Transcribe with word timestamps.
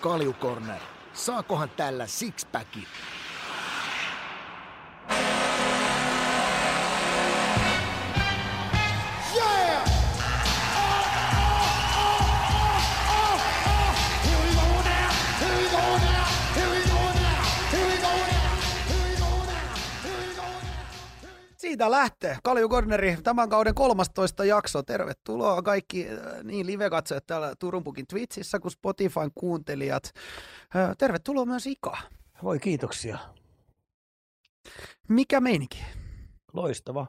Kaljukorner. 0.00 0.80
Saakohan 1.12 1.70
tällä 1.70 2.06
sixpackin? 2.06 2.86
Siitä 21.80 21.90
lähtee. 21.90 22.38
Kalju 22.42 22.68
Corneri, 22.68 23.16
tämän 23.22 23.48
kauden 23.48 23.74
13 23.74 24.44
jakso. 24.44 24.82
Tervetuloa 24.82 25.62
kaikki 25.62 26.08
äh, 26.08 26.44
niin 26.44 26.66
live-katsojat 26.66 27.26
täällä 27.26 27.54
Turunpukin 27.58 28.06
Twitchissä 28.06 28.58
kuin 28.58 28.72
Spotifyn 28.72 29.30
kuuntelijat. 29.34 30.04
Äh, 30.76 30.96
Tervetuloa 30.98 31.46
myös 31.46 31.66
Ika. 31.66 31.98
Voi 32.42 32.58
kiitoksia. 32.58 33.18
Mikä 35.08 35.40
meininki? 35.40 35.84
Loistava. 36.52 37.06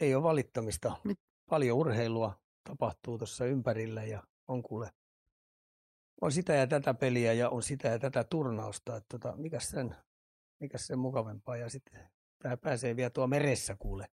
Ei 0.00 0.14
ole 0.14 0.22
valittamista. 0.22 0.96
Mit- 1.04 1.20
Paljon 1.50 1.78
urheilua 1.78 2.40
tapahtuu 2.68 3.18
tuossa 3.18 3.44
ympärillä 3.44 4.04
ja 4.04 4.22
on 4.48 4.62
kuule. 4.62 4.90
On 6.20 6.32
sitä 6.32 6.54
ja 6.54 6.66
tätä 6.66 6.94
peliä 6.94 7.32
ja 7.32 7.50
on 7.50 7.62
sitä 7.62 7.88
ja 7.88 7.98
tätä 7.98 8.24
turnausta. 8.24 8.96
Että 8.96 9.18
tota, 9.18 9.36
mikäs, 9.36 9.68
sen, 9.68 9.96
mikäs 10.60 10.86
sen 10.86 10.98
mukavempaa. 10.98 11.56
Ja 11.56 11.70
sitten 11.70 12.15
pääsee 12.62 12.96
vielä 12.96 13.10
tuo 13.10 13.26
meressä 13.26 13.76
kuule. 13.78 14.06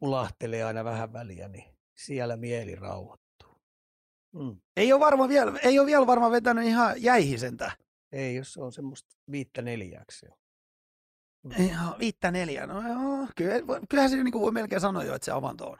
Pulahtelee 0.00 0.64
aina 0.64 0.84
vähän 0.84 1.12
väliä, 1.12 1.48
niin 1.48 1.64
siellä 1.96 2.36
mieli 2.36 2.74
rauhoittuu. 2.74 3.60
Mm. 4.34 4.60
Ei 4.76 4.92
ole, 4.92 5.00
varma 5.00 5.28
vielä, 5.28 5.58
ei 5.62 5.78
ole 5.78 5.86
vielä 5.86 6.06
varmaan 6.06 6.32
vetänyt 6.32 6.64
ihan 6.64 7.02
jäihisentä. 7.02 7.72
Ei, 8.12 8.34
jos 8.36 8.52
se 8.52 8.62
on 8.62 8.72
semmoista 8.72 9.16
viittä 9.30 9.62
neljäksi 9.62 10.26
jo. 10.26 10.38
Ihan 11.58 11.98
viittä 11.98 12.30
neljä. 12.30 12.66
No 12.66 12.88
joo, 12.88 13.26
kyllä, 13.36 13.54
kyllähän 13.90 14.10
se 14.10 14.16
niin 14.22 14.32
voi 14.34 14.52
melkein 14.52 14.80
sanoa 14.80 15.04
jo, 15.04 15.14
että 15.14 15.24
se 15.24 15.32
avanto 15.32 15.70
on. 15.70 15.78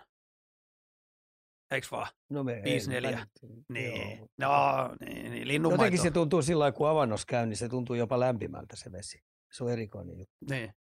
Eiks 1.71 1.91
vaan? 1.93 2.07
No 2.31 2.45
me, 2.45 2.61
Viisi 2.65 2.91
ei, 2.91 3.01
neljä. 3.01 3.17
välittä- 3.17 3.63
Niin. 3.69 4.19
joo. 4.19 4.29
No, 4.39 4.97
niin, 5.01 5.31
niin 5.33 5.49
linnunmaito. 5.49 5.83
Jotenkin 5.85 6.03
se 6.03 6.11
tuntuu 6.11 6.43
sillä 6.43 6.61
lailla, 6.63 6.77
kun 6.77 6.89
avannossa 6.89 7.27
käy, 7.27 7.47
niin 7.47 7.57
se 7.57 7.69
tuntuu 7.69 7.97
jopa 7.97 8.21
lämpimältä 8.21 8.77
se 8.77 8.93
vesi. 8.93 9.23
Se 9.53 9.65
on 9.65 9.73
erikoinen 9.73 10.19
juttu. 10.19 10.37
Niin. 10.51 10.75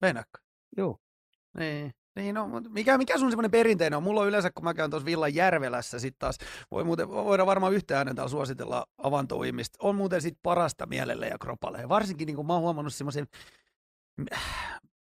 Meinaatko? 0.00 0.38
Joo. 0.76 0.98
Niin. 1.58 1.94
Niin 2.16 2.34
no, 2.34 2.48
mikä, 2.68 2.98
mikä 2.98 3.18
sun 3.18 3.30
semmoinen 3.30 3.50
perinteinen 3.50 3.96
on? 3.96 4.02
Mulla 4.02 4.20
on 4.20 4.28
yleensä, 4.28 4.50
kun 4.54 4.64
mä 4.64 4.74
käyn 4.74 4.90
tuossa 4.90 5.06
Villan 5.06 5.34
Järvelässä, 5.34 5.98
sit 5.98 6.18
taas 6.18 6.38
voi 6.70 6.84
muuten, 6.84 7.08
voidaan 7.08 7.46
varmaan 7.46 7.72
yhtä 7.72 7.98
äänen 7.98 8.16
täällä 8.16 8.30
suositella 8.30 8.86
avantouimista. 8.98 9.78
On 9.82 9.96
muuten 9.96 10.22
sit 10.22 10.38
parasta 10.42 10.86
mielelle 10.86 11.28
ja 11.28 11.38
kropalle. 11.38 11.88
Varsinkin 11.88 12.26
niin 12.26 12.36
kuin 12.36 12.46
mä 12.46 12.52
oon 12.52 12.62
huomannut 12.62 12.94
semmoisen 12.94 13.26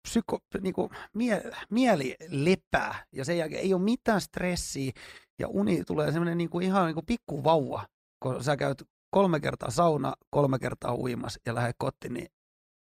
psyko, 0.07 0.39
niin 0.61 0.73
kuin 0.73 0.89
mie, 1.13 1.43
mieli 1.69 2.15
lepää 2.29 3.05
ja 3.11 3.25
sen 3.25 3.37
jälkeen 3.37 3.61
ei 3.61 3.73
ole 3.73 3.81
mitään 3.81 4.21
stressiä 4.21 4.91
ja 5.39 5.47
uni 5.47 5.83
tulee 5.83 6.11
semmoinen 6.11 6.37
niin 6.37 6.49
kuin 6.49 6.65
ihan 6.65 6.85
niin 6.85 6.95
kuin 6.95 7.05
pikku 7.05 7.43
vauva, 7.43 7.85
kun 8.19 8.43
sä 8.43 8.57
käyt 8.57 8.83
kolme 9.09 9.39
kertaa 9.39 9.69
sauna, 9.71 10.13
kolme 10.29 10.59
kertaa 10.59 10.95
uimas 10.95 11.39
ja 11.45 11.55
lähdet 11.55 11.75
kotiin, 11.79 12.13
niin 12.13 12.27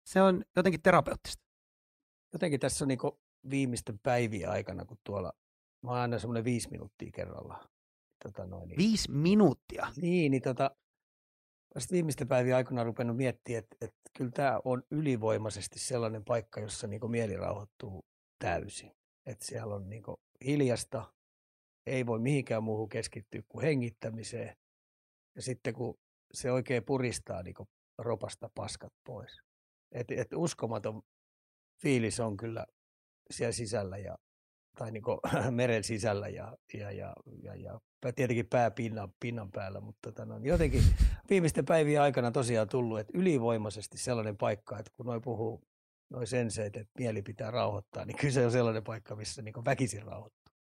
se 0.06 0.22
on 0.22 0.44
jotenkin 0.56 0.82
terapeuttista. 0.82 1.45
Jotenkin 2.32 2.60
tässä 2.60 2.84
on 2.84 2.88
niinku 2.88 3.20
viimeisten 3.50 3.98
päivien 3.98 4.50
aikana, 4.50 4.84
kun 4.84 4.98
tuolla, 5.04 5.32
mä 5.82 5.90
oon 5.90 5.98
aina 5.98 6.18
semmoinen 6.18 6.44
viisi 6.44 6.70
minuuttia 6.70 7.10
kerrallaan. 7.14 7.68
Tota 8.22 8.46
noin, 8.46 8.68
niin, 8.68 8.78
Viisi 8.78 9.10
minuuttia. 9.10 9.86
niin, 9.96 10.30
niin 10.30 10.42
tota, 10.42 10.76
mä 11.74 11.80
sit 11.80 11.92
viimeisten 11.92 12.28
päivien 12.28 12.56
aikana 12.56 12.84
rupennut 12.84 13.16
miettimään, 13.16 13.58
että, 13.58 13.76
että 13.80 14.10
kyllä 14.16 14.30
tämä 14.30 14.60
on 14.64 14.82
ylivoimaisesti 14.90 15.78
sellainen 15.78 16.24
paikka, 16.24 16.60
jossa 16.60 16.86
niinku 16.86 17.08
mieli 17.08 17.36
rauhoittuu 17.36 18.04
täysin. 18.38 18.92
Että 19.26 19.44
siellä 19.44 19.74
on 19.74 19.88
niinku 19.88 20.20
hiljasta, 20.44 21.14
ei 21.86 22.06
voi 22.06 22.18
mihinkään 22.18 22.62
muuhun 22.62 22.88
keskittyä 22.88 23.42
kuin 23.48 23.62
hengittämiseen. 23.64 24.56
Ja 25.36 25.42
sitten 25.42 25.74
kun 25.74 25.98
se 26.32 26.52
oikein 26.52 26.84
puristaa 26.84 27.42
niinku 27.42 27.68
ropasta 27.98 28.50
paskat 28.54 28.92
pois. 29.04 29.40
Et, 29.92 30.10
et 30.10 30.32
uskomaton 30.34 31.02
fiilis 31.82 32.20
on 32.20 32.36
kyllä 32.36 32.66
siellä 33.30 33.52
sisällä 33.52 33.98
ja, 33.98 34.18
tai 34.78 34.90
niinku 34.90 35.20
meren 35.50 35.84
sisällä 35.84 36.28
ja, 36.28 36.56
ja, 36.74 36.90
ja, 36.92 37.14
ja, 37.42 37.54
ja 37.54 37.80
tietenkin 38.12 38.46
pää 38.46 38.70
pinnan, 39.20 39.50
päällä, 39.52 39.80
mutta 39.80 39.98
tota, 40.02 40.24
no, 40.24 40.38
jotenkin 40.42 40.82
viimeisten 41.30 41.64
päivien 41.64 42.02
aikana 42.02 42.30
tosiaan 42.30 42.68
tullut, 42.68 42.98
että 42.98 43.18
ylivoimaisesti 43.18 43.98
sellainen 43.98 44.36
paikka, 44.36 44.78
että 44.78 44.92
kun 44.96 45.06
noi 45.06 45.20
puhuu 45.20 45.62
noi 46.10 46.26
senseit, 46.26 46.76
että 46.76 46.92
mieli 46.98 47.22
pitää 47.22 47.50
rauhoittaa, 47.50 48.04
niin 48.04 48.16
kyllä 48.16 48.34
se 48.34 48.44
on 48.44 48.52
sellainen 48.52 48.84
paikka, 48.84 49.16
missä 49.16 49.42
niin 49.42 49.64
väkisin 49.64 50.02
rauhoittaa. 50.02 50.54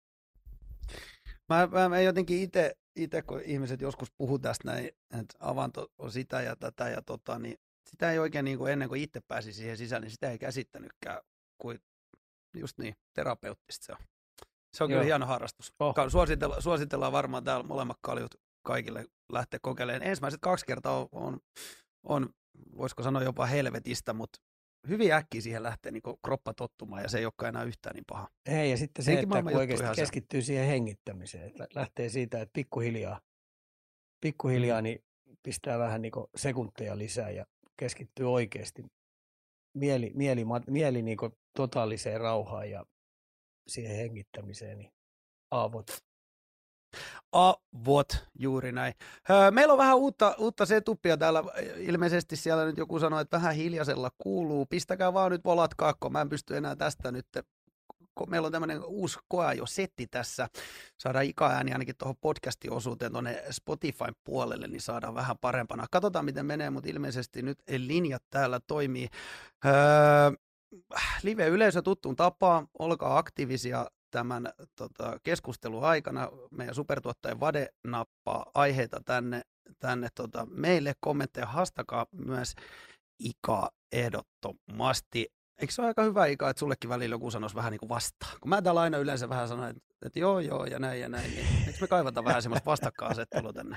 Mä, 1.49 1.69
mä, 1.73 1.89
mä 1.89 2.01
jotenkin 2.01 2.43
itse, 2.97 3.23
kun 3.23 3.41
ihmiset 3.45 3.81
joskus 3.81 4.13
puhuu 4.19 4.39
tästä 4.39 4.71
näin, 4.71 4.87
että 5.21 5.37
avanto 5.41 5.93
on 5.99 6.13
sitä 6.13 6.43
ja 6.43 6.57
tätä 6.57 6.89
ja 6.89 7.03
tota, 7.03 7.39
niin 7.39 7.59
sitä 7.95 8.13
ei 8.13 8.19
oikein 8.19 8.45
niin 8.45 8.59
kuin 8.59 8.73
ennen 8.73 8.89
kuin 8.89 9.03
itse 9.03 9.21
pääsi 9.29 9.53
siihen 9.53 9.77
sisään, 9.77 10.03
niin 10.03 10.11
sitä 10.11 10.31
ei 10.31 10.39
käsittänytkään 10.39 11.21
kuin 11.59 11.79
just 12.57 12.79
niin, 12.79 12.95
terapeuttista 13.17 13.87
se 13.87 13.93
on. 13.93 13.99
Se 14.77 14.85
on 14.85 14.91
kyllä 14.91 15.03
Joo. 15.03 15.07
hieno 15.07 15.27
harrastus. 15.27 15.73
Oh. 15.81 15.95
Suositella, 16.09 16.61
suositellaan 16.61 17.13
varmaan 17.13 17.45
täällä 17.45 17.67
molemmat 17.67 17.97
kaljut 18.03 18.35
kaikille 18.67 19.05
lähteä 19.33 19.61
kokeilemaan. 19.63 20.03
Ensimmäiset 20.03 20.41
kaksi 20.41 20.67
kertaa 20.67 20.99
on, 20.99 21.09
on, 21.13 21.41
on 22.05 22.29
voisiko 22.77 23.03
sanoa 23.03 23.23
jopa 23.23 23.47
helvetistä, 23.47 24.13
mutta 24.13 24.39
hyvin 24.89 25.13
äkkiä 25.13 25.41
siihen 25.41 25.63
lähtee 25.63 25.93
niin 25.93 26.03
kroppa 26.25 26.55
tottumaan 26.55 27.03
ja 27.03 27.09
se 27.09 27.19
ei 27.19 27.25
olekaan 27.25 27.49
enää 27.49 27.63
yhtään 27.65 27.95
niin 27.95 28.05
paha. 28.07 28.29
Ei, 28.47 28.71
ja 28.71 28.77
sitten 28.77 29.05
se, 29.05 29.11
että 29.11 29.17
Henkimaailman 29.19 29.53
kun 29.53 29.61
oikeasti 29.61 29.85
ihan 29.85 29.95
se. 29.95 30.03
keskittyy 30.03 30.43
siihen 30.43 30.67
hengittämiseen, 30.67 31.45
että 31.47 31.63
lä- 31.63 31.69
lähtee 31.75 32.09
siitä, 32.09 32.41
että 32.41 32.53
pikkuhiljaa, 32.53 33.21
pikkuhiljaa 34.21 34.81
Mm. 34.81 34.85
niin 34.85 35.05
pistää 35.43 35.79
vähän 35.79 36.03
niin 36.03 36.13
sekunteja 36.37 36.99
lisää 36.99 37.31
ja 37.31 37.47
keskittyy 37.77 38.33
oikeasti 38.33 38.85
mieli, 39.75 40.11
mieli, 40.15 40.45
mieli 40.71 41.03
niin 41.03 41.19
totaaliseen 41.57 42.21
rauhaan 42.21 42.71
ja 42.71 42.85
siihen 43.67 43.97
hengittämiseen, 43.97 44.79
niin 44.79 44.91
aavot. 45.51 45.87
Avot, 47.33 48.09
juuri 48.39 48.73
näin. 48.73 48.95
Meillä 49.51 49.73
on 49.73 49.79
vähän 49.79 49.97
uutta, 49.97 50.35
uutta 50.39 50.67
setupia 50.67 51.17
täällä. 51.17 51.43
Ilmeisesti 51.77 52.37
siellä 52.37 52.65
nyt 52.65 52.79
joku 52.79 52.99
sanoi, 52.99 53.23
että 53.23 53.37
vähän 53.37 53.55
hiljaisella 53.55 54.11
kuuluu. 54.19 54.67
Pistäkää 54.67 55.15
vaan 55.15 55.33
nyt 55.33 55.45
volat 55.45 55.75
kakko. 55.75 56.11
Mä 56.11 56.21
en 56.21 56.29
pysty 56.29 56.57
enää 56.57 56.77
tästä 56.77 57.13
nyt. 57.13 57.27
Meillä 58.29 58.47
on 58.47 58.53
tämmöinen 58.53 58.85
uusi 58.85 59.19
setti 59.65 60.07
tässä. 60.07 60.49
Saadaan 60.99 61.25
ikäääni 61.25 61.73
ainakin 61.73 61.97
tuohon 61.99 62.17
podcastin 62.21 62.73
osuuteen 62.73 63.13
tuonne 63.13 63.45
Spotifyn 63.51 64.15
puolelle, 64.25 64.69
niin 64.69 64.81
saadaan 64.81 65.15
vähän 65.15 65.39
parempana. 65.39 65.87
Katsotaan 65.91 66.25
miten 66.25 66.47
menee, 66.47 66.71
mutta 66.71 66.91
ilmeisesti 66.91 67.43
nyt 67.43 67.59
linjat 67.77 68.23
täällä 68.31 68.61
toimii. 68.67 69.09
Öö, 69.67 69.73
live-yleisö 71.23 71.83
tuttuun 71.83 72.17
tapaan, 72.17 72.69
olkaa 72.79 73.19
aktiivisia 73.19 73.87
tämän 74.11 74.53
tota, 74.77 75.19
keskustelun 75.23 75.85
aikana. 75.85 76.29
Meidän 76.51 76.75
supertuottaja 76.75 77.41
Vade 77.41 77.69
nappaa 77.85 78.47
aiheita 78.55 79.01
tänne, 79.05 79.43
tänne 79.79 80.09
tota, 80.15 80.47
meille, 80.51 80.95
kommentteja, 81.01 81.47
haastakaa 81.47 82.07
myös 82.13 82.55
Ika 83.19 83.71
ehdottomasti. 83.93 85.33
Eikö 85.59 85.73
se 85.73 85.83
ole 85.83 85.89
aika 85.89 86.03
hyvä 86.03 86.27
Ika, 86.27 86.51
että 86.51 86.61
sullekin 86.61 86.91
välillä 86.91 87.15
joku 87.15 87.31
sanoisi 87.31 87.57
vähän 87.57 87.71
niin 87.71 87.81
kuin 87.81 87.89
vastaan? 87.89 88.37
Kun 88.41 88.49
mä 88.49 88.63
täällä 88.63 88.81
aina 88.81 88.99
yleensä 88.99 89.29
vähän 89.29 89.49
sanon, 89.49 89.71
että, 89.71 89.83
että 90.07 90.19
joo 90.19 90.41
joo 90.41 90.65
ja 90.65 90.79
näin 90.79 91.01
ja 91.01 91.09
näin, 91.09 91.31
niin 91.31 91.47
eikö 91.67 91.79
me 91.81 91.87
kaivata 91.87 92.25
vähän 92.25 92.43
semmoista 92.43 92.71
vastakkainasettelua 92.71 93.53
tänne? 93.53 93.77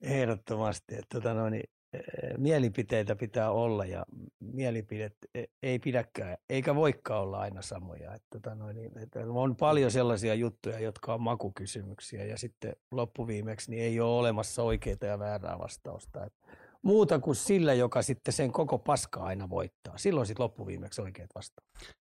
Ehdottomasti. 0.00 0.94
Että, 0.94 1.06
tota 1.20 1.34
noin, 1.34 1.52
niin, 1.52 1.70
eh, 1.92 2.02
mielipiteitä 2.38 3.16
pitää 3.16 3.50
olla 3.50 3.84
ja 3.84 4.04
mielipidet 4.40 5.16
e- 5.34 5.44
ei 5.62 5.78
pidäkään, 5.78 6.36
eikä 6.48 6.74
voikaan 6.74 7.22
olla 7.22 7.40
aina 7.40 7.62
samoja. 7.62 8.14
Että, 8.14 8.54
noin, 8.54 8.76
niin, 8.76 8.98
että 8.98 9.20
on 9.28 9.56
paljon 9.56 9.90
sellaisia 9.90 10.34
juttuja, 10.34 10.80
jotka 10.80 11.14
on 11.14 11.22
makukysymyksiä 11.22 12.24
ja 12.24 12.38
sitten 12.38 12.76
loppuviimeksi 12.90 13.70
niin 13.70 13.82
ei 13.82 14.00
ole 14.00 14.18
olemassa 14.18 14.62
oikeita 14.62 15.06
ja 15.06 15.18
väärää 15.18 15.58
vastausta. 15.58 16.24
Että 16.24 16.46
muuta 16.82 17.18
kuin 17.18 17.36
sillä, 17.36 17.74
joka 17.74 18.02
sitten 18.02 18.34
sen 18.34 18.52
koko 18.52 18.78
paska 18.78 19.20
aina 19.20 19.50
voittaa. 19.50 19.98
Silloin 19.98 20.26
sitten 20.26 20.44
loppuviimeksi 20.44 21.02
oikeat 21.02 21.30
vastaukset. 21.34 22.00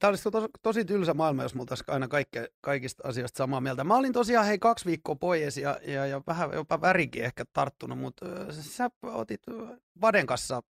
Tämä 0.00 0.08
olisi 0.08 0.30
tosi, 0.30 0.46
tosi 0.62 0.84
tylsä 0.84 1.14
maailma, 1.14 1.42
jos 1.42 1.54
mulla 1.54 1.66
olisi 1.70 1.84
aina 1.86 2.08
kaikke, 2.08 2.48
kaikista 2.60 3.08
asioista 3.08 3.38
samaa 3.38 3.60
mieltä. 3.60 3.84
Mä 3.84 3.96
olin 3.96 4.12
tosiaan 4.12 4.46
hei 4.46 4.58
kaksi 4.58 4.84
viikkoa 4.84 5.14
pois 5.14 5.56
ja, 5.56 5.80
ja, 5.86 6.06
ja 6.06 6.22
vähän 6.26 6.50
jopa 6.52 6.80
värikin 6.80 7.24
ehkä 7.24 7.44
tarttunut, 7.52 7.98
mutta 7.98 8.26
sä 8.52 8.90
otit 9.02 9.42
Vaden 10.00 10.26
kanssa, 10.26 10.62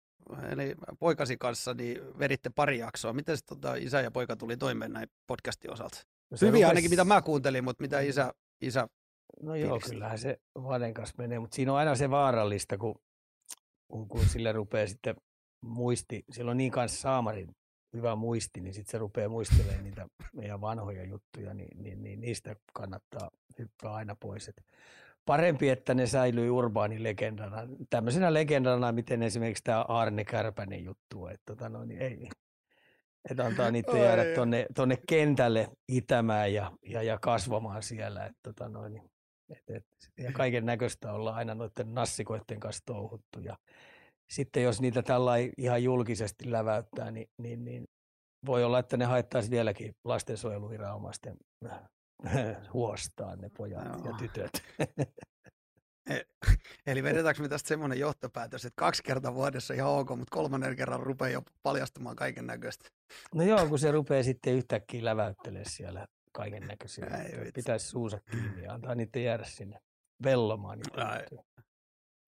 eli 0.50 0.74
poikasi 0.98 1.36
kanssa, 1.36 1.74
niin 1.74 2.18
veditte 2.18 2.50
pari 2.50 2.78
jaksoa. 2.78 3.12
Miten 3.12 3.38
tota, 3.46 3.74
isä 3.74 4.00
ja 4.00 4.10
poika 4.10 4.36
tuli 4.36 4.56
toimeen 4.56 4.92
näin 4.92 5.08
podcastin 5.26 5.72
osalta? 5.72 5.98
No 6.30 6.36
se 6.36 6.46
Hyviä 6.46 6.66
rupes- 6.66 6.68
ainakin, 6.68 6.90
mitä 6.90 7.04
mä 7.04 7.22
kuuntelin, 7.22 7.64
mutta 7.64 7.82
mitä 7.82 8.00
isä, 8.00 8.34
isä 8.60 8.88
No 9.42 9.54
joo, 9.54 9.68
fiiliksi. 9.68 9.90
kyllähän 9.90 10.18
se 10.18 10.40
Vaden 10.54 10.94
kanssa 10.94 11.14
menee, 11.18 11.38
mutta 11.38 11.54
siinä 11.54 11.72
on 11.72 11.78
aina 11.78 11.94
se 11.94 12.10
vaarallista, 12.10 12.78
kun, 12.78 12.94
kun, 13.88 14.08
kun 14.08 14.24
sille 14.24 14.52
rupeaa 14.52 14.86
sitten 14.86 15.16
muisti, 15.60 16.24
sillä 16.30 16.50
on 16.50 16.56
niin 16.56 16.70
kanssa 16.70 17.00
saamarin 17.00 17.56
hyvä 17.92 18.14
muisti, 18.14 18.60
niin 18.60 18.74
sitten 18.74 18.90
se 18.90 18.98
rupeaa 18.98 19.28
muistelemaan 19.28 19.84
niitä 19.84 20.06
meidän 20.32 20.60
vanhoja 20.60 21.04
juttuja, 21.04 21.54
niin, 21.54 21.82
niin, 21.82 22.02
niin 22.02 22.20
niistä 22.20 22.56
kannattaa 22.72 23.30
hyppää 23.58 23.94
aina 23.94 24.16
pois. 24.20 24.48
Et 24.48 24.64
parempi, 25.26 25.68
että 25.68 25.94
ne 25.94 26.06
säilyy 26.06 26.50
urbaanilegendana, 26.50 27.56
tämmöisenä 27.90 28.34
legendana, 28.34 28.92
miten 28.92 29.22
esimerkiksi 29.22 29.64
tämä 29.64 29.82
Arne 29.82 30.24
Kärpänen 30.24 30.84
juttu, 30.84 31.26
että 31.26 31.42
tota 31.46 31.68
no, 31.68 31.84
niin 31.84 32.02
ei, 32.02 32.28
että 33.30 33.44
antaa 33.44 33.70
niiden 33.70 34.00
jäädä 34.00 34.22
Ai. 34.22 34.34
tonne, 34.34 34.66
tonne 34.74 34.98
kentälle 35.08 35.68
itämään 35.88 36.54
ja, 36.54 36.72
ja, 36.82 37.02
ja 37.02 37.18
kasvamaan 37.18 37.82
siellä. 37.82 38.26
Et, 38.26 38.36
tota 38.42 38.68
noin, 38.68 38.92
niin, 38.92 39.10
et, 39.50 39.76
et, 39.76 39.86
ja 40.18 40.32
kaiken 40.32 40.66
näköistä 40.66 41.12
ollaan 41.12 41.36
aina 41.36 41.54
noiden 41.54 41.94
nassikoiden 41.94 42.60
kanssa 42.60 42.82
touhuttu. 42.86 43.40
Ja 43.40 43.56
sitten 44.30 44.62
jos 44.62 44.80
niitä 44.80 45.02
tällä 45.02 45.32
ihan 45.58 45.82
julkisesti 45.82 46.52
läväyttää, 46.52 47.10
niin, 47.10 47.28
niin, 47.38 47.64
niin 47.64 47.84
voi 48.46 48.64
olla, 48.64 48.78
että 48.78 48.96
ne 48.96 49.04
haittaisi 49.04 49.50
vieläkin 49.50 49.94
lastensuojeluviranomaisten 50.04 51.36
huostaan 52.72 53.38
ne 53.38 53.50
pojat 53.56 53.84
ja 53.84 54.00
Joo. 54.04 54.16
tytöt. 54.18 54.62
Eli 56.86 57.02
vedetäänkö 57.02 57.42
me 57.42 57.48
tästä 57.48 57.68
semmoinen 57.68 57.98
johtopäätös, 57.98 58.64
että 58.64 58.80
kaksi 58.80 59.02
kertaa 59.02 59.34
vuodessa 59.34 59.74
ihan 59.74 59.90
ok, 59.90 60.08
mutta 60.08 60.30
kolmannen 60.30 60.76
kerran 60.76 61.00
rupeaa 61.00 61.30
jo 61.30 61.42
paljastumaan 61.62 62.16
kaiken 62.16 62.46
näköistä. 62.46 62.88
No 63.34 63.42
joo, 63.42 63.66
kun 63.66 63.78
se 63.78 63.92
rupeaa 63.92 64.22
sitten 64.22 64.54
yhtäkkiä 64.54 65.04
läväyttelemään 65.04 65.70
siellä 65.70 66.06
kaiken 66.34 66.66
näköisiä. 66.66 67.06
Pitäisi 67.54 67.88
suusa 67.88 68.20
kiinni 68.30 68.62
ja 68.62 68.72
antaa 68.72 68.94
niiden 68.94 69.24
jäädä 69.24 69.44
sinne 69.44 69.80
vellomaan. 70.24 70.78
niitä. 70.78 71.26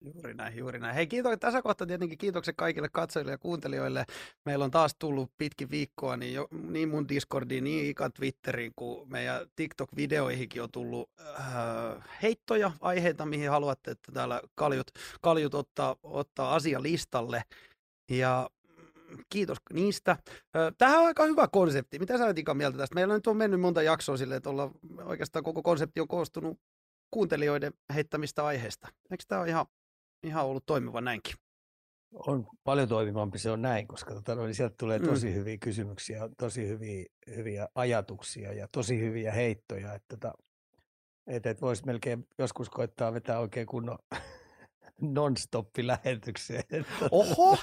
Juuri 0.01 0.33
näin, 0.33 0.57
juuri 0.57 0.79
näin. 0.79 0.95
Hei, 0.95 1.07
kiitos, 1.07 1.37
tässä 1.39 1.61
kohtaa 1.61 1.87
tietenkin 1.87 2.17
kiitokset 2.17 2.55
kaikille 2.57 2.89
katsojille 2.91 3.31
ja 3.31 3.37
kuuntelijoille. 3.37 4.05
Meillä 4.45 4.65
on 4.65 4.71
taas 4.71 4.95
tullut 4.99 5.31
pitkin 5.37 5.69
viikkoa, 5.69 6.17
niin, 6.17 6.33
jo, 6.33 6.47
niin 6.51 6.89
mun 6.89 7.09
Discordiin, 7.09 7.63
niin 7.63 7.85
Ikan 7.85 8.13
Twitteriin 8.13 8.71
kuin 8.75 9.09
meidän 9.09 9.47
TikTok-videoihinkin 9.55 10.63
on 10.63 10.71
tullut 10.71 11.09
äh, 11.19 12.03
heittoja, 12.23 12.71
aiheita, 12.81 13.25
mihin 13.25 13.49
haluatte, 13.49 13.91
että 13.91 14.11
täällä 14.11 14.41
kaljut, 14.55 14.91
kaljut 15.21 15.53
ottaa, 15.53 15.95
ottaa 16.03 16.55
asia 16.55 16.81
listalle. 16.81 17.43
Ja 18.09 18.49
kiitos 19.29 19.57
niistä. 19.73 20.17
Ö, 20.55 20.71
Tämähän 20.77 20.99
on 21.01 21.07
aika 21.07 21.23
hyvä 21.25 21.47
konsepti. 21.47 21.99
Mitä 21.99 22.17
sä 22.17 22.25
olet 22.25 22.37
Ika 22.37 22.53
mieltä 22.53 22.77
tästä? 22.77 22.95
Meillä 22.95 23.13
nyt 23.13 23.27
on 23.27 23.37
mennyt 23.37 23.59
monta 23.61 23.81
jaksoa 23.81 24.17
silleen, 24.17 24.37
että 24.37 24.49
olla, 24.49 24.71
oikeastaan 25.03 25.43
koko 25.43 25.63
konsepti 25.63 25.99
on 26.01 26.07
koostunut 26.07 26.59
kuuntelijoiden 27.11 27.73
heittämistä 27.93 28.45
aiheista. 28.45 28.87
Eikö 29.11 29.23
tämä 29.27 29.41
ole 29.41 29.49
ihan, 29.49 29.65
ihan 30.23 30.45
ollut 30.45 30.65
toimiva 30.65 31.01
näinkin? 31.01 31.33
On 32.13 32.47
paljon 32.63 32.87
toimivampi 32.89 33.39
se 33.39 33.51
on 33.51 33.61
näin, 33.61 33.87
koska 33.87 34.13
tota, 34.13 34.35
no, 34.35 34.45
niin 34.45 34.55
sieltä 34.55 34.75
tulee 34.79 34.99
Mm. 34.99 35.05
tosi 35.05 35.33
hyviä 35.33 35.57
kysymyksiä, 35.57 36.29
tosi 36.37 36.67
hyviä, 36.67 37.05
hyviä 37.35 37.67
ajatuksia 37.75 38.53
ja 38.53 38.67
tosi 38.71 38.99
hyviä 38.99 39.31
heittoja. 39.31 39.93
Että, 39.93 40.17
tota, 40.17 40.33
että, 41.27 41.49
että 41.49 41.61
voisi 41.61 41.85
melkein 41.85 42.27
joskus 42.37 42.69
koittaa 42.69 43.13
vetää 43.13 43.39
oikein 43.39 43.67
kunnon 43.67 43.97
non-stop-lähetykseen. 45.01 46.85
Oho! 47.11 47.57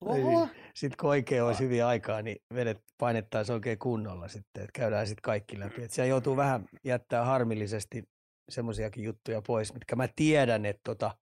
Oho! 0.00 0.48
Sitten 0.74 0.96
kun 1.00 1.10
oikein 1.10 1.42
olisi 1.42 1.64
hyvin 1.64 1.84
aikaa, 1.84 2.22
niin 2.22 2.42
vedet 2.54 2.78
painettaisiin 2.98 3.54
oikein 3.54 3.78
kunnolla 3.78 4.28
sitten, 4.28 4.62
että 4.62 4.80
käydään 4.80 5.06
sitten 5.06 5.22
kaikki 5.22 5.60
läpi. 5.60 5.82
Että 5.82 5.94
siellä 5.94 6.08
joutuu 6.08 6.36
vähän 6.36 6.68
jättää 6.84 7.24
harmillisesti 7.24 8.08
semmoisiakin 8.48 9.04
juttuja 9.04 9.42
pois, 9.42 9.74
mitkä 9.74 9.96
mä 9.96 10.08
tiedän, 10.16 10.66
että 10.66 10.80
tota, 10.84 11.16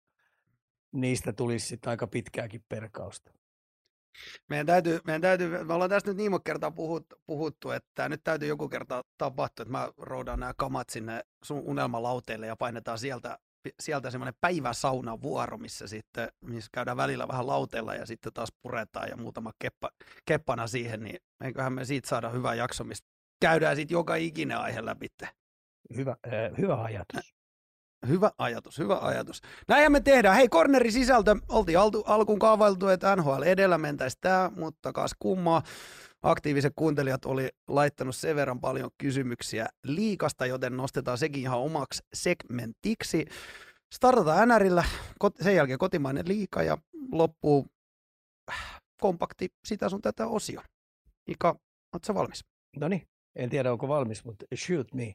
niistä 0.93 1.32
tulisi 1.32 1.67
sitten 1.67 1.91
aika 1.91 2.06
pitkääkin 2.06 2.64
perkausta. 2.69 3.32
Meidän 4.49 4.67
täytyy, 4.67 5.00
meidän 5.05 5.20
täytyy, 5.20 5.64
me 5.64 5.75
ollaan 5.75 5.91
tästä 5.91 6.11
nyt 6.11 6.17
niin 6.17 6.31
monta 6.31 6.44
kertaa 6.44 6.70
puhuttu, 6.70 7.17
puhuttu, 7.26 7.70
että 7.70 8.09
nyt 8.09 8.20
täytyy 8.25 8.49
joku 8.49 8.69
kerta 8.69 9.05
tapahtua, 9.19 9.62
että 9.62 9.73
mä 9.73 9.93
roudaan 9.97 10.41
nämä 10.41 10.55
kamat 10.56 10.88
sinne 10.88 11.25
sun 11.44 11.59
unelmalauteille 11.59 12.47
ja 12.47 12.56
painetaan 12.56 12.99
sieltä, 12.99 13.38
sieltä 13.81 14.11
semmoinen 14.11 14.35
päiväsaunavuoro, 14.41 15.59
missä 15.59 15.87
sitten, 15.87 16.29
missä 16.41 16.69
käydään 16.73 16.97
välillä 16.97 17.29
vähän 17.29 17.47
lauteella 17.47 17.95
ja 17.95 18.07
sitten 18.07 18.33
taas 18.33 18.53
puretaan 18.63 19.09
ja 19.09 19.17
muutama 19.17 19.53
keppa, 19.59 19.91
keppana 20.25 20.67
siihen, 20.67 21.05
niin 21.05 21.17
eiköhän 21.45 21.73
me 21.73 21.85
siitä 21.85 22.09
saada 22.09 22.31
hyvä 22.31 22.55
jakso, 22.55 22.85
mistä 22.85 23.09
käydään 23.41 23.77
sitten 23.77 23.95
joka 23.95 24.15
ikinen 24.15 24.59
aihe 24.59 24.85
läpi. 24.85 25.07
Hyvä, 25.97 26.17
äh, 26.27 26.59
hyvä 26.59 26.83
ajatus. 26.83 27.37
Hyvä 28.09 28.31
ajatus, 28.39 28.79
hyvä 28.79 28.99
ajatus. 28.99 29.41
Näinhän 29.69 29.93
me 29.93 30.01
tehdään. 30.01 30.37
Hei, 30.37 30.49
cornerin 30.49 30.93
sisältö. 30.93 31.37
Oltiin 31.49 31.79
altu, 31.79 32.03
alkuun 32.07 32.39
kaavailtu, 32.39 32.89
että 32.89 33.17
NHL 33.17 33.43
edellä 33.43 33.79
mentäisi 33.79 34.19
tämä, 34.21 34.51
mutta 34.57 34.93
kas 34.93 35.11
kummaa. 35.19 35.62
Aktiiviset 36.23 36.73
kuuntelijat 36.77 37.25
oli 37.25 37.49
laittanut 37.69 38.17
sen 38.17 38.37
verran 38.37 38.61
paljon 38.61 38.91
kysymyksiä 38.99 39.67
liikasta, 39.85 40.47
joten 40.47 40.77
nostetaan 40.77 41.19
sekin 41.19 41.43
ihan 41.43 41.59
omaksi 41.59 42.03
segmentiksi. 42.15 43.27
Startataan 43.95 44.49
NRillä, 44.49 44.85
sen 45.41 45.55
jälkeen 45.55 45.79
kotimainen 45.79 46.29
liika 46.29 46.63
ja 46.63 46.79
loppuu 47.13 47.67
kompakti 49.01 49.49
sitä 49.65 49.89
sun 49.89 50.03
tätä 50.03 50.27
osio. 50.27 50.63
Ika, 51.27 51.59
ootko 51.95 52.15
valmis? 52.15 52.45
No 52.77 52.89
niin, 52.89 53.09
en 53.37 53.51
tiedä 53.51 53.73
onko 53.73 53.89
valmis, 53.89 54.25
mutta 54.25 54.47
shoot 54.57 54.95
me. 54.95 55.15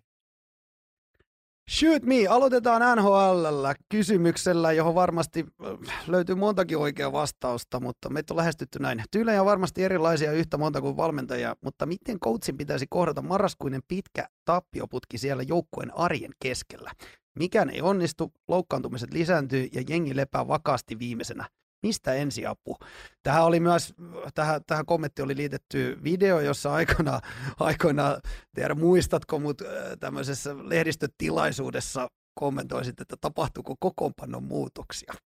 Shoot 1.72 2.04
me! 2.04 2.28
Aloitetaan 2.28 2.98
NHL 2.98 3.68
kysymyksellä, 3.90 4.72
johon 4.72 4.96
varmasti 4.96 5.46
äh, 5.66 6.04
löytyy 6.08 6.36
montakin 6.36 6.78
oikeaa 6.78 7.12
vastausta, 7.12 7.80
mutta 7.80 8.10
meitä 8.10 8.34
on 8.34 8.38
lähestytty 8.38 8.80
näin. 8.80 9.04
Tyylejä 9.12 9.42
on 9.42 9.46
varmasti 9.46 9.84
erilaisia 9.84 10.32
yhtä 10.32 10.58
monta 10.58 10.82
kuin 10.82 10.98
valmentajia, 10.98 11.56
mutta 11.64 11.86
miten 11.86 12.20
coachin 12.20 12.58
pitäisi 12.58 12.86
kohdata 12.90 13.22
marraskuinen 13.22 13.82
pitkä 13.88 14.28
tappioputki 14.46 15.18
siellä 15.18 15.44
joukkueen 15.44 15.98
arjen 15.98 16.32
keskellä? 16.40 16.92
Mikään 17.40 17.70
ei 17.70 17.82
onnistu, 17.82 18.34
loukkaantumiset 18.48 19.14
lisääntyy 19.14 19.68
ja 19.74 19.84
jengi 19.90 20.16
lepää 20.16 20.48
vakaasti 20.48 21.00
viimeisenä. 21.00 21.48
Mistä 21.84 22.14
ensiapu? 22.14 22.78
Tähän 23.24 23.44
oli 23.44 23.60
myös, 23.60 23.94
tähän, 24.36 24.62
tähän 24.68 24.86
kommentti 24.86 25.22
oli 25.22 25.36
liitetty 25.36 26.00
video, 26.04 26.40
jossa 26.40 26.74
aikana, 26.74 27.20
aikana 27.60 28.20
tiedä 28.56 28.76
muistatko, 28.76 29.40
mutta 29.40 29.66
tämmöisessä 30.00 30.56
lehdistötilaisuudessa 30.64 32.08
kommentoisit, 32.34 33.02
että 33.02 33.16
tapahtuuko 33.22 33.76
kokoonpanon 33.80 34.44
muutoksia. 34.44 35.14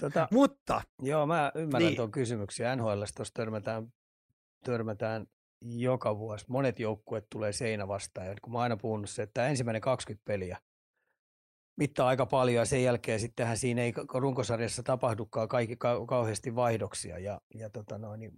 tota, 0.00 0.28
Mutta 0.30 0.82
joo, 1.02 1.26
mä 1.26 1.52
ymmärrän 1.54 1.86
Niin. 1.88 1.96
tuon 1.96 2.10
kysymyksen. 2.10 2.78
NHL 2.78 3.02
tuossa 3.16 3.34
törmätään, 3.34 3.88
törmätään 4.64 5.26
joka 5.62 6.18
vuosi. 6.18 6.44
Monet 6.48 6.80
joukkueet 6.80 7.26
tulee 7.30 7.52
seinä 7.52 7.88
vastaan. 7.88 8.26
Ja 8.26 8.34
kun 8.42 8.52
mä 8.52 8.58
oon 8.58 8.62
aina 8.62 8.76
puhunut 8.76 9.10
se, 9.10 9.22
että 9.22 9.48
ensimmäinen 9.48 9.82
20 9.82 10.22
peliä 10.24 10.58
mittaa 11.76 12.08
aika 12.08 12.26
paljon 12.26 12.60
ja 12.60 12.64
sen 12.64 12.82
jälkeen 12.82 13.20
sittenhän 13.20 13.58
siinä 13.58 13.82
ei 13.82 13.92
runkosarjassa 14.14 14.82
tapahdukaan 14.82 15.48
kaikki 15.48 15.74
kau- 15.74 16.06
kauheasti 16.06 16.54
vaihdoksia. 16.54 17.18
Ja, 17.18 17.40
ja 17.54 17.70
tota 17.70 17.98
noin, 17.98 18.20
niin 18.20 18.32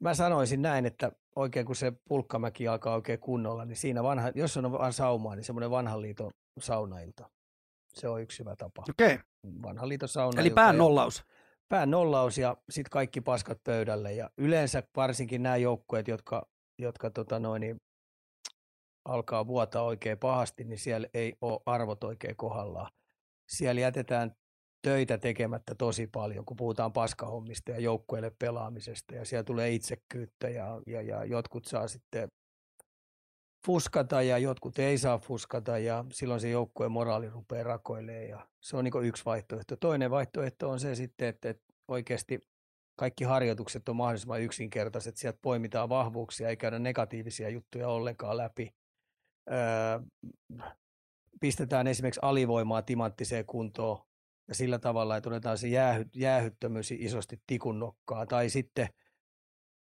mä 0.00 0.14
sanoisin 0.14 0.62
näin, 0.62 0.86
että 0.86 1.12
oikein 1.36 1.66
kun 1.66 1.76
se 1.76 1.92
pulkkamäki 2.08 2.68
alkaa 2.68 2.94
oikein 2.94 3.18
kunnolla, 3.18 3.64
niin 3.64 3.76
siinä 3.76 4.02
vanha, 4.02 4.32
jos 4.34 4.56
on 4.56 4.72
vaan 4.72 4.92
saumaa, 4.92 5.34
niin 5.36 5.44
semmoinen 5.44 5.70
vanhan 5.70 6.02
liiton 6.02 6.30
saunailta. 6.60 7.30
Se 7.94 8.08
on 8.08 8.22
yksi 8.22 8.38
hyvä 8.38 8.56
tapa. 8.56 8.82
okei, 8.90 9.14
okay. 9.14 9.24
Vanhan 9.62 9.88
liiton 9.88 10.08
saunailta. 10.08 10.40
eli 10.40 10.50
pään 10.50 10.74
ja- 10.74 10.78
nollaus. 10.78 11.24
pään 11.68 11.90
nollaus 11.90 12.38
ja 12.38 12.56
sitten 12.70 12.90
kaikki 12.90 13.20
paskat 13.20 13.58
pöydälle. 13.64 14.12
Ja 14.12 14.30
yleensä 14.38 14.82
varsinkin 14.96 15.42
nämä 15.42 15.56
joukkueet, 15.56 16.08
jotka, 16.08 16.48
jotka 16.78 17.10
tota 17.10 17.38
noin, 17.38 17.60
niin 17.60 17.76
alkaa 19.08 19.46
vuotaa 19.46 19.82
oikein 19.82 20.18
pahasti, 20.18 20.64
niin 20.64 20.78
siellä 20.78 21.08
ei 21.14 21.34
ole 21.40 21.60
arvot 21.66 22.04
oikein 22.04 22.36
kohdallaan. 22.36 22.90
Siellä 23.48 23.80
jätetään 23.80 24.32
töitä 24.82 25.18
tekemättä 25.18 25.74
tosi 25.74 26.06
paljon, 26.06 26.44
kun 26.44 26.56
puhutaan 26.56 26.92
paskahommista 26.92 27.70
ja 27.70 27.78
joukkueelle 27.78 28.32
pelaamisesta. 28.38 29.14
Ja 29.14 29.24
siellä 29.24 29.44
tulee 29.44 29.70
itsekkyyttä 29.70 30.48
ja, 30.48 30.80
ja, 30.86 31.02
ja 31.02 31.24
jotkut 31.24 31.64
saa 31.64 31.88
sitten 31.88 32.28
fuskata 33.66 34.22
ja 34.22 34.38
jotkut 34.38 34.78
ei 34.78 34.98
saa 34.98 35.18
fuskata 35.18 35.78
ja 35.78 36.04
silloin 36.12 36.40
se 36.40 36.50
joukkueen 36.50 36.92
moraali 36.92 37.30
rupeaa 37.30 37.64
rakoilemaan 37.64 38.28
ja 38.28 38.46
se 38.60 38.76
on 38.76 38.84
niin 38.84 39.04
yksi 39.04 39.24
vaihtoehto. 39.24 39.76
Toinen 39.76 40.10
vaihtoehto 40.10 40.70
on 40.70 40.80
se 40.80 40.94
sitten, 40.94 41.28
että, 41.28 41.50
että 41.50 41.64
oikeasti 41.88 42.40
kaikki 42.98 43.24
harjoitukset 43.24 43.88
on 43.88 43.96
mahdollisimman 43.96 44.42
yksinkertaiset, 44.42 45.16
sieltä 45.16 45.38
poimitaan 45.42 45.88
vahvuuksia, 45.88 46.48
ei 46.48 46.56
käydä 46.56 46.78
negatiivisia 46.78 47.48
juttuja 47.48 47.88
ollenkaan 47.88 48.36
läpi. 48.36 48.74
Öö, 49.52 50.00
pistetään 51.40 51.86
esimerkiksi 51.86 52.20
alivoimaa 52.22 52.82
timanttiseen 52.82 53.46
kuntoon 53.46 54.06
ja 54.48 54.54
sillä 54.54 54.78
tavalla, 54.78 55.16
että 55.16 55.28
otetaan 55.28 55.58
se 55.58 55.68
jäähy, 55.68 56.04
jäähyttömyys 56.14 56.90
isosti 56.90 57.40
tikun 57.46 57.78
nokkaa 57.78 58.26
tai 58.26 58.50
sitten 58.50 58.88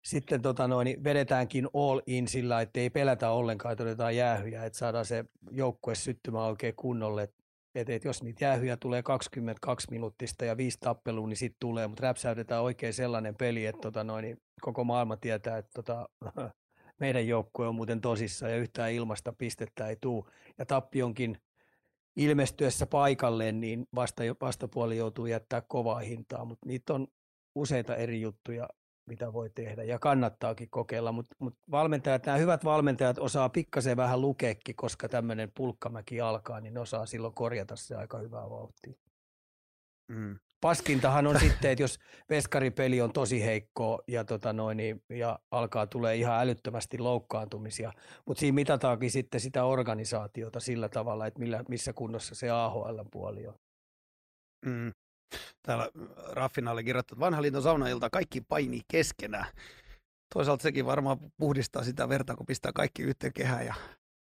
sitten 0.05 0.43
tota 0.43 0.69
noin, 0.69 0.85
niin 0.85 1.05
vedetäänkin 1.05 1.69
all 1.75 2.01
in 2.07 2.29
sillä, 2.29 2.61
että 2.61 2.81
ei 2.81 2.91
pelätä 2.91 3.31
ollenkaan, 3.31 3.73
että 3.73 3.85
otetaan 3.85 4.17
jäähyjä, 4.17 4.65
että 4.65 4.79
saadaan 4.79 5.05
se 5.05 5.25
joukkue 5.51 5.95
syttymään 5.95 6.45
oikein 6.45 6.77
kunnolle. 6.77 7.29
Että 7.75 7.93
et 7.93 8.05
jos 8.05 8.23
niitä 8.23 8.45
jäähyjä 8.45 8.77
tulee 8.77 9.03
22 9.03 9.87
minuuttista 9.91 10.45
ja 10.45 10.57
viisi 10.57 10.79
tappelua, 10.81 11.27
niin 11.29 11.37
sitten 11.37 11.57
tulee, 11.61 11.87
mutta 11.87 12.03
räpsäytetään 12.03 12.63
oikein 12.63 12.95
sellainen 12.95 13.35
peli, 13.35 13.67
että 13.67 13.81
tota 13.81 14.05
noin, 14.05 14.23
niin 14.23 14.37
koko 14.61 14.85
maailma 14.85 15.17
tietää, 15.17 15.59
että 15.59 15.71
tota, 15.75 16.09
meidän 17.03 17.29
joukkue 17.29 17.69
on 17.69 17.75
muuten 17.75 18.01
tosissa 18.01 18.49
ja 18.49 18.57
yhtään 18.57 18.93
ilmasta 18.93 19.33
pistettä 19.33 19.89
ei 19.89 19.97
tule. 20.01 20.25
Ja 20.59 20.67
tappionkin 20.67 21.39
ilmestyessä 22.17 22.87
paikalleen, 22.87 23.61
niin 23.61 23.87
vasta, 23.95 24.23
vastapuoli 24.41 24.97
joutuu 24.97 25.27
jättää 25.27 25.61
kovaa 25.61 25.99
hintaa, 25.99 26.45
mutta 26.45 26.67
niitä 26.67 26.95
on 26.95 27.09
useita 27.55 27.97
eri 27.97 28.21
juttuja, 28.21 28.69
mitä 29.07 29.33
voi 29.33 29.51
tehdä 29.51 29.83
ja 29.83 29.99
kannattaakin 29.99 30.71
kokeilla, 30.71 31.13
mutta 31.13 31.37
mut 31.39 31.55
valmentajat, 31.71 32.27
nämä 32.27 32.39
hyvät 32.39 32.65
valmentajat 32.65 33.19
osaa 33.19 33.49
pikkasen 33.49 33.97
vähän 33.97 34.21
lukeekin, 34.21 34.77
koska 34.77 35.09
tämmöinen 35.09 35.53
pulkkamäki 35.55 36.21
alkaa, 36.21 36.61
niin 36.61 36.75
ne 36.75 36.81
osaa 36.81 37.07
silloin 37.07 37.35
korjata 37.35 37.77
se 37.77 37.95
aika 37.95 38.19
hyvää 38.19 38.51
vauhtia. 38.51 38.95
Mm. 40.09 40.39
Paskintahan 40.63 41.27
on 41.27 41.41
sitten, 41.41 41.71
että 41.71 41.83
jos 41.83 41.99
veskaripeli 42.31 43.01
on 43.01 43.13
tosi 43.13 43.45
heikko 43.45 44.03
ja, 44.09 44.25
tota 44.25 44.53
noin, 44.53 44.77
niin, 44.77 45.03
ja 45.09 45.39
alkaa 45.51 45.87
tulee 45.87 46.17
ihan 46.17 46.41
älyttömästi 46.41 46.99
loukkaantumisia, 46.99 47.93
mutta 48.27 48.41
siinä 48.41 48.55
mitataankin 48.55 49.11
sitten 49.11 49.41
sitä 49.41 49.65
organisaatiota 49.65 50.61
sillä 50.61 50.89
tavalla, 50.89 51.27
että 51.27 51.41
millä, 51.41 51.65
missä 51.69 51.93
kunnossa 51.93 52.35
se 52.35 52.51
AHL-puoli 52.51 53.47
on. 53.47 53.55
Mm. 54.67 54.93
Täällä 55.63 55.89
Raffina 56.33 56.71
oli 56.71 56.85
kirjoittanut, 56.85 57.21
vanha 57.21 57.43
liiton 57.43 57.63
saunailta 57.63 58.11
kaikki 58.11 58.41
painii 58.41 58.81
keskenään. 58.93 59.47
Toisaalta 60.35 60.63
sekin 60.63 60.87
varmaan 60.87 61.19
puhdistaa 61.37 61.85
sitä 61.85 62.09
verta, 62.09 62.37
kun 62.37 62.47
pistää 62.47 62.73
kaikki 62.75 63.03
yhteen 63.03 63.33
kehään 63.33 63.67
ja 63.67 63.75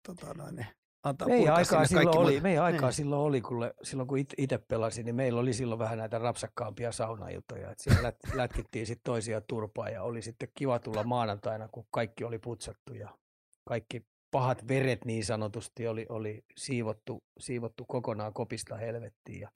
tota 0.07 0.35
noin, 0.35 0.57
niin 0.57 0.67
antaa 1.05 1.29
meidän 1.29 1.55
aikaa, 1.55 1.87
silloin 1.87 2.19
oli, 2.19 2.41
meidän 2.41 2.65
aikaa 2.65 2.89
niin. 2.89 2.93
silloin 2.93 3.23
oli, 3.23 3.41
kun, 3.41 3.71
silloin 3.83 4.07
kun 4.07 4.19
itse 4.39 4.59
pelasin, 4.59 5.05
niin 5.05 5.15
meillä 5.15 5.41
oli 5.41 5.53
silloin 5.53 5.79
vähän 5.79 5.99
näitä 5.99 6.19
rapsakkaampia 6.19 6.93
saunailtoja. 6.93 7.71
Että 7.71 7.85
siellä 7.85 8.03
lät, 8.03 8.17
lätkittiin 8.35 8.87
sitten 8.87 9.05
toisia 9.05 9.41
turpaa 9.41 9.89
ja 9.89 10.03
oli 10.03 10.23
sitten 10.23 10.49
kiva 10.55 10.79
tulla 10.79 11.05
maanantaina, 11.05 11.69
kun 11.69 11.87
kaikki 11.91 12.25
oli 12.25 12.39
putsattu 12.39 12.95
ja 12.95 13.19
kaikki 13.65 14.07
pahat 14.31 14.69
veret 14.69 15.05
niin 15.05 15.25
sanotusti 15.25 15.89
oli, 15.89 16.07
oli 16.09 16.45
siivottu, 16.57 17.25
siivottu 17.39 17.85
kokonaan 17.85 18.33
kopista 18.33 18.77
helvettiin 18.77 19.41
ja 19.41 19.51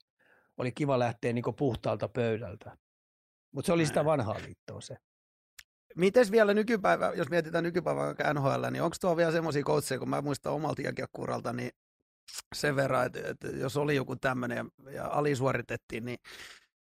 oli 0.57 0.71
kiva 0.71 0.99
lähteä 0.99 1.33
niin 1.33 1.55
puhtaalta 1.57 2.07
pöydältä. 2.07 2.77
Mutta 3.51 3.65
se 3.65 3.73
oli 3.73 3.85
sitä 3.85 4.05
vanhaa 4.05 4.35
liittoa 4.45 4.81
se. 4.81 4.97
Mites 5.95 6.31
vielä 6.31 6.53
nykypäivä, 6.53 7.11
jos 7.15 7.29
mietitään 7.29 7.63
nykypäivää 7.63 8.33
NHL, 8.33 8.65
niin 8.71 8.83
onko 8.83 8.95
tuo 9.01 9.17
vielä 9.17 9.31
semmoisia 9.31 9.63
coacheja, 9.63 9.99
kun 9.99 10.09
mä 10.09 10.21
muistan 10.21 10.53
omalta 10.53 10.81
jääkiekkuuralta, 10.81 11.53
niin 11.53 11.71
sen 12.55 12.75
verran, 12.75 13.05
että, 13.05 13.19
että 13.25 13.47
jos 13.47 13.77
oli 13.77 13.95
joku 13.95 14.15
tämmöinen 14.15 14.71
ja, 14.85 14.91
ja 14.91 15.07
alisuoritettiin, 15.07 16.05
niin 16.05 16.17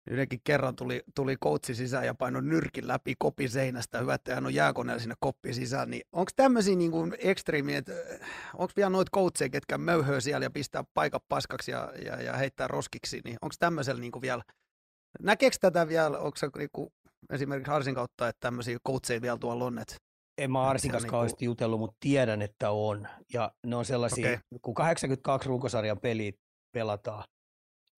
yhdenkin 0.09 0.41
kerran 0.43 0.75
tuli, 0.75 1.03
tuli 1.15 1.37
coachi 1.37 1.75
sisään 1.75 2.05
ja 2.05 2.13
painoi 2.13 2.41
nyrkin 2.41 2.87
läpi 2.87 3.15
kopi 3.19 3.47
seinästä. 3.47 3.99
Hyvä, 3.99 4.13
että 4.13 4.35
hän 4.35 4.45
on 4.45 4.53
jääkoneella 4.53 4.99
sinne 4.99 5.15
koppi 5.19 5.53
sisään. 5.53 5.89
Niin 5.89 6.01
onko 6.11 6.31
tämmöisiä 6.35 6.75
niin 6.75 6.91
kuin 6.91 7.15
ekstriimiä, 7.19 7.77
että 7.77 7.93
onko 8.53 8.73
vielä 8.75 8.89
noita 8.89 9.11
coacheja, 9.15 9.49
ketkä 9.49 9.77
möyhöö 9.77 10.21
siellä 10.21 10.45
ja 10.45 10.51
pistää 10.51 10.83
paikat 10.93 11.23
paskaksi 11.29 11.71
ja, 11.71 11.93
ja, 12.05 12.21
ja 12.21 12.33
heittää 12.33 12.67
roskiksi, 12.67 13.21
niin 13.23 13.37
onko 13.41 13.55
tämmöisellä 13.59 14.01
niin 14.01 14.11
kuin 14.11 14.21
vielä, 14.21 14.43
näkeekö 15.19 15.57
tätä 15.61 15.87
vielä, 15.87 16.19
onko 16.19 16.37
se 16.37 16.49
niin 16.57 16.69
kuin 16.73 16.89
esimerkiksi 17.29 17.71
Arsin 17.71 17.95
kautta, 17.95 18.27
että 18.27 18.39
tämmöisiä 18.39 18.77
coacheja 18.87 19.21
vielä 19.21 19.37
tuolla 19.37 19.65
on? 19.65 19.79
Että 19.79 19.95
en 20.37 20.51
mä 20.51 20.67
Arsin 20.67 20.91
kanssa 20.91 21.21
niin 21.21 21.35
kuin... 21.37 21.45
jutellut, 21.45 21.79
mutta 21.79 21.97
tiedän, 21.99 22.41
että 22.41 22.71
on. 22.71 23.07
Ja 23.33 23.51
ne 23.65 23.75
on 23.75 23.85
sellaisia, 23.85 24.29
okay. 24.29 24.39
kun 24.61 24.73
82 24.73 25.49
runkosarjan 25.49 25.99
pelit 25.99 26.35
pelataan, 26.71 27.23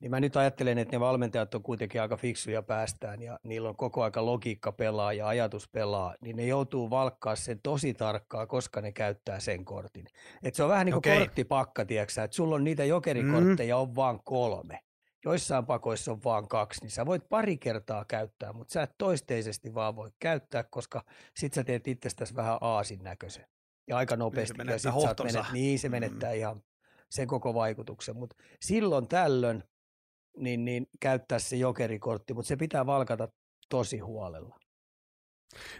niin 0.02 0.12
mä 0.12 0.20
nyt 0.20 0.38
ajattelen, 0.38 0.78
että 0.78 0.96
ne 0.96 1.00
valmentajat 1.00 1.56
on 1.56 1.64
kuitenkin 1.64 2.02
aika 2.02 2.18
fiksuja 2.18 2.64
päästään 2.64 3.22
ja 3.22 3.40
niillä 3.44 3.70
on 3.70 3.76
koko 3.76 4.04
aika 4.04 4.26
logiikka 4.26 4.72
pelaa 4.72 5.14
ja 5.14 5.28
ajatus 5.28 5.70
pelaa, 5.70 6.16
niin 6.22 6.36
ne 6.36 6.46
joutuu 6.46 6.90
valkkaa 6.90 7.36
sen 7.36 7.60
tosi 7.64 7.94
tarkkaa, 7.94 8.48
koska 8.48 8.82
ne 8.82 8.92
käyttää 8.92 9.40
sen 9.40 9.66
kortin. 9.66 10.06
Et 10.44 10.56
se 10.56 10.64
on 10.64 10.70
vähän 10.70 10.86
niin 10.86 10.94
kuin 10.94 11.12
okay. 11.14 11.18
korttipakka, 11.18 11.86
tiedätkö 11.86 12.24
että 12.24 12.36
sulla 12.36 12.56
on 12.56 12.64
niitä 12.64 12.86
jokerikortteja 12.86 13.76
mm. 13.76 13.82
on 13.82 13.96
vaan 13.96 14.20
kolme 14.24 14.80
joissain 15.26 15.66
pakoissa 15.66 16.12
on 16.12 16.24
vaan 16.24 16.48
kaksi, 16.48 16.82
niin 16.82 16.92
sä 16.92 17.06
voit 17.06 17.30
pari 17.30 17.58
kertaa 17.58 18.06
käyttää, 18.06 18.54
mutta 18.54 18.74
sä 18.74 18.82
et 18.82 18.96
toisteisesti 18.98 19.74
vaan 19.74 19.96
voi 19.96 20.12
käyttää, 20.20 20.64
koska 20.64 21.04
sit 21.38 21.54
sä 21.54 21.64
teet 21.64 21.88
itsestäsi 21.88 22.36
vähän 22.36 22.58
aasin 22.62 23.04
näköisen. 23.04 23.46
Ja 23.88 23.98
aika 23.98 24.16
nopeasti. 24.16 24.64
Niin 24.64 24.80
se 24.80 24.90
ja 24.90 24.94
sit 24.94 25.34
menet, 25.34 25.52
niin 25.54 25.80
se 25.80 25.88
mm. 25.88 25.92
menettää 25.92 26.32
mm. 26.32 26.38
ihan 26.38 26.64
sen 27.10 27.28
koko 27.28 27.54
vaikutuksen. 27.54 28.16
Mutta 28.16 28.36
silloin 28.62 29.08
tällöin 29.08 29.64
niin, 30.38 30.66
niin 30.66 30.88
käyttää 31.00 31.40
se 31.40 31.56
jokerikortti, 31.56 32.34
mutta 32.34 32.48
se 32.48 32.56
pitää 32.56 32.86
valkata 32.86 33.28
tosi 33.70 34.00
huolella. 34.00 34.61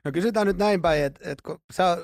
No 0.06 0.12
kysytään 0.12 0.48
nyt 0.48 0.58
näin 0.58 0.82
päin, 0.82 1.04
että, 1.04 1.32
että 1.32 1.44
kun 1.46 1.60
sä 1.74 1.98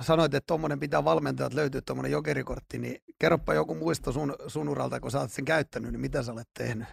sanoit, 0.00 0.34
että 0.34 0.46
tuommoinen 0.46 0.80
pitää 0.80 1.04
valmentajat 1.04 1.54
löytyä 1.54 1.80
tuommoinen 1.86 2.12
jokerikortti, 2.12 2.78
niin 2.78 3.02
kerropa 3.18 3.54
joku 3.54 3.74
muisto 3.74 4.12
sun, 4.12 4.36
sun 4.46 4.68
uralta, 4.68 5.00
kun 5.00 5.10
sä 5.10 5.20
oot 5.20 5.30
sen 5.32 5.44
käyttänyt, 5.44 5.92
niin 5.92 6.00
mitä 6.00 6.22
sä 6.22 6.32
olet 6.32 6.48
tehnyt? 6.58 6.88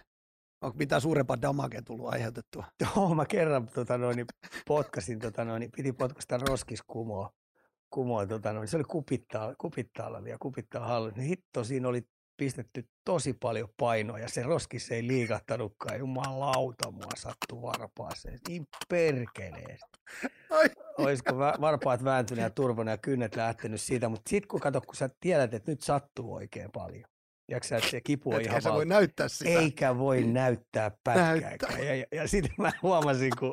Onko 0.60 0.78
mitään 0.78 1.00
suurempaa 1.00 1.42
damagea 1.42 1.82
tullut 1.82 2.08
aiheutettua? 2.08 2.64
Joo, 2.96 3.14
mä 3.14 3.26
kerran 3.26 3.68
tota 3.68 3.98
noin, 3.98 4.26
potkasin, 4.66 5.18
tota 5.18 5.44
noin, 5.44 5.70
piti 5.76 5.92
potkasta 5.92 6.38
roskis 6.38 6.82
kumoa. 6.82 8.26
tota 8.28 8.52
noin, 8.52 8.68
se 8.68 8.76
oli 8.76 8.84
kupittaa, 8.84 9.54
kupittaalla 9.58 10.18
ja 10.18 10.36
kupittaa 10.38 10.86
hallu. 10.86 11.10
Niin 11.16 11.28
hitto, 11.28 11.64
siinä 11.64 11.88
oli 11.88 12.02
pistetty 12.38 12.88
tosi 13.04 13.32
paljon 13.32 13.68
painoa 13.76 14.18
ja 14.18 14.28
se 14.28 14.42
roskis 14.42 14.90
ei 14.90 15.06
liikahtanutkaan. 15.06 15.98
Jumalauta 15.98 16.90
mua 16.90 17.10
sattu 17.16 17.62
varpaaseen. 17.62 18.38
Niin 18.48 18.66
perkeleesti. 18.88 19.98
Olisiko 20.98 21.38
varpaat 21.38 22.04
vääntyneet 22.04 22.44
ja 22.44 22.50
turvona 22.50 22.90
ja 22.90 22.98
kynnet 22.98 23.36
lähtenyt 23.36 23.80
siitä, 23.80 24.08
mutta 24.08 24.28
sitten 24.30 24.48
kun 24.48 24.60
kato, 24.60 24.80
kun 24.80 24.96
sä 24.96 25.10
tiedät, 25.20 25.54
että 25.54 25.70
nyt 25.70 25.82
sattuu 25.82 26.34
oikein 26.34 26.70
paljon. 26.72 27.10
Tiedätkö 27.48 27.76
että 27.76 27.90
se 27.90 28.00
kipu 28.00 28.34
on 28.34 28.40
ihan 28.40 28.62
voi 28.64 28.86
näyttää 28.86 29.28
sitä. 29.28 29.50
Eikä 29.50 29.98
voi 29.98 30.24
näyttää 30.24 30.90
pätkääkään. 31.04 31.86
Ja, 31.86 31.94
ja, 31.94 32.06
ja 32.12 32.28
sitten 32.28 32.54
mä 32.58 32.72
huomasin, 32.82 33.32
kun, 33.38 33.52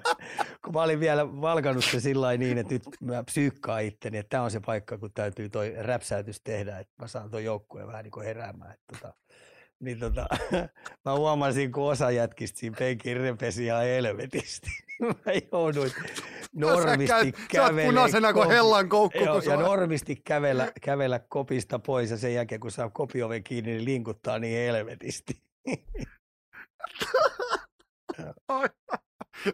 kun 0.64 0.72
mä 0.72 0.82
olin 0.82 1.00
vielä 1.00 1.40
valkannut 1.40 1.84
se 1.84 2.00
sillä 2.00 2.36
niin, 2.36 2.58
että 2.58 2.74
nyt 2.74 2.82
mä 3.00 3.24
psyykkaan 3.24 3.82
itteni, 3.82 4.18
että 4.18 4.30
tämä 4.30 4.42
on 4.42 4.50
se 4.50 4.60
paikka, 4.60 4.98
kun 4.98 5.10
täytyy 5.14 5.48
toi 5.48 5.74
räpsäytys 5.78 6.40
tehdä, 6.40 6.78
että 6.78 6.94
mä 6.98 7.06
saan 7.06 7.30
tuon 7.30 7.44
joukkueen 7.44 7.86
vähän 7.86 8.04
niin 8.04 8.12
kuin 8.12 8.26
heräämään. 8.26 8.72
Että 8.72 8.84
tota, 8.92 9.14
niin 9.80 9.98
tota, 9.98 10.26
mä 11.04 11.14
huomasin, 11.16 11.72
kun 11.72 11.90
osa 11.90 12.10
jätkistä 12.10 12.58
siinä 12.58 12.76
penkin 12.78 13.16
repesi 13.16 13.64
ihan 13.64 13.84
helvetisti. 13.84 14.70
mä 15.26 15.32
jouduin 15.52 15.90
normisti 16.52 17.32
kävellä. 17.50 17.86
punaisena 17.86 18.32
kuin 18.32 18.48
hellan 18.48 18.88
koukku. 18.88 19.18
Joo, 19.18 19.40
ja 19.40 19.56
normisti 19.56 20.16
kävellä, 20.16 20.72
kävellä 20.80 21.18
kopista 21.18 21.78
pois 21.78 22.10
ja 22.10 22.16
sen 22.16 22.34
jälkeen, 22.34 22.60
kun 22.60 22.70
saa 22.70 22.90
kopioven 22.90 23.44
kiinni, 23.44 23.70
niin 23.70 23.84
linkuttaa 23.84 24.38
niin 24.38 24.58
helvetisti. 24.58 25.42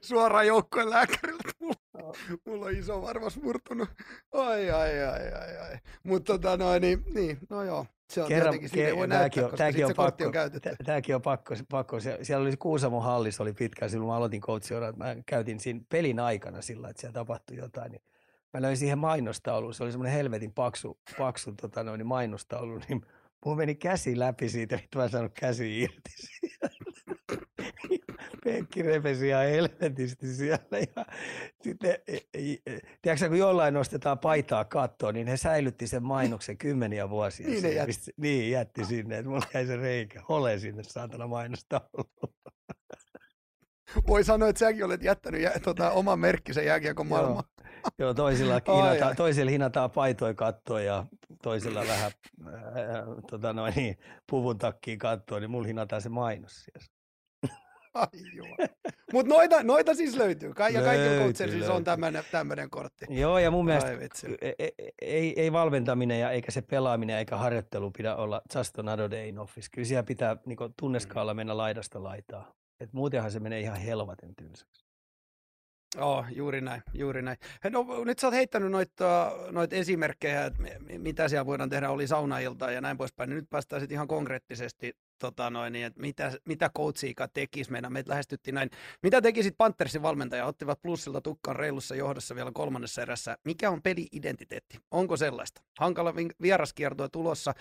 Suoraan 0.02 0.46
joukkojen 0.46 0.90
lääkärille. 0.90 1.42
Mulla, 1.60 2.14
mulla 2.46 2.66
on 2.66 2.76
iso 2.76 3.02
varmas 3.02 3.36
murtunut. 3.36 3.88
Ai, 4.32 4.70
ai, 4.70 5.02
ai, 5.02 5.32
ai, 5.32 5.58
ai. 5.58 5.78
Mutta 6.02 6.32
tota 6.32 6.56
noin, 6.56 6.82
niin, 6.82 7.04
niin, 7.14 7.38
no 7.50 7.62
joo. 7.62 7.86
Se 8.10 8.22
on 8.22 8.28
Kerran, 8.28 8.54
ke- 8.54 8.96
voi 8.96 9.08
näyttää, 9.08 9.44
on, 9.46 9.50
tämäkin 9.56 9.86
on, 9.86 9.94
pakko, 9.96 10.24
on. 10.24 10.32
Tämäkin 10.84 11.14
on 11.14 11.22
pakko, 11.22 11.54
pakko. 11.68 12.00
Siellä 12.22 12.42
oli 12.42 12.56
Kuusamo 12.56 13.00
hallis 13.00 13.40
oli 13.40 13.52
pitkään, 13.52 13.90
silloin 13.90 14.08
mä 14.08 14.16
aloitin 14.16 14.40
coachia, 14.40 14.92
mä 14.96 15.16
käytin 15.26 15.60
siinä 15.60 15.80
pelin 15.88 16.20
aikana 16.20 16.62
sillä, 16.62 16.88
että 16.88 17.00
siellä 17.00 17.14
tapahtui 17.14 17.56
jotain, 17.56 17.92
niin 17.92 18.02
mä 18.54 18.62
löin 18.62 18.76
siihen 18.76 18.98
mainostauluun, 18.98 19.74
se 19.74 19.82
oli 19.82 19.92
semmoinen 19.92 20.16
helvetin 20.16 20.52
paksu, 20.52 20.98
paksu 21.18 21.52
tota 21.52 21.84
noin, 21.84 22.06
mainostaulu, 22.06 22.80
niin 22.88 23.02
mulla 23.44 23.56
meni 23.56 23.74
käsi 23.74 24.18
läpi 24.18 24.48
siitä, 24.48 24.76
että 24.76 24.98
mä 24.98 25.04
en 25.04 25.10
saanut 25.10 25.32
käsi 25.34 25.80
irti 25.80 26.10
penkki 28.44 28.82
repesi 28.82 29.28
ihan 29.28 29.46
helvetisti 29.46 30.34
siellä. 30.34 30.78
Ja 30.96 31.04
sitten, 31.62 31.96
e, 32.08 32.16
e, 32.16 32.52
e, 32.66 32.78
tiedätkö, 33.02 33.28
kun 33.28 33.38
jollain 33.38 33.74
nostetaan 33.74 34.18
paitaa 34.18 34.64
kattoon, 34.64 35.14
niin 35.14 35.26
he 35.26 35.36
säilytti 35.36 35.86
sen 35.86 36.02
mainoksen 36.02 36.58
kymmeniä 36.58 37.10
vuosia. 37.10 37.48
Niin, 37.48 37.62
ne 37.62 37.70
jätti. 37.70 38.12
niin 38.16 38.50
jätti 38.50 38.84
sinne, 38.84 39.18
että 39.18 39.28
mulla 39.28 39.46
jäi 39.54 39.66
se 39.66 39.76
reikä. 39.76 40.22
Ole 40.28 40.58
sinne 40.58 40.82
saatana 40.82 41.26
mainosta 41.26 41.80
Voi 44.06 44.24
sanoa, 44.24 44.48
että 44.48 44.58
säkin 44.58 44.84
olet 44.84 45.02
jättänyt 45.02 45.40
jä, 45.40 45.52
tota, 45.64 45.90
oman 45.90 46.18
merkkisen 46.18 46.66
jääkiekon 46.66 47.06
maailmaan. 47.06 47.44
Joo, 47.58 47.92
joo 47.98 48.14
toisilla, 48.14 48.54
hinata, 48.76 49.14
toisilla 49.14 49.50
hinataan 49.50 49.90
paitoja 49.90 50.34
kattoon 50.34 50.84
ja 50.84 51.06
toisilla 51.42 51.80
vähän 51.80 52.12
äh, 52.46 52.54
tota 53.30 53.52
noin, 53.52 53.74
niin, 53.76 53.98
puvun 54.30 54.58
takkiin 54.58 54.98
kattoon, 54.98 55.42
niin 55.42 55.50
mulla 55.50 55.66
hinataan 55.66 56.02
se 56.02 56.08
mainos 56.08 56.64
siellä. 56.64 56.99
Mutta 59.12 59.34
noita, 59.34 59.62
noita 59.62 59.94
siis 59.94 60.16
löytyy. 60.16 60.54
Ka- 60.54 60.68
ja 60.68 60.82
kaikilla 60.82 61.22
coachersilla 61.24 61.74
on 61.74 61.84
tämmöinen 62.30 62.70
kortti. 62.70 63.06
Joo, 63.08 63.38
ja 63.38 63.50
mun 63.50 63.64
mielestä 63.64 63.90
Ai 63.90 63.98
vitsi. 63.98 64.26
ei, 64.40 64.54
ei, 64.58 64.72
ei, 65.02 65.40
ei 65.40 65.52
valmentaminen 65.52 66.20
ja 66.20 66.30
eikä 66.30 66.50
se 66.50 66.62
pelaaminen 66.62 67.18
eikä 67.18 67.36
harjoittelu 67.36 67.90
pidä 67.90 68.16
olla 68.16 68.42
just 68.54 68.78
another 68.78 69.10
day 69.10 69.28
in 69.28 69.38
office. 69.38 69.68
Kyllä 69.72 69.86
siellä 69.86 70.02
pitää 70.02 70.36
niin 70.46 70.58
tunneskaalla 70.80 71.34
mennä 71.34 71.56
laidasta 71.56 72.02
laitaa. 72.02 72.54
Et 72.80 72.92
muutenhan 72.92 73.30
se 73.30 73.40
menee 73.40 73.60
ihan 73.60 73.76
helvaten 73.80 74.34
tylsäksi. 74.36 74.84
Joo, 75.96 76.24
juuri 76.34 76.60
näin, 76.60 76.82
juuri 76.94 77.22
näin. 77.22 77.36
No, 77.70 77.86
nyt 78.04 78.18
sä 78.18 78.26
oot 78.26 78.34
heittänyt 78.34 78.70
noita, 78.70 79.32
noita 79.50 79.76
esimerkkejä, 79.76 80.44
että 80.44 80.62
mi- 80.62 80.98
mitä 80.98 81.28
siellä 81.28 81.46
voidaan 81.46 81.70
tehdä, 81.70 81.90
oli 81.90 82.06
saunailta 82.06 82.70
ja 82.70 82.80
näin 82.80 82.96
poispäin. 82.96 83.30
Niin 83.30 83.36
nyt 83.36 83.50
päästään 83.50 83.80
sitten 83.80 83.94
ihan 83.96 84.08
konkreettisesti, 84.08 84.92
tota 85.20 85.50
noin, 85.50 85.72
niin, 85.72 85.86
että 85.86 86.00
mitä, 86.00 86.32
mitä 86.44 86.70
coachiika 86.76 87.28
tekisi 87.28 87.72
meidän. 87.72 87.92
Meitä 87.92 88.10
lähestyttiin 88.10 88.54
näin. 88.54 88.70
Mitä 89.02 89.22
tekisit 89.22 89.54
Panthersin 89.58 90.02
valmentaja? 90.02 90.46
Ottivat 90.46 90.82
plussilta 90.82 91.20
tukkaan 91.20 91.56
reilussa 91.56 91.94
johdossa 91.94 92.34
vielä 92.34 92.50
kolmannessa 92.54 93.02
erässä. 93.02 93.36
Mikä 93.44 93.70
on 93.70 93.82
peli-identiteetti? 93.82 94.78
Onko 94.90 95.16
sellaista? 95.16 95.62
Hankala 95.78 96.16
vi- 96.16 96.34
vieraskiertue 96.42 97.08
tulossa, 97.08 97.52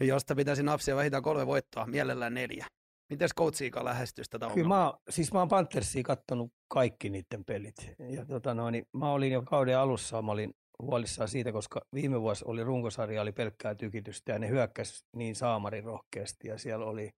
josta 0.00 0.34
pitäisi 0.34 0.62
napsia 0.62 0.96
vähintään 0.96 1.22
kolme 1.22 1.46
voittoa, 1.46 1.86
mielellään 1.86 2.34
neljä. 2.34 2.66
Miten 3.10 3.28
coachiika 3.38 3.84
lähestyisi 3.84 4.30
tätä 4.30 4.46
Kyllä 4.46 4.52
ongelmaa? 4.52 4.78
mä, 4.78 4.86
oon- 4.90 4.98
siis 5.10 5.32
mä 5.32 5.38
oon 5.38 5.48
Panthersia 5.48 6.02
kattonut 6.02 6.52
kaikki 6.68 7.10
niiden 7.10 7.44
pelit. 7.44 7.74
Ja 8.08 8.24
tota 8.26 8.54
noin, 8.54 8.86
mä 8.92 9.12
olin 9.12 9.32
jo 9.32 9.42
kauden 9.42 9.78
alussa, 9.78 10.22
mä 10.22 10.32
olin 10.32 10.54
huolissaan 10.82 11.28
siitä, 11.28 11.52
koska 11.52 11.80
viime 11.94 12.20
vuosi 12.20 12.44
oli 12.48 12.64
runkosarja, 12.64 13.22
oli 13.22 13.32
pelkkää 13.32 13.74
tykitystä 13.74 14.32
ja 14.32 14.38
ne 14.38 14.48
hyökkäs 14.48 15.04
niin 15.16 15.34
saamarin 15.34 15.84
rohkeasti 15.84 16.48
ja 16.48 16.58
siellä 16.58 16.86
oli 16.86 17.10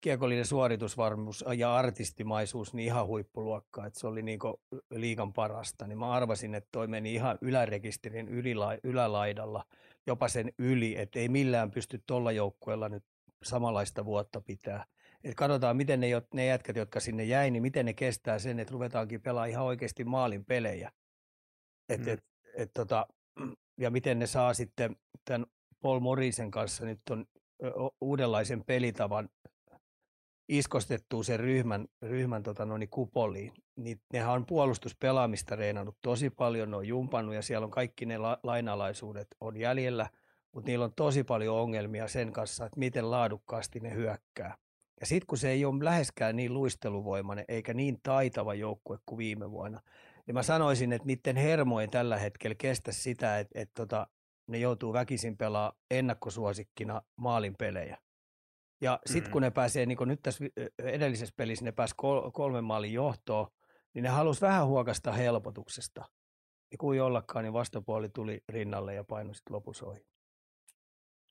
kiekollinen 0.00 0.46
suoritusvarmuus 0.46 1.44
ja 1.56 1.74
artistimaisuus 1.74 2.74
niin 2.74 2.86
ihan 2.86 3.06
huippuluokkaa, 3.06 3.86
että 3.86 4.00
se 4.00 4.06
oli 4.06 4.22
niin 4.22 4.38
liikan 4.90 5.32
parasta. 5.32 5.86
Niin 5.86 5.98
mä 5.98 6.10
arvasin, 6.12 6.54
että 6.54 6.68
toi 6.72 6.86
meni 6.86 7.14
ihan 7.14 7.38
ylärekisterin 7.40 8.28
ylila- 8.28 8.78
ylälaidalla, 8.84 9.64
jopa 10.06 10.28
sen 10.28 10.52
yli, 10.58 10.98
että 10.98 11.18
ei 11.18 11.28
millään 11.28 11.70
pysty 11.70 12.02
tuolla 12.06 12.32
joukkueella 12.32 12.88
nyt 12.88 13.04
samanlaista 13.44 14.04
vuotta 14.04 14.40
pitää. 14.40 14.84
Et 15.24 15.34
katsotaan, 15.34 15.76
miten 15.76 16.00
ne, 16.00 16.06
ne 16.34 16.46
jätkät, 16.46 16.76
jotka 16.76 17.00
sinne 17.00 17.24
jäi, 17.24 17.50
niin 17.50 17.62
miten 17.62 17.86
ne 17.86 17.92
kestää 17.94 18.38
sen, 18.38 18.58
että 18.60 18.72
ruvetaankin 18.72 19.22
pelaamaan 19.22 19.50
ihan 19.50 19.64
oikeasti 19.64 20.04
maalin 20.04 20.44
pelejä. 20.44 20.92
Et, 21.88 22.00
Mm. 22.00 22.08
et, 22.08 22.24
et, 22.56 22.70
tota, 22.74 23.06
ja 23.82 23.90
miten 23.90 24.18
ne 24.18 24.26
saa 24.26 24.54
sitten 24.54 24.96
tämän 25.24 25.46
Paul 25.82 26.00
Morrisen 26.00 26.50
kanssa 26.50 26.84
nyt 26.84 27.00
ton 27.04 27.26
ö, 27.64 27.74
o- 27.74 27.96
uudenlaisen 28.00 28.64
pelitavan 28.64 29.28
iskostettua 30.48 31.22
sen 31.22 31.40
ryhmän, 31.40 31.88
ryhmän 32.02 32.42
tota, 32.42 32.64
noin, 32.64 32.88
kupoliin. 32.90 33.52
Niin 33.76 34.00
nehän 34.12 34.32
on 34.32 34.46
puolustuspelaamista 34.46 35.56
reenannut 35.56 35.96
tosi 36.02 36.30
paljon, 36.30 36.70
ne 36.70 36.76
on 36.76 36.88
jumpannut 36.88 37.34
ja 37.34 37.42
siellä 37.42 37.64
on 37.64 37.70
kaikki 37.70 38.06
ne 38.06 38.18
la- 38.18 38.38
lainalaisuudet 38.42 39.28
on 39.40 39.56
jäljellä, 39.56 40.10
mutta 40.52 40.70
niillä 40.70 40.84
on 40.84 40.94
tosi 40.96 41.24
paljon 41.24 41.56
ongelmia 41.56 42.08
sen 42.08 42.32
kanssa, 42.32 42.66
että 42.66 42.78
miten 42.78 43.10
laadukkaasti 43.10 43.80
ne 43.80 43.94
hyökkää. 43.94 44.56
Ja 45.00 45.06
sitten 45.06 45.26
kun 45.26 45.38
se 45.38 45.50
ei 45.50 45.64
ole 45.64 45.84
läheskään 45.84 46.36
niin 46.36 46.54
luisteluvoimainen 46.54 47.44
eikä 47.48 47.74
niin 47.74 47.98
taitava 48.02 48.54
joukkue 48.54 48.98
kuin 49.06 49.18
viime 49.18 49.50
vuonna, 49.50 49.80
niin 50.26 50.34
mä 50.34 50.42
sanoisin, 50.42 50.92
että 50.92 51.06
niiden 51.06 51.36
hermo 51.36 51.80
ei 51.80 51.88
tällä 51.88 52.16
hetkellä 52.18 52.54
kestä 52.54 52.92
sitä, 52.92 53.38
että, 53.38 53.60
että 53.60 53.74
tota, 53.74 54.06
ne 54.48 54.58
joutuu 54.58 54.92
väkisin 54.92 55.36
pelaa 55.36 55.72
ennakkosuosikkina 55.90 57.02
maalin 57.16 57.54
pelejä. 57.58 57.98
Ja 58.80 59.00
sitten 59.06 59.30
Mm. 59.30 59.32
kun 59.32 59.42
ne 59.42 59.50
pääsee, 59.50 59.86
niin 59.86 59.98
kuin 59.98 60.08
nyt 60.08 60.20
tässä 60.22 60.44
edellisessä 60.78 61.34
pelissä 61.36 61.64
ne 61.64 61.72
pääsi 61.72 61.94
kol- 61.96 62.30
kolmen 62.30 62.64
maalin 62.64 62.92
johtoon, 62.92 63.46
niin 63.94 64.02
ne 64.02 64.08
halusi 64.08 64.40
vähän 64.40 64.66
huokasta 64.66 65.12
helpotuksesta. 65.12 66.04
Ja 66.72 66.78
kuin 66.78 67.02
ollakaan, 67.02 67.44
niin 67.44 67.52
vastapuoli 67.52 68.08
tuli 68.08 68.40
rinnalle 68.48 68.94
ja 68.94 69.04
painoi 69.04 69.34
sitten 69.34 69.54
lopussa 69.54 69.86
ohi. 69.86 70.06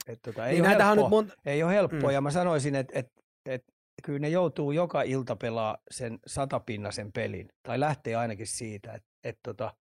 Et 0.08 0.20
tota, 0.22 0.48
ei, 0.48 0.54
Niin 0.54 0.62
ole 0.66 0.70
helppoa, 0.70 0.96
nyt 0.96 1.10
monta... 1.10 1.34
ei 1.46 1.64
ole 1.64 1.74
helppoa, 1.74 2.10
Mm. 2.10 2.14
ja 2.14 2.22
mä 2.22 2.32
sanoisin, 2.32 2.76
että 2.76 3.00
et, 3.00 3.12
et, 3.46 3.64
kyllä 4.04 4.20
ne 4.20 4.30
joutuu 4.30 4.72
joka 4.72 5.02
ilta 5.02 5.36
pelaa 5.36 5.78
sen 5.92 6.20
satapinnasen 6.28 7.12
pelin, 7.12 7.50
tai 7.64 7.80
lähtee 7.80 8.16
ainakin 8.16 8.48
siitä, 8.48 8.94
että 8.94 9.10
et 9.24 9.40
tota, 9.44 9.74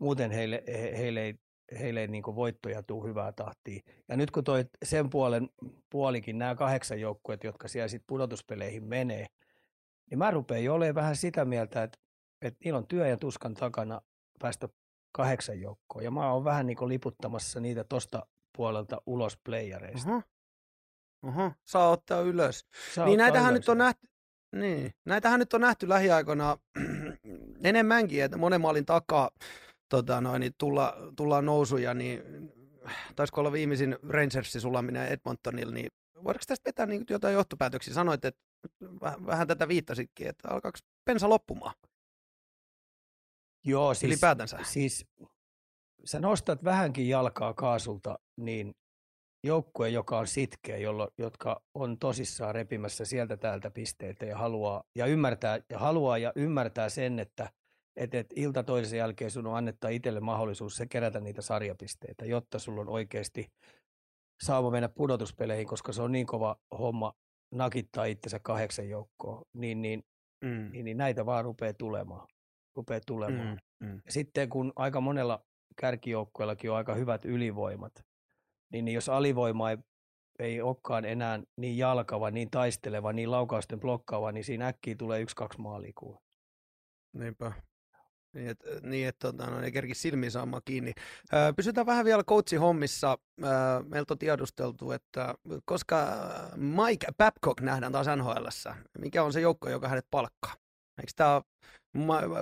muuten 0.00 0.30
heille, 0.30 0.62
he, 0.66 0.98
heille 0.98 1.20
ei, 1.20 1.34
heille 1.78 2.00
ei 2.00 2.08
niin 2.08 2.22
voittoja 2.24 2.82
tuu 2.82 3.04
hyvää 3.06 3.32
tahtia. 3.32 3.80
Ja 4.08 4.16
nyt 4.16 4.30
kun 4.30 4.44
toi 4.44 4.64
sen 4.84 5.10
puolen 5.10 5.50
puolikin, 5.90 6.38
nämä 6.38 6.54
kahdeksan 6.54 7.00
joukkueet, 7.00 7.44
jotka 7.44 7.68
siellä 7.68 7.88
sit 7.88 8.02
pudotuspeleihin 8.06 8.84
menee, 8.84 9.26
niin 10.10 10.18
mä 10.18 10.30
rupean 10.30 10.64
jo 10.64 10.74
olemaan 10.74 10.94
vähän 10.94 11.16
sitä 11.16 11.44
mieltä, 11.44 11.82
että, 11.82 11.98
että 12.42 12.58
niillä 12.64 12.78
on 12.78 12.86
työ 12.86 13.06
ja 13.06 13.16
tuskan 13.16 13.54
takana 13.54 14.00
päästä 14.38 14.68
kahdeksan 15.12 15.60
joukkoon. 15.60 16.04
Ja 16.04 16.10
mä 16.10 16.32
oon 16.32 16.44
vähän 16.44 16.66
niin 16.66 16.88
liputtamassa 16.88 17.60
niitä 17.60 17.84
tosta 17.84 18.26
puolelta 18.56 19.02
ulos 19.06 19.38
playareista. 19.44 20.10
Oho. 20.10 20.22
Oho, 21.22 21.52
saa 21.64 21.90
ottaa 21.90 22.20
ylös. 22.20 22.66
Saa 22.94 23.06
niin 23.06 23.20
ottaa 23.20 23.26
näitähän 23.26 23.52
ylös 23.52 23.60
nyt 23.60 23.68
on 23.68 23.78
nähty, 23.78 24.08
niin, 24.56 24.94
näitähän 25.04 25.40
nyt 25.40 25.54
on 25.54 25.60
nähty 25.60 25.88
lähiaikoina 25.88 26.56
enemmänkin, 27.64 28.24
että 28.24 28.36
monen 28.36 28.60
maalin 28.60 28.86
takaa 28.86 29.30
tota 29.88 30.20
noin, 30.20 30.40
niin 30.40 30.52
tulla, 30.58 30.96
tullaan 31.16 31.46
nousuja, 31.46 31.94
niin 31.94 32.22
taisiko 33.16 33.40
olla 33.40 33.52
viimeisin 33.52 33.96
Rangersin 34.08 34.60
sulaminen 34.60 35.08
Edmontonilla, 35.08 35.74
niin 35.74 35.90
voidaanko 36.14 36.44
tästä 36.46 36.68
vetää 36.68 36.86
niin 36.86 37.04
jotain 37.10 37.34
johtopäätöksiä? 37.34 37.94
Sanoit, 37.94 38.24
että 38.24 38.40
vähän, 39.00 39.26
vähän 39.26 39.48
tätä 39.48 39.68
viittasitkin, 39.68 40.28
että 40.28 40.48
alkaako 40.48 40.78
pensa 41.04 41.28
loppumaan 41.28 41.74
Joo, 43.64 43.94
siis, 43.94 44.00
siis, 44.00 44.12
ylipäätänsä? 44.12 44.58
siis 44.62 45.06
sä 46.04 46.20
nostat 46.20 46.64
vähänkin 46.64 47.08
jalkaa 47.08 47.54
kaasulta, 47.54 48.18
niin 48.36 48.74
joukkue, 49.44 49.88
joka 49.88 50.18
on 50.18 50.26
sitkeä, 50.26 50.76
jollo, 50.76 51.08
jotka 51.18 51.62
on 51.74 51.98
tosissaan 51.98 52.54
repimässä 52.54 53.04
sieltä 53.04 53.36
täältä 53.36 53.70
pisteitä 53.70 54.26
ja 54.26 54.38
haluaa 54.38 54.84
ja 54.94 55.06
ymmärtää 55.06 55.60
ja, 55.70 55.78
haluaa 55.78 56.18
ja 56.18 56.32
ymmärtää 56.36 56.88
sen, 56.88 57.18
että 57.18 57.50
et, 57.96 58.14
et 58.14 58.26
ilta 58.36 58.62
toisen 58.62 58.98
jälkeen 58.98 59.30
sun 59.30 59.46
on 59.46 59.56
annettaa 59.56 59.90
itselle 59.90 60.20
mahdollisuus 60.20 60.76
se 60.76 60.86
kerätä 60.86 61.20
niitä 61.20 61.42
sarjapisteitä, 61.42 62.24
jotta 62.24 62.58
sulla 62.58 62.80
on 62.80 62.88
oikeasti 62.88 63.48
saava 64.42 64.70
mennä 64.70 64.88
pudotuspeleihin, 64.88 65.66
koska 65.66 65.92
se 65.92 66.02
on 66.02 66.12
niin 66.12 66.26
kova 66.26 66.56
homma 66.78 67.12
nakittaa 67.54 68.04
itsensä 68.04 68.38
kahdeksan 68.38 68.88
joukkoon, 68.88 69.44
niin, 69.54 69.82
niin, 69.82 70.04
Mm, 70.44 70.70
niin, 70.72 70.84
niin 70.84 70.96
näitä 70.96 71.26
vaan 71.26 71.44
rupeaa 71.44 71.72
tulemaan. 71.72 72.28
Rupeaa 72.76 73.00
tulemaan. 73.06 73.60
mm, 73.80 73.86
mm. 73.86 74.00
Ja 74.06 74.12
sitten 74.12 74.48
kun 74.48 74.72
aika 74.76 75.00
monella 75.00 75.44
kärkijoukkueellakin 75.76 76.70
on 76.70 76.76
aika 76.76 76.94
hyvät 76.94 77.24
ylivoimat, 77.24 77.92
niin 78.72 78.88
jos 78.88 79.08
alivoima 79.08 79.70
ei, 79.70 79.76
ei 80.38 80.60
olekaan 80.60 81.04
enää 81.04 81.40
niin 81.56 81.78
jalkava, 81.78 82.30
niin 82.30 82.50
taisteleva, 82.50 83.12
niin 83.12 83.30
laukausten 83.30 83.80
blokkaava, 83.80 84.32
niin 84.32 84.44
siinä 84.44 84.66
äkkiä 84.66 84.94
tulee 84.94 85.20
yksi-kaksi 85.20 85.60
maalia 85.60 85.92
kuule. 85.94 86.18
Niinpä. 87.12 87.52
Niin, 88.34 88.48
että 88.48 88.68
niin, 88.82 89.08
et, 89.08 89.18
tota, 89.18 89.46
no, 89.46 89.60
ei 89.60 89.72
kerki 89.72 89.94
silmiin 89.94 90.32
saamaan 90.32 90.62
kiinni. 90.64 90.92
Öö, 91.32 91.52
pysytään 91.52 91.86
vähän 91.86 92.04
vielä 92.04 92.24
coachin 92.24 92.60
hommissa. 92.60 93.18
Öö, 93.42 93.50
meiltä 93.88 94.14
on 94.14 94.18
tiedusteltu, 94.18 94.92
että 94.92 95.34
koska 95.64 96.06
Mike 96.56 97.06
Babcock 97.18 97.60
nähdään 97.60 97.92
taas 97.92 98.06
NHLssä, 98.16 98.76
mikä 98.98 99.22
on 99.22 99.32
se 99.32 99.40
joukko, 99.40 99.70
joka 99.70 99.88
hänet 99.88 100.06
palkkaa? 100.10 100.54
Eikö 101.00 101.12
tämä 101.16 101.42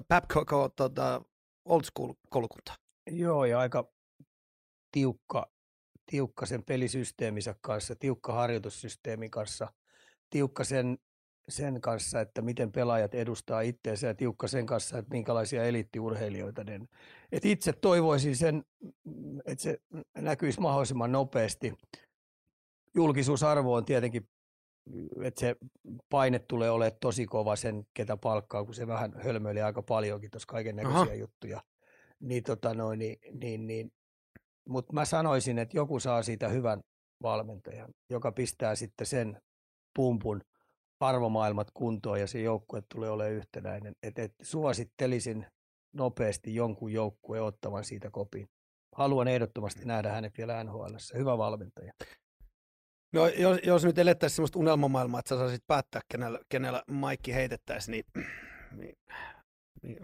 Babcock 0.09 0.53
ole 0.53 0.71
tota, 0.77 1.23
old 1.65 1.83
school 1.85 2.13
kolkunta? 2.31 2.75
Joo, 3.11 3.45
ja 3.45 3.59
aika 3.59 3.93
tiukka, 4.93 5.51
tiukka 6.11 6.47
sen 6.47 6.63
pelisysteeminsä 6.63 7.55
kanssa, 7.61 7.95
tiukka 7.97 8.33
harjoitussysteemin 8.33 9.31
kanssa, 9.31 9.73
tiukka 10.31 10.65
sen, 10.65 10.99
sen 11.49 11.81
kanssa, 11.81 12.21
että 12.21 12.43
miten 12.43 12.73
pelaajat 12.73 13.15
edustaa 13.15 13.61
itseensä 13.61 14.07
ja 14.07 14.15
tiukka 14.15 14.49
sen 14.49 14.67
kanssa, 14.67 14.99
että 14.99 15.11
minkälaisia 15.11 15.65
eliittiurheilijoita 15.65 16.65
ne. 16.65 16.81
Et 17.33 17.45
itse 17.45 17.73
toivoisin 17.73 18.37
sen, 18.37 18.65
mm, 19.05 19.39
että 19.39 19.63
se 19.63 19.81
näkyisi 20.19 20.61
mahdollisimman 20.61 21.13
nopeasti. 21.13 21.75
Julkisuusarvo 22.95 23.75
on 23.75 23.85
tietenkin, 23.85 24.29
että 25.23 25.41
se 25.41 25.57
paine 26.09 26.39
tulee 26.39 26.71
olemaan 26.71 26.99
tosi 27.01 27.27
kova 27.27 27.57
sen, 27.57 27.87
ketä 27.95 28.17
palkkaa, 28.17 28.65
kun 28.65 28.75
se 28.75 28.87
vähän 28.87 29.13
hölmöilee 29.25 29.63
aika 29.63 29.83
paljonkin 29.83 30.31
tuossa 30.31 30.47
kaiken 30.47 30.77
näköisiä 30.77 31.15
juttuja. 31.15 31.63
Niin, 32.21 32.43
tota 32.43 32.75
noin, 32.75 32.99
niin, 32.99 33.19
niin, 33.33 33.67
niin. 33.67 33.93
Mutta 34.69 34.93
mä 34.93 35.05
sanoisin, 35.05 35.59
että 35.59 35.77
joku 35.77 36.01
saa 36.01 36.23
siitä 36.23 36.49
hyvän 36.49 36.81
valmentajan, 37.23 37.91
joka 38.11 38.33
pistää 38.33 38.75
sitten 38.75 39.07
sen 39.07 39.41
pumpun 39.97 40.41
arvomaailmat 41.01 41.71
kuntoon 41.75 42.21
ja 42.21 42.27
se 42.27 42.41
joukkue 42.41 42.83
tulee 42.95 43.11
olemaan 43.11 43.33
yhtenäinen. 43.33 43.95
Et, 44.03 44.19
et 44.19 44.33
suosittelisin 44.43 45.47
nopeasti 45.93 46.55
jonkun 46.55 46.93
joukkueen 46.93 47.43
ottavan 47.43 47.85
siitä 47.85 48.11
kopin. 48.11 48.49
Haluan 48.97 49.29
ehdottomasti 49.29 49.85
nähdä 49.85 50.13
hänet 50.13 50.39
vielä 50.39 50.65
NHL. 50.65 50.95
Hyvä 51.15 51.39
valmentaja. 51.39 51.93
No, 53.13 53.27
jos, 53.27 53.59
jos 53.63 53.85
nyt 53.85 53.99
elettäisiin 53.99 54.37
sellaista 54.37 54.59
unelmamaailmaa, 54.59 55.21
että 55.21 55.29
sä 55.29 55.39
saisit 55.39 55.67
päättää, 55.67 56.01
kenellä, 56.09 56.39
kenellä 56.49 56.83
Maikki 56.91 57.35
heitettäisiin, 57.35 57.93
niin 57.93 58.27
mi, 58.71 58.93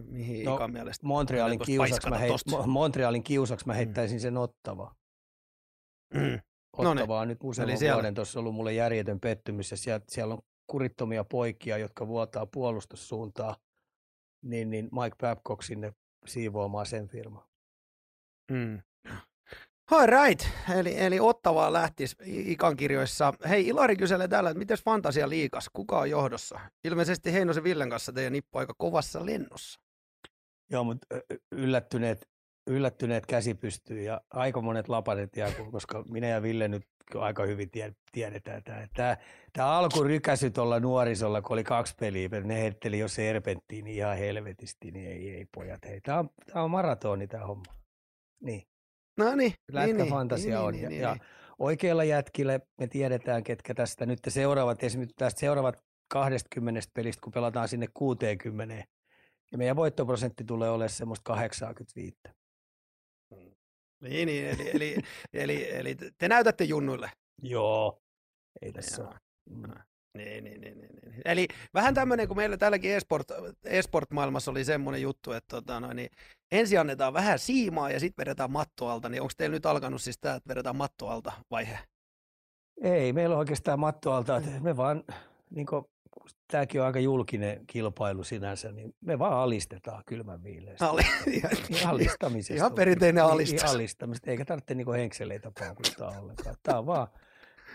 mihin 0.05 0.45
No, 0.45 0.55
Ikan 0.55 0.73
mielestä? 0.73 1.07
Montrealin 1.07 1.59
kiusaksi, 1.59 2.09
mä, 2.09 2.19
heit, 2.19 2.29
tosta. 2.33 2.67
Montrealin 2.67 3.23
kiusaksi 3.23 3.67
mä 3.67 3.75
heittäisin 3.75 4.21
sen 4.21 4.37
Ottavaa. 4.37 4.95
Mm. 6.15 6.21
No 6.21 6.95
niin. 6.95 7.03
Ottavaa 7.03 7.25
nyt 7.27 7.39
useamman 7.43 7.71
Eli 7.71 7.79
siellä- 7.79 7.95
vuoden 7.95 8.15
tuossa 8.15 8.39
ollut 8.41 8.55
mulle 8.55 8.73
järjetön 8.73 9.21
pettymys 9.21 9.71
ja 9.71 9.77
siellä, 9.77 10.05
siellä 10.09 10.35
on 10.35 10.41
kurittomia 10.71 11.25
poikia, 11.25 11.79
jotka 11.79 12.07
vuotaa 12.07 12.47
puolustussuuntaa, 12.47 13.57
niin, 14.45 14.71
niin 14.71 14.85
Mike 14.85 15.17
Babcock 15.21 15.63
sinne 15.63 15.93
siivoamaan 16.27 16.87
sen 16.87 17.09
firman. 17.09 17.45
Mm. 18.53 18.83
All 19.91 20.07
right. 20.07 20.47
Eli, 20.79 20.95
eli 20.99 21.21
Ottavaa 21.21 21.73
lähtisi 21.73 22.17
I- 22.25 22.53
Ikan 22.53 22.77
kirjoissa. 22.77 23.33
Hei, 23.49 23.67
Ilari 23.69 23.97
kyselee 23.97 24.29
täällä, 24.29 24.51
että 24.51 24.59
miten 24.59 24.79
Fantasia 24.85 25.29
liikas? 25.29 25.71
Kuka 25.73 25.99
on 25.99 26.11
johdossa? 26.11 26.61
Ilmeisesti 26.85 27.33
Heinosen 27.33 27.65
Villen 27.65 27.91
kanssa 27.91 28.13
teidän 28.13 28.33
nippu 28.33 28.59
aika 28.59 28.75
kovassa 28.79 29.27
lennossa. 29.27 29.81
Joo, 30.71 30.85
mutta 30.85 31.07
yllättyneet, 31.53 32.29
yllättyneet 32.67 33.27
käsi 33.27 33.55
pystyy 33.55 34.03
ja 34.03 34.21
aika 34.31 34.61
monet 34.61 34.89
lapaset 34.89 35.33
koska 35.71 36.05
minä 36.09 36.27
ja 36.27 36.43
Ville 36.43 36.69
nyt 36.69 36.87
aika 37.21 37.43
hyvin 37.47 37.71
tie, 37.71 37.95
tiedetään 38.13 38.63
tämä. 38.65 38.87
Tämä, 38.95 39.17
tämä 39.53 39.69
alkurykäsy 39.69 40.51
tuolla 40.51 40.81
nuorisolla, 40.81 41.43
kun 41.43 41.53
oli 41.53 41.65
kaksi 41.65 41.95
peliä, 42.01 42.29
ne 42.45 42.61
heitteli 42.61 42.99
jo 42.99 43.09
serpenttiin 43.09 43.87
ihan 43.87 44.17
helvetisti, 44.17 44.91
niin 44.91 45.11
ei, 45.11 45.31
ei 45.31 45.47
pojat. 45.55 45.85
Hei, 45.85 46.01
tämä 46.01 46.19
on, 46.19 46.31
tämä 46.53 46.65
on 46.65 46.71
maratoni 46.71 47.27
tämä 47.27 47.47
homma. 47.47 47.75
Niin, 48.41 48.63
No 49.17 49.35
niin. 49.35 49.55
lätkäfantasia 49.73 50.61
on. 50.61 50.75
ja, 50.75 50.91
ja 50.91 51.17
oikeilla 51.59 52.05
jätkillä 52.05 52.61
me 52.79 52.87
tiedetään, 52.87 53.45
ketkä 53.45 53.75
tästä 53.75 54.07
nyt 54.07 54.19
seuraavat, 54.29 54.83
esimerkiksi 54.83 55.17
tästä 55.17 55.41
seuraavat 55.41 55.85
20 56.09 56.81
pelistä, 56.95 57.21
kun 57.23 57.33
pelataan 57.33 57.69
sinne 57.69 57.87
60, 57.95 58.85
ja 59.53 59.59
meidän 59.59 59.77
voittoprosentti 59.77 60.45
tulee 60.45 60.71
olemaan 60.71 60.89
semmoista 60.89 61.25
85. 61.25 62.17
Niin, 64.01 64.27
niin 64.27 64.47
eli, 64.49 64.71
eli, 64.75 64.97
eli, 65.33 65.77
eli, 65.77 65.97
te 66.19 66.29
näytätte 66.29 66.65
junnuille. 66.65 67.11
Joo. 67.43 68.03
Ei 68.63 68.73
tässä 68.73 69.03
Joo. 69.03 69.11
ole. 69.11 69.19
Mm. 69.51 69.73
Niin, 70.17 70.45
niin, 70.45 70.61
niin, 70.61 70.79
niin, 70.79 70.97
niin. 71.03 71.23
Eli 71.25 71.49
vähän 71.75 71.95
tämmöinen, 71.95 72.29
kun 72.29 72.37
meillä 72.37 72.57
täälläkin 72.57 72.91
esport, 72.91 73.27
esport-maailmassa 73.65 74.51
oli 74.51 74.65
semmoinen 74.65 75.03
juttu, 75.03 75.33
että 75.33 75.57
tota, 75.57 75.81
noin, 75.81 75.97
niin 75.97 76.11
ensin 76.53 76.81
annetaan 76.81 77.13
vähän 77.13 77.39
siimaa 77.39 77.91
ja 77.91 78.01
sitten 78.01 78.23
vedetään 78.27 78.51
matto 78.51 78.89
alta, 78.89 79.09
niin 79.09 79.23
onko 79.23 79.33
teillä 79.37 79.55
nyt 79.55 79.67
alkanut 79.67 80.03
siis 80.03 80.19
tämä, 80.19 80.35
että 80.35 80.49
vedetään 80.49 80.77
matto 80.77 81.09
alta 81.09 81.33
vaihe? 81.51 81.79
Ei, 82.83 83.13
meillä 83.13 83.35
on 83.35 83.39
oikeastaan 83.39 83.81
mattoalta, 83.81 84.43
me 84.61 84.77
vaan, 84.77 85.05
niin 85.51 85.67
kuin, 85.67 85.85
tämäkin 86.49 86.81
on 86.81 86.87
aika 86.87 86.99
julkinen 87.01 87.67
kilpailu 87.67 88.25
sinänsä, 88.25 88.73
niin 88.73 88.95
me 89.01 89.19
vaan 89.19 89.33
alistetaan 89.33 90.03
kylmän 90.07 90.43
viileästi. 90.43 90.85
Ali, 90.85 91.03
Niin 91.69 91.87
alistamisesta. 91.87 92.55
Ihan 92.55 92.73
perinteinen 92.75 93.25
Niin, 93.25 93.33
alistus. 93.33 93.63
niin 93.63 93.71
Alistamista, 93.75 94.31
eikä 94.31 94.45
tarvitse 94.45 94.75
niinku 94.75 94.93
henkseleitä 94.93 95.53
paukuttaa 95.61 96.19
ollenkaan. 96.21 96.57
Tämä 96.63 96.79
on 96.79 96.87
vaan 96.87 97.09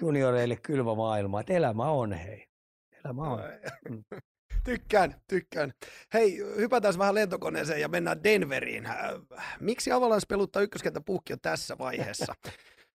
junioreille 0.02 0.56
kylmä 0.56 0.96
maailma, 0.96 1.40
että 1.40 1.54
elämä 1.54 1.84
on 1.92 2.14
hei. 2.14 2.48
Elämä 3.06 3.22
on. 3.22 3.40
Mm. 3.90 4.04
Tykkään, 4.64 5.22
tykkään. 5.28 5.74
Hei, 6.14 6.38
hypätään 6.38 6.98
vähän 6.98 7.16
lentokoneeseen 7.16 7.82
ja 7.82 7.88
mennään 7.88 8.24
Denveriin. 8.24 8.86
Äh, 8.86 9.58
Miksi 9.60 9.92
Avalanche 9.92 10.26
peluttaa 10.30 10.62
ykköskenttä 10.62 11.02
puhki 11.02 11.34
jo 11.34 11.38
tässä 11.42 11.78
vaiheessa? 11.78 12.34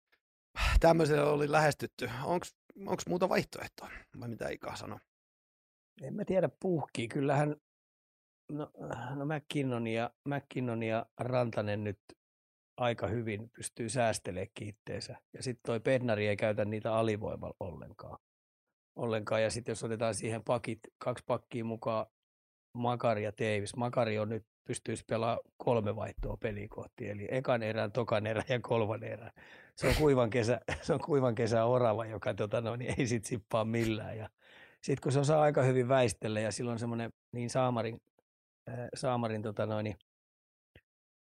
Tämmöisellä 0.80 1.32
oli 1.32 1.52
lähestytty. 1.52 2.10
Onko 2.24 3.02
muuta 3.10 3.30
vaihtoehtoa? 3.30 3.90
Vai 4.20 4.30
mitä 4.30 4.50
Ika 4.50 4.76
sanoo? 4.76 5.00
En 6.02 6.14
mä 6.14 6.26
tiedä 6.26 6.50
puhkii. 6.60 7.08
Kyllähän 7.08 7.56
no, 8.52 8.72
no 9.16 9.26
McKinnon, 9.26 9.88
ja, 9.88 10.10
McKinnon 10.26 10.84
ja 10.84 11.06
Rantanen 11.20 11.84
nyt 11.84 12.00
aika 12.78 13.08
hyvin 13.08 13.50
pystyy 13.50 13.90
säästelemään 13.90 14.48
kiitteensä. 14.54 15.16
Ja 15.34 15.44
sitten 15.44 15.64
toi 15.66 15.80
Bednari 15.80 16.28
ei 16.28 16.38
käytä 16.38 16.66
niitä 16.66 16.94
alivoimalla 16.96 17.56
ollenkaan. 17.60 18.18
Ollenkaan. 19.02 19.44
Ja 19.44 19.50
sitten 19.50 19.72
jos 19.72 19.84
otetaan 19.84 20.16
siihen 20.16 20.44
pakit, 20.44 20.80
kaksi 20.98 21.24
pakkia 21.28 21.66
mukaan, 21.66 22.06
Makari 22.74 23.24
ja 23.24 23.32
Davis. 23.40 23.76
Makari 23.76 24.20
on 24.20 24.30
nyt 24.30 24.46
pystyisi 24.68 25.04
pelaamaan 25.08 25.40
kolme 25.58 25.96
vaihtoa 25.96 26.38
peliä 26.38 26.68
kohti, 26.70 27.10
eli 27.10 27.28
ekan 27.32 27.64
erän, 27.64 27.92
tokan 27.92 28.28
erän 28.28 28.44
ja 28.50 28.60
kolman 28.60 29.04
erän. 29.04 29.32
Se 29.76 29.88
on 29.88 29.96
kuivan 29.96 30.30
kesä, 30.30 30.62
se 30.82 30.94
on 30.94 31.00
kuivan 31.00 31.36
kesä 31.36 31.66
orava, 31.66 32.06
joka 32.06 32.34
tota, 32.34 32.62
no, 32.62 32.76
niin 32.76 32.96
ei 32.98 33.08
sit 33.08 33.26
sippaa 33.26 33.66
millään. 33.66 34.18
Ja 34.18 34.30
sitten 34.84 35.04
kun 35.04 35.12
se 35.12 35.20
osaa 35.20 35.42
aika 35.42 35.64
hyvin 35.64 35.88
väistellä 35.88 36.40
ja 36.40 36.52
silloin 36.52 36.80
semmoinen 36.80 37.14
niin 37.32 37.50
Saamarin, 37.50 38.02
äh, 38.70 38.90
Saamarin 38.96 39.42
tota, 39.42 39.66
no, 39.66 39.82
niin, 39.82 39.96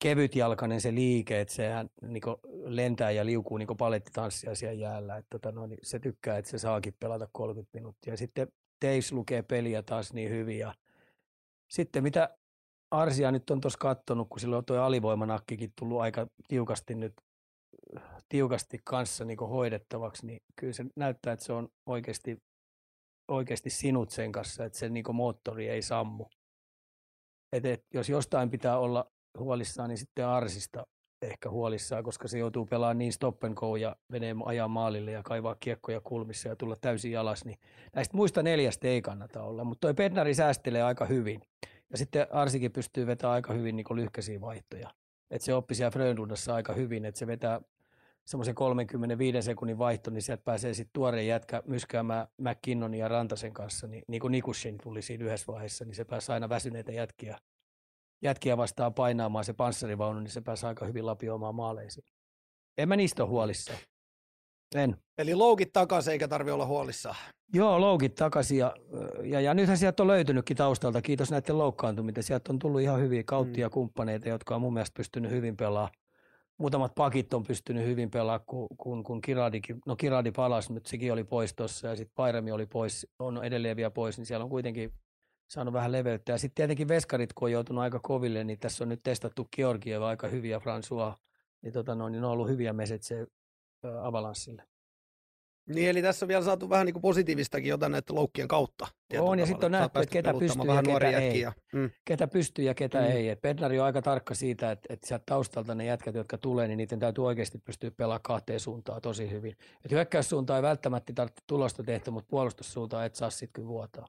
kevytjalkainen 0.03 0.81
se 0.81 0.95
liike, 0.95 1.41
että 1.41 1.55
sehän 1.55 1.91
niin 2.03 2.23
lentää 2.65 3.11
ja 3.11 3.27
liukuu 3.27 3.57
niin 3.59 3.77
palettitanssia 3.79 4.55
siellä 4.55 4.81
jäällä. 4.81 5.17
Että, 5.17 5.29
tota, 5.31 5.53
no, 5.53 5.67
niin 5.67 5.79
se 5.83 5.99
tykkää, 5.99 6.39
että 6.39 6.51
se 6.51 6.59
saakin 6.59 6.95
pelata 7.01 7.29
30 7.33 7.71
minuuttia. 7.79 8.17
Sitten 8.17 8.49
Teis 8.81 9.13
lukee 9.13 9.43
peliä 9.43 9.83
taas 9.83 10.13
niin 10.13 10.31
hyvin. 10.31 10.59
Ja 10.59 10.75
sitten 11.71 12.03
mitä 12.03 12.37
Arsia 12.91 13.31
nyt 13.31 13.51
on 13.51 13.61
tuossa 13.61 13.79
kattonut, 13.79 14.29
kun 14.29 14.41
silloin 14.41 14.65
tuo 14.65 14.79
alivoimanakkikin 14.79 15.73
tullut 15.79 16.01
aika 16.01 16.27
tiukasti 16.49 16.95
nyt 16.95 17.13
tiukasti 18.29 18.79
kanssa 18.85 19.25
niin 19.25 19.39
hoidettavaksi, 19.39 20.27
niin 20.27 20.43
kyllä 20.57 20.73
se 20.73 20.85
näyttää, 20.97 21.33
että 21.33 21.45
se 21.45 21.53
on 21.53 21.69
oikeasti, 21.87 22.43
oikeasti 23.29 23.71
sinut 23.71 24.11
sen 24.11 24.33
kanssa, 24.33 24.65
että 24.65 24.79
se 24.79 24.89
niin 24.89 25.05
moottori 25.13 25.69
ei 25.69 25.83
sammu. 25.83 26.27
Et, 27.53 27.65
et, 27.65 27.85
jos 27.95 28.09
jostain 28.09 28.51
pitää 28.51 28.79
olla 28.79 29.11
huolissaan, 29.39 29.89
niin 29.89 29.99
sitten 29.99 30.27
Arsista 30.27 30.87
ehkä 31.23 31.51
huolissaan, 31.51 32.05
koska 32.05 32.29
se 32.29 32.39
joutuu 32.39 32.67
pelaamaan 32.67 32.99
niin 32.99 33.13
stop 33.13 33.45
and 33.45 33.55
go 33.55 33.77
ja 33.77 33.97
menee 34.09 34.35
ajaa 34.45 34.69
maalille 34.69 35.11
ja 35.11 35.23
kaivaa 35.23 35.57
kiekkoja 35.61 36.01
kulmissa 36.01 36.49
ja 36.49 36.57
tulla 36.57 36.77
täysin 36.81 37.19
alas, 37.19 37.45
niin 37.45 37.59
näistä 37.95 38.17
muista 38.17 38.43
neljästä 38.43 38.89
ei 38.89 39.03
kannata 39.03 39.43
olla, 39.43 39.65
mutta 39.65 39.81
toi 39.81 39.95
Bednari 39.95 40.35
säästelee 40.35 40.83
aika 40.83 41.05
hyvin. 41.05 41.41
Ja 41.91 41.99
sitten 41.99 42.27
Arsikin 42.31 42.73
pystyy 42.73 43.07
vetämään 43.07 43.35
aika 43.35 43.53
hyvin 43.53 43.77
niin 43.77 43.87
lyhkäisiä 43.95 44.41
vaihtoja. 44.41 44.91
Että 45.31 45.45
se 45.45 45.55
oppi 45.55 45.75
siellä 45.75 45.91
Frölundassa 45.91 46.55
aika 46.55 46.73
hyvin, 46.73 47.05
että 47.05 47.19
se 47.19 47.27
vetää 47.27 47.61
semmoisen 48.25 48.55
35 48.55 49.43
sekunnin 49.43 49.79
vaihto, 49.79 50.11
niin 50.11 50.23
sieltä 50.23 50.43
pääsee 50.45 50.75
sitten 50.75 50.93
tuoreen 50.93 51.27
jätkä 51.27 51.63
myskäämään 51.67 52.27
McKinnon 52.39 52.95
ja 52.95 53.09
Rantasen 53.09 53.53
kanssa, 53.53 53.87
niin, 53.87 54.03
niin 54.09 54.21
kuin 54.21 54.33
Nikushin 54.33 54.79
tuli 54.83 55.03
siinä 55.03 55.25
yhdessä 55.25 55.53
vaiheessa, 55.53 55.85
niin 55.85 55.95
se 55.95 56.05
pääsi 56.05 56.33
aina 56.33 56.49
väsyneitä 56.49 56.93
jätkiä, 56.93 57.39
jätkiä 58.23 58.57
vastaan 58.57 58.95
painaamaan 58.95 59.45
se 59.45 59.53
panssarivaunu, 59.53 60.21
niin 60.21 60.31
se 60.31 60.41
pääsi 60.41 60.67
aika 60.67 60.87
hyvin 60.87 61.07
lapioimaan 61.07 61.55
maaleisiin. 61.55 62.05
En 62.79 62.89
mä 62.89 62.97
niistä 62.97 63.23
ole 63.23 63.31
huolissaan. 63.31 63.79
En. 64.75 64.97
Eli 65.19 65.35
loukit 65.35 65.73
takaisin 65.73 66.13
eikä 66.13 66.29
tarvi 66.29 66.51
olla 66.51 66.67
huolissaan. 66.67 67.17
Joo, 67.53 67.81
loukit 67.81 68.15
takaisin 68.15 68.59
ja, 68.59 68.77
ja, 69.23 69.41
ja 69.41 69.55
nythän 69.55 69.79
sieltä 69.79 70.03
on 70.03 70.07
löytynytkin 70.07 70.57
taustalta, 70.57 71.03
kiitos 71.03 71.31
näiden 71.31 71.59
loukkaantumista. 71.59 72.23
Sieltä 72.23 72.53
on 72.53 72.59
tullut 72.59 72.81
ihan 72.81 73.01
hyviä 73.01 73.23
kauttia 73.27 73.69
mm. 73.69 73.73
kumppaneita, 73.73 74.29
jotka 74.29 74.55
on 74.55 74.61
mun 74.61 74.73
mielestä 74.73 74.97
pystynyt 74.97 75.31
hyvin 75.31 75.57
pelaamaan. 75.57 75.95
Muutamat 76.59 76.95
pakit 76.95 77.35
on 77.35 77.43
pystynyt 77.43 77.87
hyvin 77.87 78.11
pelaamaan, 78.11 78.47
kun, 78.47 78.69
kun, 78.77 79.05
kun 79.05 79.21
Kiradikin, 79.21 79.79
no 79.87 79.97
Kiradi 79.97 80.33
palasi, 80.33 80.73
mutta 80.73 80.91
sekin 80.91 81.13
oli 81.13 81.25
pois 81.25 81.55
tuossa 81.55 81.89
ja 81.89 81.97
sitten 81.97 82.15
Pairami 82.15 82.53
oli 82.53 82.67
pois, 82.67 83.07
on 83.19 83.45
edelleen 83.45 83.77
vielä 83.77 83.91
pois, 83.91 84.19
niin 84.19 84.27
siellä 84.27 84.45
on 84.45 84.51
kuitenkin 84.51 84.93
saanut 85.51 85.75
vähän 85.75 85.93
leveyttä. 85.93 86.33
Ja 86.33 86.39
sitten 86.39 86.55
tietenkin 86.55 86.89
veskarit, 86.89 87.33
kun 87.33 87.47
on 87.47 87.53
joutunut 87.53 87.83
aika 87.83 88.01
koville, 88.03 88.45
niin 88.45 88.59
tässä 88.59 88.85
on 88.85 88.89
nyt 88.89 89.03
testattu 89.03 89.49
Georgieva 89.57 90.09
aika 90.09 90.29
hyviä 90.29 90.59
François, 90.59 91.17
niin, 91.63 91.73
tota 91.73 91.95
no, 91.95 92.09
niin 92.09 92.21
ne 92.21 92.27
on 92.27 92.33
ollut 92.33 92.49
hyviä 92.49 92.73
mesetsejä 92.73 93.27
Avalanssille. 94.03 94.63
Niin, 95.75 95.89
eli 95.89 96.03
tässä 96.03 96.25
on 96.25 96.29
vielä 96.29 96.45
saatu 96.45 96.71
vähän 96.71 96.87
niin 96.87 96.95
kuin 96.95 97.03
positiivistakin 97.03 97.69
jotain 97.69 97.93
näiden 97.93 98.17
loukkien 98.17 98.49
kautta. 98.49 98.87
On, 99.19 99.39
ja 99.39 99.47
sitten 99.47 99.67
on 99.67 99.73
nähty, 99.73 100.01
että 100.01 100.13
ketä 100.13 100.35
pystyy 100.35 100.75
ja 100.75 100.83
ketä 100.83 101.19
ei. 101.19 101.45
Mm. 101.73 101.91
Ketä 102.05 102.29
pystyy 102.29 102.65
ja 102.65 102.75
ketä 102.75 103.01
mm. 103.01 103.07
ei. 103.07 103.29
Et 103.29 103.41
Bednari 103.41 103.81
on 103.81 103.87
aika 103.87 104.03
tarkka 104.03 104.35
siitä, 104.35 104.71
että, 104.71 104.95
että 104.95 105.09
sieltä 105.09 105.23
taustalta 105.27 105.75
ne 105.75 105.85
jätkät, 105.85 106.15
jotka 106.15 106.39
tulee, 106.39 106.69
niin 106.69 106.77
niiden 106.77 106.99
täytyy 106.99 107.27
oikeasti 107.27 107.59
pystyä 107.59 107.91
pelaamaan 107.91 108.23
kahteen 108.23 108.61
suuntaan 108.61 109.03
tosi 109.03 109.31
hyvin. 109.31 109.57
Et 109.85 109.91
hyökkäyssuuntaan 109.91 110.59
ei 110.59 110.63
välttämättä 110.63 111.13
tarvitse 111.13 111.43
tulosta 111.47 111.83
tehdä, 111.83 112.11
mutta 112.11 112.31
puolustussuuntaan 112.31 113.07
et 113.07 113.15
saa 113.15 113.31
sitten 113.31 113.53
kyllä 113.53 113.69
vuotaa. 113.69 114.07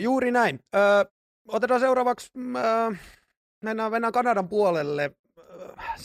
Juuri 0.00 0.30
näin. 0.30 0.60
Ö, 0.74 1.10
otetaan 1.48 1.80
seuraavaksi, 1.80 2.30
ö, 2.38 2.96
mennään, 3.62 3.92
mennään 3.92 4.12
Kanadan 4.12 4.48
puolelle. 4.48 5.10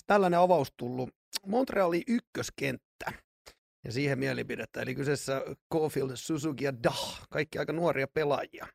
Tällainen 0.08 0.40
avaus 0.40 0.74
tullut. 0.78 1.10
Montreali 1.46 2.04
ykköskenttä 2.08 3.14
ja 3.86 3.92
siihen 3.92 4.20
mielipidettä. 4.20 4.82
Eli 4.82 4.96
kyseessä 4.96 5.42
Caulfield, 5.74 6.12
Suzuki 6.16 6.64
ja 6.64 6.84
Dah. 6.84 7.28
Kaikki 7.30 7.60
aika 7.60 7.74
nuoria 7.74 8.08
pelaajia. 8.08 8.68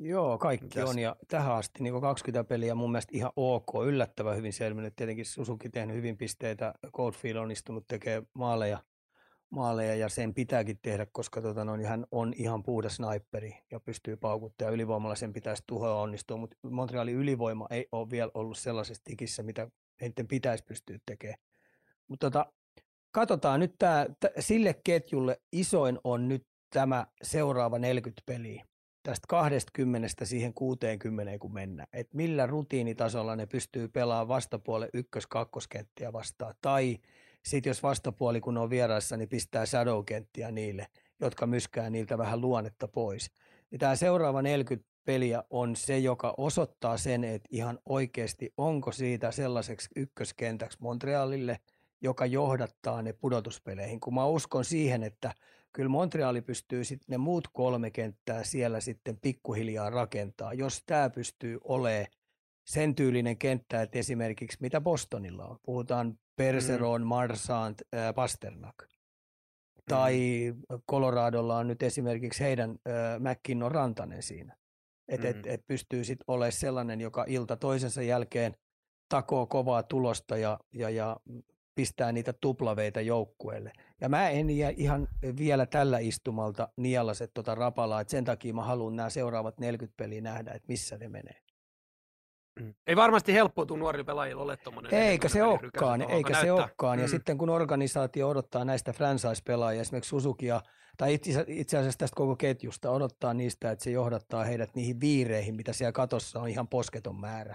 Joo, 0.00 0.38
kaikki 0.38 0.64
Mitäs? 0.66 0.88
on 0.88 0.98
ja 0.98 1.16
tähän 1.28 1.54
asti 1.54 1.82
niin 1.82 2.00
20 2.00 2.48
peliä 2.48 2.74
mun 2.74 2.90
mielestä 2.90 3.10
ihan 3.14 3.32
ok, 3.36 3.68
yllättävän 3.86 4.36
hyvin 4.36 4.52
selvinnyt. 4.52 4.96
Tietenkin 4.96 5.26
Suzuki 5.26 5.68
tehnyt 5.68 5.96
hyvin 5.96 6.16
pisteitä, 6.16 6.74
Goldfield 6.92 7.36
on 7.36 7.50
istunut 7.50 7.86
tekemään 7.88 8.26
maaleja, 8.34 8.78
maaleja 9.50 9.94
ja 9.94 10.08
sen 10.08 10.34
pitääkin 10.34 10.78
tehdä, 10.82 11.06
koska 11.12 11.42
tota, 11.42 11.64
no, 11.64 11.76
hän 11.86 12.06
on 12.10 12.32
ihan 12.36 12.62
puhdas 12.62 12.96
sniperi 12.96 13.56
ja 13.70 13.80
pystyy 13.80 14.16
paukuttamaan. 14.16 14.74
Ylivoimalla 14.74 15.14
sen 15.14 15.32
pitäisi 15.32 15.62
tuhoa 15.66 16.00
onnistua, 16.00 16.36
mutta 16.36 16.56
Montrealin 16.62 17.14
ylivoima 17.14 17.66
ei 17.70 17.88
ole 17.92 18.10
vielä 18.10 18.30
ollut 18.34 18.58
sellaisessa 18.58 19.04
tikissä, 19.04 19.42
mitä 19.42 19.70
heidän 20.00 20.26
pitäisi 20.28 20.64
pystyä 20.64 20.98
tekemään. 21.06 21.38
Mutta 22.08 22.30
tota, 22.30 22.52
katsotaan 23.10 23.60
nyt 23.60 23.74
tämä, 23.78 24.06
sille 24.38 24.74
ketjulle 24.84 25.40
isoin 25.52 25.98
on 26.04 26.28
nyt 26.28 26.46
tämä 26.70 27.06
seuraava 27.22 27.78
40 27.78 28.22
peliä 28.26 28.64
tästä 29.02 29.24
20 29.28 30.24
siihen 30.24 30.54
60 30.54 31.38
kun 31.38 31.54
mennään. 31.54 31.88
Että 31.92 32.16
millä 32.16 32.46
rutiinitasolla 32.46 33.36
ne 33.36 33.46
pystyy 33.46 33.88
pelaamaan 33.88 34.28
vastapuolen 34.28 34.88
ykkös-kakkoskenttiä 34.94 36.12
vastaan. 36.12 36.54
Tai 36.60 36.98
sitten 37.48 37.70
jos 37.70 37.82
vastapuoli 37.82 38.40
kun 38.40 38.58
on 38.58 38.70
vieraissa, 38.70 39.16
niin 39.16 39.28
pistää 39.28 39.66
shadow-kenttiä 39.66 40.50
niille, 40.50 40.86
jotka 41.20 41.46
myskää 41.46 41.90
niiltä 41.90 42.18
vähän 42.18 42.40
luonnetta 42.40 42.88
pois. 42.88 43.30
Ja 43.70 43.78
tämä 43.78 43.96
seuraava 43.96 44.42
40 44.42 44.88
peliä 45.04 45.44
on 45.50 45.76
se, 45.76 45.98
joka 45.98 46.34
osoittaa 46.36 46.96
sen, 46.96 47.24
että 47.24 47.48
ihan 47.52 47.78
oikeasti 47.86 48.52
onko 48.56 48.92
siitä 48.92 49.30
sellaiseksi 49.30 49.88
ykköskentäksi 49.96 50.78
Montrealille, 50.80 51.60
joka 52.00 52.26
johdattaa 52.26 53.02
ne 53.02 53.12
pudotuspeleihin. 53.12 54.00
Kun 54.00 54.14
mä 54.14 54.26
uskon 54.26 54.64
siihen, 54.64 55.02
että– 55.02 55.34
kyllä 55.72 55.88
Montreali 55.88 56.42
pystyy 56.42 56.84
sitten 56.84 57.06
ne 57.08 57.18
muut 57.18 57.48
kolme 57.52 57.90
kenttää 57.90 58.44
siellä 58.44 58.80
sitten 58.80 59.16
pikkuhiljaa 59.20 59.90
rakentaa, 59.90 60.54
jos 60.54 60.82
tämä 60.86 61.10
pystyy 61.10 61.58
olemaan 61.64 62.06
sen 62.64 62.94
tyylinen 62.94 63.38
kenttä, 63.38 63.82
että 63.82 63.98
esimerkiksi 63.98 64.58
mitä 64.60 64.80
Bostonilla 64.80 65.46
on. 65.46 65.58
Puhutaan 65.62 66.18
Perseron, 66.38 67.00
mm. 67.00 67.06
Marsant, 67.06 67.82
äh, 67.94 68.14
Pasternak. 68.14 68.74
Mm. 68.82 69.82
Tai 69.88 70.18
Coloradolla 70.90 71.56
on 71.56 71.68
nyt 71.68 71.82
esimerkiksi 71.82 72.44
heidän 72.44 72.70
äh, 72.70 73.20
McKinnon 73.20 73.72
Rantanen 73.72 74.22
siinä. 74.22 74.56
Että 75.08 75.26
mm. 75.26 75.30
et, 75.30 75.46
et 75.46 75.66
pystyy 75.66 76.04
sitten 76.04 76.24
olemaan 76.28 76.52
sellainen, 76.52 77.00
joka 77.00 77.24
ilta 77.28 77.56
toisensa 77.56 78.02
jälkeen 78.02 78.54
takoo 79.08 79.46
kovaa 79.46 79.82
tulosta 79.82 80.36
ja, 80.36 80.58
ja, 80.72 80.90
ja 80.90 81.16
pistää 81.74 82.12
niitä 82.12 82.32
tuplaveita 82.32 83.00
joukkueelle. 83.00 83.72
Ja 84.00 84.08
mä 84.08 84.28
en 84.28 84.50
ihan 84.76 85.08
vielä 85.38 85.66
tällä 85.66 85.98
istumalta 85.98 86.68
nialaset 86.76 87.30
tota 87.34 87.54
rapalaa, 87.54 88.00
että 88.00 88.10
sen 88.10 88.24
takia 88.24 88.54
mä 88.54 88.62
haluan 88.62 88.96
nämä 88.96 89.10
seuraavat 89.10 89.60
40 89.60 89.96
peliä 89.96 90.20
nähdä, 90.20 90.52
että 90.52 90.68
missä 90.68 90.98
ne 90.98 91.08
menee. 91.08 91.40
Ei 92.86 92.96
varmasti 92.96 93.32
helppoa 93.32 93.64
nuorilla 93.76 94.04
pelaajilla 94.04 94.42
ole 94.42 94.56
tuommoinen. 94.56 94.94
Eikä 94.94 95.28
se 95.28 95.42
olekaan, 95.42 96.10
eikä 96.10 96.40
se 96.40 96.52
olekaan. 96.52 96.98
Ja 96.98 97.06
mm. 97.06 97.10
sitten 97.10 97.38
kun 97.38 97.50
organisaatio 97.50 98.28
odottaa 98.28 98.64
näistä 98.64 98.92
franchise-pelaajia, 98.92 99.80
esimerkiksi 99.80 100.08
Suzukia, 100.08 100.60
tai 100.96 101.14
itse, 101.14 101.44
itse 101.46 101.78
asiassa 101.78 101.98
tästä 101.98 102.16
koko 102.16 102.36
ketjusta, 102.36 102.90
odottaa 102.90 103.34
niistä, 103.34 103.70
että 103.70 103.84
se 103.84 103.90
johdattaa 103.90 104.44
heidät 104.44 104.74
niihin 104.74 105.00
viireihin, 105.00 105.56
mitä 105.56 105.72
siellä 105.72 105.92
katossa 105.92 106.40
on 106.40 106.48
ihan 106.48 106.68
posketon 106.68 107.20
määrä. 107.20 107.54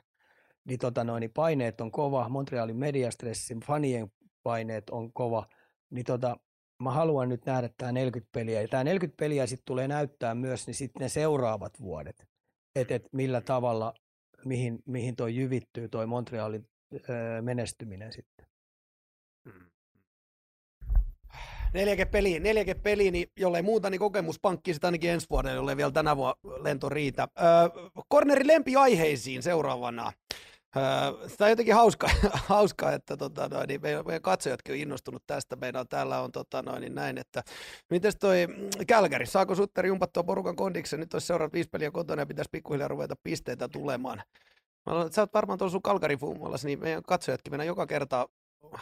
Niin, 0.65 0.79
tota 0.79 1.03
noin, 1.03 1.21
niin 1.21 1.31
paineet 1.33 1.81
on 1.81 1.91
kova, 1.91 2.29
Montrealin 2.29 2.77
mediastressin, 2.77 3.59
fanien 3.59 4.11
paineet 4.43 4.89
on 4.89 5.13
kova– 5.13 5.45
niin 5.93 6.05
tota, 6.05 6.37
mä 6.83 6.91
haluan 6.91 7.29
nyt 7.29 7.45
nähdä 7.45 7.69
tämä 7.77 7.91
40 7.91 8.31
peliä. 8.31 8.61
Ja 8.61 8.67
tämä 8.67 8.83
40 8.83 9.19
peliä 9.19 9.47
sitten 9.47 9.65
tulee 9.65 9.87
näyttää 9.87 10.35
myös 10.35 10.67
niin 10.67 10.75
sitten 10.75 11.01
ne 11.01 11.09
seuraavat 11.09 11.81
vuodet, 11.81 12.27
että 12.75 12.95
et 12.95 13.07
millä 13.11 13.41
tavalla, 13.41 13.93
mihin, 14.45 14.79
mihin 14.85 15.15
toi 15.15 15.35
jyvittyy 15.35 15.89
toi 15.89 16.07
Montrealin 16.07 16.67
öö, 17.09 17.41
menestyminen 17.41 18.13
sitten. 18.13 18.45
Hmm. 19.45 19.65
Neljäke 21.73 22.05
peli, 22.05 22.39
neljäke 22.39 22.73
peli, 22.73 23.11
niin 23.11 23.31
jollei 23.37 23.61
muuta, 23.61 23.89
niin 23.89 23.99
kokemuspankki 23.99 24.73
sitä 24.73 24.87
ainakin 24.87 25.09
ensi 25.09 25.27
vuodelle, 25.29 25.55
jollei 25.55 25.77
vielä 25.77 25.91
tänä 25.91 26.17
vuonna 26.17 26.63
lento 26.63 26.89
riitä. 26.89 27.27
Öö, 27.39 27.89
cornerin 28.13 28.47
lempiaiheisiin 28.47 29.43
seuraavana. 29.43 30.11
Öö, 30.77 31.27
tämä 31.37 31.45
on 31.45 31.49
jotenkin 31.49 31.75
hauska, 31.75 32.09
hauska 32.33 32.91
että 32.91 33.17
tota, 33.17 33.47
noin, 33.47 33.67
niin 33.67 33.81
meidän, 33.81 34.05
meidän 34.05 34.21
katsojatkin 34.21 34.73
on 34.73 34.79
innostunut 34.79 35.23
tästä. 35.27 35.55
Meidän 35.55 35.87
täällä 35.87 36.19
on 36.21 36.31
tota, 36.31 36.61
noin, 36.61 36.81
niin 36.81 36.95
näin, 36.95 37.17
että 37.17 37.43
miten 37.89 38.13
toi 38.19 38.47
Kälkäri, 38.87 39.25
saako 39.25 39.55
Sutteri 39.55 39.87
jumpattua 39.87 40.23
porukan 40.23 40.55
kondiksen? 40.55 40.99
Nyt 40.99 41.13
olisi 41.13 41.27
seuraavat 41.27 41.53
viisi 41.53 41.69
peliä 41.69 41.91
kotona 41.91 42.21
ja 42.21 42.25
pitäisi 42.25 42.49
pikkuhiljaa 42.51 42.87
ruveta 42.87 43.15
pisteitä 43.23 43.67
tulemaan. 43.67 44.21
Mä 44.85 44.93
luulen, 44.93 45.05
että 45.05 45.15
sä 45.15 45.21
oot 45.21 45.33
varmaan 45.33 45.59
tuolla 45.59 45.71
sun 45.71 45.81
kalkari 45.81 46.17
niin 46.63 46.79
meidän 46.79 47.03
katsojatkin 47.03 47.53
mennään 47.53 47.67
joka 47.67 47.87
kerta 47.87 48.29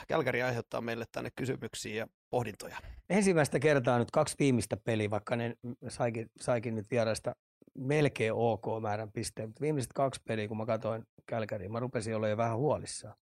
Kälkäri 0.07 0.41
aiheuttaa 0.41 0.81
meille 0.81 1.05
tänne 1.11 1.29
kysymyksiä 1.35 1.95
ja 1.95 2.07
pohdintoja. 2.29 2.77
Ensimmäistä 3.09 3.59
kertaa 3.59 3.99
nyt 3.99 4.11
kaksi 4.11 4.35
viimeistä 4.39 4.77
peliä, 4.77 5.09
vaikka 5.09 5.35
ne 5.35 5.55
saikin, 5.87 6.27
saikin 6.39 6.75
nyt 6.75 6.91
vieraista 6.91 7.35
melkein 7.77 8.33
ok 8.33 8.65
määrän 8.81 9.11
pisteen, 9.11 9.49
mutta 9.49 9.61
viimeiset 9.61 9.93
kaksi 9.93 10.21
peliä, 10.27 10.47
kun 10.47 10.57
mä 10.57 10.65
katsoin 10.65 11.03
Kälkäriin, 11.25 11.71
mä 11.71 11.79
rupesin 11.79 12.15
olla 12.15 12.27
jo 12.27 12.37
vähän 12.37 12.57
huolissaan. 12.57 13.15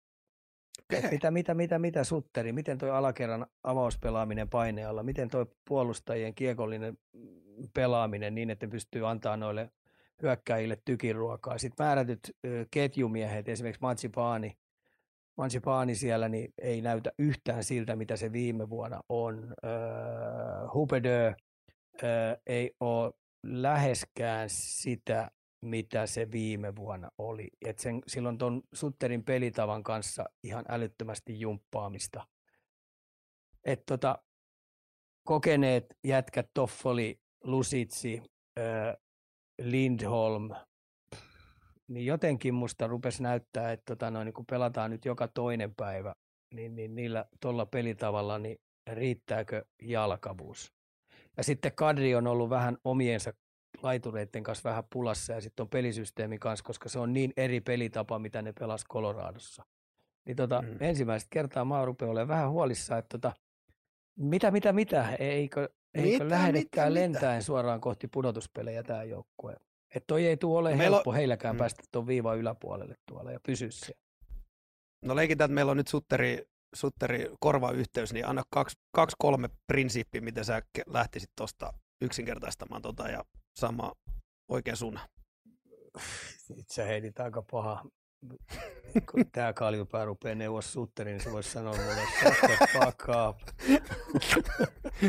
Okay. 0.92 1.10
Mitä, 1.10 1.30
mitä, 1.30 1.54
mitä, 1.54 1.78
mitä 1.78 2.04
sutteri, 2.04 2.52
miten 2.52 2.78
toi 2.78 2.90
alakerran 2.90 3.46
avauspelaaminen 3.64 4.48
painealla, 4.48 5.02
miten 5.02 5.28
toi 5.28 5.46
puolustajien 5.68 6.34
kiekollinen 6.34 6.98
pelaaminen 7.74 8.34
niin, 8.34 8.50
että 8.50 8.68
pystyy 8.68 9.08
antaa 9.08 9.36
noille 9.36 9.70
hyökkäjille 10.22 10.78
tykiruokaa. 10.84 11.58
Sitten 11.58 11.86
määrätyt 11.86 12.20
ketjumiehet, 12.70 13.48
esimerkiksi 13.48 13.82
Matsipaani, 13.82 14.58
Matsipaani 15.36 15.94
siellä, 15.94 16.28
niin 16.28 16.54
ei 16.62 16.80
näytä 16.80 17.12
yhtään 17.18 17.64
siltä, 17.64 17.96
mitä 17.96 18.16
se 18.16 18.32
viime 18.32 18.70
vuonna 18.70 19.00
on. 19.08 19.54
Öö, 19.64 19.70
Hupedö 20.74 21.34
öö, 22.02 22.36
ei 22.46 22.74
ole 22.80 23.12
läheskään 23.42 24.50
sitä, 24.50 25.30
mitä 25.64 26.06
se 26.06 26.30
viime 26.30 26.76
vuonna 26.76 27.10
oli. 27.18 27.50
Et 27.64 27.78
sen, 27.78 28.02
silloin 28.06 28.38
tuon 28.38 28.62
Sutterin 28.72 29.24
pelitavan 29.24 29.82
kanssa 29.82 30.24
ihan 30.44 30.64
älyttömästi 30.68 31.40
jumppaamista. 31.40 32.26
Et 33.64 33.86
tota, 33.86 34.18
kokeneet 35.24 35.96
jätkät 36.04 36.50
Toffoli, 36.54 37.20
Lusitsi, 37.44 38.22
äh, 38.58 38.96
Lindholm, 39.62 40.50
niin 41.88 42.06
jotenkin 42.06 42.54
musta 42.54 42.86
rupesi 42.86 43.22
näyttää, 43.22 43.72
että 43.72 43.84
tota 43.94 44.10
noin, 44.10 44.24
niin 44.24 44.34
kun 44.34 44.46
pelataan 44.46 44.90
nyt 44.90 45.04
joka 45.04 45.28
toinen 45.28 45.74
päivä, 45.74 46.14
niin, 46.54 46.74
niin 46.74 46.94
niillä 46.94 47.24
tuolla 47.40 47.66
pelitavalla, 47.66 48.38
niin 48.38 48.58
riittääkö 48.92 49.64
jalkavuus? 49.82 50.77
Ja 51.38 51.44
sitten 51.44 51.72
Kadri 51.74 52.14
on 52.14 52.26
ollut 52.26 52.50
vähän 52.50 52.76
omiensa 52.84 53.32
laitureiden 53.82 54.42
kanssa 54.42 54.68
vähän 54.68 54.84
pulassa 54.92 55.32
ja 55.32 55.40
sitten 55.40 55.64
on 55.64 55.68
pelisysteemi 55.68 56.38
kanssa, 56.38 56.64
koska 56.64 56.88
se 56.88 56.98
on 56.98 57.12
niin 57.12 57.32
eri 57.36 57.60
pelitapa, 57.60 58.18
mitä 58.18 58.42
ne 58.42 58.52
pelas 58.52 58.84
Coloradossa. 58.92 59.64
Niin 60.26 60.36
tota, 60.36 60.62
mm. 60.62 60.76
ensimmäistä 60.80 61.28
kertaa 61.30 61.64
mä 61.64 61.84
rupean 61.84 62.10
olemaan 62.10 62.28
vähän 62.28 62.50
huolissa, 62.50 62.98
että 62.98 63.18
tota, 63.18 63.32
mitä, 64.18 64.50
mitä, 64.50 64.72
mitä, 64.72 65.16
eikö, 65.18 65.68
eikö 65.94 66.24
mitä, 66.24 66.28
lähdekään 66.28 66.92
mitä, 66.92 67.00
lentäen 67.00 67.36
mitä? 67.36 67.46
suoraan 67.46 67.80
kohti 67.80 68.08
pudotuspelejä 68.08 68.82
tämä 68.82 69.04
joukkue. 69.04 69.56
Että 69.94 70.06
toi 70.06 70.26
ei 70.26 70.36
tule 70.36 70.58
ole 70.58 70.76
Meillä 70.76 70.96
helppo 70.96 71.10
on... 71.10 71.16
heilläkään 71.16 71.54
mm. 71.54 71.58
päästä 71.58 71.82
tuon 71.92 72.06
viivan 72.06 72.38
yläpuolelle 72.38 72.94
tuolla 73.06 73.32
ja 73.32 73.40
pysyä 73.46 73.70
siellä. 73.70 74.00
No 75.04 75.16
leikitään, 75.16 75.48
että 75.48 75.54
meillä 75.54 75.70
on 75.70 75.76
nyt 75.76 75.88
Sutteri, 75.88 76.48
Sutteri 76.74 77.30
korvayhteys, 77.40 78.12
niin 78.12 78.26
anna 78.26 78.42
kaksi, 78.50 78.76
kaksi 78.92 79.16
kolme 79.18 79.48
prinsiippiä, 79.66 80.20
miten 80.20 80.44
sä 80.44 80.62
lähtisit 80.86 81.30
tuosta 81.36 81.72
yksinkertaistamaan 82.00 82.82
tota 82.82 83.08
ja 83.08 83.24
sama 83.56 83.92
oikea 84.48 84.76
suunna. 84.76 85.08
Itse 86.60 86.86
heidit 86.86 87.20
aika 87.20 87.42
paha. 87.50 87.84
Kun 89.12 89.24
tämä 89.32 89.52
kaljupää 89.52 90.04
rupeaa 90.04 90.34
neuvos 90.34 90.72
sutteri, 90.72 91.10
niin 91.10 91.20
se 91.20 91.32
voisi 91.32 91.50
sanoa 91.50 91.76
mulle, 91.76 92.02
että 92.02 92.68
fuck 92.72 93.06
up. 93.28 93.38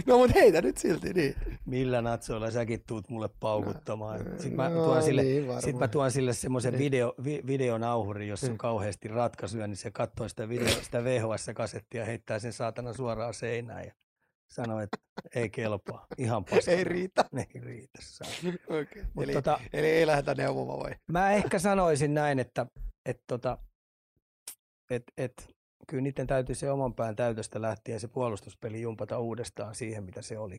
no 0.08 0.18
mutta 0.18 0.40
heitä 0.40 0.62
nyt 0.62 0.78
silti, 0.78 1.14
niin. 1.14 1.36
Millä 1.66 2.02
natsoilla 2.02 2.52
säkin 2.52 2.84
tuut 2.88 3.10
mulle 3.10 3.30
paukuttamaan. 3.40 4.20
Sitten 4.20 4.56
mä 4.56 4.70
no, 4.70 4.86
tuon 4.86 5.04
sille, 5.04 5.22
niin, 5.22 5.62
sit 5.62 5.78
mä 5.78 5.88
tuon 5.88 6.12
sille 6.12 6.34
semmoisen 6.34 6.74
niin. 6.74 6.80
video, 6.80 7.14
vi, 7.24 7.42
videonauhurin, 7.48 8.30
jossa 8.30 8.52
on 8.52 8.58
kauheasti 8.58 9.08
ratkaisuja, 9.08 9.68
niin 9.68 9.78
se 9.78 9.92
katsoo 9.92 10.30
sitä, 10.30 10.50
video, 10.50 10.68
sitä 10.68 11.04
VHS-kasettia 11.04 12.02
ja 12.02 12.06
heittää 12.06 12.40
sen 12.40 12.54
saatana 12.54 12.94
suoraan 12.94 13.34
seinään. 13.34 13.86
Ja 13.86 13.94
sanoi, 14.50 14.84
että 14.84 14.98
ei 15.36 15.50
kelpaa. 15.50 16.06
Ihan 16.18 16.46
paskana. 16.46 16.78
Ei 16.78 16.84
riitä. 16.84 17.26
Ei 17.38 17.62
riitä. 17.62 18.00
okay. 18.68 19.04
eli, 19.24 19.34
tota, 19.34 19.60
eli, 19.74 19.88
ei 19.88 20.08
lähdetä 20.08 20.36
neuvomaan 20.36 20.80
vai? 20.80 20.96
Mä 21.12 21.32
ehkä 21.32 21.60
sanoisin 21.60 22.14
näin, 22.14 22.40
että 22.40 22.66
et, 23.10 23.22
tota, 23.28 23.58
et, 24.90 25.04
et, 25.18 25.56
kyllä 25.88 26.02
niiden 26.02 26.28
täytyy 26.28 26.56
se 26.56 26.72
oman 26.72 26.94
pään 26.94 27.16
täytöstä 27.16 27.62
lähteä 27.62 28.00
se 28.00 28.08
puolustuspeli 28.08 28.82
jumpata 28.82 29.20
uudestaan 29.20 29.76
siihen, 29.76 30.04
mitä 30.04 30.22
se 30.22 30.38
oli. 30.38 30.58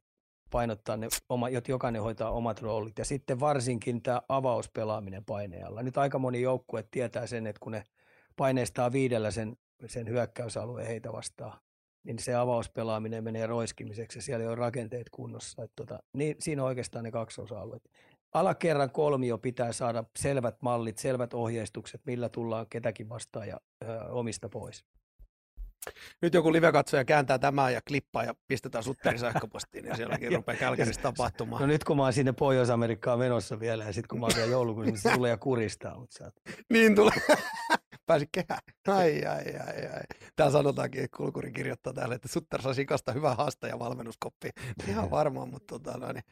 Painottaa 0.51 0.97
ne, 0.97 1.09
oma, 1.29 1.49
jotta 1.49 1.71
jokainen 1.71 2.03
hoitaa 2.03 2.31
omat 2.31 2.63
roolit. 2.63 2.99
Ja 2.99 3.05
sitten 3.05 3.41
varsinkin 3.41 4.03
tämä 4.03 4.23
avauspelaaminen 4.29 5.25
paineella. 5.25 5.83
Nyt 5.83 5.99
aika 5.99 6.19
moni 6.19 6.41
joukkue 6.41 6.85
tietää 6.91 7.27
sen, 7.27 7.47
että 7.47 7.61
kun 7.61 7.73
ne 7.73 7.85
paineistaa 8.37 8.93
viidellä 8.93 9.31
sen, 9.31 9.57
sen 9.87 10.09
hyökkäysalueen 10.09 10.87
heitä 10.87 11.13
vastaan, 11.13 11.61
niin 12.05 12.19
se 12.19 12.35
avauspelaaminen 12.35 13.25
menee 13.25 13.47
roiskimiseksi 13.47 14.19
ja 14.19 14.23
siellä 14.23 14.43
ei 14.43 14.49
ole 14.49 14.57
rakenteet 14.57 15.11
kunnossa. 15.11 15.63
Että 15.63 15.77
tota, 15.77 16.03
niin, 16.13 16.37
siinä 16.39 16.63
on 16.63 16.69
oikeastaan 16.69 17.05
ne 17.05 17.11
kaksi 17.11 17.41
osa-alueet. 17.41 17.91
Alakerran 18.35 18.91
kolmio 18.91 19.39
pitää 19.39 19.73
saada 19.73 20.05
selvät 20.19 20.63
mallit, 20.63 20.99
selvät 20.99 21.35
ohjeistukset, 21.35 22.01
millä 22.05 22.29
tullaan 22.29 22.67
ketäkin 22.71 23.09
vastaan 23.09 23.49
ja 23.49 23.61
ö, 23.85 24.05
omista 24.05 24.49
pois. 24.49 24.85
Nyt 26.23 26.35
joku 26.35 26.53
live-katsoja 26.53 27.05
kääntää 27.05 27.39
tämän 27.39 27.73
ja 27.73 27.81
klippaa 27.89 28.25
ja 28.25 28.35
pistetään 28.49 28.85
Sutterin 28.85 29.19
sähköpostiin 29.19 29.87
ja 29.87 29.97
sielläkin 29.97 30.33
rupeaa 30.37 30.59
Kälkärissä 30.59 31.03
tapahtumaan. 31.03 31.61
No 31.61 31.67
nyt 31.67 31.85
kun 31.85 31.97
mä 31.97 32.03
oon 32.03 32.13
sinne 32.13 32.33
Pohjois-Amerikkaan 32.33 33.19
menossa 33.19 33.61
vielä 33.61 33.85
ja 33.85 33.93
sitten 33.93 34.09
kun 34.09 34.21
mä 34.21 34.27
oon 34.27 34.37
vielä 34.37 34.51
joulukuussa, 34.51 34.91
niin 34.91 34.99
se 34.99 35.13
tulee 35.13 35.31
ja 35.31 35.37
kuristaa. 35.37 35.99
Mutta 35.99 36.19
sä... 36.19 36.33
niin 36.73 36.95
tulee. 36.95 37.15
Pääsi 38.07 38.29
kehään. 38.33 38.61
Ai, 38.89 39.25
ai, 39.25 39.57
ai, 39.57 39.87
ai. 39.87 40.03
Tää 40.37 40.51
sanotaankin, 40.51 41.05
että 41.05 41.17
Kulkuri 41.17 41.53
kirjoittaa 41.53 41.93
täällä, 41.93 42.15
että 42.15 42.29
Sutter 42.29 42.63
saa 42.63 42.75
sikasta 42.75 43.13
hyvää 43.13 43.35
haasta 43.35 43.69
ja 43.69 43.79
valmennuskoppi. 43.79 44.51
Ihan 44.89 45.11
varmaan, 45.11 45.49
mutta 45.49 45.79
tota, 45.79 45.99
no, 45.99 46.13
niin 46.13 46.25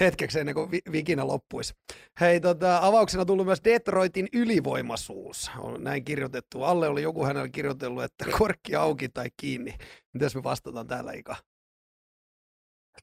hetkeksi 0.00 0.40
ennen 0.40 0.54
kuin 0.54 0.70
vi- 0.70 0.92
vikinä 0.92 1.26
loppuisi. 1.26 1.74
Hei, 2.20 2.40
tota, 2.40 2.78
avauksena 2.82 3.24
tullut 3.24 3.46
myös 3.46 3.64
Detroitin 3.64 4.28
ylivoimaisuus. 4.32 5.50
On 5.58 5.84
näin 5.84 6.04
kirjoitettu. 6.04 6.62
Alle 6.62 6.88
oli 6.88 7.02
joku 7.02 7.24
hänellä 7.24 7.48
kirjoitellut, 7.48 8.04
että 8.04 8.24
korkki 8.38 8.76
auki 8.76 9.08
tai 9.08 9.26
kiinni. 9.36 9.74
Mitäs 10.12 10.34
me 10.34 10.42
vastataan 10.42 10.86
täällä, 10.86 11.12
Ika? 11.12 11.36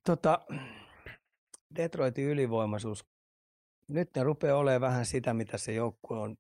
Tota, 0.06 0.40
Detroitin 1.76 2.26
ylivoimaisuus. 2.26 3.06
Nyt 3.90 4.10
ne 4.16 4.24
rupeaa 4.24 4.58
olemaan 4.58 4.82
vähän 4.82 5.06
sitä, 5.06 5.34
mitä 5.34 5.58
se 5.58 5.74
joukkue 5.74 6.20
on 6.20 6.36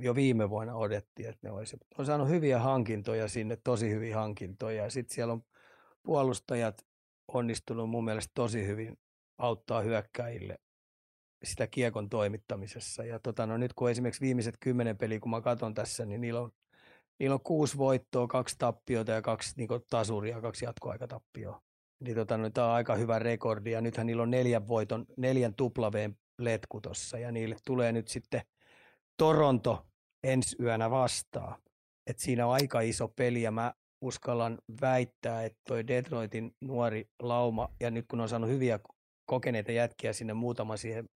jo 0.00 0.14
viime 0.14 0.50
vuonna 0.50 0.74
odettiin, 0.74 1.28
että 1.28 1.48
ne 1.48 1.50
olisi. 1.50 1.76
On 1.98 2.06
saanut 2.06 2.28
hyviä 2.28 2.58
hankintoja 2.58 3.28
sinne, 3.28 3.56
tosi 3.64 3.90
hyviä 3.90 4.16
hankintoja. 4.16 4.82
Ja 4.82 4.90
sitten 4.90 5.14
siellä 5.14 5.32
on 5.32 5.44
puolustajat 6.02 6.86
onnistunut 7.28 7.90
mun 7.90 8.04
mielestä 8.04 8.32
tosi 8.34 8.66
hyvin 8.66 8.98
auttaa 9.38 9.80
hyökkäjille 9.80 10.58
sitä 11.44 11.66
kiekon 11.66 12.08
toimittamisessa. 12.08 13.04
Ja 13.04 13.18
tota, 13.18 13.46
no 13.46 13.56
nyt 13.56 13.72
kun 13.72 13.90
esimerkiksi 13.90 14.20
viimeiset 14.20 14.56
kymmenen 14.60 14.98
peliä, 14.98 15.20
kun 15.20 15.30
mä 15.30 15.40
katson 15.40 15.74
tässä, 15.74 16.04
niin 16.04 16.20
niillä 16.20 16.40
on, 16.40 16.50
niillä 17.18 17.34
on 17.34 17.42
kuusi 17.44 17.78
voittoa, 17.78 18.26
kaksi 18.26 18.56
tappiota 18.58 19.12
ja 19.12 19.22
kaksi 19.22 19.54
niin 19.56 19.68
tasuria, 19.90 20.40
kaksi 20.40 20.64
jatkoaikatappioa. 20.64 21.62
Niin 22.00 22.16
tota, 22.16 22.36
no, 22.36 22.50
tämä 22.50 22.66
on 22.66 22.72
aika 22.72 22.94
hyvä 22.94 23.18
rekordi 23.18 23.70
ja 23.70 23.80
nythän 23.80 24.06
niillä 24.06 24.22
on 24.22 24.30
neljän 24.30 24.68
voiton, 24.68 25.06
neljän 25.16 25.54
tuplaveen 25.54 26.16
letku 26.38 26.80
tossa 26.80 27.18
ja 27.18 27.32
niille 27.32 27.56
tulee 27.66 27.92
nyt 27.92 28.08
sitten 28.08 28.40
Toronto 29.16 29.86
ensi 30.24 30.56
yönä 30.60 30.90
vastaan. 30.90 31.62
Et 32.06 32.18
siinä 32.18 32.46
on 32.46 32.52
aika 32.52 32.80
iso 32.80 33.08
peli 33.08 33.42
ja 33.42 33.50
mä 33.50 33.74
uskallan 34.00 34.58
väittää, 34.80 35.44
että 35.44 35.58
toi 35.68 35.86
Detroitin 35.86 36.54
nuori 36.60 37.08
lauma, 37.22 37.68
ja 37.80 37.90
nyt 37.90 38.04
kun 38.08 38.20
on 38.20 38.28
saanut 38.28 38.50
hyviä 38.50 38.80
kokeneita 39.26 39.72
jätkiä 39.72 40.12
sinne 40.12 40.34
muutama 40.34 40.76
siihen 40.76 41.08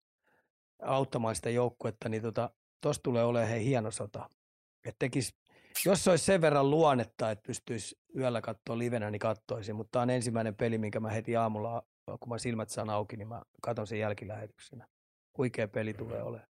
auttamaan 0.81 1.35
sitä 1.35 1.49
joukkuetta, 1.49 2.09
niin 2.09 2.21
tota, 2.21 2.49
tosta 2.81 3.03
tulee 3.03 3.23
olemaan 3.23 3.49
hei 3.49 3.65
hieno 3.65 3.91
sota. 3.91 4.29
Et 4.85 4.95
tekis, 4.99 5.35
jos 5.85 6.03
se 6.03 6.09
olisi 6.09 6.25
sen 6.25 6.41
verran 6.41 6.69
luonnetta, 6.69 7.31
että 7.31 7.47
pystyisi 7.47 7.95
yöllä 8.17 8.41
katsoa 8.41 8.77
livenä, 8.77 9.11
niin 9.11 9.19
katsoisin. 9.19 9.75
Mutta 9.75 9.91
tämä 9.91 10.03
on 10.03 10.09
ensimmäinen 10.09 10.55
peli, 10.55 10.77
minkä 10.77 10.99
mä 10.99 11.09
heti 11.09 11.35
aamulla, 11.35 11.83
kun 12.19 12.29
mä 12.29 12.37
silmät 12.37 12.69
saan 12.69 12.89
auki, 12.89 13.17
niin 13.17 13.27
mä 13.27 13.41
katson 13.61 13.87
sen 13.87 13.99
jälkilähetyksenä. 13.99 14.87
Huikea 15.37 15.67
peli 15.67 15.93
tulee 15.93 16.23
olemaan. 16.23 16.56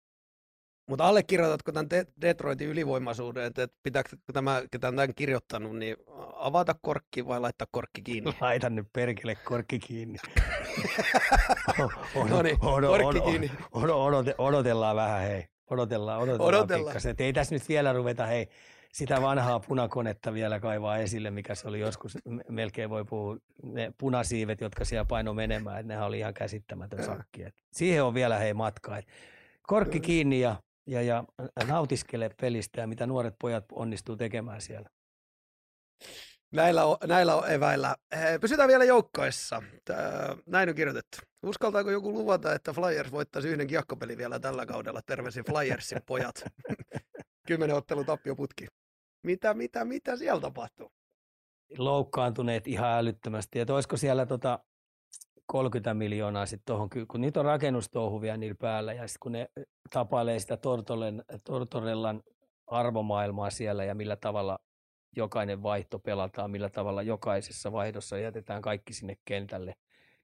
Mutta 0.90 1.05
allekirjoitatko 1.05 1.72
tämän 1.72 1.88
Detroitin 2.20 2.68
ylivoimaisuuden, 2.68 3.44
että 3.44 3.68
pitääkö 3.83 4.16
tämä, 4.33 4.62
ketä 4.70 4.88
on 4.88 4.96
tämän 4.96 5.14
kirjoittanut, 5.14 5.76
niin 5.76 5.96
avata 6.35 6.74
korkki 6.83 7.26
vai 7.26 7.40
laittaa 7.40 7.66
korkki 7.70 8.03
kiinni? 8.03 8.37
Laita 8.40 8.70
nyt 8.70 8.87
perkele 8.92 9.35
korkki 9.35 9.79
kiinni. 9.79 10.18
no 12.31 12.42
niin, 12.42 12.59
korkki 12.59 13.20
kiinni. 13.20 13.50
Odotellaan 14.38 14.96
vähän, 14.96 15.20
hei. 15.22 15.46
Odotellaan, 15.70 16.20
odotellaan, 16.20 16.55
odotellaan. 16.55 16.96
Ei 17.18 17.33
tässä 17.33 17.55
nyt 17.55 17.68
vielä 17.68 17.92
ruveta, 17.92 18.26
hei, 18.26 18.48
sitä 18.92 19.22
vanhaa 19.22 19.61
punakonetta 19.61 20.33
vielä 20.33 20.61
kaivaa 20.61 20.98
esille, 20.98 21.31
mikä 21.31 21.55
se 21.55 21.68
oli 21.68 21.81
joskus, 21.81 22.18
melkein 22.48 22.90
voi 22.90 23.05
puhua, 23.05 23.37
ne 23.62 23.92
punasiivet, 23.98 24.61
jotka 24.61 24.85
siellä 24.85 25.05
paino 25.05 25.35
menemään, 25.35 25.81
että 25.81 25.88
nehän 25.88 26.07
oli 26.07 26.18
ihan 26.18 26.35
käsittämätön 26.35 27.05
sakki. 27.05 27.42
Et 27.42 27.55
siihen 27.72 28.05
on 28.05 28.14
vielä 28.14 28.38
hei 28.38 28.55
matka. 28.55 28.98
Et 28.98 29.07
korkki 29.62 30.00
kiinni 30.00 30.40
ja 30.40 30.57
ja, 30.86 31.02
ja 31.02 31.24
nautiskele 31.66 32.30
pelistä 32.40 32.80
ja 32.80 32.86
mitä 32.86 33.06
nuoret 33.06 33.34
pojat 33.38 33.64
onnistuu 33.72 34.16
tekemään 34.16 34.60
siellä. 34.60 34.88
Näillä 36.52 36.84
on, 36.84 36.96
näillä 37.06 37.34
on 37.34 37.50
eväillä. 37.50 37.96
Pysytään 38.40 38.68
vielä 38.68 38.84
joukkoissa. 38.84 39.62
Näin 40.46 40.68
on 40.68 40.74
kirjoitettu. 40.74 41.18
Uskaltaako 41.42 41.90
joku 41.90 42.12
luvata, 42.12 42.54
että 42.54 42.72
Flyers 42.72 43.12
voittaisi 43.12 43.48
yhden 43.48 43.66
kiekkopeli 43.66 44.16
vielä 44.16 44.40
tällä 44.40 44.66
kaudella? 44.66 45.00
Terveisin 45.06 45.44
Flyersin 45.44 45.98
pojat. 46.06 46.44
Kymmenen 47.48 47.76
ottelu 47.76 48.04
tappioputki. 48.04 48.66
Mitä, 49.22 49.54
mitä, 49.54 49.84
mitä 49.84 50.16
siellä 50.16 50.40
tapahtuu? 50.40 50.92
Loukkaantuneet 51.78 52.66
ihan 52.66 52.90
älyttömästi. 52.90 53.58
Ja 53.58 53.66
olisiko 53.68 53.96
siellä 53.96 54.26
tota, 54.26 54.58
30 55.50 55.94
miljoonaa 55.94 56.46
sitten 56.46 56.66
tuohon, 56.66 56.88
kun 57.08 57.20
niitä 57.20 57.40
on 57.40 57.46
rakennustouhuvia 57.46 58.36
niillä 58.36 58.56
päällä 58.60 58.92
ja 58.92 59.08
sitten 59.08 59.20
kun 59.20 59.32
ne 59.32 59.48
tapailee 59.90 60.38
sitä 60.38 60.58
Tortorellan 61.44 62.22
arvomaailmaa 62.66 63.50
siellä 63.50 63.84
ja 63.84 63.94
millä 63.94 64.16
tavalla 64.16 64.58
jokainen 65.16 65.62
vaihto 65.62 65.98
pelataan, 65.98 66.50
millä 66.50 66.70
tavalla 66.70 67.02
jokaisessa 67.02 67.72
vaihdossa 67.72 68.18
jätetään 68.18 68.62
kaikki 68.62 68.92
sinne 68.92 69.16
kentälle. 69.24 69.74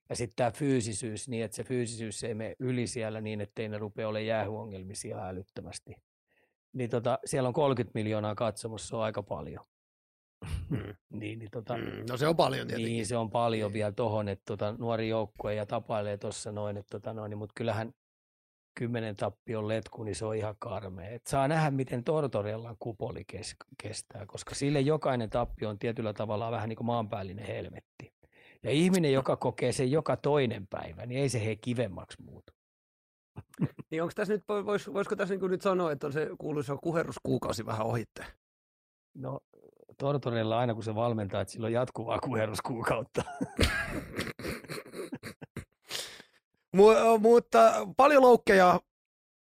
Ja 0.08 0.16
sitten 0.16 0.36
tämä 0.36 0.50
fyysisyys, 0.50 1.28
niin 1.28 1.44
että 1.44 1.56
se 1.56 1.64
fyysisyys 1.64 2.24
ei 2.24 2.34
mene 2.34 2.56
yli 2.58 2.86
siellä 2.86 3.20
niin, 3.20 3.40
ettei 3.40 3.68
ne 3.68 3.78
rupea 3.78 4.08
olemaan 4.08 4.26
jäähyongelmisia 4.26 5.26
älyttömästi. 5.26 5.96
Niin 6.72 6.90
tota, 6.90 7.18
siellä 7.24 7.46
on 7.46 7.54
30 7.54 7.98
miljoonaa 7.98 8.34
katsomussa, 8.34 8.88
se 8.88 8.96
on 8.96 9.02
aika 9.02 9.22
paljon. 9.22 9.64
Mm. 10.70 10.78
niin, 11.20 11.38
niin, 11.38 11.50
tota, 11.50 11.76
mm, 11.76 12.04
no 12.10 12.16
se 12.16 12.28
on 12.28 12.36
paljon 12.36 12.66
tietenkin. 12.66 12.92
Niin, 12.92 13.06
se 13.06 13.16
on 13.16 13.30
paljon 13.30 13.68
niin. 13.68 13.74
vielä 13.74 13.92
tuohon, 13.92 14.28
että 14.28 14.44
tota, 14.44 14.74
nuori 14.78 15.08
joukkue 15.08 15.54
ja 15.54 15.66
tapailee 15.66 16.18
tuossa 16.18 16.52
noin, 16.52 16.76
että 16.76 16.98
tota, 16.98 17.12
noin, 17.12 17.38
mutta 17.38 17.52
kyllähän 17.56 17.92
kymmenen 18.78 19.16
tappion 19.16 19.68
letku, 19.68 20.02
niin 20.02 20.14
se 20.14 20.24
on 20.24 20.36
ihan 20.36 20.54
karmea. 20.58 21.08
Et 21.08 21.26
saa 21.26 21.48
nähdä, 21.48 21.70
miten 21.70 22.04
Tortorellan 22.04 22.76
kupoli 22.78 23.24
kes- 23.24 23.56
kestää, 23.82 24.26
koska 24.26 24.54
sille 24.54 24.80
jokainen 24.80 25.30
tappio 25.30 25.68
on 25.68 25.78
tietyllä 25.78 26.12
tavalla 26.12 26.50
vähän 26.50 26.68
niin 26.68 26.76
kuin 26.76 26.86
maanpäällinen 26.86 27.46
helmetti. 27.46 28.12
Ja 28.62 28.70
ihminen, 28.70 29.12
joka 29.12 29.36
kokee 29.36 29.72
sen 29.72 29.90
joka 29.90 30.16
toinen 30.16 30.66
päivä, 30.66 31.06
niin 31.06 31.20
ei 31.20 31.28
se 31.28 31.44
he 31.46 31.56
kivemmaksi 31.56 32.22
muutu. 32.22 32.52
niin 33.90 34.02
onko 34.02 34.12
tässä 34.14 34.34
nyt, 34.34 34.44
vois, 34.48 34.92
voisiko 34.92 35.16
tässä 35.16 35.34
niin 35.34 35.50
nyt 35.50 35.62
sanoa, 35.62 35.92
että 35.92 36.06
on 36.06 36.12
se 36.12 36.28
kuuluisa 36.38 36.76
kuheruskuukausi 36.76 37.66
vähän 37.66 37.86
ohitte? 37.86 38.24
No 39.14 39.40
Tortorella 39.98 40.58
aina 40.58 40.74
kun 40.74 40.82
se 40.82 40.94
valmentaa, 40.94 41.40
että 41.40 41.52
sillä 41.52 41.66
on 41.66 41.72
jatkuvaa 41.72 42.18
kuheruskuukautta. 42.18 43.22
mutta 47.20 47.86
paljon 47.96 48.22
loukkeja. 48.22 48.80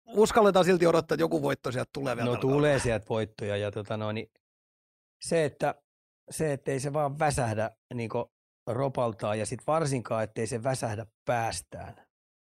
Uskalletaan 0.06 0.64
silti 0.64 0.86
odottaa, 0.86 1.14
että 1.14 1.22
joku 1.22 1.42
voitto 1.42 1.72
sieltä 1.72 1.90
tulee 1.92 2.16
vielä. 2.16 2.30
No 2.30 2.36
tulee 2.36 2.78
sieltä 2.78 3.06
voittoja. 3.08 3.56
Ja 3.56 3.70
tota 3.70 3.96
no, 3.96 4.12
niin 4.12 4.30
se, 5.22 5.44
että 5.44 5.74
se, 6.30 6.52
ettei 6.52 6.80
se 6.80 6.92
vaan 6.92 7.18
väsähdä 7.18 7.70
niin 7.94 8.10
ropaltaa 8.66 9.34
ja 9.34 9.46
sitten 9.46 9.66
varsinkaan, 9.66 10.24
ettei 10.24 10.46
se 10.46 10.62
väsähdä 10.62 11.06
päästään. 11.24 11.90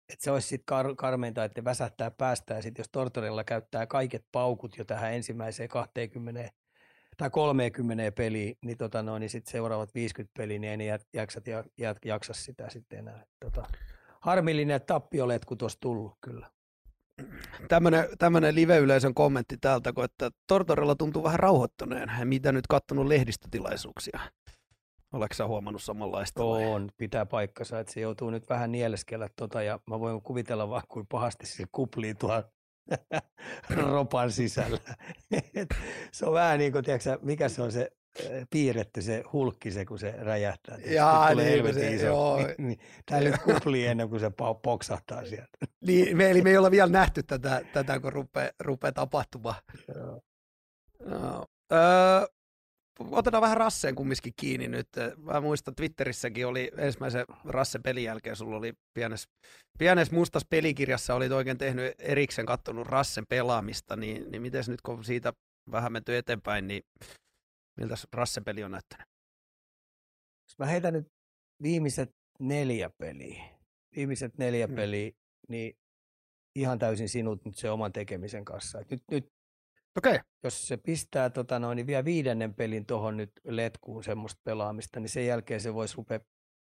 että 0.09 0.23
se 0.23 0.31
olisi 0.31 0.47
sitten 0.47 0.75
kar- 0.75 0.95
karmeinta, 0.95 1.43
että 1.43 1.63
väsähtää 1.63 2.11
päästään. 2.11 2.63
Sitten 2.63 2.83
jos 2.83 2.89
Tortorella 2.91 3.43
käyttää 3.43 3.87
kaiket 3.87 4.25
paukut 4.31 4.77
jo 4.77 4.85
tähän 4.85 5.13
ensimmäiseen 5.13 5.69
20 5.69 6.51
tai 7.17 7.29
30 7.29 8.11
peliä, 8.11 8.53
niin, 8.65 8.77
tota 8.77 9.03
no, 9.03 9.17
niin 9.17 9.29
sit 9.29 9.47
seuraavat 9.47 9.95
50 9.95 10.33
peliä, 10.37 10.59
niin 10.59 10.71
ei 10.71 10.77
ne 10.77 10.99
jaksa, 11.13 11.41
jaksa 12.05 12.33
sitä 12.33 12.69
sitten 12.69 12.99
enää. 12.99 13.25
Tota, 13.39 13.67
harmillinen 14.21 14.81
tappioletku 14.87 15.55
tuossa 15.55 15.79
tullut 15.79 16.13
kyllä. 16.21 16.49
Tämmöinen, 18.19 18.55
live-yleisön 18.55 19.13
kommentti 19.13 19.57
täältä, 19.57 19.93
kun 19.93 20.03
että 20.03 20.29
Tortorella 20.47 20.95
tuntuu 20.95 21.23
vähän 21.23 21.39
rauhoittuneen. 21.39 22.11
Mitä 22.23 22.51
nyt 22.51 22.67
kattonut 22.67 23.05
lehdistötilaisuuksia? 23.05 24.19
Oletko 25.13 25.47
huomannut 25.47 25.83
samanlaista? 25.83 26.43
On, 26.43 26.89
pitää 26.97 27.25
paikkansa, 27.25 27.79
että 27.79 27.93
se 27.93 27.99
joutuu 27.99 28.29
nyt 28.29 28.49
vähän 28.49 28.71
nieleskellä 28.71 29.29
tota, 29.35 29.61
ja 29.61 29.79
mä 29.89 29.99
voin 29.99 30.21
kuvitella 30.21 30.69
vaan, 30.69 30.83
kuin 30.87 31.07
pahasti 31.07 31.45
se 31.45 31.63
kuplii 31.71 32.15
tuolla 32.15 32.43
ropan 33.77 34.31
sisällä. 34.31 34.79
se 36.11 36.25
on 36.25 36.33
vähän 36.33 36.59
niin 36.59 36.71
kuin, 36.71 36.83
tiedätkö, 36.83 37.19
mikä 37.21 37.49
se 37.49 37.61
on 37.61 37.71
se 37.71 37.91
piirretty 38.49 39.01
se 39.01 39.23
hulkki 39.33 39.71
se, 39.71 39.85
kun 39.85 39.99
se 39.99 40.11
räjähtää. 40.17 40.77
Jaa, 40.85 41.33
niin, 41.35 41.73
se, 41.73 41.93
iso. 41.93 42.05
joo. 42.05 42.37
Niin, 42.57 42.79
Tämä 43.05 43.21
nyt 43.21 43.37
kuplii 43.37 43.87
ennen 43.87 44.09
kuin 44.09 44.19
se 44.19 44.31
poksahtaa 44.61 45.25
sieltä. 45.25 45.57
Niin, 45.81 46.17
me, 46.17 46.29
eli 46.31 46.41
me 46.41 46.49
ei 46.49 46.57
olla 46.57 46.71
vielä 46.71 46.91
nähty 46.91 47.23
tätä, 47.23 47.61
tätä 47.73 47.99
kun 47.99 48.13
rupeaa, 48.13 48.51
rupeaa 48.59 48.91
tapahtumaan. 48.91 49.61
Joo. 49.95 50.21
No. 51.05 51.45
Öö, 51.71 52.36
otetaan 52.99 53.41
vähän 53.41 53.57
Rasseen 53.57 53.95
kumminkin 53.95 54.33
kiinni 54.35 54.67
nyt. 54.67 54.87
Mä 55.17 55.41
muistan, 55.41 55.75
Twitterissäkin 55.75 56.47
oli 56.47 56.71
ensimmäisen 56.77 57.25
Rassen 57.45 57.83
pelin 57.83 58.03
jälkeen, 58.03 58.35
sulla 58.35 58.57
oli 58.57 58.73
pienes, 58.93 59.27
pienes 59.79 60.11
mustas 60.11 60.45
pelikirjassa, 60.49 61.15
olit 61.15 61.31
oikein 61.31 61.57
tehnyt 61.57 61.93
erikseen 61.99 62.45
kattonut 62.45 62.87
Rassen 62.87 63.25
pelaamista, 63.29 63.95
niin, 63.95 64.31
niin 64.31 64.41
miten 64.41 64.63
nyt 64.67 64.81
kun 64.81 65.03
siitä 65.03 65.33
vähän 65.71 65.91
menty 65.91 66.17
eteenpäin, 66.17 66.67
niin 66.67 66.83
miltä 67.79 67.95
Rassen 68.13 68.43
peli 68.43 68.63
on 68.63 68.71
näyttänyt? 68.71 69.07
Jos 70.49 70.59
mä 70.59 70.65
heitän 70.65 70.93
nyt 70.93 71.07
viimeiset 71.63 72.09
neljä 72.39 72.89
peliä, 72.97 73.43
viimeiset 73.95 74.37
neljä 74.37 74.67
hmm. 74.67 74.75
peliä, 74.75 75.11
niin 75.49 75.73
ihan 76.55 76.79
täysin 76.79 77.09
sinut 77.09 77.45
nyt 77.45 77.57
se 77.57 77.69
oman 77.69 77.93
tekemisen 77.93 78.45
kanssa. 78.45 78.79
Et 78.79 78.91
nyt, 78.91 79.03
nyt 79.11 79.25
Okay. 79.97 80.19
Jos 80.43 80.67
se 80.67 80.77
pistää 80.77 81.29
tota 81.29 81.59
noin, 81.59 81.75
niin 81.75 81.87
vielä 81.87 82.05
viidennen 82.05 82.53
pelin 82.53 82.85
tuohon 82.85 83.17
nyt 83.17 83.31
letkuun 83.43 84.03
semmoista 84.03 84.41
pelaamista, 84.43 84.99
niin 84.99 85.09
sen 85.09 85.25
jälkeen 85.25 85.61
se 85.61 85.73
voisi 85.73 85.97
rupea 85.97 86.19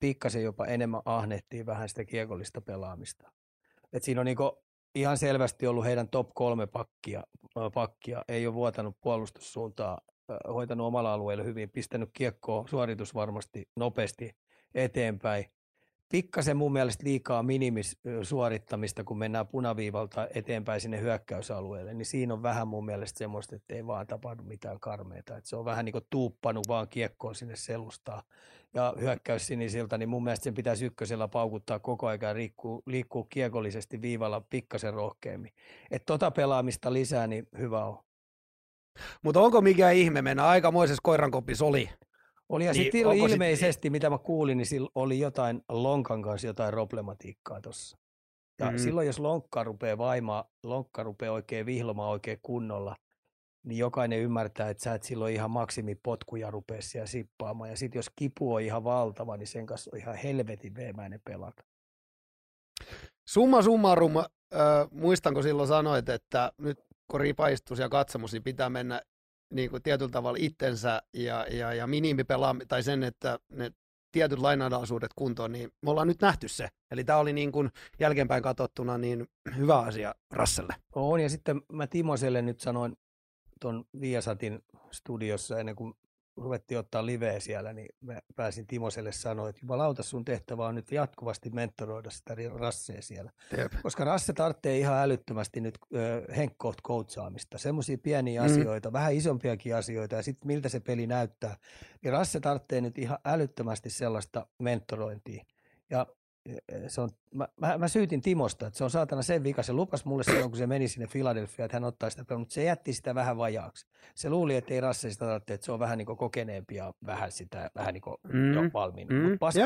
pikkasen 0.00 0.42
jopa 0.42 0.66
enemmän 0.66 1.02
ahnehtiin 1.04 1.66
vähän 1.66 1.88
sitä 1.88 2.04
kiekollista 2.04 2.60
pelaamista. 2.60 3.32
Et 3.92 4.02
siinä 4.02 4.20
on 4.20 4.24
niinku 4.24 4.62
ihan 4.94 5.18
selvästi 5.18 5.66
ollut 5.66 5.84
heidän 5.84 6.08
top 6.08 6.30
kolme 6.34 6.66
pakkia, 6.66 7.22
pakkia. 7.74 8.24
ei 8.28 8.46
ole 8.46 8.54
vuotanut 8.54 8.96
puolustussuuntaa, 9.00 10.00
hoitanut 10.48 10.86
omalla 10.86 11.12
alueella 11.12 11.44
hyvin, 11.44 11.70
pistänyt 11.70 12.10
kiekkoa 12.12 12.68
suoritusvarmasti 12.68 13.68
nopeasti 13.76 14.36
eteenpäin 14.74 15.44
pikkasen 16.10 16.56
mun 16.56 16.72
mielestä 16.72 17.04
liikaa 17.04 17.42
minimis 17.42 17.98
suorittamista, 18.22 19.04
kun 19.04 19.18
mennään 19.18 19.48
punaviivalta 19.48 20.28
eteenpäin 20.34 20.80
sinne 20.80 21.00
hyökkäysalueelle, 21.00 21.94
niin 21.94 22.06
siinä 22.06 22.34
on 22.34 22.42
vähän 22.42 22.68
mun 22.68 22.84
mielestä 22.84 23.18
semmoista, 23.18 23.56
että 23.56 23.74
ei 23.74 23.86
vaan 23.86 24.06
tapahdu 24.06 24.42
mitään 24.42 24.80
karmeita. 24.80 25.36
Että 25.36 25.50
se 25.50 25.56
on 25.56 25.64
vähän 25.64 25.84
niin 25.84 25.92
kuin 25.92 26.06
tuuppanut 26.10 26.68
vaan 26.68 26.88
kiekkoon 26.88 27.34
sinne 27.34 27.56
selustaa. 27.56 28.22
Ja 28.74 28.94
hyökkäys 29.00 29.46
sinisiltä, 29.46 29.98
niin 29.98 30.08
mun 30.08 30.24
mielestä 30.24 30.44
sen 30.44 30.54
pitäisi 30.54 30.86
ykkösellä 30.86 31.28
paukuttaa 31.28 31.78
koko 31.78 32.06
ajan 32.06 32.36
liikkuu, 32.36 32.82
liikkuu 32.86 33.24
kiekollisesti 33.24 34.02
viivalla 34.02 34.40
pikkasen 34.40 34.94
rohkeammin. 34.94 35.52
Että 35.90 36.06
tota 36.06 36.30
pelaamista 36.30 36.92
lisää, 36.92 37.26
niin 37.26 37.48
hyvä 37.58 37.84
on. 37.84 37.98
Mutta 39.22 39.40
onko 39.40 39.60
mikään 39.60 39.94
ihme 39.94 40.22
mennä 40.22 40.48
aikamoisessa 40.48 41.00
koirankopissa 41.02 41.64
oli? 41.64 41.90
Oli 42.50 42.64
ja 42.64 42.72
niin, 42.72 42.82
sitten 42.82 43.00
ilmeisesti, 43.00 43.86
sit... 43.86 43.92
mitä 43.92 44.10
mä 44.10 44.18
kuulin, 44.18 44.58
niin 44.58 44.66
sillä 44.66 44.88
oli 44.94 45.18
jotain 45.18 45.62
lonkan 45.68 46.22
kanssa 46.22 46.46
jotain 46.46 46.70
problematiikkaa 46.70 47.60
tuossa. 47.60 47.98
Ja 48.58 48.66
mm-hmm. 48.66 48.78
silloin, 48.78 49.06
jos 49.06 49.18
lonkka 49.18 49.64
rupeaa 49.64 49.98
vaimaa, 49.98 50.50
lonkka 50.62 51.02
rupeaa 51.02 51.32
oikein 51.32 51.66
vihlomaan 51.66 52.10
oikein 52.10 52.38
kunnolla, 52.42 52.96
niin 53.66 53.78
jokainen 53.78 54.20
ymmärtää, 54.20 54.70
että 54.70 54.82
sä 54.82 54.94
et 54.94 55.02
silloin 55.02 55.34
ihan 55.34 55.50
maksimipotkuja 55.50 56.50
rupea 56.50 56.82
siellä 56.82 57.06
sippaamaan. 57.06 57.70
Ja 57.70 57.76
sitten 57.76 57.98
jos 57.98 58.10
kipu 58.16 58.54
on 58.54 58.62
ihan 58.62 58.84
valtava, 58.84 59.36
niin 59.36 59.46
sen 59.46 59.66
kanssa 59.66 59.90
on 59.92 59.98
ihan 59.98 60.16
helvetin 60.16 60.74
veemäinen 60.74 61.20
pelata. 61.24 61.62
Summa 63.28 63.62
summarum, 63.62 64.16
äh, 64.18 64.26
muistanko 64.90 65.42
silloin 65.42 65.68
sanoit, 65.68 66.08
että 66.08 66.52
nyt 66.58 66.78
kun 67.10 67.20
ripaistus 67.20 67.78
ja 67.78 67.88
katsomus, 67.88 68.32
niin 68.32 68.42
pitää 68.42 68.70
mennä 68.70 69.02
niin 69.50 69.70
kuin 69.70 69.82
tietyllä 69.82 70.10
tavalla 70.10 70.38
itsensä 70.40 71.02
ja, 71.14 71.46
ja, 71.50 71.74
ja 71.74 71.86
minimipelaa, 71.86 72.56
tai 72.68 72.82
sen, 72.82 73.02
että 73.02 73.38
ne 73.48 73.72
tietyt 74.12 74.38
lainalaisuudet 74.38 75.10
kuntoon, 75.16 75.52
niin 75.52 75.72
me 75.82 75.90
ollaan 75.90 76.08
nyt 76.08 76.20
nähty 76.20 76.48
se. 76.48 76.68
Eli 76.90 77.04
tämä 77.04 77.18
oli 77.18 77.32
niin 77.32 77.52
kuin 77.52 77.70
jälkeenpäin 78.00 78.42
katsottuna 78.42 78.98
niin 78.98 79.28
hyvä 79.56 79.78
asia 79.78 80.14
Rasselle. 80.30 80.74
On, 80.94 81.20
ja 81.20 81.28
sitten 81.28 81.62
mä 81.72 81.86
Timoselle 81.86 82.42
nyt 82.42 82.60
sanoin 82.60 82.96
tuon 83.60 83.84
Viasatin 84.00 84.64
studiossa 84.90 85.58
ennen 85.58 85.76
kuin 85.76 85.94
ruvettiin 86.40 86.78
ottaa 86.78 87.06
liveä 87.06 87.40
siellä, 87.40 87.72
niin 87.72 87.88
mä 88.00 88.20
pääsin 88.36 88.66
Timoselle 88.66 89.12
sanoa, 89.12 89.48
että 89.48 89.60
jumalauta 89.62 90.02
sun 90.02 90.24
tehtävä 90.24 90.66
on 90.66 90.74
nyt 90.74 90.92
jatkuvasti 90.92 91.50
mentoroida 91.50 92.10
sitä 92.10 92.36
Rasseja 92.54 93.02
siellä. 93.02 93.30
Jep. 93.58 93.72
Koska 93.82 94.04
Rasse 94.04 94.32
tarvitsee 94.32 94.78
ihan 94.78 94.98
älyttömästi 94.98 95.60
nyt 95.60 95.78
henkkoht 96.36 96.78
coachaamista, 96.82 97.58
semmoisia 97.58 97.98
pieniä 97.98 98.40
mm. 98.40 98.46
asioita, 98.46 98.92
vähän 98.92 99.14
isompiakin 99.14 99.76
asioita 99.76 100.16
ja 100.16 100.22
sitten 100.22 100.46
miltä 100.46 100.68
se 100.68 100.80
peli 100.80 101.06
näyttää. 101.06 101.56
Niin 102.02 102.12
Rasse 102.12 102.40
tarvitsee 102.40 102.80
nyt 102.80 102.98
ihan 102.98 103.18
älyttömästi 103.24 103.90
sellaista 103.90 104.46
mentorointia. 104.58 105.44
Ja 105.90 106.06
se 106.88 107.00
on, 107.00 107.08
mä, 107.34 107.48
mä, 107.60 107.78
mä, 107.78 107.88
syytin 107.88 108.20
Timosta, 108.20 108.66
että 108.66 108.78
se 108.78 108.84
on 108.84 108.90
saatana 108.90 109.22
sen 109.22 109.44
vika. 109.44 109.62
Se 109.62 109.72
lupas 109.72 110.04
mulle 110.04 110.24
silloin, 110.24 110.50
kun 110.50 110.58
se 110.58 110.66
meni 110.66 110.88
sinne 110.88 111.06
Philadelphia, 111.06 111.64
että 111.64 111.76
hän 111.76 111.84
ottaa 111.84 112.10
sitä, 112.10 112.36
mutta 112.36 112.54
se 112.54 112.64
jätti 112.64 112.92
sitä 112.92 113.14
vähän 113.14 113.36
vajaaksi. 113.36 113.86
Se 114.14 114.30
luuli, 114.30 114.56
että 114.56 114.74
ei 114.74 114.80
Rasse 114.80 115.10
sitä 115.10 115.26
tarvitse, 115.26 115.54
että 115.54 115.64
se 115.64 115.72
on 115.72 115.78
vähän 115.78 115.98
niin 115.98 116.06
kokeneempi 116.06 116.74
ja 116.74 116.94
vähän 117.06 117.32
sitä, 117.32 117.70
vähän 117.74 117.94
niin 117.94 118.02
kuin 118.02 118.16
mm. 118.22 118.52
jo 118.52 118.60
valmiin. 118.74 119.08
Mm. 119.08 119.22
Mutta 119.22 119.38
paska 119.38 119.60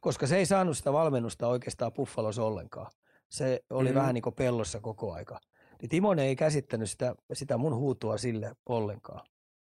koska 0.00 0.26
se 0.26 0.36
ei 0.36 0.46
saanut 0.46 0.76
sitä 0.76 0.92
valmennusta 0.92 1.48
oikeastaan 1.48 1.92
Buffalos 1.92 2.38
ollenkaan. 2.38 2.90
Se 3.28 3.64
oli 3.70 3.88
mm. 3.88 3.94
vähän 3.94 4.14
niin 4.14 4.22
kuin 4.22 4.34
pellossa 4.34 4.80
koko 4.80 5.12
aika. 5.12 5.40
Niin 5.82 5.90
ei 6.18 6.36
käsittänyt 6.36 6.90
sitä, 6.90 7.14
sitä 7.32 7.56
mun 7.56 7.74
huutua 7.74 8.18
sille 8.18 8.56
ollenkaan. 8.66 9.26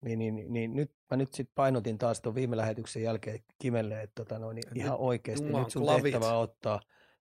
Niin, 0.05 0.19
niin, 0.19 0.53
niin, 0.53 0.77
nyt 0.77 0.93
mä 1.11 1.17
nyt 1.17 1.35
sit 1.35 1.51
painotin 1.55 1.99
taas 1.99 2.21
tuon 2.21 2.35
viime 2.35 2.57
lähetyksen 2.57 3.03
jälkeen 3.03 3.39
Kimelle, 3.59 4.03
että 4.03 4.25
tota 4.25 4.39
noin, 4.39 4.55
niin 4.55 4.79
ihan 4.79 4.99
oikeasti 4.99 5.45
nyt 5.45 5.71
sun 5.71 5.83
klavit. 5.83 6.03
tehtävä 6.03 6.39
ottaa 6.39 6.81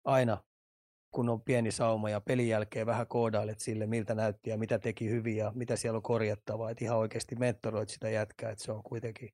aina, 0.05 0.43
kun 1.11 1.29
on 1.29 1.43
pieni 1.43 1.73
sauma 1.73 2.11
ja 2.11 2.21
pelin 2.21 2.49
jälkeen 2.49 2.87
vähän 2.87 3.07
koodailet 3.07 3.61
sille, 3.61 3.87
miltä 3.87 4.15
näytti 4.15 4.51
ja 4.51 4.59
mitä 4.59 4.79
teki 4.79 5.11
hyvin 5.11 5.37
ja 5.37 5.53
mitä 5.55 5.77
siellä 5.77 5.97
on 5.97 6.03
korjattavaa. 6.03 6.71
Että 6.71 6.85
ihan 6.85 6.99
oikeasti 6.99 7.37
mentoroit 7.37 7.89
sitä 7.89 8.11
jätkää, 8.11 8.51
että 8.51 8.65
se 8.65 8.73
on 8.73 8.83
kuitenkin 8.83 9.29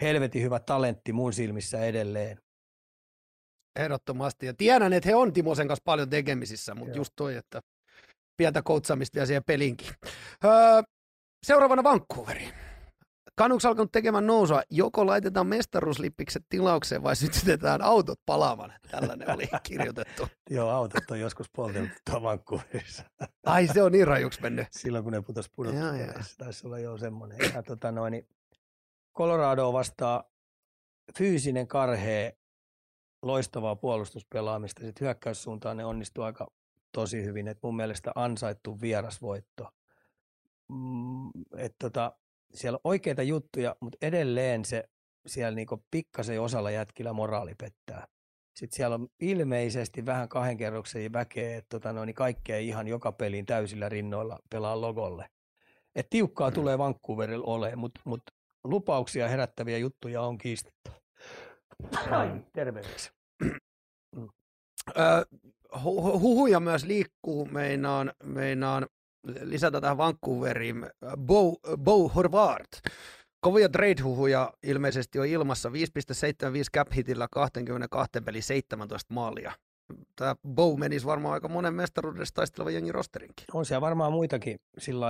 helvetin 0.00 0.42
hyvä 0.42 0.60
talentti 0.60 1.12
mun 1.12 1.32
silmissä 1.32 1.84
edelleen. 1.84 2.40
Ehdottomasti. 3.76 4.46
Ja 4.46 4.54
tiedän, 4.54 4.92
että 4.92 5.08
he 5.08 5.14
on 5.14 5.32
Timosen 5.32 5.68
kanssa 5.68 5.82
paljon 5.84 6.10
tekemisissä, 6.10 6.74
mutta 6.74 6.90
Joo. 6.90 6.96
just 6.96 7.12
toi, 7.16 7.36
että 7.36 7.60
pientä 8.36 8.62
koutsamista 8.62 9.18
ja 9.18 9.26
siihen 9.26 9.44
pelinkin. 9.44 9.88
Öö, 10.44 10.82
Seuraavana 11.42 11.84
Vancouveriin. 11.84 12.52
Kanuks 13.34 13.64
alkanut 13.64 13.92
tekemään 13.92 14.26
nousua. 14.26 14.62
Joko 14.70 15.06
laitetaan 15.06 15.46
mestaruuslippikset 15.46 16.44
tilaukseen 16.48 17.02
vai 17.02 17.16
sytytetään 17.16 17.82
autot 17.82 18.20
palaamaan. 18.26 18.72
Tällainen 18.90 19.30
oli 19.30 19.48
kirjoitettu. 19.62 20.28
Joo, 20.50 20.70
autot 20.70 21.10
on 21.10 21.20
joskus 21.20 21.50
polteltu 21.50 21.92
Vancouverissa. 22.22 23.02
Ai 23.46 23.66
se 23.66 23.82
on 23.82 23.92
niin 23.92 24.06
rajuksi 24.06 24.42
mennyt. 24.42 24.66
Silloin 24.70 25.04
kun 25.04 25.12
ne 25.12 25.22
putosi 25.22 25.50
pudotuspeleissä. 25.56 26.34
Taisi 26.38 26.66
olla 26.66 26.78
jo 26.78 26.98
semmoinen. 26.98 27.38
Ja, 27.54 27.62
tota 27.62 27.92
noin, 27.92 28.10
niin 28.10 28.28
Colorado 29.16 29.72
vastaa 29.72 30.24
fyysinen 31.18 31.68
karhea 31.68 32.32
loistavaa 33.22 33.76
puolustuspelaamista. 33.76 34.82
Sitten 34.84 35.04
hyökkäyssuuntaan 35.06 35.76
ne 35.76 35.84
onnistuu 35.84 36.24
aika 36.24 36.46
tosi 36.92 37.24
hyvin. 37.24 37.48
Et 37.48 37.58
mun 37.62 37.76
mielestä 37.76 38.12
ansaittu 38.14 38.80
vierasvoitto 38.80 39.68
mm, 40.68 41.30
että 41.56 41.76
tota, 41.78 42.16
siellä 42.54 42.76
on 42.76 42.90
oikeita 42.90 43.22
juttuja, 43.22 43.76
mutta 43.80 43.98
edelleen 44.02 44.64
se 44.64 44.88
siellä 45.26 45.54
niinku 45.54 45.84
pikkasen 45.90 46.40
osalla 46.40 46.70
jätkillä 46.70 47.12
moraali 47.12 47.54
pettää. 47.54 48.06
Sitten 48.56 48.76
siellä 48.76 48.94
on 48.94 49.08
ilmeisesti 49.20 50.06
vähän 50.06 50.28
kahden 50.28 50.56
kerroksen 50.56 51.12
väkeä, 51.12 51.56
että 51.56 51.68
tota, 51.68 51.92
no, 51.92 52.04
niin 52.04 52.14
kaikkea 52.14 52.58
ihan 52.58 52.88
joka 52.88 53.12
pelin 53.12 53.46
täysillä 53.46 53.88
rinnoilla 53.88 54.38
pelaa 54.50 54.80
logolle. 54.80 55.30
Et 55.94 56.06
tiukkaa 56.10 56.50
mm. 56.50 56.54
tulee 56.54 56.78
Vancouverilla 56.78 57.46
olemaan, 57.46 57.78
mutta 57.78 58.00
mut 58.04 58.22
lupauksia 58.64 59.28
herättäviä 59.28 59.78
juttuja 59.78 60.22
on 60.22 60.38
kiistetty. 60.38 60.90
Tervehdys. 62.52 63.12
Mm. 64.16 64.28
huhuja 66.20 66.60
myös 66.60 66.84
liikkuu 66.84 67.44
meinaan, 67.44 68.12
meinaan 68.24 68.86
lisätä 69.40 69.80
tähän 69.80 69.98
Vancouveriin 69.98 70.86
Bo, 71.16 71.56
Bo 71.76 72.08
Horvath. 72.08 72.82
Kovia 73.40 73.68
trade-huhuja 73.68 74.52
ilmeisesti 74.62 75.18
on 75.18 75.26
ilmassa 75.26 75.68
5,75 75.68 75.74
cap 76.74 76.88
hitillä 76.96 77.28
22 77.30 78.20
peli 78.24 78.42
17 78.42 79.14
maalia. 79.14 79.52
Tämä 80.16 80.36
Bow 80.48 80.78
menisi 80.78 81.06
varmaan 81.06 81.34
aika 81.34 81.48
monen 81.48 81.74
mestaruudesta 81.74 82.34
taisteleva 82.34 82.70
jengi 82.70 82.92
rosterinkin. 82.92 83.44
On 83.52 83.66
siellä 83.66 83.80
varmaan 83.80 84.12
muitakin 84.12 84.60
sillä 84.78 85.06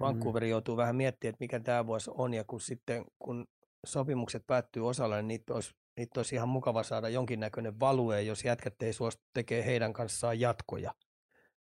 Vancouver 0.00 0.42
mm. 0.42 0.48
joutuu 0.48 0.76
vähän 0.76 0.96
miettimään, 0.96 1.30
että 1.30 1.44
mikä 1.44 1.60
tämä 1.60 1.86
vuosi 1.86 2.10
on, 2.14 2.34
ja 2.34 2.44
kun 2.44 2.60
sitten 2.60 3.04
kun 3.18 3.46
sopimukset 3.86 4.46
päättyy 4.46 4.88
osalla, 4.88 5.16
niin 5.16 5.28
niitä 5.28 5.54
olisi, 5.54 5.74
niitä 5.96 6.20
olisi 6.20 6.34
ihan 6.34 6.48
mukava 6.48 6.82
saada 6.82 7.08
jonkinnäköinen 7.08 7.80
value, 7.80 8.22
jos 8.22 8.44
jätkät 8.44 8.82
ei 8.82 8.92
suostu 8.92 9.22
tekemään 9.34 9.64
heidän 9.64 9.92
kanssaan 9.92 10.40
jatkoja 10.40 10.94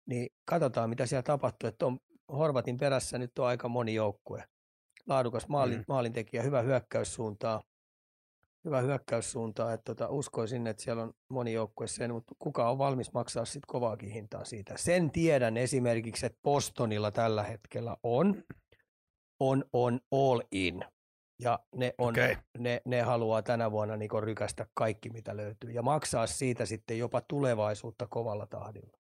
niin 0.07 0.29
katsotaan 0.45 0.91
mitä 0.91 1.07
siellä 1.07 1.23
tapahtuu, 1.23 1.69
että 1.69 1.87
on 1.87 1.99
Horvatin 2.33 2.77
perässä 2.77 3.19
nyt 3.19 3.39
on 3.39 3.47
aika 3.47 3.69
moni 3.69 3.95
joukkue. 3.95 4.45
Laadukas 5.07 5.49
maalin, 5.49 5.79
mm. 5.79 5.85
maalintekijä, 5.89 6.43
hyvä 6.43 6.63
hyökkäyssuuntaa, 6.63 7.63
hyvä 8.65 8.81
hyökkäyssuuntaa, 8.81 9.73
että 9.73 9.95
tota, 9.95 10.09
uskoisin, 10.09 10.67
että 10.67 10.83
siellä 10.83 11.03
on 11.03 11.15
moni 11.29 11.53
joukkue 11.53 11.87
sen, 11.87 12.13
mutta 12.13 12.35
kuka 12.39 12.71
on 12.71 12.79
valmis 12.79 13.13
maksaa 13.13 13.45
sitten 13.45 13.67
kovaakin 13.67 14.11
hintaa 14.11 14.45
siitä. 14.45 14.75
Sen 14.77 15.11
tiedän 15.11 15.57
esimerkiksi, 15.57 16.27
että 16.27 16.39
Bostonilla 16.43 17.11
tällä 17.11 17.43
hetkellä 17.43 17.97
on, 18.03 18.45
on, 19.41 19.65
on 19.73 20.01
all 20.13 20.41
in. 20.53 20.85
Ja 21.39 21.59
ne, 21.75 21.95
on, 21.99 22.09
Okei. 22.09 22.37
ne, 22.59 22.83
ne 22.85 23.03
haluaa 23.03 23.43
tänä 23.43 23.71
vuonna 23.71 23.97
niin 23.97 24.23
rykästä 24.23 24.67
kaikki, 24.75 25.11
mitä 25.11 25.37
löytyy. 25.37 25.71
Ja 25.71 25.83
maksaa 25.83 26.27
siitä 26.27 26.67
sitten 26.67 26.99
jopa 26.99 27.21
tulevaisuutta 27.21 28.07
kovalla 28.07 28.47
tahdilla. 28.47 29.04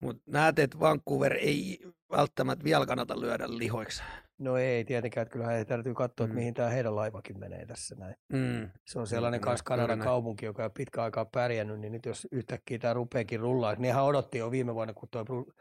Mutta 0.00 0.22
näet, 0.26 0.58
että 0.58 0.80
Vancouver 0.80 1.32
ei 1.34 1.78
välttämättä 2.10 2.64
vielä 2.64 2.86
kannata 2.86 3.20
lyödä 3.20 3.44
lihoiksi. 3.48 4.02
No 4.38 4.56
ei 4.56 4.84
tietenkään, 4.84 5.22
että 5.22 5.32
kyllähän 5.32 5.66
täytyy 5.66 5.94
katsoa, 5.94 6.24
että 6.24 6.34
Mm. 6.34 6.38
mihin 6.38 6.54
tämä 6.54 6.68
heidän 6.68 6.96
laivakin 6.96 7.38
menee 7.38 7.66
tässä 7.66 7.94
näin. 7.94 8.14
Mm. 8.32 8.70
Se 8.86 8.98
on 8.98 9.06
sellainen 9.06 9.40
Kyllä, 9.40 9.50
kanssa 9.50 9.64
Kanadan 9.64 9.98
kaupunki, 9.98 10.46
joka 10.46 10.64
on 10.64 10.70
pitkä 10.72 11.02
aikaa 11.02 11.24
pärjännyt, 11.24 11.80
niin 11.80 11.92
nyt 11.92 12.06
jos 12.06 12.28
yhtäkkiä 12.32 12.78
tämä 12.78 12.94
rupeekin 12.94 13.40
rullaa, 13.40 13.74
nehän 13.78 14.04
odotti 14.04 14.38
jo 14.38 14.50
viime 14.50 14.74
vuonna, 14.74 14.94
kun 14.94 15.08
Bru- 15.16 15.52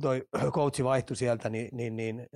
toi 0.00 0.22
coachi 0.54 0.84
vaihtui 0.84 1.16
sieltä, 1.16 1.48
niin, 1.48 1.68
niin, 1.72 1.96
niin 1.96 2.26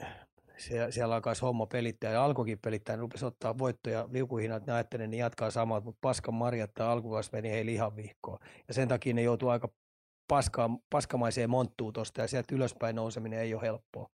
se, 0.57 0.87
siellä 0.91 1.15
alkaisi 1.15 1.43
homma 1.43 1.67
pelittää 1.67 2.13
ja 2.13 2.25
alkoikin 2.25 2.59
pelittää, 2.59 2.97
niin 2.97 3.01
rupesi 3.01 3.27
ottaa 3.27 3.59
voittoja 3.59 4.09
liukuhinnat, 4.13 4.63
ne 4.67 5.07
ne 5.07 5.17
jatkaa 5.17 5.51
samaa, 5.51 5.81
mutta 5.81 5.99
paskan 6.01 6.35
marjat 6.35 6.75
tai 6.75 6.87
alkukausi 6.87 7.31
meni 7.33 7.51
heille 7.51 7.71
ihan 7.73 7.97
vihkoon. 7.97 8.39
Ja 8.69 8.75
sen 8.75 8.89
takia 8.89 9.15
ne 9.15 9.23
joutuu 9.23 9.49
aika 9.49 9.69
paskaan, 10.31 10.79
paskamaiseen 10.91 11.51
monttuun 11.51 11.93
tuosta 11.93 12.21
ja 12.21 12.29
sieltä 12.29 12.55
ylöspäin 12.55 12.97
nouseminen 12.97 13.41
ei 13.41 13.55
ole 13.55 13.63
helppoa. 13.63 14.09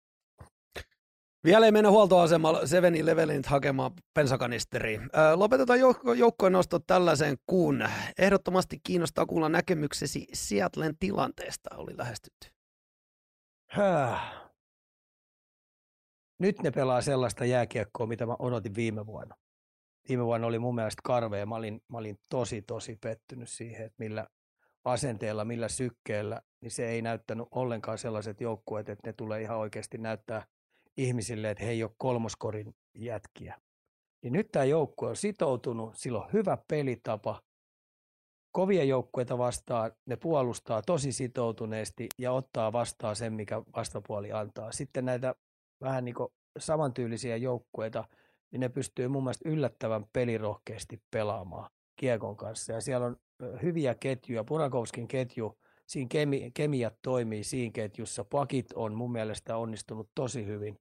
Vielä 1.44 1.66
ei 1.66 1.72
mennä 1.72 1.90
huoltoasemalla 1.90 2.60
7-Elevenin 2.60 3.42
hakemaan 3.46 3.92
pensakanisteri. 4.14 5.00
Lopetetaan 5.34 5.80
joukko, 5.80 6.12
joukkojen 6.12 6.52
nostot 6.52 6.86
tällaisen 6.86 7.36
kuun. 7.46 7.88
Ehdottomasti 8.18 8.80
kiinnostaa 8.82 9.26
kuulla 9.26 9.48
näkemyksesi 9.48 10.26
Seattlen 10.32 10.98
tilanteesta, 10.98 11.76
oli 11.76 11.96
lähestytty. 11.96 12.48
Häh. 13.70 14.34
Nyt 16.40 16.62
ne 16.62 16.70
pelaa 16.70 17.00
sellaista 17.00 17.44
jääkiekkoa, 17.44 18.06
mitä 18.06 18.26
mä 18.26 18.36
odotin 18.38 18.74
viime 18.74 19.06
vuonna. 19.06 19.34
Viime 20.08 20.24
vuonna 20.24 20.46
oli 20.46 20.58
mun 20.58 20.74
mielestä 20.74 21.00
karvea. 21.04 21.46
Mä 21.46 21.54
olin, 21.54 21.80
mä 21.88 21.98
olin 21.98 22.18
tosi, 22.28 22.62
tosi 22.62 22.96
pettynyt 23.00 23.48
siihen, 23.48 23.86
että 23.86 23.96
millä 23.98 24.26
asenteella, 24.84 25.44
millä 25.44 25.68
sykkeellä, 25.68 26.42
niin 26.60 26.70
se 26.70 26.88
ei 26.88 27.02
näyttänyt 27.02 27.48
ollenkaan 27.50 27.98
sellaiset 27.98 28.40
joukkueet, 28.40 28.88
että 28.88 29.08
ne 29.08 29.12
tulee 29.12 29.42
ihan 29.42 29.58
oikeasti 29.58 29.98
näyttää 29.98 30.46
ihmisille, 30.96 31.50
että 31.50 31.64
he 31.64 31.70
ei 31.70 31.82
ole 31.82 31.90
kolmoskorin 31.96 32.74
jätkiä. 32.94 33.60
Niin 34.22 34.32
nyt 34.32 34.48
tämä 34.52 34.64
joukkue 34.64 35.08
on 35.08 35.16
sitoutunut, 35.16 35.96
sillä 35.96 36.18
on 36.18 36.32
hyvä 36.32 36.58
pelitapa, 36.68 37.42
kovia 38.52 38.84
joukkueita 38.84 39.38
vastaan, 39.38 39.92
ne 40.06 40.16
puolustaa 40.16 40.82
tosi 40.82 41.12
sitoutuneesti 41.12 42.08
ja 42.18 42.32
ottaa 42.32 42.72
vastaan 42.72 43.16
sen, 43.16 43.32
mikä 43.32 43.62
vastapuoli 43.76 44.32
antaa. 44.32 44.72
Sitten 44.72 45.04
näitä 45.04 45.34
vähän 45.80 46.04
niin 46.04 46.14
kuin 46.14 46.28
samantyylisiä 46.58 47.36
joukkueita, 47.36 48.04
niin 48.50 48.60
ne 48.60 48.68
pystyy 48.68 49.08
mun 49.08 49.22
mielestä 49.22 49.48
yllättävän 49.48 50.04
pelirohkeasti 50.12 51.02
pelaamaan 51.10 51.70
kiekon 51.96 52.36
kanssa. 52.36 52.72
Ja 52.72 52.80
siellä 52.80 53.06
on 53.06 53.16
hyviä 53.62 53.94
ketjuja, 53.94 54.44
Purakovskin 54.44 55.08
ketju, 55.08 55.58
siinä 55.86 56.08
kemi, 56.08 56.50
kemiat 56.54 56.94
toimii 57.02 57.44
siinä 57.44 57.72
ketjussa. 57.72 58.24
Pakit 58.24 58.72
on 58.74 58.94
mun 58.94 59.12
mielestä 59.12 59.56
onnistunut 59.56 60.10
tosi 60.14 60.46
hyvin 60.46 60.78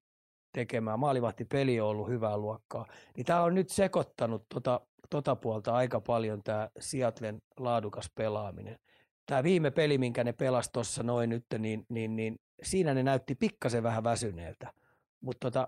tekemään. 0.53 0.99
Maalivahtipeli 0.99 1.79
on 1.79 1.87
ollut 1.87 2.09
hyvää 2.09 2.37
luokkaa. 2.37 2.85
Niin 3.17 3.25
tämä 3.25 3.43
on 3.43 3.55
nyt 3.55 3.69
sekoittanut 3.69 4.45
tota, 4.53 4.81
tota 5.09 5.35
puolta 5.35 5.73
aika 5.73 6.01
paljon 6.01 6.43
tämä 6.43 6.69
Seattlen 6.79 7.41
laadukas 7.59 8.11
pelaaminen. 8.15 8.79
Tämä 9.25 9.43
viime 9.43 9.71
peli, 9.71 9.97
minkä 9.97 10.23
ne 10.23 10.33
pelas 10.33 10.69
tuossa 10.73 11.03
noin 11.03 11.29
nyt, 11.29 11.45
niin, 11.57 11.85
niin, 11.89 12.15
niin 12.15 12.39
siinä 12.63 12.93
ne 12.93 13.03
näytti 13.03 13.35
pikkasen 13.35 13.83
vähän 13.83 14.03
väsyneeltä. 14.03 14.73
Mutta 15.21 15.51
tota, 15.51 15.67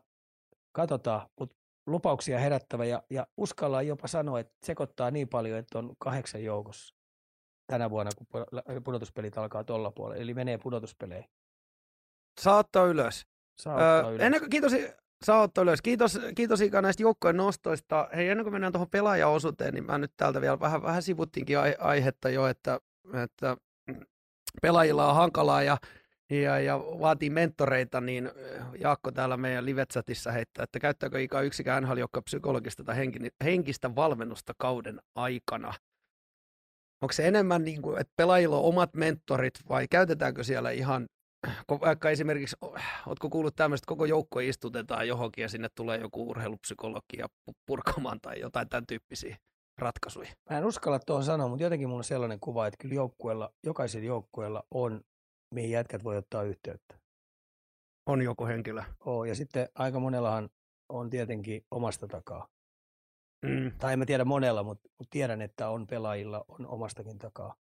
katsotaan, 0.72 1.30
mutta 1.40 1.56
lupauksia 1.88 2.40
herättävä 2.40 2.86
ja, 2.86 3.04
ja 3.10 3.28
uskallaan 3.38 3.88
jopa 3.88 4.08
sanoa, 4.08 4.40
että 4.40 4.54
sekoittaa 4.64 5.12
niin 5.12 5.28
paljon, 5.28 5.60
että 5.60 5.80
on 5.80 5.94
kahdeksan 6.00 6.44
joukossa 6.44 6.96
tänä 7.68 7.90
vuonna, 7.90 8.12
kun 8.18 8.28
pu- 8.28 8.82
pudotuspelit 8.84 9.38
alkaa 9.38 9.64
tuolla 9.64 9.92
puolella. 9.92 10.22
Eli 10.22 10.34
menee 10.34 10.58
pudotuspeleihin. 10.58 11.30
Saa 12.42 12.58
ottaa 12.58 12.86
ylös. 12.86 13.28
Saa 13.62 13.80
Öö, 13.82 14.10
ylös. 14.10 14.22
ennen 14.22 14.42
kuin, 14.42 14.50
kiitos, 14.50 14.72
saa 15.26 15.42
ottaa 15.42 15.62
ylös. 15.62 15.82
Kiitos, 15.82 16.20
kiitos 16.36 16.62
Ika 16.62 16.82
näistä 16.82 17.04
joukkojen 17.04 17.38
nostoista. 17.38 18.10
Hei, 18.16 18.30
ennen 18.30 18.44
kuin 18.46 18.54
mennään 18.54 18.74
tuohon 18.74 18.90
pelaajaosuuteen, 18.90 19.74
niin 19.74 19.86
mä 19.86 19.98
nyt 19.98 20.12
täältä 20.18 20.42
vielä 20.42 20.60
vähän, 20.60 20.82
vähän 20.84 21.04
sivuttiinkin 21.04 21.60
ai- 21.60 21.76
aihetta 21.80 22.30
jo, 22.30 22.48
että, 22.48 22.80
että 23.24 23.58
pelaajilla 24.62 25.10
on 25.10 25.16
hankalaa 25.16 25.64
ja, 25.64 25.78
ja, 26.30 26.60
ja 26.60 26.80
vaatii 26.80 27.30
mentoreita, 27.30 28.02
niin 28.02 28.28
äh, 28.28 28.68
Jaakko 28.80 29.12
täällä 29.12 29.38
meidän 29.38 29.66
live-chatissa 29.66 30.32
heittää, 30.32 30.64
että 30.64 30.80
käyttääkö 30.80 31.22
Ika 31.22 31.42
yksikään 31.42 31.84
nhl 31.84 32.04
psykologista 32.24 32.84
tai 32.84 32.96
henki- 32.96 33.36
henkistä 33.44 33.96
valmennusta 33.96 34.54
kauden 34.58 35.00
aikana? 35.16 35.74
Onko 37.02 37.14
se 37.14 37.28
enemmän 37.28 37.64
niin 37.64 37.82
kuin, 37.82 38.00
että 38.00 38.14
pelaajilla 38.18 38.58
on 38.58 38.66
omat 38.66 38.94
mentorit 38.94 39.54
vai 39.70 39.88
käytetäänkö 39.88 40.44
siellä 40.44 40.72
ihan 40.72 41.06
vaikka 41.82 42.10
esimerkiksi, 42.10 42.56
oletko 43.08 43.30
kuullut 43.30 43.56
tämmöistä, 43.56 43.84
että 43.84 43.90
koko 43.90 44.06
joukko 44.06 44.40
istutetaan 44.40 45.08
johonkin 45.08 45.42
ja 45.42 45.50
sinne 45.50 45.68
tulee 45.76 45.98
joku 45.98 46.30
urheilupsykologi 46.30 47.18
ja 47.18 47.26
pu- 47.26 47.54
purkamaan 47.66 48.22
tai 48.22 48.40
jotain 48.40 48.70
tämän 48.70 48.88
tyyppisiä 48.88 49.38
ratkaisuja. 49.78 50.30
Mä 50.50 50.58
en 50.58 50.66
uskalla 50.66 51.00
tuohon 51.00 51.24
sanoa, 51.24 51.48
mutta 51.48 51.64
jotenkin 51.64 51.88
mulla 51.88 52.00
on 52.00 52.04
sellainen 52.04 52.40
kuva, 52.40 52.68
että 52.68 52.78
kyllä 52.82 52.96
joukkueella, 52.96 53.50
jokaisella 53.66 54.06
joukkueella 54.06 54.64
on, 54.72 55.02
mihin 55.56 55.72
jätkät 55.72 56.04
voi 56.04 56.18
ottaa 56.18 56.44
yhteyttä. 56.44 57.00
On 58.06 58.22
joku 58.22 58.46
henkilö. 58.46 58.84
Oo, 59.06 59.26
ja 59.26 59.36
sitten 59.36 59.70
aika 59.76 60.00
monellahan 60.00 60.50
on 60.90 61.10
tietenkin 61.10 61.66
omasta 61.72 62.08
takaa. 62.08 62.48
Mm. 63.46 63.72
Tai 63.78 63.94
en 63.94 64.00
mä 64.00 64.06
tiedä 64.06 64.26
monella, 64.26 64.64
mutta, 64.64 64.90
tiedän, 65.10 65.42
että 65.42 65.70
on 65.70 65.88
pelaajilla 65.88 66.46
on 66.48 66.68
omastakin 66.68 67.20
takaa. 67.20 67.56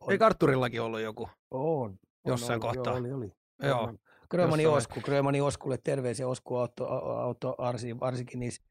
On, 0.00 0.12
Ei 0.12 0.18
Kartturillakin 0.18 0.82
ollut 0.82 1.00
joku. 1.00 1.28
on, 1.50 1.90
on 1.90 1.98
jossain 2.26 2.64
ollut, 2.64 2.76
kohtaa. 2.76 2.92
Joo, 2.92 3.00
oli, 3.00 3.12
oli. 3.12 3.32
Joo. 3.62 3.78
Gröman- 3.86 3.98
Grömani. 4.30 4.66
Osku, 4.66 5.00
Grömani 5.00 5.40
Oskulle 5.40 5.78
terveisiä 5.84 6.28
Osku 6.28 6.56
auto, 6.56 6.86
auto 7.18 7.54
Arsi, 7.58 8.00
varsinkin 8.00 8.40
niissä, 8.40 8.62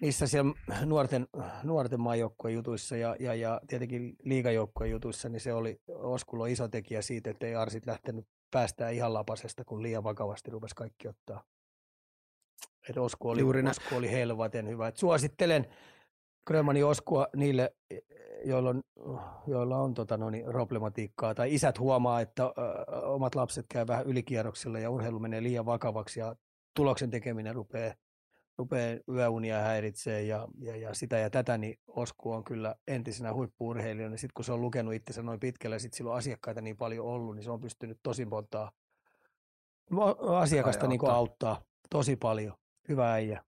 niissä 0.00 0.26
siellä 0.26 0.52
nuorten, 0.84 1.26
nuorten 1.62 2.00
maajoukkueen 2.00 2.54
jutuissa 2.54 2.96
ja, 2.96 3.16
ja, 3.20 3.34
ja 3.34 3.60
tietenkin 3.66 4.16
liigajoukkueen 4.22 4.90
jutuissa, 4.90 5.28
niin 5.28 5.40
se 5.40 5.52
oli 5.52 5.80
Oskulla 5.88 6.44
on 6.44 6.50
iso 6.50 6.68
tekijä 6.68 7.02
siitä, 7.02 7.30
että 7.30 7.46
ei 7.46 7.54
Arsit 7.54 7.86
lähtenyt 7.86 8.26
päästään 8.50 8.94
ihan 8.94 9.14
lapasesta, 9.14 9.64
kun 9.64 9.82
liian 9.82 10.04
vakavasti 10.04 10.50
rupesi 10.50 10.74
kaikki 10.74 11.08
ottaa. 11.08 11.44
Et 12.88 12.96
Osku, 12.96 13.28
oli, 13.28 13.40
Juuri. 13.40 13.68
Osku 13.68 13.94
oli 13.94 14.10
helvaten 14.10 14.68
hyvä. 14.68 14.88
Et 14.88 14.96
suosittelen 14.96 15.66
Grömani 16.46 16.82
Oskua 16.82 17.28
niille, 17.36 17.74
joilla 18.44 18.70
on, 18.70 18.82
joilla 19.46 19.78
on 19.78 19.94
tota, 19.94 20.16
no 20.16 20.30
niin, 20.30 20.44
problematiikkaa, 20.44 21.34
tai 21.34 21.54
isät 21.54 21.78
huomaa, 21.78 22.20
että 22.20 22.44
ö, 22.44 22.50
omat 23.06 23.34
lapset 23.34 23.66
käy 23.68 23.86
vähän 23.86 24.06
ylikierroksilla 24.06 24.78
ja 24.78 24.90
urheilu 24.90 25.18
menee 25.18 25.42
liian 25.42 25.66
vakavaksi 25.66 26.20
ja 26.20 26.36
tuloksen 26.74 27.10
tekeminen 27.10 27.54
rupeaa, 27.54 27.94
rupeaa 28.58 28.98
yöunia 29.08 29.60
häiritsee 29.60 30.22
ja, 30.22 30.48
ja, 30.58 30.76
ja, 30.76 30.94
sitä 30.94 31.18
ja 31.18 31.30
tätä, 31.30 31.58
niin 31.58 31.78
Osku 31.86 32.32
on 32.32 32.44
kyllä 32.44 32.74
entisenä 32.86 33.34
huippuurheilijana. 33.34 34.16
Sitten 34.16 34.34
kun 34.34 34.44
se 34.44 34.52
on 34.52 34.60
lukenut 34.60 34.94
itsensä 34.94 35.22
noin 35.22 35.40
pitkälle 35.40 35.78
sitten 35.78 35.96
sillä 35.96 36.10
on 36.10 36.16
asiakkaita 36.16 36.60
niin 36.60 36.76
paljon 36.76 37.06
ollut, 37.06 37.34
niin 37.34 37.44
se 37.44 37.50
on 37.50 37.60
pystynyt 37.60 37.98
tosi 38.02 38.24
montaa 38.24 38.70
mo- 39.92 40.30
asiakasta 40.34 40.84
Ai, 40.84 40.88
niin 40.88 41.00
auttaa. 41.00 41.16
auttaa 41.16 41.62
tosi 41.90 42.16
paljon. 42.16 42.54
Hyvä 42.88 43.12
äijä. 43.12 43.44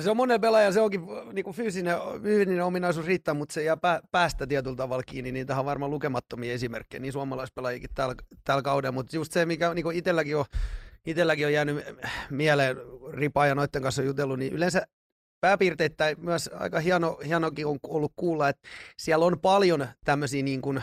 Se 0.00 0.10
on 0.10 0.16
monen 0.16 0.40
pelaajan, 0.40 0.72
se 0.72 0.80
onkin 0.80 1.00
niin 1.32 1.44
kuin 1.44 1.56
fyysinen, 1.56 1.96
fyysinen 2.22 2.64
ominaisuus 2.64 3.06
riittää, 3.06 3.34
mutta 3.34 3.52
se 3.52 3.62
jää 3.62 3.76
pää, 3.76 4.00
päästä 4.10 4.46
tietyllä 4.46 4.76
tavalla 4.76 5.02
kiinni. 5.02 5.32
Niitä 5.32 5.58
on 5.58 5.64
varmaan 5.64 5.90
lukemattomia 5.90 6.52
esimerkkejä, 6.52 7.00
niin 7.00 7.12
suomalaispelaajikin 7.12 7.90
tällä, 7.94 8.14
tällä 8.44 8.62
kaudella. 8.62 8.92
Mutta 8.92 9.16
just 9.16 9.32
se, 9.32 9.46
mikä 9.46 9.74
niin 9.74 9.82
kuin 9.82 9.96
itselläkin, 9.96 10.36
on, 10.36 10.44
itselläkin 11.06 11.46
on 11.46 11.52
jäänyt 11.52 11.84
mieleen, 12.30 12.76
Ripa 13.12 13.46
ja 13.46 13.54
noiden 13.54 13.82
kanssa 13.82 14.02
on 14.02 14.06
jutellut, 14.06 14.38
niin 14.38 14.52
yleensä 14.52 14.86
pääpiirteittäin 15.40 16.16
myös 16.20 16.50
aika 16.52 16.80
hieno, 16.80 17.18
hienokin 17.26 17.66
on 17.66 17.78
ollut 17.82 18.12
kuulla, 18.16 18.48
että 18.48 18.68
siellä 18.98 19.24
on 19.24 19.40
paljon 19.40 19.86
tämmöisiä 20.04 20.42
niin 20.42 20.62
kuin 20.62 20.82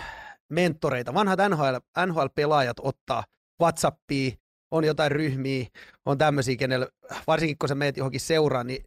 mentoreita. 0.49 1.13
Vanhat 1.13 1.39
NHL, 1.49 1.75
NHL-pelaajat 2.05 2.77
ottaa 2.81 3.23
Whatsappia, 3.61 4.31
on 4.71 4.83
jotain 4.83 5.11
ryhmiä, 5.11 5.65
on 6.05 6.17
tämmöisiä, 6.17 6.55
kenellä, 6.55 6.87
varsinkin 7.27 7.57
kun 7.57 7.69
sä 7.69 7.75
meet 7.75 7.97
johonkin 7.97 8.19
seuraan, 8.19 8.67
niin 8.67 8.85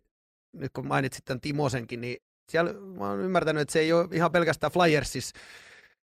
nyt 0.52 0.72
kun 0.72 0.86
mainitsit 0.86 1.24
tämän 1.24 1.40
Timosenkin, 1.40 2.00
niin 2.00 2.16
siellä 2.48 2.72
mä 2.72 3.08
oon 3.08 3.20
ymmärtänyt, 3.20 3.60
että 3.60 3.72
se 3.72 3.80
ei 3.80 3.92
ole 3.92 4.08
ihan 4.12 4.32
pelkästään 4.32 4.72
Flyersis, 4.72 5.32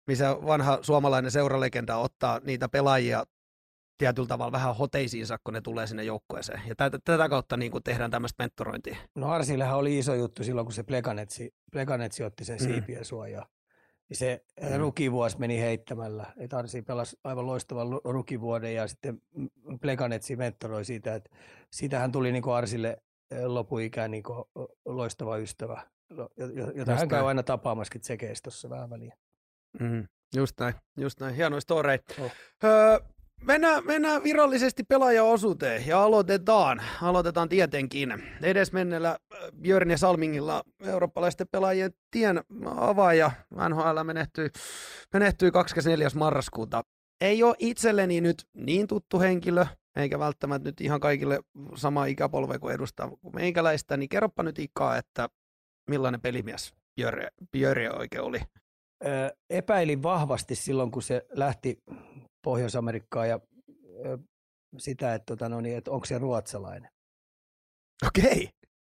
missä 0.07 0.37
vanha 0.47 0.79
suomalainen 0.83 1.31
seuralegenda 1.31 1.97
ottaa 1.97 2.41
niitä 2.45 2.69
pelaajia 2.69 3.25
tietyllä 4.01 4.29
tavalla 4.29 4.53
vähän 4.53 4.77
hoteisiinsa, 4.77 5.39
kun 5.45 5.55
ne 5.55 5.61
tulee 5.61 5.87
sinne 5.87 6.05
joukkueeseen. 6.05 6.63
Ja 6.67 6.75
tätä, 6.75 6.99
tätä 7.05 7.29
kautta 7.29 7.57
niin 7.57 7.73
kuin 7.73 7.85
tehdään 7.85 8.11
tämmöistä 8.11 8.43
mentorointia. 8.43 8.97
No 9.15 9.29
Arsillähän 9.31 9.77
oli 9.77 9.99
iso 9.99 10.15
juttu 10.15 10.45
silloin, 10.45 10.65
kun 10.67 10.73
se 10.73 10.83
Plekanetsi, 10.83 11.55
Plekanetsi 11.73 12.25
otti 12.25 12.45
sen 12.45 12.59
Mm. 12.61 12.65
siipien 12.65 13.05
suojaa. 13.05 13.47
Niin 14.09 14.17
se 14.17 14.45
mm. 14.61 14.77
rukivuosi 14.77 15.39
meni 15.39 15.61
heittämällä. 15.61 16.27
Et 16.37 16.55
Arsi 16.55 16.83
pelasi 16.83 17.17
aivan 17.25 17.47
loistavan 17.47 17.89
rukivuoden 18.05 18.75
ja 18.75 18.89
sitten 18.89 19.23
Pleganetsi 19.81 20.37
mentoroi 20.37 20.85
siitä, 20.85 21.15
että 21.15 21.31
siitähän 21.73 22.13
tuli 22.13 22.33
niin 22.33 22.49
Arsille 22.55 22.97
lopuikään 23.45 24.11
niin 24.11 24.23
loistava 24.85 25.37
ystävä, 25.37 25.87
jota 26.75 26.95
hän 26.95 27.09
käy 27.09 27.29
aina 27.29 27.43
tapaamaskin 27.43 28.01
tsekeissä 28.01 28.43
tuossa 28.43 28.71
vähän 28.71 28.91
väliin. 28.91 29.13
Mm, 29.81 30.09
just 30.37 30.61
näin, 30.61 30.75
just 30.97 31.21
näin. 31.21 31.35
Hienoja. 31.35 31.61
Oh. 32.21 32.33
Öö, 32.65 32.99
Mennään, 33.45 33.87
mennään 33.87 34.25
virallisesti 34.25 34.83
pelaajaosuuteen 34.83 35.87
ja 35.87 36.03
aloitetaan. 36.03 36.83
Aloitetaan 37.03 37.49
tietenkin 37.49 38.23
edesmennellä 38.43 39.19
Björn 39.61 39.91
ja 39.91 39.99
Salmingilla 39.99 40.63
eurooppalaisten 40.85 41.47
pelaajien 41.53 41.91
tien 42.11 42.41
avaaja. 42.77 43.31
NHL 43.69 44.03
menehtyi, 44.05 44.51
menehtyi 45.13 45.51
24. 45.51 46.09
marraskuuta. 46.15 46.83
Ei 47.21 47.43
ole 47.43 47.55
itselleni 47.59 48.21
nyt 48.21 48.45
niin 48.55 48.87
tuttu 48.87 49.21
henkilö, 49.21 49.67
eikä 49.97 50.19
välttämättä 50.19 50.69
nyt 50.69 50.81
ihan 50.81 51.01
kaikille 51.01 51.41
sama 51.75 52.07
ikäpolve 52.07 52.59
kuin 52.59 52.75
edustaa 52.75 53.09
kuin 53.09 53.35
meikäläistä, 53.35 53.97
niin 53.97 54.09
kerropa 54.09 54.43
nyt 54.43 54.59
Ikaa, 54.59 54.97
että 54.97 55.29
millainen 55.91 56.21
pelimies 56.21 56.75
Björn 57.53 57.99
oikein 57.99 58.23
oli? 58.23 58.41
Epäilin 59.51 60.03
vahvasti 60.03 60.55
silloin, 60.55 60.91
kun 60.91 61.03
se 61.03 61.27
lähti 61.31 61.83
Pohjois-Amerikkaa 62.45 63.27
ja 63.27 63.41
sitä, 64.79 65.15
että, 65.15 65.27
tota, 65.27 65.49
no 65.49 65.61
niin, 65.61 65.77
että 65.77 65.91
onko 65.91 66.07
se 66.07 66.19
ruotsalainen. 66.19 66.91
Okei. 68.07 68.33
Okay. 68.33 68.47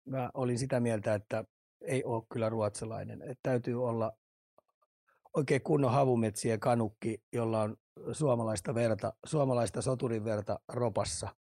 Mä 0.06 0.30
olin 0.34 0.60
sitä 0.60 0.80
mieltä, 0.80 1.14
että 1.14 1.44
ei 1.82 2.04
ole 2.04 2.24
kyllä 2.32 2.50
ruotsalainen. 2.50 3.22
Että 3.22 3.40
täytyy 3.44 3.84
olla 3.88 4.12
oikein 5.34 5.62
kunnon 5.62 5.92
havumetsien 5.92 6.60
kanukki, 6.60 7.18
jolla 7.34 7.62
on 7.62 7.78
suomalaista 8.12 8.76
verta, 8.76 9.14
suomalaista 9.26 9.82
soturin 9.82 10.26
verta 10.26 10.60
ropassa. 10.68 11.36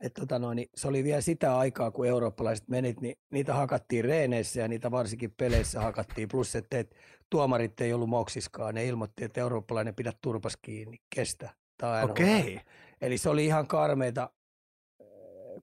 Et 0.00 0.14
tota 0.14 0.38
no, 0.38 0.54
niin 0.54 0.68
se 0.74 0.88
oli 0.88 1.04
vielä 1.04 1.20
sitä 1.20 1.58
aikaa, 1.58 1.90
kun 1.90 2.06
eurooppalaiset 2.06 2.68
menit, 2.68 3.00
niin 3.00 3.16
niitä 3.30 3.54
hakattiin 3.54 4.04
reeneissä 4.04 4.60
ja 4.60 4.68
niitä 4.68 4.90
varsinkin 4.90 5.34
peleissä 5.36 5.80
hakattiin. 5.80 6.28
Plus, 6.28 6.56
että 6.56 6.78
et, 6.78 6.96
tuomarit 7.30 7.80
ei 7.80 7.92
ollut 7.92 8.08
moksiskaan. 8.08 8.74
Ne 8.74 8.86
ilmoitti, 8.86 9.24
että 9.24 9.40
eurooppalainen 9.40 9.94
pidä 9.94 10.12
turpas 10.20 10.56
kiinni, 10.56 10.98
kestä. 11.14 11.54
Okei. 12.02 12.40
Okay. 12.40 12.58
Eli 13.00 13.18
se 13.18 13.28
oli 13.28 13.44
ihan 13.44 13.66
karmeita 13.66 14.30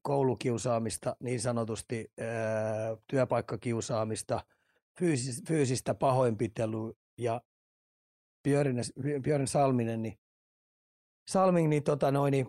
koulukiusaamista, 0.02 1.16
niin 1.20 1.42
sanotusti 1.42 2.12
työpaikkakiusaamista, 3.08 4.42
fyysistä 5.48 5.94
pahoinpitelua 5.94 6.94
ja 7.18 7.42
Björn, 8.44 8.76
Björn 9.22 9.48
Salminen, 9.48 10.02
niin 10.02 10.18
Salming 11.28 11.70
niin, 11.70 11.84
tota 11.84 12.12
noin, 12.12 12.32
niin 12.32 12.48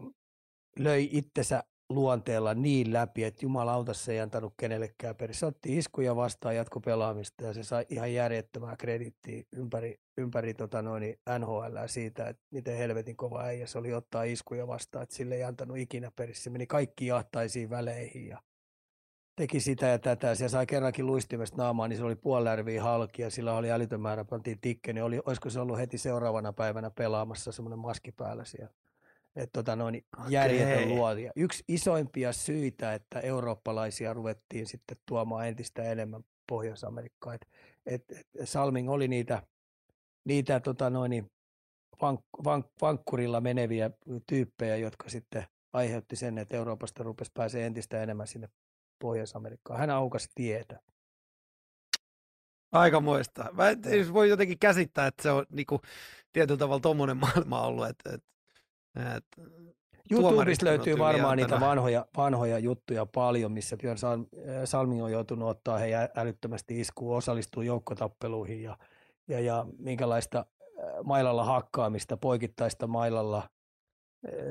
löi 0.78 1.08
itsensä 1.12 1.62
luonteella 1.88 2.54
niin 2.54 2.92
läpi, 2.92 3.24
että 3.24 3.44
jumalauta 3.44 3.94
se 3.94 4.12
ei 4.12 4.20
antanut 4.20 4.54
kenellekään 4.56 5.16
perille. 5.16 5.38
Se 5.38 5.46
otti 5.46 5.78
iskuja 5.78 6.16
vastaan 6.16 6.56
jatkopelaamista 6.56 7.44
ja 7.44 7.52
se 7.52 7.62
sai 7.62 7.86
ihan 7.88 8.14
järjettömää 8.14 8.76
kredittiä 8.76 9.42
ympäri, 9.52 10.00
ympäri 10.16 10.54
tota 10.54 10.82
noin, 10.82 11.18
NHL 11.38 11.76
siitä, 11.86 12.28
että 12.28 12.42
miten 12.50 12.76
helvetin 12.76 13.16
kova 13.16 13.42
äijä 13.42 13.66
se 13.66 13.78
oli 13.78 13.94
ottaa 13.94 14.22
iskuja 14.22 14.66
vastaan, 14.66 15.02
että 15.02 15.14
sille 15.14 15.34
ei 15.34 15.44
antanut 15.44 15.76
ikinä 15.76 16.10
perille. 16.16 16.38
Se 16.38 16.50
meni 16.50 16.66
kaikki 16.66 17.06
jahtaisiin 17.06 17.70
väleihin 17.70 18.28
ja 18.28 18.42
teki 19.36 19.60
sitä 19.60 19.86
ja 19.86 19.98
tätä. 19.98 20.34
Se 20.34 20.48
sai 20.48 20.66
kerrankin 20.66 21.06
luistimesta 21.06 21.56
naamaan, 21.56 21.90
niin 21.90 21.98
se 21.98 22.04
oli 22.04 22.16
puolärviä 22.16 22.82
halki 22.82 23.22
ja 23.22 23.30
sillä 23.30 23.54
oli 23.54 23.70
älytön 23.70 24.00
määrä, 24.00 24.24
pantiin 24.24 24.60
tikke, 24.60 24.92
niin 24.92 25.04
oli, 25.04 25.20
olisiko 25.26 25.50
se 25.50 25.60
ollut 25.60 25.78
heti 25.78 25.98
seuraavana 25.98 26.52
päivänä 26.52 26.90
pelaamassa 26.90 27.52
semmoinen 27.52 27.78
maski 27.78 28.12
päällä 28.12 28.44
siellä 28.44 28.74
että 29.36 29.52
tota 29.52 29.76
noin, 29.76 30.04
järjetön 30.28 30.88
luotia. 30.88 31.32
Yksi 31.36 31.64
isoimpia 31.68 32.32
syitä, 32.32 32.94
että 32.94 33.20
eurooppalaisia 33.20 34.14
ruvettiin 34.14 34.66
sitten 34.66 34.96
tuomaan 35.06 35.48
entistä 35.48 35.82
enemmän 35.82 36.24
Pohjois-Amerikkaan. 36.48 37.34
Et, 37.34 37.46
et, 37.86 38.02
et 38.10 38.48
Salming 38.48 38.90
oli 38.90 39.08
niitä, 39.08 39.42
niitä 40.24 40.60
tota 40.60 40.90
noin, 40.90 41.30
vank, 42.02 42.20
vank, 42.44 42.66
vankkurilla 42.80 43.40
meneviä 43.40 43.90
tyyppejä, 44.26 44.76
jotka 44.76 45.08
sitten 45.08 45.46
aiheutti 45.72 46.16
sen, 46.16 46.38
että 46.38 46.56
Euroopasta 46.56 47.02
rupesi 47.02 47.30
pääsee 47.34 47.66
entistä 47.66 48.02
enemmän 48.02 48.26
sinne 48.26 48.48
Pohjois-Amerikkaan. 48.98 49.80
Hän 49.80 49.90
aukasi 49.90 50.28
tietä. 50.34 50.80
Aika 52.72 53.00
muista. 53.00 53.52
Mä 53.52 53.68
en 53.68 54.12
voi 54.12 54.28
jotenkin 54.28 54.58
käsittää, 54.58 55.06
että 55.06 55.22
se 55.22 55.30
on 55.30 55.46
niinku, 55.52 55.80
tietyllä 56.32 56.58
tavalla 56.58 56.80
tuommoinen 56.80 57.16
maailma 57.16 57.66
ollut, 57.66 57.86
että, 57.86 58.10
että 58.14 58.16
et, 58.16 58.35
YouTubesta 60.10 60.66
löytyy 60.66 60.98
varmaan 60.98 61.36
niitä 61.36 61.60
vanhoja, 61.60 62.06
vanhoja 62.16 62.58
juttuja 62.58 63.06
paljon, 63.06 63.52
missä 63.52 63.76
Björn 63.76 63.98
Salming 64.64 65.04
on 65.04 65.12
joutunut 65.12 65.48
ottaa 65.48 65.78
he 65.78 65.90
älyttömästi 66.16 66.80
iskuun, 66.80 67.16
osallistuu 67.16 67.62
joukkotappeluihin 67.62 68.62
ja, 68.62 68.78
ja, 69.28 69.40
ja 69.40 69.66
minkälaista 69.78 70.46
mailalla 71.04 71.44
hakkaamista, 71.44 72.16
poikittaista 72.16 72.86
mailalla, 72.86 73.48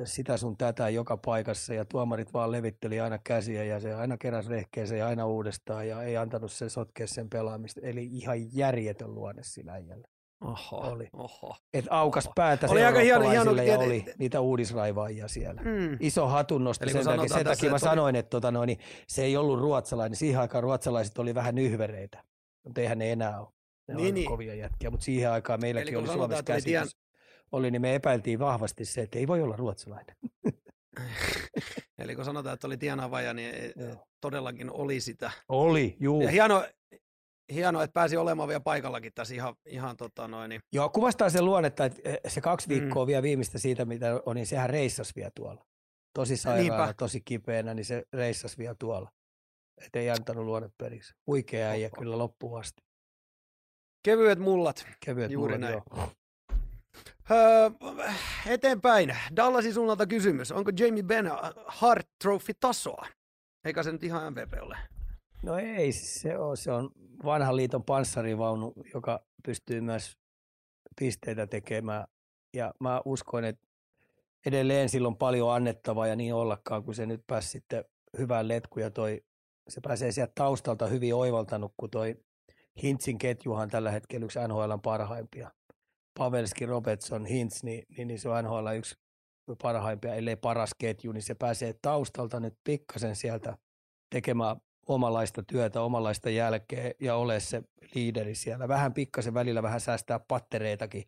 sitä 0.03 0.37
sun 0.37 0.57
tätä 0.57 0.89
joka 0.89 1.17
paikassa 1.17 1.73
ja 1.73 1.85
tuomarit 1.85 2.33
vaan 2.33 2.51
levitteli 2.51 2.99
aina 2.99 3.19
käsiä 3.23 3.63
ja 3.63 3.79
se 3.79 3.93
aina 3.93 4.17
keräsi 4.17 4.49
rehkeensä 4.49 4.95
ja 4.95 5.07
aina 5.07 5.25
uudestaan 5.25 5.87
ja 5.87 6.03
ei 6.03 6.17
antanut 6.17 6.51
sen 6.51 6.69
sotkea 6.69 7.07
sen 7.07 7.29
pelaamista. 7.29 7.81
Eli 7.83 8.05
ihan 8.11 8.55
järjetön 8.57 9.15
luonne 9.15 9.43
sillä 9.43 9.71
äijällä. 9.71 10.07
Oho, 10.41 10.77
oli. 10.77 11.07
Oho, 11.13 11.55
Et 11.73 11.85
aukas 11.89 12.25
oho. 12.25 12.33
päätä 12.35 12.67
oli 12.69 12.83
aika 12.83 12.99
hieno, 12.99 13.29
hieno, 13.29 13.51
ja 13.61 13.79
oli 13.79 14.05
niitä 14.17 14.39
uudisraivaajia 14.39 15.27
siellä. 15.27 15.61
Mm. 15.61 15.97
Iso 15.99 16.27
hatunnosto 16.27 16.89
sen 16.89 17.05
takia, 17.05 17.27
sen 17.27 17.45
takia 17.45 17.71
mä 17.71 17.79
sanoin, 17.79 18.15
että 18.15 18.29
tota 18.29 18.51
noin, 18.51 18.77
se 19.07 19.23
ei 19.23 19.37
ollut 19.37 19.59
ruotsalainen. 19.59 20.15
Siihen 20.15 20.41
aikaan 20.41 20.63
ruotsalaiset 20.63 21.17
oli 21.17 21.35
vähän 21.35 21.55
nyhvereitä, 21.55 22.23
mutta 22.63 22.81
eihän 22.81 22.97
ne 22.97 23.11
enää 23.11 23.39
ole. 23.39 23.47
Ne 23.87 23.95
niin, 23.95 24.13
niin. 24.13 24.27
kovia 24.27 24.55
jätkiä, 24.55 24.89
mutta 24.89 25.03
siihen 25.03 25.31
aikaan 25.31 25.61
meilläkin 25.61 25.93
Eli 25.93 25.97
oli 25.97 26.13
Suomessa 26.13 26.43
käsitys. 26.43 26.71
Tien... 26.71 26.87
Oli, 27.51 27.71
niin 27.71 27.81
me 27.81 27.95
epäiltiin 27.95 28.39
vahvasti 28.39 28.85
se, 28.85 29.01
että 29.01 29.19
ei 29.19 29.27
voi 29.27 29.41
olla 29.41 29.55
ruotsalainen. 29.55 30.15
Eli 31.99 32.15
kun 32.15 32.25
sanotaan, 32.25 32.53
että 32.53 32.67
oli 32.67 32.77
tienaavaja, 32.77 33.33
niin 33.33 33.55
Joo. 33.75 34.07
todellakin 34.21 34.71
oli 34.71 34.99
sitä. 34.99 35.31
Oli, 35.49 35.97
juu. 35.99 36.21
Ja 36.21 36.29
hieno, 36.29 36.65
hienoa, 37.53 37.83
että 37.83 37.93
pääsi 37.93 38.17
olemaan 38.17 38.49
vielä 38.49 38.59
paikallakin 38.59 39.11
tässä 39.13 39.33
ihan, 39.35 39.55
ihan 39.65 39.97
tota 39.97 40.27
noin. 40.27 40.49
Niin. 40.49 40.61
Joo, 40.73 40.89
kuvastaa 40.89 41.29
sen 41.29 41.45
luonnetta, 41.45 41.85
että 41.85 42.01
se 42.27 42.41
kaksi 42.41 42.69
viikkoa 42.69 43.05
mm. 43.05 43.07
vielä 43.07 43.23
viimeistä 43.23 43.59
siitä, 43.59 43.85
mitä 43.85 44.21
on, 44.25 44.35
niin 44.35 44.47
sehän 44.47 44.69
reissas 44.69 45.15
vielä 45.15 45.31
tuolla. 45.35 45.65
Tosi 46.13 46.37
sairaana, 46.37 46.93
tosi 46.93 47.21
kipeänä, 47.25 47.73
niin 47.73 47.85
se 47.85 48.03
reissas 48.13 48.57
vielä 48.57 48.75
tuolla. 48.79 49.11
Että 49.85 49.99
ei 49.99 50.09
antanut 50.09 50.45
luonne 50.45 50.69
periksi. 50.77 51.13
Huikea 51.27 51.75
ja 51.75 51.89
kyllä 51.89 52.17
loppuun 52.17 52.59
asti. 52.59 52.81
Kevyet 54.03 54.39
mullat. 54.39 54.85
Kevyet 55.05 55.31
Juuri 55.31 55.57
mullat, 55.57 55.71
näin. 55.71 55.83
Joo. 55.97 56.11
Öö, 57.31 57.69
eteenpäin. 58.47 59.17
Dallasin 59.35 59.73
suunnalta 59.73 60.07
kysymys. 60.07 60.51
Onko 60.51 60.71
Jamie 60.79 61.03
Benn 61.03 61.31
Hart 61.65 62.07
Trophy 62.23 62.53
tasoa? 62.59 63.07
Eikä 63.65 63.83
se 63.83 63.91
nyt 63.91 64.03
ihan 64.03 64.33
MVP 64.33 64.53
ole. 64.61 64.77
No 65.45 65.57
ei 65.57 65.91
se 65.91 66.37
ole. 66.37 66.55
Se 66.55 66.71
on 66.71 66.89
vanhan 67.25 67.55
liiton 67.55 67.83
panssarivaunu, 67.83 68.73
joka 68.93 69.25
pystyy 69.45 69.81
myös 69.81 70.17
pisteitä 70.99 71.47
tekemään. 71.47 72.07
Ja 72.53 72.73
mä 72.79 73.01
uskon, 73.05 73.45
että 73.45 73.67
edelleen 74.45 74.89
sillä 74.89 75.07
on 75.07 75.17
paljon 75.17 75.53
annettavaa 75.53 76.07
ja 76.07 76.15
niin 76.15 76.33
ollakaan, 76.33 76.83
kun 76.83 76.95
se 76.95 77.05
nyt 77.05 77.21
pääsi 77.27 77.49
sitten 77.49 77.85
hyvään 78.17 78.47
letkuun 78.47 78.83
ja 78.83 78.91
toi, 78.91 79.23
se 79.67 79.81
pääsee 79.81 80.11
sieltä 80.11 80.31
taustalta 80.35 80.87
hyvin 80.87 81.15
oivaltanut, 81.15 81.73
kun 81.77 81.89
toi 81.89 82.15
Hintsin 82.83 83.17
ketjuhan 83.17 83.69
tällä 83.69 83.91
hetkellä 83.91 84.25
yksi 84.25 84.39
NHLn 84.39 84.81
parhaimpia. 84.83 85.51
Pavelski, 86.19 86.65
Robertson, 86.65 87.25
Hintz, 87.25 87.63
niin, 87.63 87.83
niin, 87.97 88.07
niin 88.07 88.19
se 88.19 88.29
on 88.29 88.43
NHL 88.43 88.67
yksi 88.77 88.95
parhaimpia, 89.61 90.15
ellei 90.15 90.35
paras 90.35 90.69
ketju, 90.77 91.11
niin 91.11 91.23
se 91.23 91.35
pääsee 91.35 91.75
taustalta 91.81 92.39
nyt 92.39 92.53
pikkasen 92.63 93.15
sieltä 93.15 93.57
tekemään 94.09 94.55
omanlaista 94.85 95.43
työtä, 95.43 95.81
omanlaista 95.81 96.29
jälkeä 96.29 96.91
ja 96.99 97.15
ole 97.15 97.39
se 97.39 97.63
liideri 97.95 98.35
siellä. 98.35 98.67
Vähän 98.67 98.93
pikkasen 98.93 99.33
välillä 99.33 99.63
vähän 99.63 99.81
säästää 99.81 100.19
pattereitakin, 100.19 101.03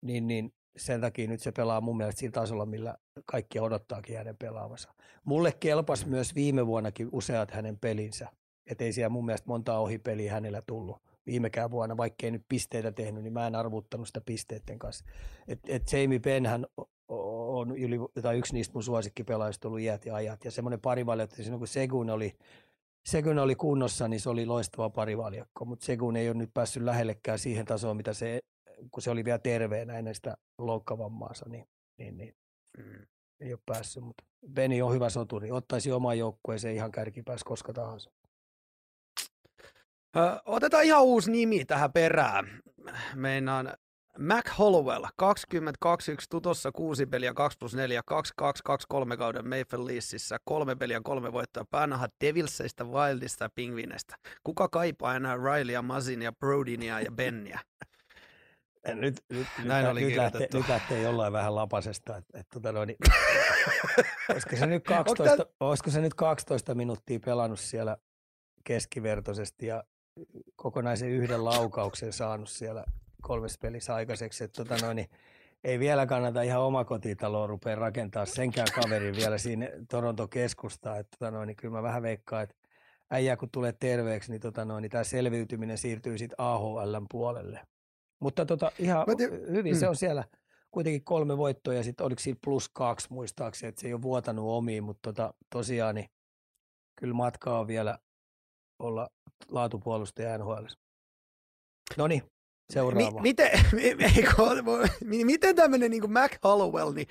niin, 0.00 0.26
niin 0.26 0.52
sen 0.76 1.00
takia 1.00 1.28
nyt 1.28 1.40
se 1.40 1.52
pelaa 1.52 1.80
mun 1.80 1.96
mielestä 1.96 2.18
sillä 2.18 2.32
tasolla, 2.32 2.66
millä 2.66 2.96
kaikki 3.24 3.60
odottaakin 3.60 4.16
hänen 4.16 4.36
pelaavansa. 4.36 4.94
Mulle 5.24 5.52
kelpas 5.52 6.06
myös 6.06 6.34
viime 6.34 6.66
vuonnakin 6.66 7.08
useat 7.12 7.50
hänen 7.50 7.78
pelinsä, 7.78 8.28
että 8.66 8.84
ei 8.84 8.92
siellä 8.92 9.08
mun 9.08 9.24
mielestä 9.24 9.48
montaa 9.48 9.80
ohipeliä 9.80 10.32
hänellä 10.32 10.62
tullut 10.66 11.02
viimekään 11.26 11.70
vuonna, 11.70 11.96
vaikka 11.96 12.26
ei 12.26 12.30
nyt 12.30 12.44
pisteitä 12.48 12.92
tehnyt, 12.92 13.22
niin 13.22 13.32
mä 13.32 13.46
en 13.46 13.54
arvuttanut 13.54 14.06
sitä 14.06 14.20
pisteiden 14.20 14.78
kanssa. 14.78 15.04
Et, 15.48 15.60
et 15.68 15.92
Jamie 15.92 16.18
Benhän 16.18 16.66
on 17.08 17.76
yli, 17.76 17.98
tai 18.22 18.38
yksi 18.38 18.54
niistä 18.54 18.74
mun 18.74 18.82
suosikkipelaajista 18.82 19.68
ollut 19.68 19.80
iät 19.80 20.06
ja 20.06 20.14
ajat, 20.14 20.44
ja 20.44 20.50
semmoinen 20.50 20.80
parivalioittaja, 20.80 21.44
silloin 21.44 21.60
kun 21.60 21.68
Segun 21.68 22.10
oli 22.10 22.34
se 23.06 23.22
kun 23.22 23.38
oli 23.38 23.54
kunnossa, 23.54 24.08
niin 24.08 24.20
se 24.20 24.30
oli 24.30 24.46
loistava 24.46 24.90
parivaljakko, 24.90 25.64
mutta 25.64 25.86
se 25.86 25.96
kun 25.96 26.16
ei 26.16 26.28
ole 26.28 26.36
nyt 26.36 26.50
päässyt 26.54 26.82
lähellekään 26.82 27.38
siihen 27.38 27.66
tasoon, 27.66 27.96
mitä 27.96 28.12
se 28.12 28.40
kun 28.90 29.02
se 29.02 29.10
oli 29.10 29.24
vielä 29.24 29.38
terveenä 29.38 29.98
ennen 29.98 30.14
sitä 30.14 30.36
loukkavammaansa, 30.58 31.48
niin, 31.48 31.64
niin, 31.98 32.16
niin 32.16 32.36
mm. 32.78 33.06
ei 33.40 33.52
ole 33.52 33.60
päässyt. 33.66 34.04
Mutta 34.04 34.24
Beni 34.52 34.82
on 34.82 34.94
hyvä 34.94 35.10
soturi, 35.10 35.50
ottaisi 35.50 35.92
oman 35.92 36.18
joukkueeseen 36.18 36.74
ihan 36.74 36.92
kärkipäässä 36.92 37.44
koska 37.48 37.72
tahansa. 37.72 38.10
Ö, 40.16 40.20
otetaan 40.44 40.84
ihan 40.84 41.02
uusi 41.02 41.30
nimi 41.30 41.64
tähän 41.64 41.92
perään. 41.92 42.60
Meinaan 43.14 43.74
Mac 44.18 44.58
Hollowell, 44.58 45.04
2021 45.16 46.26
tutossa 46.30 46.72
6 46.72 47.06
peliä, 47.06 47.34
2 47.34 47.58
plus 47.58 47.74
4, 47.74 48.02
2 48.06 48.32
2 48.36 48.62
2 48.64 48.86
3 48.88 49.16
kauden 49.16 49.44
Maple 49.44 49.86
Leafsissä, 49.86 50.38
kolme 50.44 50.76
peliä, 50.76 51.00
kolme 51.04 51.32
voittoa, 51.32 51.64
Päänaha 51.70 52.08
Devilseistä, 52.20 52.84
Wildista 52.84 53.44
ja 53.44 53.50
Pingvinestä. 53.54 54.16
Kuka 54.44 54.68
kaipaa 54.68 55.16
enää 55.16 55.36
Rileya, 55.36 55.82
Mazinia, 55.82 56.32
Brodinia 56.32 57.00
ja 57.00 57.12
Benniä? 57.12 57.60
Nyt, 58.94 59.24
nyt, 59.28 59.46
Näin 59.64 59.84
nyt, 59.84 59.92
oli 59.92 60.04
nyt, 60.04 60.16
lähtee, 60.16 60.48
nyt 60.54 60.68
lähtee 60.68 61.02
jollain 61.02 61.32
vähän 61.32 61.54
lapasesta. 61.54 62.16
Että, 62.16 62.38
että, 62.38 62.50
tota 62.54 62.72
noin, 62.72 62.86
niin, 62.86 62.96
olisiko, 64.32 64.56
se 64.56 64.66
nyt 64.66 64.84
12, 64.84 65.46
olisiko 65.60 65.90
se 65.90 66.00
nyt 66.00 66.14
12 66.14 66.74
minuuttia 66.74 67.20
pelannut 67.24 67.60
siellä 67.60 67.96
keskivertoisesti 68.64 69.66
ja 69.66 69.84
kokonaisen 70.56 71.08
yhden 71.08 71.44
laukauksen 71.44 72.12
saanut 72.12 72.48
siellä 72.48 72.84
kolmessa 73.22 73.58
pelissä 73.62 73.94
aikaiseksi. 73.94 74.44
Että, 74.44 74.64
tota 74.64 74.84
noin, 74.84 74.96
niin, 74.96 75.08
ei 75.64 75.78
vielä 75.78 76.06
kannata 76.06 76.42
ihan 76.42 76.62
omakotitaloa 76.62 77.46
rupea 77.46 77.74
rakentaa 77.74 78.26
senkään 78.26 78.68
kaverin 78.74 79.16
vielä 79.16 79.38
siinä 79.38 79.68
Toronto 79.90 80.28
keskustaa. 80.28 80.98
Että, 80.98 81.16
tota 81.18 81.30
noin, 81.30 81.46
niin 81.46 81.56
kyllä 81.56 81.74
mä 81.74 81.82
vähän 81.82 82.02
veikkaan, 82.02 82.42
että 82.42 82.54
äijä 83.10 83.36
kun 83.36 83.50
tulee 83.50 83.72
terveeksi, 83.72 84.30
niin, 84.30 84.40
tota 84.40 84.64
noin, 84.64 84.82
niin 84.82 84.90
tämä 84.90 85.04
selviytyminen 85.04 85.78
siirtyy 85.78 86.18
sitten 86.18 86.40
AHLn 86.40 87.06
puolelle. 87.10 87.60
Mutta 88.20 88.46
tota, 88.46 88.72
ihan 88.78 89.06
hyvin 89.50 89.74
mm. 89.74 89.80
se 89.80 89.88
on 89.88 89.96
siellä 89.96 90.24
kuitenkin 90.70 91.04
kolme 91.04 91.36
voittoa 91.36 91.74
ja 91.74 91.82
sitten 91.82 92.06
oliko 92.06 92.20
siinä 92.20 92.40
plus 92.44 92.68
kaksi 92.68 93.06
muistaakseni, 93.10 93.68
että 93.68 93.80
se 93.80 93.86
ei 93.86 93.94
ole 93.94 94.02
vuotanut 94.02 94.44
omiin, 94.48 94.84
mutta 94.84 95.12
tota, 95.12 95.34
tosiaan 95.50 95.94
niin 95.94 96.10
kyllä 96.96 97.14
matkaa 97.14 97.60
on 97.60 97.66
vielä 97.66 97.98
olla 98.78 99.10
laatupuolustaja 99.48 100.38
NHL. 100.38 100.64
No 101.96 102.06
niin, 102.06 102.22
seuraava. 102.70 103.10
Mi- 103.10 103.22
miten, 103.22 103.50
mi- 105.04 105.24
miten 105.24 105.56
tämmöinen 105.56 105.90
niin 105.90 106.12
Mac 106.12 106.32
Hollowell, 106.44 106.92
niin 106.92 107.06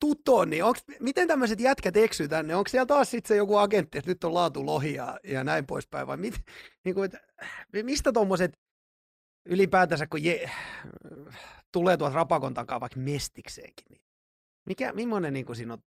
tutto, 0.00 0.44
niin 0.44 0.64
onks, 0.64 0.84
miten 1.00 1.28
tämmöiset 1.28 1.60
jätkät 1.60 1.96
eksyy 1.96 2.28
tänne? 2.28 2.56
Onko 2.56 2.68
siellä 2.68 2.86
taas 2.86 3.10
sitten 3.10 3.28
se 3.28 3.36
joku 3.36 3.56
agentti, 3.56 3.98
että 3.98 4.10
nyt 4.10 4.24
on 4.24 4.34
laatu 4.34 4.66
lohia 4.66 5.18
ja 5.24 5.44
näin 5.44 5.66
poispäin, 5.66 6.06
vai 6.06 6.16
mit, 6.16 6.34
niin 6.84 6.94
kuin, 6.94 7.04
että, 7.04 7.20
mistä 7.82 8.12
tuommoiset 8.12 8.58
ylipäätänsä, 9.48 10.06
kun 10.06 10.24
je, 10.24 10.50
tulee 11.72 11.96
tuolta 11.96 12.14
rapakon 12.14 12.54
takaa 12.54 12.80
vaikka 12.80 13.00
mestikseenkin, 13.00 13.86
niin 13.90 14.02
mikä, 14.66 14.92
millainen 14.92 15.32
niin 15.32 15.46
kuin 15.46 15.56
siinä 15.56 15.72
on 15.72 15.82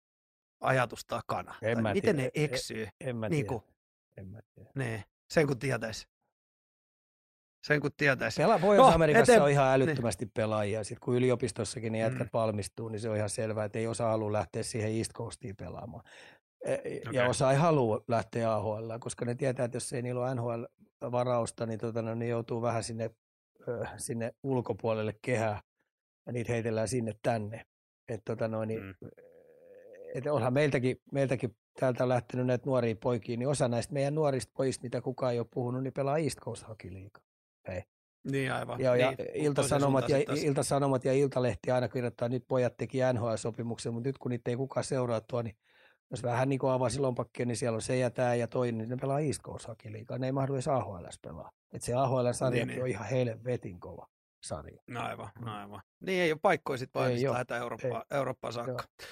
ajatus 0.61 1.05
takana? 1.05 1.55
En 1.61 1.83
tai 1.83 1.93
miten 1.93 2.15
tiedä. 2.15 2.31
ne 2.35 2.43
eksyy? 2.43 2.83
En, 2.83 3.09
en 3.09 3.15
mä 3.15 3.29
niin 3.29 3.47
kuin, 3.47 3.63
En 4.17 4.27
mä 4.27 4.39
tiedä. 4.55 4.71
Ne, 4.75 5.03
sen 5.33 5.47
kun 5.47 5.59
tietäisi. 5.59 6.07
Sen 7.67 7.81
kun 7.81 7.91
tietäisi. 7.97 8.41
Pela, 8.41 8.59
Pohjois-Amerikassa 8.59 9.37
no, 9.37 9.43
on 9.43 9.49
ihan 9.49 9.73
älyttömästi 9.73 10.25
niin. 10.25 10.31
pelaajia. 10.33 10.83
Sitten 10.83 11.05
kun 11.05 11.15
yliopistossakin 11.15 11.91
ne 11.91 11.99
jätkät 11.99 12.27
mm. 12.27 12.29
valmistuu, 12.33 12.89
niin 12.89 12.99
se 12.99 13.09
on 13.09 13.17
ihan 13.17 13.29
selvää, 13.29 13.65
että 13.65 13.79
ei 13.79 13.87
osa 13.87 14.05
halua 14.05 14.33
lähteä 14.33 14.63
siihen 14.63 14.97
East 14.97 15.13
Coastiin 15.13 15.55
pelaamaan. 15.55 16.03
Okay. 16.65 17.13
Ja 17.13 17.29
osa 17.29 17.51
ei 17.51 17.57
halua 17.57 18.03
lähteä 18.07 18.53
AHL, 18.53 18.91
koska 18.99 19.25
ne 19.25 19.35
tietää, 19.35 19.65
että 19.65 19.75
jos 19.75 19.93
ei 19.93 20.01
niillä 20.01 20.21
ole 20.21 20.35
NHL-varausta, 20.35 21.65
niin 21.65 21.79
tota, 21.79 22.01
no, 22.01 22.15
ne 22.15 22.27
joutuu 22.27 22.61
vähän 22.61 22.83
sinne 22.83 23.09
sinne 23.97 24.33
ulkopuolelle 24.43 25.13
kehää 25.21 25.61
ja 26.25 26.31
niitä 26.33 26.51
heitellään 26.51 26.87
sinne 26.87 27.13
tänne. 27.21 27.65
Et 28.09 28.21
tota 28.25 28.47
noin, 28.47 28.67
niin, 28.67 28.83
mm. 28.83 29.09
et 30.15 30.27
onhan 30.27 30.53
meiltäkin, 30.53 31.01
meiltäkin 31.11 31.55
täältä 31.79 32.03
on 32.03 32.09
lähtenyt 32.09 32.45
näitä 32.47 32.65
nuoria 32.65 32.95
poikia, 32.95 33.37
niin 33.37 33.49
osa 33.49 33.67
näistä 33.67 33.93
meidän 33.93 34.15
nuorista 34.15 34.51
pojista, 34.57 34.83
mitä 34.83 35.01
kukaan 35.01 35.33
ei 35.33 35.39
ole 35.39 35.47
puhunut, 35.53 35.83
niin 35.83 35.93
pelaa 35.93 36.17
East 36.17 36.39
Coast 36.39 36.67
Hockey 36.67 36.93
League. 36.93 37.26
Hei. 37.67 37.83
Niin 38.31 38.53
aivan. 38.53 38.79
Ja, 38.79 38.95
ja 38.95 39.13
niin, 39.17 39.29
Ilta-Sanomat, 39.33 40.09
ja, 40.09 40.17
Ilta-Sanomat 40.17 41.05
ja 41.05 41.13
Iltalehti 41.13 41.71
aina 41.71 41.87
kirjoittaa, 41.87 42.29
nyt 42.29 42.43
pojat 42.47 42.77
teki 42.77 42.97
NHL-sopimuksen, 43.13 43.93
mutta 43.93 44.09
nyt 44.09 44.17
kun 44.17 44.31
niitä 44.31 44.51
ei 44.51 44.57
kukaan 44.57 44.83
seuraa 44.83 45.21
tuo, 45.21 45.41
niin 45.41 45.55
jos 46.11 46.23
vähän 46.23 46.49
niin 46.49 46.59
kuin 46.59 46.71
avasi 46.71 46.99
lompakkia, 46.99 47.45
niin 47.45 47.57
siellä 47.57 47.75
on 47.75 47.81
se 47.81 47.97
ja 47.97 48.11
tämä 48.11 48.35
ja 48.35 48.47
toinen, 48.47 48.77
niin 48.77 48.89
ne 48.89 48.97
pelaa 49.01 49.19
East 49.19 49.41
Coast 49.41 49.67
League. 49.89 50.17
Ne 50.17 50.25
ei 50.25 50.31
mahdu 50.31 50.53
edes 50.53 50.67
AHL 50.67 51.05
pelaa. 51.21 51.51
Et 51.73 51.81
se 51.81 51.93
AHL-sarja 51.93 52.65
niin, 52.65 52.67
niin. 52.67 52.81
on 52.81 52.87
ihan 52.87 53.43
vetin 53.43 53.79
kova 53.79 54.07
sarja. 54.43 54.81
No 54.87 55.01
aivan, 55.01 55.29
no 55.39 55.55
aivan. 55.55 55.81
Niin 55.99 56.21
ei 56.21 56.31
ole 56.31 56.39
paikkoja 56.41 56.77
sitten 56.77 57.01
vaan, 57.01 57.31
lähdetään 57.31 57.61
Eurooppaan, 57.61 58.03
Eurooppaan 58.11 58.53
saakka. 58.53 58.71
Joo. 58.71 59.09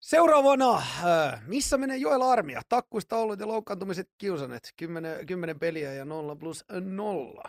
Seuraavana, 0.00 0.76
äh, 0.76 1.42
missä 1.46 1.78
menee 1.78 1.96
Joel 1.96 2.22
Armia? 2.22 2.62
Takkuista 2.68 3.16
ollut 3.16 3.40
ja 3.40 3.48
loukkaantumiset 3.48 4.10
kiusanet. 4.18 4.72
10, 4.76 5.26
10 5.26 5.58
peliä 5.58 5.92
ja 5.92 6.04
0 6.04 6.36
plus 6.36 6.64
0. 6.80 7.42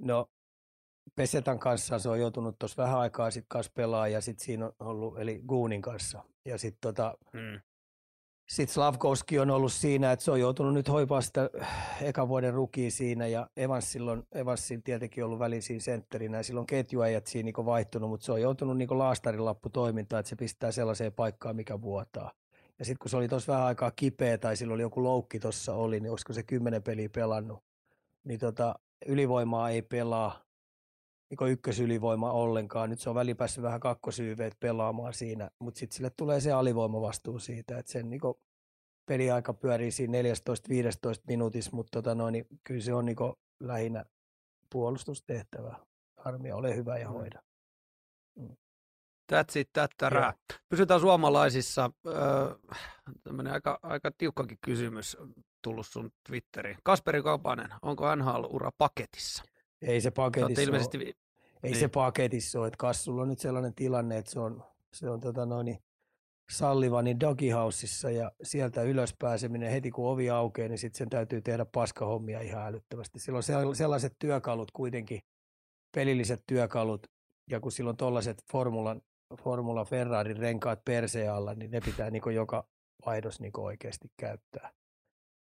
No, 0.00 0.30
Pesetan 1.14 1.58
kanssa 1.58 1.98
se 1.98 2.08
on 2.08 2.20
joutunut 2.20 2.58
tuossa 2.58 2.82
vähän 2.82 2.98
aikaa 2.98 3.30
sitten 3.30 3.48
kanssa 3.48 3.72
pelaa 3.74 4.08
ja 4.08 4.20
sitten 4.20 4.44
siinä 4.44 4.66
on 4.66 4.72
ollut, 4.80 5.18
eli 5.18 5.42
Goonin 5.48 5.82
kanssa. 5.82 6.24
Ja 6.44 6.58
sitten 6.58 6.80
tota, 6.80 7.14
hmm. 7.32 7.60
Sitten 8.50 8.74
Slavkovski 8.74 9.38
on 9.38 9.50
ollut 9.50 9.72
siinä, 9.72 10.12
että 10.12 10.24
se 10.24 10.30
on 10.30 10.40
joutunut 10.40 10.74
nyt 10.74 10.88
hoipaa 10.88 11.20
sitä 11.20 11.50
ekan 12.00 12.28
vuoden 12.28 12.54
rukia 12.54 12.90
siinä 12.90 13.26
ja 13.26 13.50
Evans 13.56 13.92
silloin, 13.92 14.22
Evansin 14.34 14.82
tietenkin 14.82 15.24
ollut 15.24 15.38
väliin 15.38 15.62
siinä 15.62 15.80
sentterinä 15.80 16.36
ja 16.36 16.42
silloin 16.42 16.66
ketjuajat 16.66 17.26
siinä 17.26 17.44
niin 17.44 17.66
vaihtunut, 17.66 18.10
mutta 18.10 18.26
se 18.26 18.32
on 18.32 18.40
joutunut 18.40 18.76
niin 18.76 18.98
laastarilappu 18.98 19.68
toimintaan, 19.68 20.20
että 20.20 20.30
se 20.30 20.36
pistää 20.36 20.72
sellaiseen 20.72 21.12
paikkaan, 21.12 21.56
mikä 21.56 21.80
vuotaa. 21.80 22.32
Ja 22.78 22.84
sitten 22.84 22.98
kun 23.02 23.10
se 23.10 23.16
oli 23.16 23.28
tuossa 23.28 23.52
vähän 23.52 23.66
aikaa 23.66 23.90
kipeä 23.90 24.38
tai 24.38 24.56
sillä 24.56 24.74
oli 24.74 24.82
joku 24.82 25.02
loukki 25.02 25.40
tuossa 25.40 25.74
oli, 25.74 26.00
niin 26.00 26.10
olisiko 26.10 26.32
se 26.32 26.42
kymmenen 26.42 26.82
peliä 26.82 27.08
pelannut, 27.08 27.64
niin 28.24 28.40
tota, 28.40 28.74
ylivoimaa 29.06 29.70
ei 29.70 29.82
pelaa, 29.82 30.44
niin 31.30 31.50
ykkösylivoima 31.50 32.32
ollenkaan. 32.32 32.90
Nyt 32.90 33.00
se 33.00 33.10
on 33.10 33.14
välipäässä 33.14 33.62
vähän 33.62 33.80
kakkosyyveet 33.80 34.56
pelaamaan 34.60 35.14
siinä, 35.14 35.50
mutta 35.58 35.78
sitten 35.78 35.96
sille 35.96 36.10
tulee 36.16 36.40
se 36.40 36.52
alivoimavastuu 36.52 37.38
siitä, 37.38 37.78
että 37.78 37.92
sen 37.92 38.10
niin 38.10 38.20
peliaika 39.06 39.54
pyörii 39.54 39.90
siinä 39.90 40.18
14-15 40.18 40.22
minuutissa, 41.26 41.70
mutta 41.74 41.90
tota 42.02 42.14
noin, 42.14 42.32
niin 42.32 42.46
kyllä 42.64 42.80
se 42.80 42.94
on 42.94 43.04
niin 43.04 43.16
lähinnä 43.60 44.04
puolustustehtävä. 44.72 45.76
Armia, 46.16 46.56
ole 46.56 46.76
hyvä 46.76 46.98
ja 46.98 47.08
hoida. 47.08 47.42
Mm. 48.38 48.56
That's 49.32 49.58
it, 49.58 49.70
that 49.72 49.90
Pysytään 50.68 51.00
suomalaisissa. 51.00 51.90
Öö, 52.06 52.14
aika, 53.52 53.78
aika 53.82 54.10
tiukkakin 54.18 54.58
kysymys 54.60 55.16
tullut 55.62 55.86
sun 55.86 56.12
Twitteriin. 56.28 56.76
Kasperi 56.82 57.22
Kaupanen, 57.22 57.70
onko 57.82 58.16
NHL-ura 58.16 58.70
paketissa? 58.78 59.44
Ei 59.82 60.00
se 60.00 60.10
paketissa 60.10 60.62
ilmeisesti... 60.62 60.98
ole. 60.98 61.04
Ei 61.62 61.70
niin. 61.70 61.80
se 61.80 61.88
paketissa 61.88 62.60
ole, 62.60 62.66
että 62.66 62.76
Kassulla 62.78 63.22
on 63.22 63.28
nyt 63.28 63.38
sellainen 63.38 63.74
tilanne, 63.74 64.18
että 64.18 64.30
se 64.30 64.40
on, 64.40 64.64
se 64.94 65.10
on 65.10 65.20
tota 65.20 65.46
noin, 65.46 65.78
Sallivanin 66.50 67.20
Dogihouseissa 67.20 68.10
ja 68.10 68.32
sieltä 68.42 68.82
ylös 68.82 69.14
pääseminen 69.18 69.70
heti 69.70 69.90
kun 69.90 70.08
ovi 70.08 70.30
aukeaa, 70.30 70.68
niin 70.68 70.78
sitten 70.78 70.98
sen 70.98 71.10
täytyy 71.10 71.42
tehdä 71.42 71.64
paskahommia 71.64 72.40
ihan 72.40 72.66
älyttömästi. 72.66 73.18
Silloin 73.18 73.44
on 73.66 73.76
sellaiset 73.76 74.16
työkalut 74.18 74.70
kuitenkin, 74.70 75.20
pelilliset 75.94 76.42
työkalut, 76.46 77.06
ja 77.50 77.60
kun 77.60 77.72
silloin 77.72 77.96
tuollaiset 77.96 78.44
Formulan, 78.52 79.02
Formula 79.38 79.84
Ferrarin 79.84 80.36
renkaat 80.36 80.84
perseen 80.84 81.32
alla, 81.32 81.54
niin 81.54 81.70
ne 81.70 81.80
pitää 81.80 82.10
niin 82.10 82.34
joka 82.34 82.68
vaihdos 83.06 83.40
niin 83.40 83.52
oikeasti 83.56 84.10
käyttää. 84.16 84.70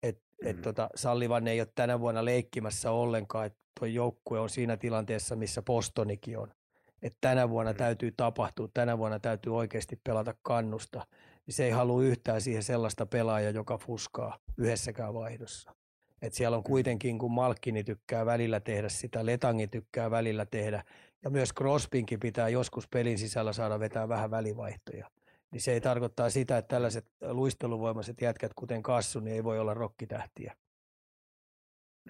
Et, 0.03 0.23
mm. 0.41 0.47
et 0.47 0.61
tota, 0.61 0.89
Sallivan 0.95 1.47
ei 1.47 1.61
ole 1.61 1.67
tänä 1.75 1.99
vuonna 1.99 2.25
leikkimässä 2.25 2.91
ollenkaan, 2.91 3.45
että 3.45 3.59
tuo 3.79 3.87
joukkue 3.87 4.39
on 4.39 4.49
siinä 4.49 4.77
tilanteessa, 4.77 5.35
missä 5.35 5.61
Postonikin 5.61 6.37
on. 6.37 6.53
Että 7.01 7.17
tänä 7.21 7.49
vuonna 7.49 7.71
mm. 7.71 7.77
täytyy 7.77 8.11
tapahtua, 8.17 8.67
tänä 8.73 8.97
vuonna 8.97 9.19
täytyy 9.19 9.55
oikeasti 9.55 9.99
pelata 10.03 10.35
kannusta. 10.41 11.07
Niin 11.45 11.55
se 11.55 11.65
ei 11.65 11.71
halua 11.71 12.03
yhtään 12.03 12.41
siihen 12.41 12.63
sellaista 12.63 13.05
pelaajaa, 13.05 13.51
joka 13.51 13.77
fuskaa 13.77 14.39
yhdessäkään 14.57 15.13
vaihdossa. 15.13 15.75
Et 16.21 16.33
siellä 16.33 16.57
on 16.57 16.63
mm. 16.63 16.69
kuitenkin, 16.69 17.17
kun 17.17 17.31
Malkkini 17.31 17.83
tykkää 17.83 18.25
välillä 18.25 18.59
tehdä 18.59 18.89
sitä, 18.89 19.25
Letangi 19.25 19.67
tykkää 19.67 20.11
välillä 20.11 20.45
tehdä, 20.45 20.83
ja 21.24 21.30
myös 21.30 21.53
Crosbinkin 21.57 22.20
pitää 22.20 22.49
joskus 22.49 22.88
pelin 22.88 23.17
sisällä 23.17 23.53
saada 23.53 23.80
vetää 23.80 24.09
vähän 24.09 24.32
välivaihtoja. 24.32 25.09
Niin 25.51 25.61
se 25.61 25.74
ei 25.74 25.82
tarkoittaa 25.82 26.30
sitä, 26.30 26.57
että 26.57 26.76
tällaiset 26.76 27.05
luisteluvoimaiset 27.22 28.22
jätkät, 28.22 28.51
kuten 28.55 28.84
Kassu, 28.84 29.20
niin 29.20 29.36
ei 29.36 29.43
voi 29.43 29.59
olla 29.59 29.74
rokkitähtiä. 29.74 30.55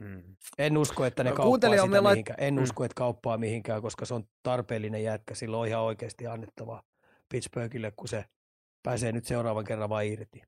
Mm. 0.02 0.36
En 0.58 0.78
usko, 0.78 1.06
että 1.06 1.24
ne 1.24 1.30
no, 1.30 1.36
kauppaa 1.36 1.70
sitä 1.70 2.04
lait... 2.04 2.14
mihinkään. 2.14 2.40
En 2.40 2.56
mm. 2.56 2.64
usko, 2.64 2.84
että 2.84 2.96
kauppaa 2.96 3.38
mihinkään, 3.38 3.82
koska 3.82 4.06
se 4.06 4.14
on 4.14 4.28
tarpeellinen 4.44 5.04
jätkä. 5.04 5.36
Sillä 5.36 5.58
on 5.58 5.68
ihan 5.68 5.84
oikeasti 5.84 6.28
annettava 6.28 6.84
Pittsburghille, 7.30 7.92
kun 7.96 8.08
se 8.08 8.26
pääsee 8.84 9.12
nyt 9.12 9.26
seuraavan 9.26 9.64
kerran 9.64 9.90
vain 9.90 10.14
irti. 10.14 10.42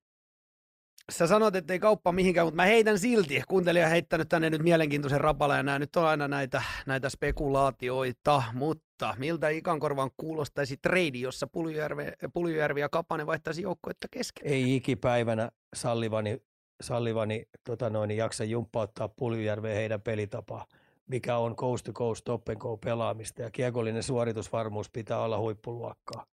Sä 1.12 1.28
sanot, 1.28 1.56
että 1.56 1.74
ei 1.74 1.80
kauppa 1.80 2.12
mihinkään, 2.12 2.48
mutta 2.48 2.56
mä 2.56 2.66
heitän 2.66 3.00
silti. 3.00 3.42
Kuuntelija 3.48 3.88
heittänyt 3.88 4.30
tänne 4.30 4.50
nyt 4.50 4.64
mielenkiintoisen 4.64 5.22
rapala 5.22 5.58
ja 5.58 5.64
nämä 5.64 5.80
nyt 5.80 5.96
on 5.96 6.06
aina 6.06 6.28
näitä, 6.28 6.64
näitä 6.86 7.10
spekulaatioita, 7.10 8.44
mutta 8.54 9.16
miltä 9.18 9.50
Ikankorvan 9.50 10.12
kuulostaisi 10.18 10.78
trade, 10.78 11.18
jossa 11.18 11.48
Puljujärvi, 11.48 12.04
Puljujärvi 12.34 12.82
ja 12.82 12.90
Kapanen 12.90 13.28
vaihtaisi 13.28 13.62
joukkoetta 13.62 14.08
kesken? 14.12 14.48
Ei 14.48 14.76
ikipäivänä 14.76 15.52
Sallivani, 15.76 16.42
Sallivani 16.82 17.46
tota 17.64 17.90
noin, 17.90 18.12
jaksa 18.12 18.44
jumppauttaa 18.44 19.10
Puljujärveen 19.10 19.76
heidän 19.76 20.02
pelitapaa 20.02 20.66
mikä 21.08 21.38
on 21.38 21.56
coast 21.56 21.86
to 21.86 21.94
coast 21.94 22.22
stop 22.22 22.50
and 22.50 22.58
go 22.58 22.78
pelaamista 22.78 23.42
ja 23.42 23.52
kiekollinen 23.52 24.04
suoritusvarmuus 24.04 24.90
pitää 24.90 25.20
olla 25.20 25.40
huippuluokkaa. 25.40 26.26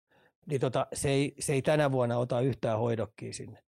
Niin 0.46 0.62
tota, 0.62 0.88
se, 0.94 1.10
ei, 1.10 1.36
se 1.40 1.54
ei 1.54 1.62
tänä 1.62 1.92
vuonna 1.92 2.18
ota 2.18 2.42
yhtään 2.42 2.80
hoidokkiä 2.80 3.34
sinne. 3.34 3.67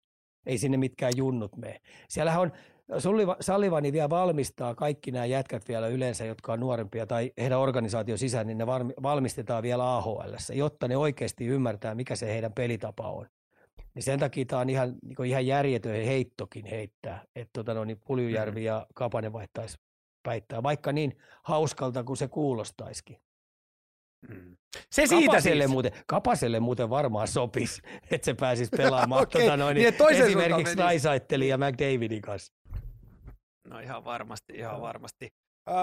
Ei 0.50 0.58
sinne 0.58 0.78
mitkään 0.78 1.14
junnut 1.16 1.58
mene. 1.58 1.82
Siellähän 2.08 2.42
on, 2.42 2.52
Salivani 3.40 3.94
vielä 3.94 4.10
valmistaa 4.10 4.76
kaikki 4.76 5.12
nämä 5.12 5.26
jätkät 5.26 5.68
vielä 5.68 5.88
yleensä, 5.88 6.26
jotka 6.26 6.54
on 6.54 6.60
nuorempia 6.60 7.06
tai 7.06 7.32
heidän 7.38 7.60
organisaation 7.60 8.18
sisään, 8.18 8.48
niin 8.48 8.58
ne 8.58 8.68
valmistetaan 9.04 9.64
vielä 9.64 9.96
AHL, 9.96 10.34
jotta 10.54 10.88
ne 10.88 10.98
oikeasti 10.98 11.46
ymmärtää, 11.46 11.96
mikä 11.96 12.16
se 12.16 12.28
heidän 12.28 12.54
pelitapa 12.54 13.10
on. 13.10 13.28
Niin 13.94 14.04
sen 14.04 14.20
takia 14.20 14.46
tämä 14.46 14.62
on 14.62 14.70
ihan, 14.70 14.96
niin 15.04 15.26
ihan 15.26 15.48
järjetön 15.48 16.06
heittokin 16.06 16.66
heittää, 16.66 17.24
että 17.36 17.50
tota, 17.54 17.74
no, 17.74 17.86
niin 17.86 18.00
Puljujärvi 18.08 18.60
mm. 18.60 18.66
ja 18.66 18.88
Kapanen 18.96 19.34
vaihtaisi 19.34 19.78
päittää, 20.24 20.64
vaikka 20.64 20.92
niin 20.92 21.18
hauskalta 21.44 22.04
kuin 22.04 22.18
se 22.18 22.28
kuulostaisikin. 22.28 23.18
Mm. 24.28 24.58
Se 24.92 25.08
siitä 25.08 25.26
Kapaselle, 25.26 25.64
siis. 25.64 25.72
muuten, 25.72 25.92
Kapaselle 26.08 26.60
muuten 26.60 26.90
varmaan 26.90 27.28
sopisi, 27.28 27.82
että 28.12 28.26
se 28.26 28.34
pääsisi 28.34 28.72
pelaamaan 28.78 29.22
okay. 29.24 29.42
tota 29.42 29.58
noin, 29.58 29.76
niin, 29.76 29.94
esimerkiksi 30.10 30.76
Naisaitteli 30.76 31.48
ja 31.48 31.58
McDavidin 31.58 32.22
kanssa. 32.22 32.54
No 33.68 33.80
ihan 33.80 34.06
varmasti, 34.06 34.54
ihan 34.54 34.82
varmasti. 34.82 35.30
Öö, 35.70 35.76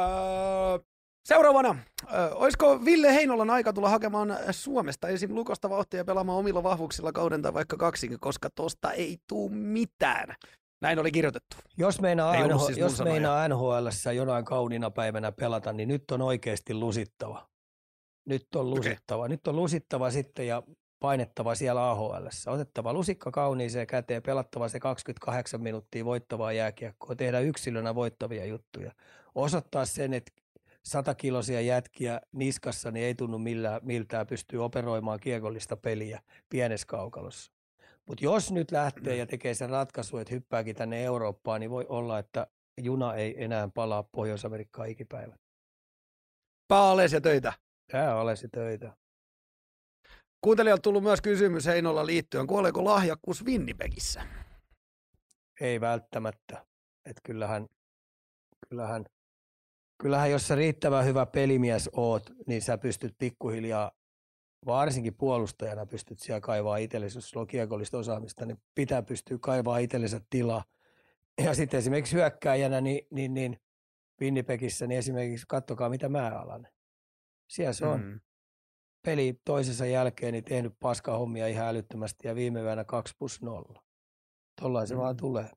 seuraavana, 1.28 1.78
öö, 2.12 2.30
olisiko 2.30 2.84
Ville 2.84 3.14
Heinolan 3.14 3.50
aika 3.50 3.72
tulla 3.72 3.88
hakemaan 3.88 4.36
Suomesta 4.50 5.08
esim. 5.08 5.34
Lukosta 5.34 5.70
vauhtia 5.70 6.04
pelaamaan 6.04 6.38
omilla 6.38 6.62
vahvuuksilla 6.62 7.12
kauden 7.12 7.42
tai 7.42 7.54
vaikka 7.54 7.76
kaksikin, 7.76 8.20
koska 8.20 8.50
tosta 8.50 8.92
ei 8.92 9.18
tule 9.28 9.50
mitään. 9.52 10.34
Näin 10.82 10.98
oli 10.98 11.12
kirjoitettu. 11.12 11.56
Jos 11.76 12.00
meinaa, 12.00 12.46
NHL, 12.46 12.58
siis 12.58 12.78
jos 12.78 13.02
meinaa 13.02 13.48
NHL 13.48 13.86
jonain 14.16 14.44
kauniina 14.44 14.90
päivänä 14.90 15.32
pelata, 15.32 15.72
niin 15.72 15.88
nyt 15.88 16.10
on 16.10 16.22
oikeasti 16.22 16.74
lusittava. 16.74 17.48
Nyt 18.26 18.54
on 18.54 18.70
lusittava. 18.70 19.22
Okay. 19.22 19.28
Nyt 19.28 19.48
on 19.48 19.56
lusittava 19.56 20.10
sitten 20.10 20.46
ja 20.46 20.62
painettava 21.00 21.54
siellä 21.54 21.90
AHL. 21.90 22.26
Otettava 22.46 22.92
lusikka 22.92 23.30
kauniiseen 23.30 23.86
käteen, 23.86 24.22
pelattava 24.22 24.68
se 24.68 24.80
28 24.80 25.60
minuuttia 25.60 26.04
voittavaa 26.04 26.52
jääkiekkoa, 26.52 27.16
tehdä 27.16 27.40
yksilönä 27.40 27.94
voittavia 27.94 28.44
juttuja. 28.44 28.92
Osoittaa 29.34 29.84
sen, 29.84 30.14
että 30.14 30.32
satakiloisia 30.84 31.60
jätkiä 31.60 32.20
niskassa 32.32 32.90
niin 32.90 33.06
ei 33.06 33.14
tunnu 33.14 33.38
millään, 33.38 33.80
miltään 33.84 34.26
pystyy 34.26 34.64
operoimaan 34.64 35.20
kiekollista 35.20 35.76
peliä 35.76 36.22
pienessä 36.48 36.86
kaukalossa. 36.86 37.52
Mutta 38.06 38.24
jos 38.24 38.52
nyt 38.52 38.70
lähtee 38.70 39.16
ja 39.16 39.26
tekee 39.26 39.54
sen 39.54 39.70
ratkaisu, 39.70 40.18
että 40.18 40.34
hyppääkin 40.34 40.76
tänne 40.76 41.04
Eurooppaan, 41.04 41.60
niin 41.60 41.70
voi 41.70 41.86
olla, 41.88 42.18
että 42.18 42.46
juna 42.78 43.14
ei 43.14 43.44
enää 43.44 43.68
palaa 43.74 44.02
Pohjois-Amerikkaan 44.02 44.88
ikipäivän. 44.88 45.38
Ja 47.12 47.20
töitä. 47.20 47.52
Alas 47.92 48.42
ja 48.42 48.48
töitä. 48.52 48.96
Kuuntelijalta 50.40 50.82
tullut 50.82 51.02
myös 51.02 51.20
kysymys 51.20 51.66
Heinolla 51.66 52.06
liittyen, 52.06 52.46
kuoleeko 52.46 52.84
lahjakkuus 52.84 53.44
Winnipegissä? 53.44 54.26
Ei 55.60 55.80
välttämättä. 55.80 56.66
Et 57.04 57.16
kyllähän, 57.24 57.66
kyllähän, 58.68 59.04
kyllähän, 60.02 60.30
jos 60.30 60.48
sä 60.48 60.54
riittävän 60.54 61.04
hyvä 61.04 61.26
pelimies 61.26 61.90
oot, 61.92 62.30
niin 62.46 62.62
sä 62.62 62.78
pystyt 62.78 63.14
pikkuhiljaa 63.18 63.92
varsinkin 64.66 65.14
puolustajana 65.14 65.86
pystyt 65.86 66.18
siellä 66.18 66.40
kaivaa 66.40 66.76
itsellesi, 66.76 67.18
jos 67.18 67.30
sulla 67.30 67.46
on 67.92 68.00
osaamista, 68.00 68.46
niin 68.46 68.58
pitää 68.74 69.02
pystyä 69.02 69.38
kaivaa 69.40 69.78
itsellensä 69.78 70.20
tilaa. 70.30 70.64
Ja 71.44 71.54
sitten 71.54 71.78
esimerkiksi 71.78 72.16
hyökkääjänä, 72.16 72.80
niin, 72.80 73.06
niin, 73.10 73.34
niin 73.34 73.60
Winnipegissä, 74.20 74.86
niin 74.86 74.98
esimerkiksi 74.98 75.46
kattokaa 75.48 75.88
mitä 75.88 76.08
mä 76.08 76.40
alan. 76.40 76.68
Siellä 77.48 77.72
se 77.72 77.86
on. 77.86 78.02
Mm. 78.02 78.20
Peli 79.04 79.40
toisensa 79.44 79.86
jälkeen 79.86 80.32
niin 80.32 80.44
tehnyt 80.44 80.72
paskahommia 80.80 81.46
ihan 81.46 81.68
älyttömästi 81.68 82.28
ja 82.28 82.34
viime 82.34 82.60
yönä 82.60 82.84
2 82.84 83.14
plus 83.18 83.42
0. 83.42 83.82
Tollain 84.60 84.86
se 84.86 84.94
mm. 84.94 85.00
vaan 85.00 85.16
tulee. 85.16 85.50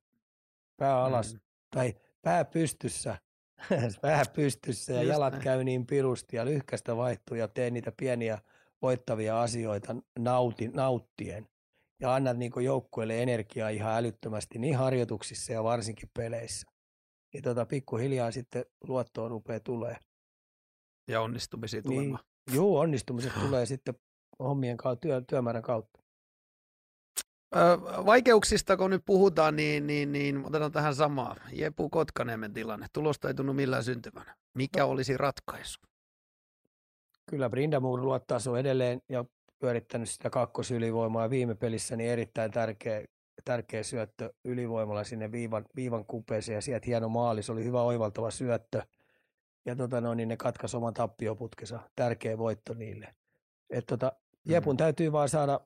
Pää 0.78 1.04
alas 1.04 1.34
mm. 1.34 1.40
tai 1.76 1.96
pää 2.22 2.46
pystyssä, 2.46 3.18
pää 4.02 4.24
pystyssä 4.36 4.94
ja 4.94 5.02
Just 5.02 5.10
jalat 5.10 5.34
näin. 5.34 5.44
käy 5.44 5.64
niin 5.64 5.88
pirusti 5.88 6.36
ja 6.36 6.46
lyhkästä 6.46 6.98
vaihtuu 6.98 7.38
ja 7.38 7.48
tee 7.48 7.70
niitä 7.70 7.92
pieniä 7.98 8.38
voittavia 8.82 9.42
asioita 9.42 9.96
nauti, 10.20 10.68
nauttien 10.68 11.48
ja 12.00 12.14
annat 12.16 12.38
niin 12.38 12.52
joukkueelle 12.64 13.24
energiaa 13.24 13.70
ihan 13.70 13.96
älyttömästi 13.98 14.60
niin 14.60 14.78
harjoituksissa 14.78 15.54
ja 15.54 15.64
varsinkin 15.64 16.10
peleissä. 16.14 16.68
Niin 17.34 17.44
tota, 17.44 17.66
pikkuhiljaa 17.66 18.32
sitten 18.32 18.66
luottoa 18.88 19.28
rupeaa 19.28 19.60
tulee. 19.60 19.98
Ja 21.10 21.22
onnistumisia 21.22 21.82
niin, 21.82 21.94
tulemaan. 21.94 22.24
Joo, 22.54 22.80
onnistumiset 22.80 23.34
tulee 23.42 23.66
sitten 23.66 23.94
hommien 24.40 24.78
kautta, 24.78 25.02
työ, 25.02 25.22
työmäärän 25.22 25.64
kautta. 25.64 26.00
vaikeuksista 28.06 28.78
kun 28.78 28.90
nyt 28.90 29.06
puhutaan, 29.06 29.56
niin, 29.56 29.88
niin, 29.88 30.12
niin 30.12 30.46
otetaan 30.46 30.72
tähän 30.72 30.96
samaa. 30.96 31.36
Jepu 31.52 31.90
Kotkaniemen 31.90 32.54
tilanne. 32.54 32.88
Tulosta 32.94 33.28
ei 33.28 33.34
tunnu 33.34 33.54
millään 33.54 33.84
syntyvänä. 33.84 34.36
Mikä 34.56 34.80
no. 34.80 34.90
olisi 34.90 35.18
ratkaisu? 35.18 35.80
kyllä 37.30 37.50
Brindamur 37.50 38.02
luottaa 38.02 38.40
se 38.40 38.50
on 38.50 38.60
edelleen 38.60 39.02
ja 39.10 39.26
pyörittänyt 39.60 40.10
sitä 40.10 40.30
kakkosylivoimaa 40.30 41.30
viime 41.30 41.56
pelissä, 41.56 41.96
niin 41.96 42.10
erittäin 42.10 42.52
tärkeä, 42.52 43.06
tärkeä 43.46 43.84
syöttö 43.84 44.34
ylivoimalla 44.46 45.04
sinne 45.04 45.32
viivan, 45.32 45.66
viivan 45.76 46.06
kupeeseen 46.06 46.56
ja 46.56 46.62
sieltä 46.62 46.86
hieno 46.86 47.10
maali, 47.10 47.44
se 47.44 47.52
oli 47.52 47.64
hyvä 47.64 47.82
oivaltava 47.82 48.32
syöttö 48.32 48.82
ja 49.66 49.76
tota 49.76 50.02
no, 50.02 50.14
niin 50.14 50.30
ne 50.30 50.38
katkaisi 50.38 50.78
oman 50.78 50.94
tappioputkensa, 50.94 51.80
tärkeä 51.96 52.38
voitto 52.38 52.74
niille. 52.74 53.16
Et 53.70 53.86
tota, 53.86 54.12
Jepun 54.46 54.74
mm. 54.76 54.78
täytyy 54.78 55.12
vaan 55.12 55.30
saada 55.30 55.60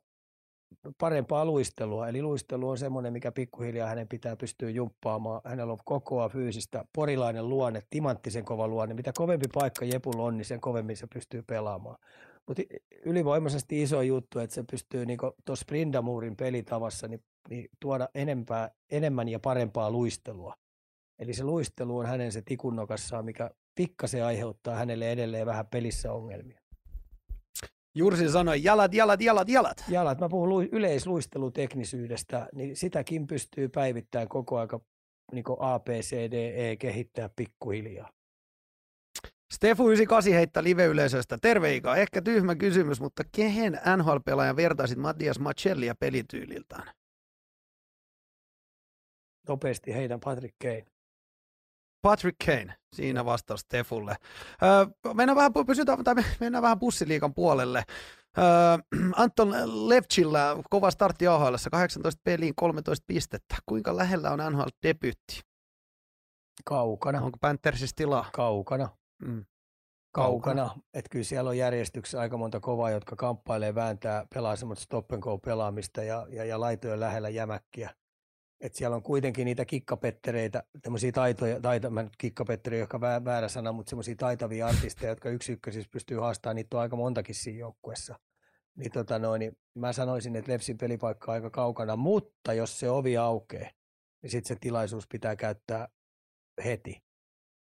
parempaa 0.98 1.46
luistelua. 1.46 2.08
Eli 2.08 2.22
luistelu 2.22 2.70
on 2.70 2.78
semmoinen, 2.78 3.14
mikä 3.14 3.32
pikkuhiljaa 3.32 3.90
hänen 3.90 4.08
pitää 4.08 4.36
pystyä 4.36 4.70
jumppaamaan. 4.70 5.42
Hänellä 5.46 5.74
on 5.74 5.80
kokoa 5.86 6.30
fyysistä, 6.30 6.86
porilainen 6.96 7.50
luonne, 7.50 7.82
timanttisen 7.90 8.46
kova 8.46 8.68
luonne. 8.68 8.96
Mitä 8.96 9.12
kovempi 9.18 9.46
paikka 9.54 9.86
Jepulla 9.86 10.24
on, 10.24 10.38
niin 10.38 10.46
sen 10.46 10.62
kovemmin 10.62 10.98
se 10.98 11.08
pystyy 11.14 11.44
pelaamaan. 11.44 11.98
Mutta 12.48 12.62
ylivoimaisesti 13.06 13.82
iso 13.82 14.02
juttu, 14.02 14.40
että 14.40 14.54
se 14.54 14.64
pystyy 14.72 15.06
niin 15.06 15.20
tuossa 15.46 15.64
Sprindamuurin 15.64 16.36
pelitavassa 16.36 17.08
niin, 17.08 17.24
niin 17.50 17.70
tuoda 17.80 18.10
enempää, 18.16 18.72
enemmän 18.92 19.30
ja 19.30 19.40
parempaa 19.40 19.92
luistelua. 19.92 20.54
Eli 21.20 21.34
se 21.34 21.44
luistelu 21.44 21.98
on 21.98 22.06
hänen 22.06 22.32
se 22.32 22.42
tikunnokassaan, 22.42 23.26
mikä 23.26 23.52
pikkasen 23.76 24.26
aiheuttaa 24.26 24.76
hänelle 24.76 25.12
edelleen 25.12 25.46
vähän 25.46 25.68
pelissä 25.68 26.12
ongelmia. 26.12 26.60
Jursi 27.96 28.30
sanoi 28.30 28.64
jalat, 28.64 28.94
jalat, 28.94 29.22
jalat, 29.22 29.50
jalat. 29.50 29.84
Jalat. 29.90 30.20
Mä 30.20 30.30
puhun 30.30 30.68
yleisluisteluteknisyydestä, 30.72 32.48
niin 32.54 32.76
sitäkin 32.76 33.28
pystyy 33.28 33.70
päivittämään 33.70 34.28
koko 34.28 34.60
aika 34.60 34.80
niin 35.32 35.44
A, 35.60 35.80
B, 35.80 35.88
C, 35.88 36.12
D, 36.32 36.34
E 36.34 36.76
kehittää 36.76 37.30
pikkuhiljaa. 37.36 38.10
Stefu 39.54 39.90
98 39.90 40.34
heittää 40.34 40.64
live-yleisöstä. 40.64 41.38
Terve 41.42 41.76
Ika, 41.76 41.96
ehkä 41.96 42.22
tyhmä 42.22 42.56
kysymys, 42.56 43.02
mutta 43.02 43.24
kehen 43.36 43.74
NHL-pelaajan 43.98 44.56
vertaisit 44.56 44.98
Matias 44.98 45.40
Macellia 45.40 45.96
pelityyliltään? 45.96 46.94
Nopeasti 49.48 49.94
heidän 49.94 50.20
Patrick 50.20 50.56
Kane. 50.62 50.93
Patrick 52.04 52.38
Kane, 52.46 52.76
siinä 52.96 53.26
vastaus 53.26 53.60
Stefulle. 53.60 54.16
Öö, 54.64 55.14
mennään, 55.14 55.36
vähän, 55.36 55.52
pysytään, 55.68 56.04
tai 56.04 56.16
mennään 56.40 56.62
vähän 56.62 56.80
bussiliikan 56.80 57.34
puolelle. 57.34 57.84
Öö, 58.38 58.44
Anton 59.16 59.54
Levchillä 59.90 60.58
kova 60.70 60.92
startti 60.92 61.28
AHL, 61.28 61.56
18 61.72 62.22
peliin 62.24 62.54
13 62.56 63.04
pistettä. 63.08 63.56
Kuinka 63.66 63.98
lähellä 63.98 64.32
on 64.32 64.40
NHL 64.52 64.68
debyytti? 64.88 65.42
Kaukana. 66.66 67.22
Onko 67.22 67.38
Panthersissa 67.42 67.96
tilaa? 67.96 68.30
Kaukana. 68.34 68.90
Mm. 69.22 69.46
Kaukana. 70.12 70.66
Kaukana. 70.66 70.84
Että 70.94 71.10
kyllä 71.10 71.26
siellä 71.26 71.50
on 71.50 71.58
järjestyksessä 71.58 72.20
aika 72.20 72.38
monta 72.38 72.60
kovaa, 72.60 72.92
jotka 72.92 73.16
kamppailee 73.16 73.76
vääntää, 73.76 74.26
pelaa 74.34 74.56
semmoista 74.56 74.84
stop 74.84 75.12
and 75.12 75.22
go 75.22 75.38
pelaamista 75.38 76.04
ja, 76.04 76.28
ja, 76.30 76.46
ja 76.46 76.60
laitojen 76.60 77.00
lähellä 77.00 77.30
jämäkkiä 77.30 77.90
että 78.64 78.78
siellä 78.78 78.96
on 78.96 79.04
kuitenkin 79.04 79.46
niitä 79.46 79.66
kikkapettereitä, 79.66 80.64
tämmöisiä 80.82 81.12
taitoja, 81.12 81.62
taito, 81.62 81.90
mä 81.90 82.04
nyt 82.04 82.18
kikkapettereitä, 82.18 82.84
jotka 82.84 82.98
on 82.98 83.26
väärä 83.26 83.48
sana, 83.48 83.72
mutta 83.72 83.90
semmoisia 83.90 84.16
taitavia 84.16 84.68
artisteja, 84.68 85.12
jotka 85.12 85.30
yksi 85.30 85.52
ykkösissä 85.54 85.90
pystyy 85.92 86.18
haastamaan, 86.20 86.56
niitä 86.56 86.78
on 86.78 86.82
aika 86.82 86.96
montakin 86.96 87.36
siinä 87.36 87.60
joukkueessa. 87.60 88.20
niin, 88.76 88.92
tota 88.92 89.20
noin, 89.20 89.40
niin 89.40 89.58
mä 89.76 89.94
sanoisin, 89.94 90.36
että 90.36 90.52
Lepsin 90.52 90.78
pelipaikka 90.78 91.32
on 91.32 91.34
aika 91.34 91.50
kaukana, 91.50 91.96
mutta 91.96 92.54
jos 92.54 92.80
se 92.80 92.90
ovi 92.90 93.18
aukeaa, 93.18 93.70
niin 94.22 94.30
sitten 94.32 94.48
se 94.48 94.60
tilaisuus 94.62 95.08
pitää 95.08 95.36
käyttää 95.36 95.88
heti. 96.66 97.04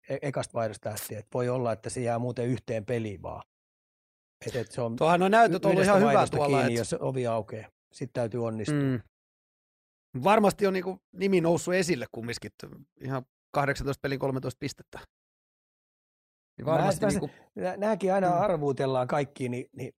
E- 0.09 0.17
ekasta 0.21 0.53
vaihdosta 0.53 0.89
lähtien. 0.89 1.19
Et 1.19 1.27
voi 1.33 1.49
olla, 1.49 1.71
että 1.71 1.89
se 1.89 2.01
jää 2.01 2.19
muuten 2.19 2.45
yhteen 2.45 2.85
peliin 2.85 3.21
vaan. 3.21 3.43
Et, 4.47 4.55
et 4.55 4.71
se 4.71 4.81
on 4.81 4.95
Tuohan 4.95 5.21
on 5.23 5.31
näytöt 5.31 5.65
ollut 5.65 5.83
ihan 5.83 5.99
hyvä 5.99 6.27
tuolla. 6.31 6.57
kiinni, 6.57 6.73
et- 6.73 6.77
jos 6.77 6.95
ovi 6.99 7.27
aukeaa. 7.27 7.69
Sitten 7.93 8.13
täytyy 8.21 8.45
onnistua. 8.45 8.75
Mm. 8.77 9.01
Varmasti 10.23 10.67
on 10.67 10.73
niinku 10.73 10.99
nimi 11.11 11.41
noussut 11.41 11.73
esille 11.73 12.05
kumminkin. 12.11 12.51
Ihan 13.01 13.25
18 13.51 14.01
pelin 14.01 14.19
13 14.19 14.59
pistettä. 14.59 14.99
Niin 16.57 16.65
varmasti 16.65 17.05
mä- 17.05 17.11
niinku, 17.11 17.29
Nä- 17.55 17.77
Nämäkin 17.77 18.13
aina 18.13 18.29
Mm. 18.29 18.41
arvuutellaan 18.41 19.07
kaikki, 19.07 19.49
niin, 19.49 19.65
niin 19.75 19.93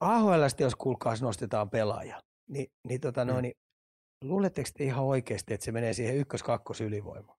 AHLstä 0.00 0.62
jos 0.62 0.74
kuulkaas 0.76 1.22
nostetaan 1.22 1.70
pelaaja, 1.70 2.22
niin, 2.48 2.66
niin, 2.88 3.00
tota 3.00 3.24
Mm. 3.24 3.30
noin, 3.30 3.42
niin 3.42 3.54
luuletteko 4.24 4.68
te 4.78 4.84
ihan 4.84 5.04
oikeasti, 5.04 5.54
että 5.54 5.64
se 5.64 5.72
menee 5.72 5.92
siihen 5.92 6.16
ykkös-kakkos 6.16 6.80
ylivoimaan? 6.80 7.38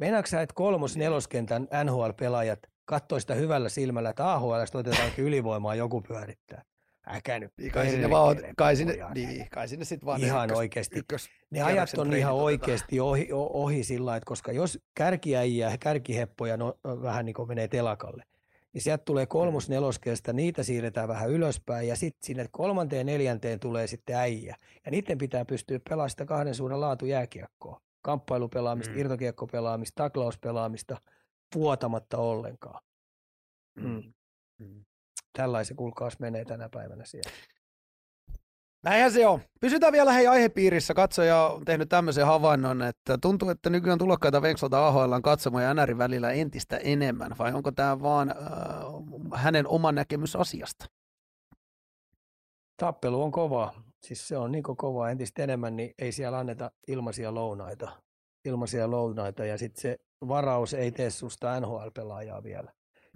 Meinaatko 0.00 0.26
sä, 0.26 0.42
että 0.42 0.54
kolmos-neloskentän 0.54 1.68
NHL-pelaajat 1.84 2.58
katsoi 2.84 3.20
sitä 3.20 3.34
hyvällä 3.34 3.68
silmällä, 3.68 4.10
että 4.10 4.32
AHLstä 4.32 4.78
otetaankin 4.78 5.24
ylivoimaa 5.24 5.74
joku 5.74 6.00
pyörittää? 6.00 6.62
Äkä 7.08 7.38
nyt 7.38 7.52
niin 7.58 7.72
kai 7.72 7.90
sinne 7.90 8.10
vaan, 8.10 8.36
kai 8.56 8.76
sinne, 8.76 8.98
niin, 9.14 9.46
kai 9.50 9.68
sinne 9.68 9.84
sit 9.84 10.04
vaan 10.04 10.20
ne 10.20 10.26
Ihan 10.26 10.44
ykkös, 10.44 10.58
oikeasti. 10.58 10.98
ykkös, 10.98 11.28
Ne 11.50 11.62
ajat 11.62 11.94
on 11.98 12.14
ihan 12.16 12.34
oikeasti 12.34 13.00
ohi, 13.00 13.28
ohi 13.32 13.84
sillä 13.84 14.04
lailla, 14.06 14.16
että 14.16 14.26
koska 14.26 14.52
jos 14.52 14.78
kärkiäjiä, 14.94 15.78
kärkiheppoja 15.80 16.56
no, 16.56 16.74
vähän 16.84 17.24
niin 17.24 17.34
kuin 17.34 17.48
menee 17.48 17.68
telakalle, 17.68 18.24
niin 18.72 18.82
sieltä 18.82 19.04
tulee 19.04 19.26
kolmos 19.26 19.68
neloskeesta, 19.68 20.32
niitä 20.32 20.62
siirretään 20.62 21.08
vähän 21.08 21.30
ylöspäin 21.30 21.88
ja 21.88 21.96
sitten 21.96 22.26
sinne 22.26 22.46
kolmanteen 22.50 23.06
neljänteen 23.06 23.60
tulee 23.60 23.86
sitten 23.86 24.16
äijä. 24.16 24.56
Ja 24.84 24.90
niiden 24.90 25.18
pitää 25.18 25.44
pystyä 25.44 25.80
pelaamaan 25.88 26.10
sitä 26.10 26.24
kahden 26.24 26.54
suunnan 26.54 26.80
laatu 26.80 27.06
jääkiekkoa. 27.06 27.80
Kamppailupelaamista, 28.02 28.90
Mm. 28.92 28.96
mm. 28.96 29.00
irtokiekkopelaamista, 29.00 30.02
taklauspelaamista, 30.02 30.96
vuotamatta 31.54 32.18
ollenkaan. 32.18 32.82
Mm. 33.76 34.12
Mm. 34.58 34.84
Tällaisen 35.36 35.76
kuulkaas 35.76 36.18
menee 36.18 36.44
tänä 36.44 36.68
päivänä 36.68 37.04
siellä. 37.04 37.30
Näinhän 38.84 39.12
se 39.12 39.26
on. 39.26 39.40
Pysytään 39.60 39.92
vielä 39.92 40.12
hei 40.12 40.26
aihepiirissä. 40.26 40.94
Katsoja 40.94 41.46
on 41.46 41.64
tehnyt 41.64 41.88
tämmöisen 41.88 42.26
havainnon, 42.26 42.82
että 42.82 43.18
tuntuu, 43.18 43.48
että 43.48 43.70
nykyään 43.70 43.98
tulokkaita 43.98 44.42
venksolta 44.42 44.86
AHL 44.86 45.20
katsomo 45.22 45.60
ja 45.60 45.74
NRin 45.74 45.98
välillä 45.98 46.30
entistä 46.32 46.76
enemmän, 46.76 47.32
vai 47.38 47.52
onko 47.52 47.72
tämä 47.72 48.02
vaan 48.02 48.30
äh, 48.30 49.42
hänen 49.42 49.66
oma 49.68 49.92
näkemys 49.92 50.36
asiasta? 50.36 50.86
Tappelu 52.76 53.22
on 53.22 53.32
kova. 53.32 53.74
Siis 54.02 54.28
se 54.28 54.36
on 54.36 54.52
niin 54.52 54.62
kovaa 54.62 55.10
entistä 55.10 55.42
enemmän, 55.42 55.76
niin 55.76 55.94
ei 55.98 56.12
siellä 56.12 56.38
anneta 56.38 56.70
ilmaisia 56.88 57.34
lounaita. 57.34 57.92
Ilmaisia 58.44 58.90
lounaita 58.90 59.44
ja 59.44 59.58
sitten 59.58 59.82
se 59.82 59.98
varaus 60.28 60.74
ei 60.74 60.92
tee 60.92 61.10
susta 61.10 61.60
NHL-pelaajaa 61.60 62.42
vielä. 62.42 62.72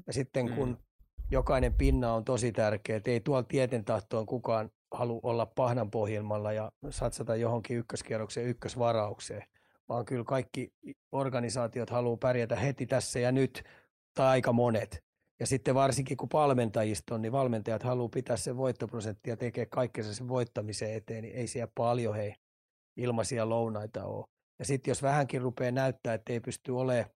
Ja 0.06 0.12
sitten 0.12 0.54
kun 0.54 0.68
Mm. 0.68 0.76
Jokainen 1.30 1.74
pinna 1.74 2.12
on 2.12 2.24
tosi 2.24 2.52
tärkeä, 2.52 2.96
että 2.96 3.10
ei 3.10 3.20
tuolla 3.20 3.42
tieten 3.42 3.84
tahtoon 3.84 4.26
kukaan 4.26 4.70
halua 4.94 5.20
olla 5.22 5.46
pahnan 5.46 5.90
pohjelmalla 5.90 6.52
ja 6.52 6.72
satsata 6.90 7.36
johonkin 7.36 7.76
ykköskierroksen 7.76 8.44
ykkösvaraukseen, 8.44 9.42
vaan 9.88 10.04
kyllä 10.04 10.24
kaikki 10.24 10.72
organisaatiot 11.12 11.90
haluaa 11.90 12.16
pärjätä 12.16 12.56
heti 12.56 12.86
tässä 12.86 13.18
ja 13.18 13.32
nyt, 13.32 13.64
tai 14.14 14.26
aika 14.26 14.52
monet. 14.52 15.04
Ja 15.40 15.46
sitten 15.46 15.74
varsinkin 15.74 16.16
kun 16.16 16.28
valmentajista 16.32 17.14
on, 17.14 17.22
niin 17.22 17.32
valmentajat 17.32 17.82
haluaa 17.82 18.08
pitää 18.08 18.36
sen 18.36 18.56
voittoprosenttia 18.56 19.32
ja 19.32 19.36
tekee 19.36 19.66
kaikkensa 19.66 20.14
sen 20.14 20.28
voittamisen 20.28 20.94
eteen, 20.94 21.22
niin 21.22 21.34
ei 21.34 21.46
siellä 21.46 21.72
paljon 21.74 22.14
hei 22.14 22.34
ilmaisia 22.96 23.48
lounaita 23.48 24.04
ole. 24.04 24.26
Ja 24.58 24.64
sitten 24.64 24.90
jos 24.90 25.02
vähänkin 25.02 25.42
rupeaa 25.42 25.70
näyttää, 25.70 26.14
että 26.14 26.32
ei 26.32 26.40
pysty 26.40 26.72
olemaan 26.72 27.10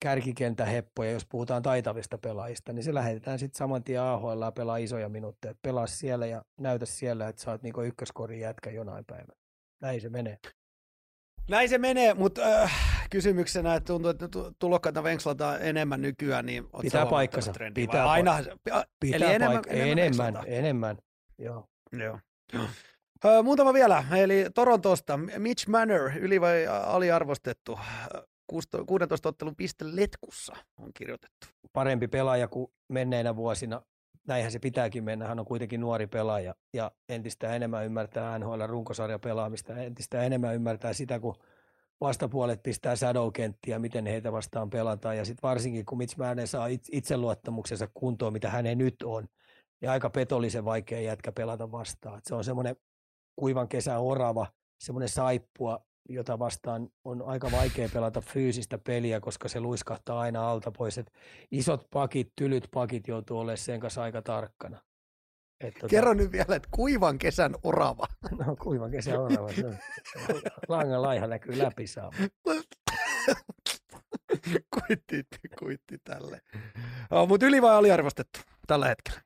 kärkikentäheppoja, 0.00 1.10
jos 1.10 1.26
puhutaan 1.26 1.62
taitavista 1.62 2.18
pelaajista, 2.18 2.72
niin 2.72 2.84
se 2.84 2.94
lähetetään 2.94 3.38
sitten 3.38 3.58
saman 3.58 3.84
tien 3.84 4.02
AHL 4.02 4.42
pelaa 4.54 4.76
isoja 4.76 5.08
minuutteja. 5.08 5.54
Pelaa 5.62 5.86
siellä 5.86 6.26
ja 6.26 6.42
näytä 6.60 6.86
siellä, 6.86 7.28
että 7.28 7.42
sä 7.42 7.50
oot 7.50 7.62
niinku 7.62 7.82
ykköskorin 7.82 8.40
jätkä 8.40 8.70
jonain 8.70 9.04
päivänä. 9.04 9.34
Näin 9.82 10.00
se 10.00 10.08
menee. 10.08 10.38
Näin 11.50 11.68
se 11.68 11.78
menee, 11.78 12.14
mutta 12.14 12.42
äh, 12.62 12.72
kysymyksenä, 13.10 13.74
että 13.74 13.86
tuntuu, 13.86 14.10
että 14.10 14.28
tu- 14.28 14.52
tulokkaita 14.58 15.02
venkslataan 15.02 15.62
enemmän 15.62 16.02
nykyään, 16.02 16.46
niin 16.46 16.64
Pitää 16.82 17.06
paikkansa. 17.06 17.52
trendi 17.52 17.80
Pitää 17.86 18.10
aina, 18.10 18.38
Pitää 19.00 19.16
Eli 19.28 19.34
enemmän- 19.34 19.64
paik- 19.64 19.70
enemmän 19.72 19.98
enemmän, 19.98 20.44
enemmän. 20.46 20.96
Joo. 21.38 21.64
Joo. 21.92 22.18
Ö, 23.24 23.42
muutama 23.42 23.72
vielä, 23.74 24.04
eli 24.16 24.46
Torontosta. 24.54 25.16
Mitch 25.38 25.68
Manor, 25.68 26.10
yli- 26.18 26.40
vai 26.40 26.66
aliarvostettu, 26.66 27.78
16 28.86 29.28
ottelun 29.28 29.56
piste 29.56 29.84
letkussa 29.88 30.56
on 30.76 30.90
kirjoitettu. 30.94 31.46
Parempi 31.72 32.08
pelaaja 32.08 32.48
kuin 32.48 32.72
menneinä 32.88 33.36
vuosina. 33.36 33.82
Näinhän 34.26 34.52
se 34.52 34.58
pitääkin 34.58 35.04
mennä. 35.04 35.28
Hän 35.28 35.38
on 35.38 35.44
kuitenkin 35.44 35.80
nuori 35.80 36.06
pelaaja 36.06 36.54
ja 36.72 36.90
entistä 37.08 37.54
enemmän 37.56 37.84
ymmärtää 37.84 38.38
NHL 38.38 38.62
runkosarja 38.66 39.18
pelaamista. 39.18 39.76
Entistä 39.76 40.22
enemmän 40.22 40.54
ymmärtää 40.54 40.92
sitä, 40.92 41.20
kun 41.20 41.36
vastapuolet 42.00 42.62
pistää 42.62 42.96
shadow-kenttiä, 42.96 43.78
miten 43.78 44.06
heitä 44.06 44.32
vastaan 44.32 44.70
pelataan. 44.70 45.16
Ja 45.16 45.24
sitten 45.24 45.48
varsinkin, 45.48 45.86
kun 45.86 45.98
Mitch 45.98 46.18
Manor 46.18 46.46
saa 46.46 46.66
it- 46.66 46.88
itseluottamuksensa 46.92 47.88
kuntoon, 47.94 48.32
mitä 48.32 48.50
hänen 48.50 48.78
nyt 48.78 48.96
on, 49.04 49.28
niin 49.80 49.90
aika 49.90 50.10
petollisen 50.10 50.64
vaikea 50.64 51.00
jätkä 51.00 51.32
pelata 51.32 51.72
vastaan. 51.72 52.18
Et 52.18 52.24
se 52.24 52.34
on 52.34 52.44
semmoinen 52.44 52.76
kuivan 53.36 53.68
kesän 53.68 54.00
orava, 54.00 54.46
semmoinen 54.80 55.08
saippua, 55.08 55.85
jota 56.08 56.38
vastaan 56.38 56.88
on 57.04 57.22
aika 57.22 57.50
vaikea 57.50 57.88
pelata 57.92 58.20
fyysistä 58.20 58.78
peliä, 58.78 59.20
koska 59.20 59.48
se 59.48 59.60
luiskahtaa 59.60 60.20
aina 60.20 60.50
alta 60.50 60.70
pois. 60.70 60.98
Et 60.98 61.12
isot 61.50 61.86
pakit, 61.90 62.32
tylyt 62.36 62.68
pakit 62.74 63.08
joutuu 63.08 63.38
olemaan 63.38 63.58
sen 63.58 63.80
kanssa 63.80 64.02
aika 64.02 64.22
tarkkana. 64.22 64.80
Et 65.60 65.74
tota, 65.74 65.86
Kerro 65.86 66.14
nyt 66.14 66.32
vielä, 66.32 66.56
että 66.56 66.68
kuivan 66.70 67.18
kesän 67.18 67.54
orava. 67.62 68.06
No 68.46 68.56
kuivan 68.56 68.90
kesän 68.90 69.20
orava. 69.20 69.52
Se 69.52 69.66
on. 69.66 69.76
Langan 70.68 71.02
laiha 71.02 71.26
näkyy 71.26 71.58
läpi 71.58 71.86
saa. 71.86 72.10
kuitti, 74.74 75.26
kuitti 75.58 75.98
tälle. 76.04 76.40
No, 77.10 77.26
mutta 77.26 77.46
yli 77.46 77.62
vai 77.62 77.74
aliarvostettu 77.74 78.40
tällä 78.66 78.86
hetkellä? 78.86 79.25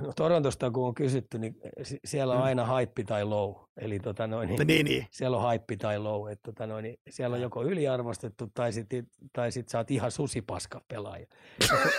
No, 0.00 0.12
Torontosta 0.16 0.70
kun 0.70 0.86
on 0.86 0.94
kysytty, 0.94 1.38
niin 1.38 1.56
si- 1.82 2.00
siellä 2.04 2.34
on 2.34 2.40
Mm. 2.40 2.44
aina 2.44 2.64
haippi 2.66 3.04
tai 3.04 3.24
low. 3.24 3.54
Eli 3.76 3.98
tota 4.00 4.26
noin, 4.26 4.48
niin, 4.48 4.66
Niin, 4.66 4.84
niin. 4.86 5.06
siellä 5.10 5.36
on 5.36 5.42
haippi 5.42 5.76
tai 5.76 5.98
low. 5.98 6.30
Että 6.30 6.52
tota 6.52 6.66
noin, 6.66 6.82
niin 6.82 6.98
siellä 7.10 7.34
on 7.36 7.42
joko 7.42 7.64
yliarvostettu 7.64 8.50
tai 8.54 8.72
sitten 8.72 9.06
tai 9.32 9.52
sit 9.52 9.68
sä 9.68 9.78
oot 9.78 9.90
ihan 9.90 10.10
susipaska 10.10 10.80
pelaaja. 10.88 11.26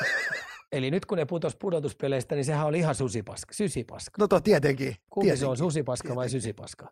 Eli 0.72 0.92
nyt 0.92 1.06
kun 1.06 1.18
ne 1.18 1.26
putos 1.26 1.56
pudotuspeleistä, 1.56 2.36
niin 2.36 2.46
sehän 2.46 2.68
oli 2.68 2.80
ihan 2.80 2.96
susipaska, 2.96 3.54
sysipaska. 3.54 4.16
No 4.20 4.28
to, 4.28 4.40
tietenkin. 4.42 4.96
Kumpi 5.10 5.26
tietenkin. 5.26 5.40
se 5.40 5.46
on, 5.46 5.58
susipaska 5.58 6.16
vai 6.16 6.30
sysipaska? 6.30 6.88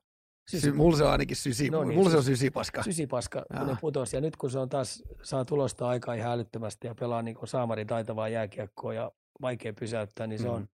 Sy- 0.49 0.71
mulla 0.71 0.97
se 0.97 1.03
on 1.03 1.11
ainakin 1.11 1.37
sysi, 1.37 1.69
No 1.69 1.83
niin, 1.83 1.97
mulla 1.97 2.09
se 2.09 2.17
on 2.17 2.23
sysi- 2.23 2.35
sysipaska. 2.37 2.83
Sysipaska, 2.83 3.45
kun 3.57 3.67
ne 3.67 3.77
putos. 3.81 4.13
Ja 4.13 4.21
nyt 4.21 4.35
kun 4.35 4.51
se 4.51 4.59
on 4.59 4.69
taas, 4.69 5.03
saa 5.21 5.45
tulosta 5.45 5.87
aikaa 5.87 6.13
ihan 6.13 6.31
älyttömästi 6.31 6.87
ja 6.87 6.95
pelaa 6.95 7.21
niin 7.21 7.37
saamari 7.45 7.85
taitavaa 7.85 8.29
jääkiekkoa 8.29 8.93
ja 8.93 9.11
vaikea 9.41 9.73
pysäyttää, 9.73 10.27
niin 10.27 10.39
se 10.41 10.49
on, 10.49 10.61
Mm. 10.61 10.67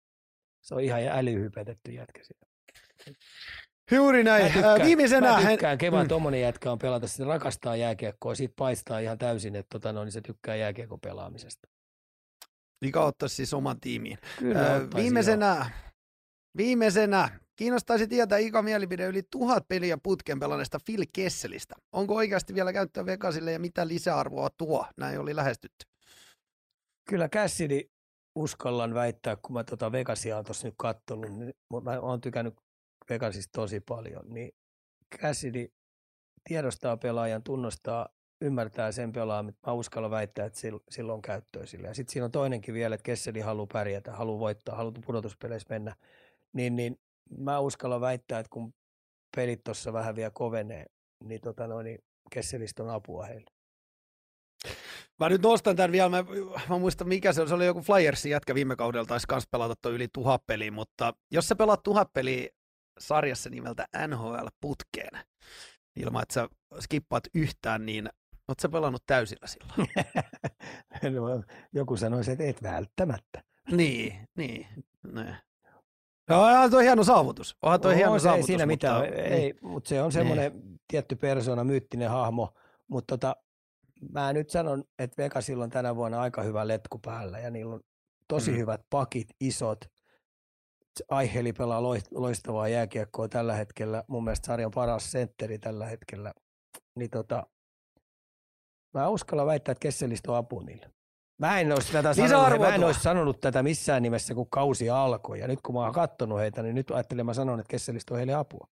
se 0.63 0.75
on 0.75 0.81
ihan 0.81 1.01
älyhypetetty 1.09 1.93
jätkä 1.93 2.21
siellä. 2.25 2.47
Juuri 3.91 4.25
Mä 4.25 4.31
näin. 4.31 4.53
tykkään, 4.53 4.81
Ää, 4.81 4.87
Viimeisenä. 4.87 5.41
mä 5.43 5.51
tykkään 5.51 5.79
Kevin 5.79 6.01
Mm. 6.01 6.09
tommonen 6.09 6.41
jätkä 6.41 6.73
on 6.73 6.79
pelata, 6.79 7.09
se 7.09 7.25
rakastaa 7.25 7.77
jääkiekkoa, 7.77 8.35
siitä 8.35 8.55
paistaa 8.59 8.99
ihan 8.99 9.19
täysin, 9.19 9.57
että 9.57 9.69
tota, 9.71 9.93
no, 9.93 10.05
niin 10.05 10.13
se 10.13 10.21
tykkää 10.21 10.57
jääkiekon 10.57 11.01
pelaamisesta. 11.01 11.69
Vika 12.85 13.05
ottaisi 13.05 13.37
siis 13.37 13.55
oman 13.55 13.81
tiimiin. 13.81 14.19
Kyllä 14.39 14.61
ottaisin, 14.61 14.97
viimeisenä, 14.97 15.71
viimeisenä, 16.57 17.41
kiinnostaisi 17.57 18.07
tietää 18.07 18.39
Ika 18.39 18.63
mielipide 18.63 19.07
yli 19.07 19.23
tuhat 19.31 19.69
peliä 19.69 19.99
putken 20.03 20.41
pelanneesta 20.41 20.79
Phil 20.87 21.05
Kesselistä. 21.13 21.75
Onko 21.93 22.15
oikeasti 22.15 22.55
vielä 22.55 22.73
käyttöä 22.73 23.07
Vegasille 23.07 23.53
ja 23.53 23.59
mitä 23.59 23.89
lisäarvoa 23.89 24.49
tuo? 24.57 24.87
Näin 24.97 25.21
oli 25.21 25.37
lähestytty. 25.37 25.87
Kyllä 27.09 27.29
Cassidy 27.29 27.81
uskallan 28.35 28.95
väittää, 28.95 29.37
kun 29.37 29.53
mä 29.53 29.64
tota 29.64 29.93
Vegasia 29.93 30.39
on 30.39 30.45
tuossa 30.45 30.68
nyt 30.68 30.74
katsonut, 30.78 31.30
niin 31.30 31.55
mä 31.83 32.01
oon 32.01 32.20
tykännyt 32.20 32.55
Vegasista 33.11 33.53
tosi 33.53 33.80
paljon, 33.80 34.24
niin 34.26 34.55
Cassidy 35.18 35.72
tiedostaa 36.49 36.97
pelaajan, 36.97 37.43
tunnostaa, 37.43 38.09
ymmärtää 38.41 38.93
sen 38.93 39.12
pelaajan, 39.12 39.55
mä 39.66 39.72
uskallan 39.72 40.11
väittää, 40.11 40.47
että 40.47 40.61
sillä 40.91 41.12
on 41.12 41.22
käyttöä 41.22 41.66
sille. 41.66 41.89
Ja 41.89 41.95
sitten 41.95 42.12
siinä 42.12 42.24
on 42.24 42.30
toinenkin 42.30 42.74
vielä, 42.74 42.95
että 42.95 43.05
Kesseli 43.05 43.41
haluaa 43.41 43.66
pärjätä, 43.72 44.12
haluaa 44.12 44.39
voittaa, 44.39 44.76
haluaa 44.76 44.95
pudotuspeleissä 45.07 45.66
mennä, 45.70 45.97
niin, 46.53 46.76
niin 46.76 47.01
mä 47.39 47.59
uskallan 47.59 48.01
väittää, 48.01 48.39
että 48.39 48.51
kun 48.51 48.74
pelit 49.37 49.64
tuossa 49.64 49.93
vähän 49.93 50.16
vielä 50.16 50.30
kovenee, 50.30 50.87
niin, 51.24 51.41
tota 51.41 51.66
noin, 51.66 51.85
niin 51.85 51.99
Kesselistä 52.30 52.83
on 52.83 52.91
apua 52.91 53.24
heille. 53.24 53.52
Mä 55.21 55.29
nyt 55.29 55.43
nostan 55.43 55.77
tämän 55.77 55.93
vielä, 55.93 56.09
mä, 56.09 56.25
mä 56.69 56.79
muistan 56.79 57.09
mikä 57.09 57.33
se 57.33 57.43
on, 57.43 57.49
se 57.49 57.55
oli 57.55 57.67
joku 57.67 57.81
Flyersin 57.81 58.31
jätkä 58.33 58.55
viime 58.55 58.77
kaudella, 58.77 59.07
taisi 59.07 59.27
kans 59.29 59.47
pelata 59.51 59.75
tuo 59.83 59.93
yli 59.93 60.09
tuhat 60.13 60.47
peliä, 60.47 60.71
mutta 60.71 61.15
jos 61.31 61.49
sä 61.49 61.57
pelaat 61.57 61.83
tuhat 61.83 62.13
peliä 62.13 62.49
sarjassa 62.99 63.51
nimeltä 63.51 63.87
NHL 64.09 64.47
putkeen, 64.61 65.21
ilman 65.97 66.23
että 66.23 66.35
sä 66.35 66.49
skippaat 66.81 67.25
yhtään, 67.35 67.87
niin 67.87 68.09
oot 68.49 68.61
sä 68.61 68.69
pelannut 68.69 69.03
täysillä 69.07 69.47
silloin? 69.47 69.89
No, 71.03 71.43
Joku 71.73 71.97
sanoisi, 71.97 72.31
että 72.33 72.45
et 72.45 72.63
välttämättä. 72.63 73.43
niin, 73.71 74.29
niin. 74.37 74.67
Ne. 75.13 75.37
No, 76.31 76.43
onhan 76.43 76.71
toi 76.71 76.85
hieno 76.85 77.05
saavutus. 77.05 77.57
Onhan 77.63 77.81
toi 77.81 77.93
Oo, 77.93 77.97
hieno 77.97 78.19
se 78.19 78.23
saavutus. 78.23 78.45
ei 78.45 78.47
siinä 78.47 78.67
mitään, 78.67 79.01
mutta, 79.01 79.15
niin. 79.21 79.33
ei, 79.33 79.55
mutta 79.63 79.89
se 79.89 80.03
on 80.03 80.13
semmoinen 80.13 80.53
tietty 80.89 81.17
persona, 81.17 81.65
myyttinen 81.65 82.11
hahmo, 82.11 82.55
mutta 82.89 83.19
tota, 83.19 83.37
mä 84.11 84.33
nyt 84.33 84.51
sanon, 84.51 84.85
että 84.99 85.23
Vegasilla 85.23 85.65
on 85.65 85.71
tänä 85.71 85.97
vuonna 85.97 86.21
aika 86.21 86.43
hyvä 86.43 86.69
letku 86.69 86.99
päällä 86.99 87.39
ja 87.39 87.51
niillä 87.51 87.75
on 87.75 87.81
tosi 88.29 88.51
Mm. 88.51 88.57
hyvät 88.57 88.81
pakit, 88.91 89.29
isot. 89.41 89.79
Aiheli 91.11 91.53
pelaa 91.53 91.81
loist- 91.81 92.09
loistavaa 92.21 92.69
jääkiekkoa 92.69 93.29
tällä 93.29 93.55
hetkellä, 93.55 94.05
mun 94.09 94.25
mielestä 94.25 94.47
sarjan 94.47 94.71
paras 94.75 95.13
sentteri 95.13 95.59
tällä 95.59 95.87
hetkellä. 95.87 96.33
Niin 96.99 97.11
tota, 97.11 97.47
mä 98.95 99.09
uskallan 99.09 99.47
väittää, 99.47 99.73
että 99.73 99.83
Kesselistä 99.83 100.33
on 100.33 100.39
apu 100.39 100.61
niille. 100.61 100.91
Mä 101.39 101.61
en, 101.61 101.73
olisi 101.73 101.93
tätä 101.93 102.15
sanonut, 102.15 102.37
Lisäarvoa 102.37 102.69
mä 102.69 102.75
en 102.75 102.85
olisi 102.85 103.01
sanonut 103.01 103.41
tätä 103.41 103.63
missään 103.63 104.03
nimessä, 104.03 104.35
kun 104.35 104.51
kausi 104.51 104.91
alkoi. 104.91 105.39
Ja 105.41 105.49
nyt 105.49 105.59
kun 105.63 105.75
mä 105.75 105.81
oon 105.81 105.93
kattonut 105.93 106.39
heitä, 106.41 106.63
niin 106.63 106.75
nyt 106.75 106.91
ajattelin, 106.91 107.27
mä 107.27 107.35
sanon, 107.35 107.61
että 107.61 107.71
Kesselistä 107.71 108.15
on 108.15 108.19
heille 108.19 108.35
apua. 108.35 108.69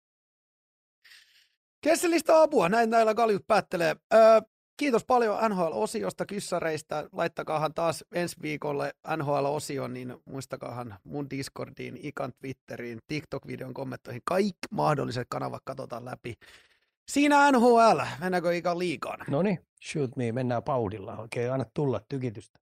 Kesselistä 1.80 2.42
apua, 2.42 2.68
näin 2.68 2.90
näillä 2.90 3.14
kaljut 3.14 3.46
päättelee. 3.46 3.96
Öö, 4.14 4.40
kiitos 4.78 5.04
paljon 5.04 5.38
NHL-osiosta, 5.50 6.26
kyssäreistä. 6.26 7.08
Laittakaahan 7.12 7.74
taas 7.74 8.04
ensi 8.12 8.36
viikolle 8.42 8.94
NHL-osio, 9.16 9.88
niin 9.88 10.16
muistakaahan 10.24 10.94
mun 11.04 11.30
Discordiin, 11.30 11.98
Ikan 12.02 12.32
Twitteriin, 12.38 12.98
TikTok-videon 13.06 13.74
kommentoihin. 13.74 14.22
Kaikki 14.24 14.68
mahdolliset 14.70 15.26
kanavat 15.30 15.62
katsotaan 15.64 16.04
läpi. 16.04 16.34
Siinä 17.08 17.52
NHL, 17.52 18.00
mennäänkö 18.20 18.56
Ikan 18.56 18.78
liikaan? 18.78 19.18
No 19.28 19.42
niin, 19.42 19.58
shoot 19.82 20.16
me, 20.16 20.32
mennään 20.32 20.62
paudilla. 20.62 21.16
Oikein 21.16 21.52
anna 21.52 21.66
tulla 21.74 22.00
tykitystä. 22.08 22.60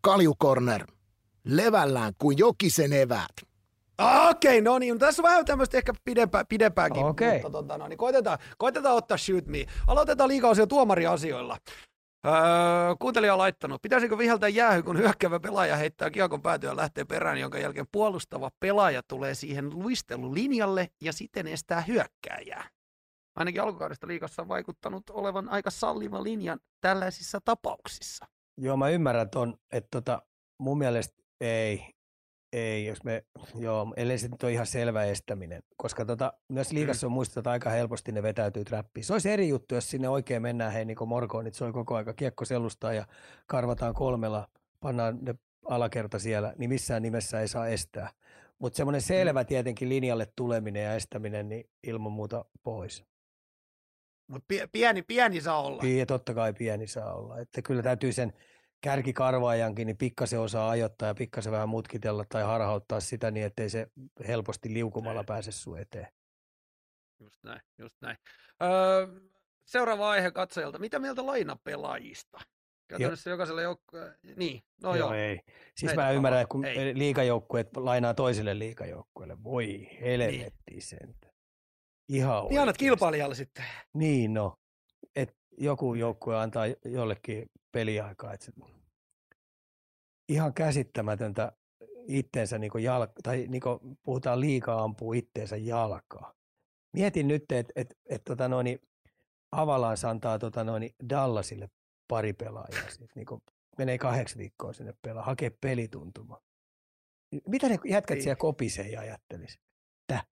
Kaljukorner. 0.00 0.86
Levällään 1.44 2.12
kuin 2.18 2.38
jokisen 2.38 2.92
eväät. 2.92 3.49
Ah, 4.00 4.30
Okei, 4.30 4.50
okay, 4.50 4.60
no 4.60 4.78
niin, 4.78 4.98
tässä 4.98 5.22
on 5.22 5.28
vähän 5.28 5.44
tämmöistä 5.44 5.78
ehkä 5.78 5.92
pidempää, 6.04 6.44
pidempääkin, 6.44 7.04
Okei. 7.04 7.32
mutta 7.32 7.50
tota, 7.50 7.78
no, 7.78 7.88
niin 7.88 7.96
koitetaan, 7.96 8.38
koitetaan 8.58 8.96
ottaa 8.96 9.16
shoot 9.16 9.46
me. 9.46 9.66
Aloitetaan 9.86 10.28
liikaosio 10.28 10.66
tuomariasioilla. 10.66 11.56
Öö, 12.26 12.32
kuuntelija 12.98 13.32
on 13.32 13.38
laittanut, 13.38 13.82
pitäisikö 13.82 14.18
viheltää 14.18 14.48
jäähy, 14.48 14.82
kun 14.82 14.98
hyökkäävä 14.98 15.40
pelaaja 15.40 15.76
heittää 15.76 16.10
kiekon 16.10 16.42
päätyä 16.42 16.76
lähtee 16.76 17.04
perään, 17.04 17.40
jonka 17.40 17.58
jälkeen 17.58 17.86
puolustava 17.92 18.50
pelaaja 18.60 19.02
tulee 19.08 19.34
siihen 19.34 19.70
luistelulinjalle 19.70 20.88
ja 21.00 21.12
siten 21.12 21.46
estää 21.46 21.80
hyökkääjää. 21.80 22.68
Ainakin 23.36 23.62
alkukaudesta 23.62 24.06
liikassa 24.06 24.42
on 24.42 24.48
vaikuttanut 24.48 25.10
olevan 25.10 25.48
aika 25.48 25.70
salliva 25.70 26.22
linja 26.22 26.56
tällaisissa 26.80 27.40
tapauksissa. 27.44 28.26
Joo, 28.56 28.76
mä 28.76 28.88
ymmärrän 28.88 29.30
ton, 29.30 29.56
että 29.72 29.88
tota, 29.90 30.22
mun 30.58 30.78
mielestä 30.78 31.22
ei, 31.40 31.94
ei, 32.52 32.86
jos 32.86 33.04
me, 33.04 33.24
joo, 33.54 33.94
ellei 33.96 34.18
se 34.18 34.28
nyt 34.28 34.42
ole 34.42 34.52
ihan 34.52 34.66
selvä 34.66 35.04
estäminen, 35.04 35.62
koska 35.76 36.04
tota, 36.04 36.32
myös 36.48 36.72
liigassa 36.72 37.06
on 37.06 37.12
muistettu, 37.12 37.40
että 37.40 37.50
aika 37.50 37.70
helposti 37.70 38.12
ne 38.12 38.22
vetäytyy 38.22 38.64
trappiin. 38.64 39.04
Se 39.04 39.12
olisi 39.12 39.30
eri 39.30 39.48
juttu, 39.48 39.74
jos 39.74 39.90
sinne 39.90 40.08
oikein 40.08 40.42
mennään, 40.42 40.72
hei 40.72 40.84
niin 40.84 40.96
kuin 40.96 41.08
Morgoonit 41.08 41.54
soi 41.54 41.72
koko 41.72 41.96
aika 41.96 42.14
kiekko 42.14 42.44
selustaa 42.44 42.92
ja 42.92 43.06
karvataan 43.46 43.94
kolmella, 43.94 44.48
pannaan 44.80 45.18
ne 45.22 45.34
alakerta 45.68 46.18
siellä, 46.18 46.54
niin 46.58 46.70
missään 46.70 47.02
nimessä 47.02 47.40
ei 47.40 47.48
saa 47.48 47.68
estää. 47.68 48.10
Mutta 48.58 48.76
semmoinen 48.76 49.02
selvä 49.02 49.44
tietenkin 49.44 49.88
linjalle 49.88 50.26
tuleminen 50.36 50.84
ja 50.84 50.94
estäminen, 50.94 51.48
niin 51.48 51.70
ilman 51.82 52.12
muuta 52.12 52.44
pois. 52.62 53.04
Mutta 54.26 54.54
pieni, 54.72 55.02
pieni 55.02 55.40
saa 55.40 55.62
olla. 55.62 55.82
Ja 55.82 56.06
totta 56.06 56.34
kai 56.34 56.52
pieni 56.52 56.86
saa 56.86 57.14
olla. 57.14 57.38
Että 57.38 57.62
kyllä 57.62 57.82
täytyy 57.82 58.12
sen 58.12 58.32
kärkikarvaajankin 58.80 59.86
niin 59.86 59.96
pikkasen 59.96 60.40
osaa 60.40 60.70
ajoittaa 60.70 61.08
ja 61.08 61.14
pikkasen 61.14 61.52
vähän 61.52 61.68
mutkitella 61.68 62.24
tai 62.28 62.42
harhauttaa 62.42 63.00
sitä 63.00 63.30
niin, 63.30 63.46
ettei 63.46 63.70
se 63.70 63.86
helposti 64.28 64.72
liukumalla 64.72 65.24
pääse 65.24 65.52
sun 65.52 65.78
eteen. 65.78 66.06
Just 67.20 67.44
näin, 67.44 67.60
just 67.78 67.96
näin. 68.00 68.16
Öö, 68.62 69.06
seuraava 69.64 70.10
aihe 70.10 70.30
katsojalta. 70.30 70.78
Mitä 70.78 70.98
mieltä 70.98 71.26
lainapelaajista? 71.26 72.38
Käytännössä 72.88 73.30
jokaiselle 73.30 73.62
joukkueelle. 73.62 74.14
Niin, 74.36 74.62
no 74.82 74.94
joo. 74.96 75.12
ei. 75.12 75.40
Siis 75.76 75.90
Heitä 75.90 76.02
mä 76.02 76.10
ymmärrän, 76.10 76.38
palaa. 76.38 76.46
kun 76.46 76.64
Ei. 76.64 76.98
liikajoukkueet 76.98 77.76
lainaa 77.76 78.14
toiselle 78.14 78.58
liikajoukkueelle. 78.58 79.42
Voi 79.44 79.88
helvetti 80.00 80.80
sentä. 80.80 81.30
Ihan 82.08 82.46
Niin 82.48 82.60
annat 82.60 82.76
kilpailijalle 82.76 83.34
sitten. 83.34 83.64
Niin 83.94 84.34
no, 84.34 84.56
että 85.16 85.34
joku 85.58 85.94
joukkue 85.94 86.36
antaa 86.36 86.64
jollekin 86.84 87.50
peliaikaa. 87.72 88.34
Se, 88.40 88.52
ihan 90.28 90.54
käsittämätöntä 90.54 91.52
itteensä 92.08 92.58
niin 92.58 92.72
jalka, 92.82 93.12
tai 93.22 93.46
niin 93.48 93.62
puhutaan 94.02 94.40
liikaa 94.40 94.82
ampuu 94.82 95.12
itteensä 95.12 95.56
jalkaa. 95.56 96.34
Mietin 96.92 97.28
nyt, 97.28 97.52
että 97.52 97.72
et, 97.76 97.98
et, 98.06 98.24
tota 98.24 98.48
noin, 98.48 98.64
niin 98.64 98.78
Avalanche 99.52 100.08
antaa 100.08 100.38
tota 100.38 100.64
noin, 100.64 100.90
Dallasille 101.08 101.70
pari 102.08 102.32
pelaajaa. 102.32 102.90
Siis, 102.90 103.14
niin 103.14 103.26
menee 103.78 103.98
kahdeksi 103.98 104.38
viikkoa 104.38 104.72
sinne 104.72 104.94
pelaa, 105.02 105.24
hakee 105.24 105.50
pelituntuma. 105.50 106.40
Mitä 107.48 107.68
ne 107.68 107.78
jätkät 107.84 108.14
Niin. 108.14 108.22
siellä 108.22 108.36
kopisee 108.36 108.88
ja 108.88 109.00
ajattelisi? 109.00 109.58
Täh. 110.06 110.26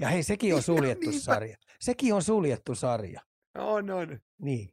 Ja 0.00 0.08
hei, 0.08 0.22
sekin 0.22 0.54
on 0.54 0.62
suljettu 0.72 1.10
Niinpä. 1.10 1.24
sarja. 1.24 1.56
Sekin 1.80 2.14
on 2.14 2.22
suljettu 2.22 2.74
sarja. 2.74 3.20
On, 3.58 3.90
on. 3.90 4.20
Niin. 4.42 4.68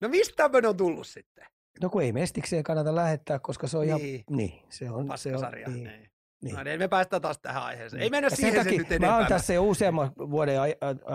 No 0.00 0.08
mistä 0.08 0.34
tämmöinen 0.36 0.68
on 0.68 0.76
tullut 0.76 1.06
sitten? 1.06 1.46
No 1.82 1.90
kun 1.90 2.02
ei 2.02 2.12
mestikseen 2.12 2.64
kannata 2.64 2.94
lähettää, 2.94 3.38
koska 3.38 3.66
se 3.66 3.78
on 3.78 3.84
ihan... 3.84 4.00
Niin. 4.00 4.24
Niin, 4.30 4.62
se 4.68 4.90
on... 4.90 5.12
Se 5.16 5.36
on 5.36 5.42
niin, 5.52 5.84
Niin. 5.84 6.10
niin. 6.42 6.56
No 6.56 6.62
niin, 6.62 6.78
me 6.78 6.88
päästään 6.88 7.22
taas 7.22 7.38
tähän 7.38 7.62
aiheeseen. 7.62 8.02
Ei 8.02 8.10
mennä 8.10 8.26
Ja 8.26 8.36
siihen 8.36 8.64
sen 8.64 8.72
nyt 8.76 8.88
mä 8.88 8.94
enempää. 8.94 9.16
oon 9.16 9.26
tässä 9.26 9.52
jo 9.52 9.64
useamman 9.64 10.12
vuoden 10.30 10.60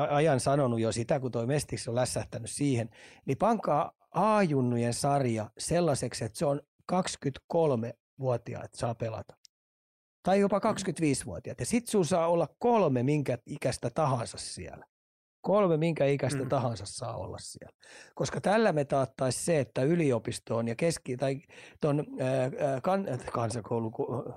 ajan 0.09 0.39
sanonut 0.39 0.79
jo 0.79 0.91
sitä, 0.91 1.19
kun 1.19 1.31
toi 1.31 1.47
Mestiksi 1.47 1.89
on 1.89 1.95
lässähtänyt 1.95 2.49
siihen, 2.49 2.89
niin 3.25 3.37
pankaa 3.37 3.91
A-junnujen 4.11 4.93
sarja 4.93 5.49
sellaiseksi, 5.57 6.25
että 6.25 6.37
se 6.37 6.45
on 6.45 6.61
23-vuotiaat 6.91 8.73
saa 8.73 8.95
pelata. 8.95 9.37
Tai 10.23 10.39
jopa 10.39 10.59
25-vuotiaat. 10.59 11.59
Ja 11.59 11.65
sit 11.65 11.87
sun 11.87 12.05
saa 12.05 12.27
olla 12.27 12.47
kolme 12.59 13.03
minkä 13.03 13.37
ikäistä 13.45 13.89
tahansa 13.89 14.37
siellä. 14.37 14.85
Kolme 15.41 15.77
minkä 15.77 16.05
ikäistä 16.05 16.43
Mm. 16.43 16.49
tahansa 16.49 16.83
saa 16.87 17.17
olla 17.17 17.37
siellä. 17.39 17.77
Koska 18.15 18.41
tällä 18.41 18.73
me 18.73 18.85
taattaisi 18.85 19.43
se, 19.45 19.59
että 19.59 19.83
yliopistoon 19.83 20.67
ja 20.67 20.75
keski- 20.75 21.17
tai 21.17 21.41
ton 21.81 22.05
ää, 22.19 22.81
kan, 22.81 23.05
kansakoulu, 23.33 23.91
ku- 23.91 24.33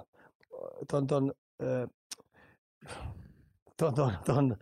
ton, 0.90 1.07
ton, 1.07 1.32
ää, 1.62 1.88
ton, 3.76 3.94
ton, 3.94 4.12
ton 4.26 4.57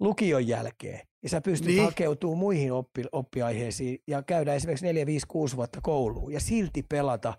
lukion 0.00 0.46
jälkeen, 0.48 1.00
ja 1.22 1.28
sä 1.28 1.40
pystyt 1.40 1.68
Niin. 1.68 1.84
hakeutumaan 1.84 2.38
muihin 2.38 2.72
oppi, 2.72 3.04
oppiaiheisiin 3.12 3.98
ja 4.06 4.22
käydä 4.22 4.54
esimerkiksi 4.54 4.86
4, 4.86 5.06
5, 5.06 5.26
6 5.26 5.56
vuotta 5.56 5.80
kouluun 5.82 6.32
ja 6.32 6.40
silti 6.40 6.82
pelata 6.88 7.34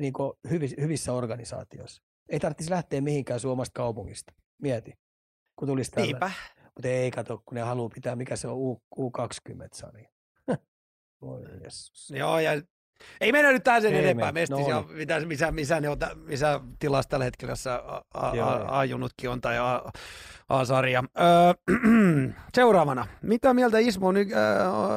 niin 0.00 0.12
hyvissä, 0.50 0.76
hyvissä 0.80 1.12
organisaatioissa. 1.12 2.02
Ei 2.28 2.40
tarvitsisi 2.40 2.70
lähteä 2.70 3.00
mihinkään 3.00 3.40
Suomesta 3.40 3.72
kaupungista. 3.76 4.32
Mieti, 4.62 4.92
kun 5.56 5.68
tulisi 5.68 5.90
tällä. 5.90 6.06
Niinpä. 6.06 6.30
Mutta 6.74 6.88
ei 6.88 7.10
kato, 7.10 7.42
kun 7.44 7.54
ne 7.54 7.60
haluaa 7.60 7.88
pitää, 7.88 8.16
mikä 8.16 8.36
se 8.36 8.48
on 8.48 8.54
U, 8.56 8.82
U20-sarja. 8.96 10.08
Voi 11.22 11.42
Jeesus. 11.60 12.10
Joo, 12.10 12.38
ja 12.38 12.62
ei 13.20 13.32
mennä 13.32 13.52
nyt 13.52 13.64
tähän 13.64 13.82
sen 13.82 13.94
Ei 13.94 13.98
enempää. 14.04 14.32
Mestis 14.32 14.58
No 14.58 14.68
ja 14.68 14.80
niin. 14.80 14.96
mitä, 14.96 15.20
missä, 15.20 15.50
missä, 15.52 15.80
ne 15.80 15.88
on, 15.88 15.96
missä 16.16 16.60
tilassa 16.78 17.08
tällä 17.08 17.24
hetkellä 17.24 17.56
se 17.56 17.70
A- 17.70 18.02
A- 18.14 18.36
Joo, 18.36 18.48
A- 18.48 18.56
joo. 18.58 18.66
A-junutkin 18.70 19.30
on 19.30 19.40
tai 19.40 19.58
A- 19.58 19.82
A-sarja. 20.48 21.04
Öö, 21.20 21.52
seuraavana. 22.54 23.06
Mitä 23.22 23.54
mieltä, 23.54 23.78
Ismo, 23.78 24.08
on 24.08 24.16
öö, 24.16 24.24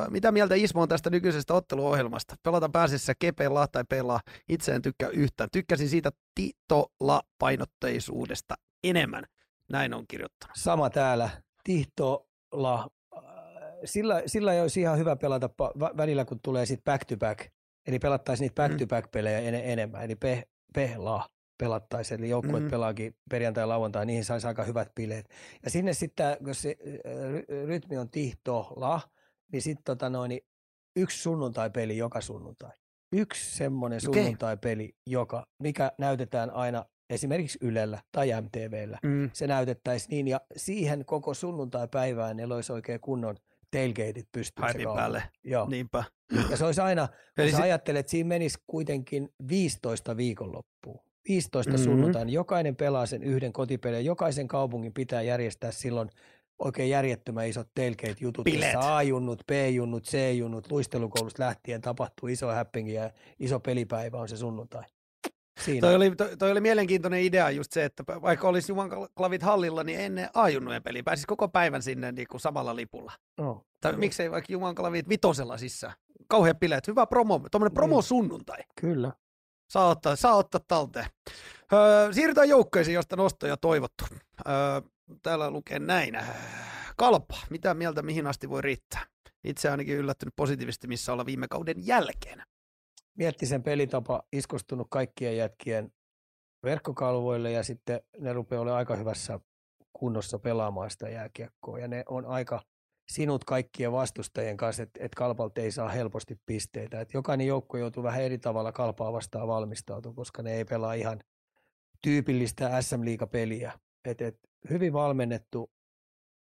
mitä 0.10 0.32
mieltä 0.32 0.56
Ismo 0.56 0.82
on 0.82 0.90
tästä 0.90 1.10
nykyisestä 1.10 1.54
otteluohjelmasta? 1.54 2.36
Pelata 2.44 2.70
pääsessä 2.70 3.14
kepeillä 3.20 3.68
tai 3.72 3.84
pelaa. 3.90 4.20
Itse 4.50 4.76
en 4.76 4.82
tykkää 4.82 5.10
yhtään. 5.10 5.50
Tykkäsin 5.52 5.90
siitä 5.90 6.12
titola-painotteisuudesta 6.36 8.56
enemmän. 8.84 9.24
Näin 9.72 9.94
on 9.94 10.06
kirjoittanut. 10.08 10.56
Sama 10.58 10.90
täällä. 10.90 11.30
Tihtola. 11.64 12.90
äh, 13.18 13.24
Sillä, 13.86 14.24
sillä 14.26 14.54
ei 14.54 14.62
olisi 14.62 14.82
ihan 14.82 14.98
hyvä 14.98 15.16
pelata 15.16 15.50
välillä, 15.98 16.26
kun 16.26 16.40
tulee 16.44 16.66
sitten 16.66 16.94
back 16.94 17.06
to 17.06 17.18
back. 17.18 17.40
Eli 17.88 18.00
pelattaisiin 18.00 18.46
niitä 18.46 18.56
back 18.64 18.78
to 18.80 18.88
back 18.88 19.12
pelejä 19.12 19.40
en, 19.40 19.56
enemmän. 19.56 20.04
Eli 20.04 20.16
pe, 20.16 20.44
pehla 20.74 21.30
pelattaisiin. 21.58 22.20
Eli 22.20 22.30
joukkueet 22.30 22.56
Mhm. 22.64 22.64
mm. 22.68 22.72
pelaakin 22.72 23.16
perjantai 23.30 23.62
ja 23.62 23.68
lauantai, 23.68 24.06
niihin 24.06 24.26
saisi 24.26 24.48
aika 24.48 24.64
hyvät 24.64 24.92
bileet. 24.96 25.30
Ja 25.64 25.70
sinne 25.70 25.94
sitten, 25.94 26.38
jos 26.48 26.62
se 26.62 26.76
ry- 27.32 27.66
rytmi 27.68 27.98
on 27.98 28.10
tihtola, 28.10 29.02
niin 29.52 29.62
sitten 29.62 29.84
tota 29.84 30.10
noin, 30.10 30.30
niin 30.30 30.42
yksi 30.96 31.22
sunnuntai-peli 31.22 31.98
joka 31.98 32.22
sunnuntai. 32.22 32.72
Yksi 33.16 33.56
semmoinen 33.58 34.02
sunnuntai-peli, 34.02 34.96
joka, 35.08 35.48
mikä 35.64 35.92
näytetään 35.98 36.50
aina 36.52 36.86
esimerkiksi 37.10 37.58
Ylellä 37.62 38.00
tai 38.12 38.42
MTVllä. 38.42 39.00
Mm. 39.04 39.30
Se 39.34 39.48
näytettäisiin 39.48 40.10
niin, 40.10 40.28
ja 40.28 40.42
siihen 40.56 41.06
koko 41.06 41.34
sunnuntai-päivään 41.34 42.38
ne 42.38 42.46
olisi 42.46 42.74
oikein 42.74 43.00
kunnon 43.00 43.36
tailgateit 43.72 44.28
pystyssä. 44.32 44.80
päälle. 44.96 45.24
Joo. 45.44 45.70
Niinpä. 45.70 46.04
Ja 46.50 46.58
se 46.58 46.66
olisi 46.66 46.82
aina, 46.82 47.08
kun 47.36 47.52
sä 47.52 47.64
ajattelet, 47.64 48.00
että 48.00 48.12
siinä 48.12 48.28
menisi 48.28 48.58
kuitenkin 48.68 49.30
15 49.50 50.18
viikonloppuun. 50.18 51.00
15 51.30 51.72
mm-hmm. 51.72 51.84
sunnuntain. 51.84 52.30
Jokainen 52.30 52.76
pelaa 52.76 53.06
sen 53.06 53.24
yhden 53.24 53.54
kotipelin. 53.54 54.06
Jokaisen 54.06 54.48
kaupungin 54.48 54.94
pitää 54.94 55.22
järjestää 55.22 55.72
silloin 55.72 56.10
oikein 56.60 56.90
järjettömän 56.90 57.48
isot 57.48 57.70
tailgate-jutut, 57.76 58.46
missä 58.46 58.96
A-junnut, 58.96 59.44
B-junnut, 59.48 60.04
C-junnut, 60.04 60.72
luistelukoulusta 60.72 61.44
lähtien 61.44 61.82
tapahtuu 61.82 62.30
iso 62.30 62.52
häppingi 62.52 62.94
ja 62.94 63.12
iso 63.40 63.60
pelipäivä 63.60 64.18
on 64.18 64.30
se 64.30 64.38
sunnuntai. 64.38 64.84
Siinä. 65.60 65.88
Toi 65.88 65.96
oli, 65.96 66.16
toi, 66.16 66.38
toi 66.38 66.52
oli 66.52 66.62
mielenkiintoinen 66.62 67.22
idea 67.22 67.50
just 67.50 67.72
se, 67.72 67.86
että 67.86 68.04
vaikka 68.08 68.48
olisi 68.48 68.72
Juman 68.72 68.90
klavit 69.18 69.42
hallilla, 69.42 69.84
niin 69.84 70.00
ennen 70.00 70.30
A-junnujen 70.34 70.84
peli 70.84 71.04
pääsisi 71.04 71.28
koko 71.28 71.48
päivän 71.48 71.82
sinne 71.82 72.12
niin 72.12 72.28
kuin 72.32 72.42
samalla 72.42 72.76
lipulla. 72.76 73.14
No. 73.38 73.66
Tai 73.82 73.94
miksei 73.94 74.32
vaikka 74.32 74.54
Juman 74.54 74.76
klavit 74.76 75.10
vitosella 75.10 75.58
sisään. 75.58 75.94
Kauhean 76.28 76.56
bileet, 76.58 76.88
hyvä 76.88 77.06
promo, 77.06 77.42
tuommoinen 77.52 77.74
promo 77.74 77.96
niin. 77.96 78.04
sunnuntai. 78.04 78.60
Kyllä. 78.82 79.12
Saa 79.70 79.88
ottaa, 79.88 80.16
saa 80.16 80.36
ottaa 80.36 80.62
talteen. 80.68 81.06
Öö, 81.74 82.14
siirrytään 82.14 82.50
joukkoisiin, 82.50 82.96
josta 82.96 83.16
nostoja 83.16 83.58
toivottu. 83.58 84.06
Öö, 84.48 84.54
täällä 85.22 85.52
lukee 85.52 85.80
näin. 85.80 86.20
Kalpa, 86.98 87.38
mitä 87.50 87.74
mieltä 87.74 88.02
mihin 88.02 88.28
asti 88.28 88.50
voi 88.50 88.62
riittää? 88.62 89.06
Itse 89.44 89.70
ainakin 89.70 89.98
yllättynyt 89.98 90.34
positiivisesti, 90.36 90.88
missä 90.88 91.14
olla 91.14 91.26
viime 91.26 91.48
kauden 91.48 91.76
jälkeen. 91.78 92.44
Miettisen 93.18 93.64
pelitapa 93.64 94.24
iskostunut 94.32 94.88
kaikkien 94.90 95.38
jätkien 95.38 95.94
verkkokalvoille 96.64 97.52
ja 97.52 97.64
sitten 97.64 98.02
ne 98.20 98.34
rupeaa 98.34 98.62
olemaan 98.62 98.78
aika 98.78 98.96
hyvässä 98.96 99.40
kunnossa 99.94 100.40
pelaamaan 100.40 100.90
sitä 100.90 101.10
jääkiekkoa. 101.10 101.80
Ja 101.80 101.88
ne 101.88 102.04
on 102.10 102.26
aika 102.26 102.62
sinut 103.10 103.44
kaikkien 103.44 103.92
vastustajien 103.92 104.58
kanssa, 104.58 104.84
että 104.84 105.00
et 105.04 105.16
kalpalta 105.16 105.62
ei 105.62 105.72
saa 105.72 105.90
helposti 105.90 106.40
pisteitä. 106.46 107.02
Et 107.02 107.14
jokainen 107.14 107.48
joukko 107.48 107.78
joutuu 107.78 108.04
vähän 108.04 108.22
eri 108.22 108.38
tavalla 108.38 108.72
kalpaa 108.72 109.14
vastaan 109.14 109.48
valmistautumaan, 109.48 110.16
koska 110.16 110.44
ne 110.44 110.54
ei 110.54 110.66
pelaa 110.66 110.94
ihan 110.94 111.20
tyypillistä 112.02 112.82
SM-liigapeliä. 112.82 113.80
Et, 114.06 114.22
et, 114.22 114.40
hyvin 114.70 114.94
valmennettu, 114.94 115.72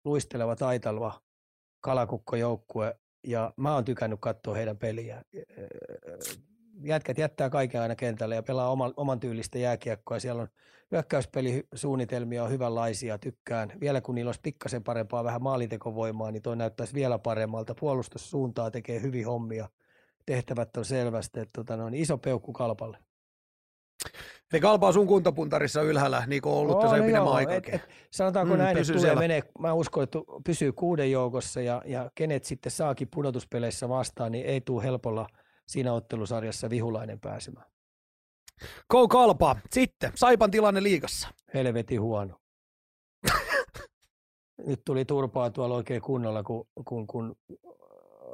luisteleva, 0.06 0.56
taitalva 0.56 1.22
kalakukkojoukkue, 1.80 3.00
ja 3.28 3.54
mä 3.58 3.74
oon 3.74 3.86
tykännyt 3.86 4.20
katsoa 4.22 4.56
heidän 4.56 4.78
peliä. 4.78 5.24
Jätkät 6.84 7.18
jättää 7.18 7.50
kaiken 7.50 7.82
aina 7.82 7.96
kentälle 7.96 8.36
ja 8.36 8.44
pelaa 8.44 8.72
oman, 8.72 8.94
oman 8.98 9.20
tyylistä 9.20 9.60
jääkiekkoa. 9.60 10.20
Siellä 10.20 10.42
on 10.42 10.48
hyökkäyspelisuunnitelmia 10.92 12.44
on 12.44 12.50
hyvänlaisia, 12.50 13.18
tykkään. 13.18 13.72
Vielä 13.80 14.02
kun 14.02 14.16
niillä 14.16 14.30
olisi 14.30 14.42
pikkasen 14.44 14.84
parempaa 14.84 15.24
vähän 15.24 15.44
maalintekovoimaa, 15.44 16.32
niin 16.32 16.42
toi 16.42 16.56
näyttäisi 16.56 16.94
vielä 16.94 17.20
paremmalta. 17.20 17.76
Puolustussuuntaa 17.80 18.72
tekee 18.72 19.02
hyvin 19.02 19.26
hommia. 19.26 19.70
Tehtävät 20.26 20.78
on 20.78 20.86
selvästi, 20.86 21.40
että 21.40 21.52
tota, 21.54 21.78
no, 21.78 21.90
niin 21.90 22.02
iso 22.02 22.18
peukku 22.18 22.54
kalpalle. 22.54 22.98
Eli 24.54 24.62
kalpaa 24.62 24.92
sun 24.92 25.08
kuntopuntarissa 25.08 25.82
ylhäällä, 25.82 26.24
niin 26.28 26.42
kuin 26.42 26.54
on 26.54 26.60
ollut 26.60 26.80
tässä 26.80 27.04
pidemmän 27.04 27.34
aikakin. 27.34 27.82
sanotaanko 28.12 28.54
mm, 28.54 28.58
näin, 28.58 28.78
että 28.78 28.94
tulee 28.94 29.16
menee, 29.16 29.42
mä 29.60 29.74
uskon, 29.74 30.04
että 30.04 30.20
pysyy 30.46 30.72
kuuden 30.72 31.12
joukossa 31.12 31.62
ja, 31.62 31.82
ja 31.86 32.12
kenet 32.16 32.44
sitten 32.44 32.72
saakin 32.72 33.08
pudotuspeleissä 33.14 33.90
vastaan, 33.90 34.32
niin 34.32 34.46
ei 34.46 34.62
tule 34.62 34.84
helpolla 34.84 35.28
siinä 35.68 35.94
ottelusarjassa 35.94 36.70
vihulainen 36.70 37.20
pääsemään. 37.20 37.72
Go 38.90 39.08
kalpa. 39.08 39.56
Sitten, 39.72 40.12
Saipan 40.16 40.52
tilanne 40.52 40.84
liigassa. 40.84 41.28
Helveti 41.54 41.96
huono. 41.96 42.38
Nyt 44.68 44.82
tuli 44.86 45.06
turpaa 45.06 45.50
tuolla 45.50 45.76
oikein 45.76 46.02
kunnolla, 46.02 46.44
kun, 46.44 46.68
kun, 46.86 47.08
kun 47.08 47.36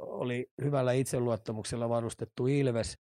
oli 0.00 0.50
hyvällä 0.62 0.92
itseluottamuksella 0.92 1.88
varustettu 1.88 2.46
Ilves, 2.46 2.98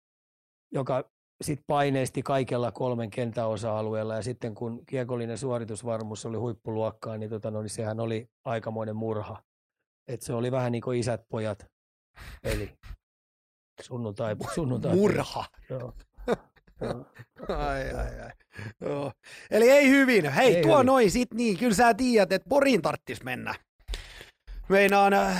joka 0.73 1.05
sitten 1.43 1.65
paineisti 1.67 2.23
kaikella 2.23 2.73
kolmen 2.73 3.11
kentäosa-alueella 3.11 4.15
ja 4.15 4.23
sitten 4.23 4.55
kun 4.55 4.87
kiekollinen 4.87 5.39
suoritusvarmuus 5.39 6.27
oli 6.27 6.37
huippuluokkaa, 6.37 7.19
niin, 7.19 7.31
tota, 7.31 7.51
no, 7.51 7.63
niin 7.63 7.71
sehän 7.71 8.01
oli 8.01 8.29
aikamoinen 8.45 8.97
murha. 8.97 9.43
Et 10.09 10.23
se 10.23 10.33
oli 10.33 10.53
vähän 10.53 10.73
niin 10.73 10.83
kuin 10.83 10.99
isät 10.99 11.23
pojat, 11.29 11.67
eli 12.43 12.75
sunnuntai. 13.83 14.37
sunnuntai 14.55 14.95
murha. 14.95 15.45
Joo. 15.71 15.95
ai, 17.49 17.91
ai, 17.95 18.21
ai. 18.21 18.31
Joo. 18.81 19.13
Eli 19.51 19.71
ei 19.71 19.91
hyvin. 19.91 20.31
Hei, 20.33 20.57
ei 20.57 20.63
tuo 20.63 20.75
hyvin. 20.77 20.87
noin 20.87 21.11
sit 21.11 21.35
niin. 21.35 21.59
Kyllä 21.59 21.75
sä 21.75 21.95
tiedät, 21.95 22.33
että 22.33 22.49
Poriin 22.49 22.83
tarttis 22.83 23.23
mennä. 23.23 23.55
Meinaan, 24.69 25.13
äh, 25.13 25.37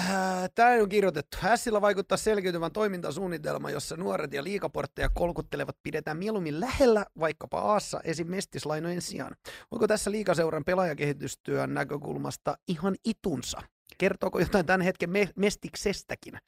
tämä 0.55 0.69
on 0.83 0.89
kirjoitettu. 0.89 1.37
Hässillä 1.41 1.81
vaikuttaa 1.81 2.19
selkeytyvän 2.19 2.73
toimintasuunnitelma, 2.73 3.71
jossa 3.71 3.97
nuoret 3.97 4.33
ja 4.33 4.45
liikaportteja 4.45 5.09
kolkuttelevat 5.09 5.77
pidetään 5.83 6.17
mieluummin 6.17 6.61
lähellä, 6.61 7.07
vaikkapa 7.21 7.61
Aassa 7.61 8.01
esim. 8.05 8.31
mestislainojen 8.31 9.03
sijaan. 9.03 9.37
Onko 9.71 9.89
tässä 9.89 10.11
liikaseuran 10.11 10.65
pelaajakehitystyön 10.65 11.75
näkökulmasta 11.75 12.59
ihan 12.69 12.95
itunsa? 13.05 13.63
Kertooko 13.99 14.39
jotain 14.39 14.67
tämän 14.67 14.81
hetken 14.81 15.11
me- 15.11 15.31
mestiksestäkin? 15.37 16.39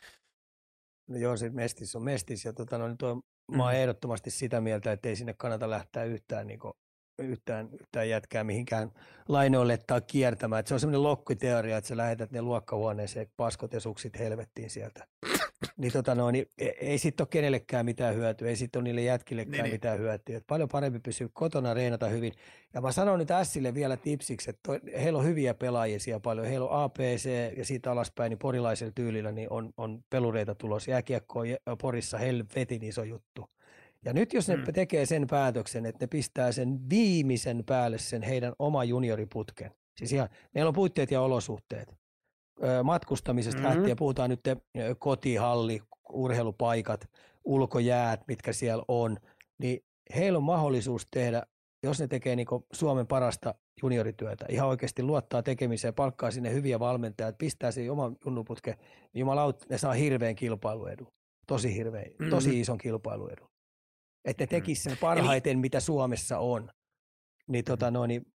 No 1.09 1.17
joo, 1.17 1.37
se 1.37 1.51
mestis 1.51 1.97
on 1.97 2.03
mestis 2.03 2.45
ja 2.45 2.53
tota, 2.53 2.79
no, 2.79 2.97
tuo, 2.99 3.15
mm. 3.15 3.57
mä 3.57 3.65
oon 3.65 3.75
ehdottomasti 3.75 4.31
sitä 4.31 4.61
mieltä, 4.61 4.93
että 4.93 5.09
ei 5.09 5.17
sinne 5.17 5.35
kannata 5.35 5.71
lähteä 5.71 6.05
yhtään 6.05 6.47
niin 6.47 6.59
kuin, 6.59 6.73
yhtään, 7.19 7.69
yhtään 7.81 8.09
jätkää 8.09 8.45
mihinkään 8.45 8.91
lainoille 9.29 9.79
tai 9.87 10.01
kiertämään. 10.07 10.61
Et 10.61 10.67
se 10.67 10.75
on 10.75 10.81
semmoinen 10.81 11.03
lokkiteoria, 11.03 11.77
että 11.77 11.89
sä 11.89 11.97
lähetät 11.97 12.31
ne 12.31 12.43
luokkahuoneeseen 12.43 13.27
paskot 13.37 13.73
ja 13.73 13.81
suksit 13.81 14.19
helvettiin 14.19 14.71
sieltä. 14.71 15.07
Niin, 15.77 15.93
tota 15.93 16.15
no, 16.15 16.31
niin 16.31 16.47
ei, 16.59 16.75
ei 16.81 16.99
sitten 16.99 17.25
ole 17.25 17.29
kenellekään 17.31 17.85
mitään 17.85 18.15
hyötyä, 18.15 18.49
ei 18.49 18.57
sitten 18.57 18.81
ole 18.81 18.85
niille 18.85 19.03
jätkillekään 19.03 19.53
niin, 19.53 19.63
niin. 19.63 19.75
mitään 19.75 19.99
hyötyä. 19.99 20.37
Et 20.37 20.47
paljon 20.47 20.69
parempi 20.69 20.99
pysyä 20.99 21.29
kotona, 21.33 21.75
reenata 21.75 22.09
hyvin. 22.09 22.33
Ja 22.75 22.81
mä 22.81 22.93
sanon 22.93 23.19
nyt 23.19 23.31
Ässille 23.31 23.75
vielä 23.75 23.97
tipsiksi, 23.97 24.51
että 24.51 24.61
toi, 24.63 24.81
heillä 25.03 25.19
on 25.19 25.25
hyviä 25.25 25.55
pelaajia 25.55 26.01
siellä 26.01 26.21
paljon. 26.21 26.47
Heillä 26.47 26.67
on 26.67 26.83
APC 26.83 27.29
ja 27.57 27.65
siitä 27.65 27.93
alaspäin 27.93 28.31
niin 28.31 28.39
porilaisella 28.39 28.93
tyylillä 28.95 29.33
niin 29.33 29.51
on, 29.51 29.71
on 29.77 30.05
pelureita 30.11 30.55
tulossa. 30.55 30.91
Jääkiekko 30.91 31.41
on 31.67 31.79
Porissa 31.79 32.19
helvetin 32.19 32.85
iso 32.85 33.03
juttu. 33.03 33.51
Ja 34.05 34.13
nyt 34.13 34.33
jos 34.33 34.49
ne 34.49 34.57
mm. 34.57 34.65
tekee 34.73 35.07
sen 35.07 35.27
päätöksen, 35.27 35.87
että 35.87 36.05
ne 36.05 36.07
pistää 36.07 36.53
sen 36.53 36.91
viimeisen 36.91 37.65
päälle 37.67 37.99
sen 37.99 38.23
heidän 38.23 38.53
oma 38.59 38.85
junioriputken, 38.85 39.71
siis 39.97 40.13
ihan, 40.13 40.29
meillä 40.55 40.69
on 40.69 40.75
puitteet 40.75 41.11
ja 41.11 41.21
olosuhteet, 41.21 41.95
matkustamisesta 42.83 43.63
mm-hmm. 43.63 43.77
lähtien 43.77 43.97
puhutaan 43.97 44.31
nyt 44.31 44.41
kotihalli, 44.99 45.83
urheilupaikat, 46.13 47.11
ulkojäät, 47.45 48.21
mitkä 48.29 48.53
siellä 48.53 48.85
on, 48.89 49.17
niin 49.59 49.85
heillä 50.15 50.37
on 50.37 50.43
mahdollisuus 50.43 51.07
tehdä, 51.11 51.43
jos 51.83 52.01
ne 52.01 52.07
tekee 52.07 52.37
niin 52.37 52.47
Suomen 52.73 53.07
parasta 53.07 53.55
juniorityötä, 53.83 54.47
ihan 54.49 54.69
oikeasti 54.69 55.03
luottaa 55.03 55.43
tekemiseen, 55.43 55.95
palkkaa 55.95 56.31
sinne 56.31 56.53
hyviä 56.53 56.81
valmentajia, 56.81 57.33
pistää 57.33 57.71
sen 57.71 57.91
oman 57.91 58.17
junnuputken, 58.25 58.75
niin 58.79 59.21
jumalaut, 59.21 59.69
ne 59.71 59.79
saa 59.79 59.93
hirveän 59.93 60.35
kilpailuedun, 60.35 61.13
tosi 61.47 61.75
hirveän, 61.75 62.07
mm-hmm. 62.07 62.31
tosi 62.31 62.61
ison 62.61 62.79
kilpailuedun 62.79 63.55
että 64.25 64.43
ne 64.43 64.47
mm. 64.47 64.51
tekisivät 64.51 64.93
sen 64.93 65.01
parhaiten, 65.01 65.51
Eli... 65.51 65.61
mitä 65.61 65.81
Suomessa 65.81 66.39
on. 66.39 66.71
Niin, 67.49 67.65
tota, 67.65 67.91
no, 67.91 68.07
niin 68.07 68.27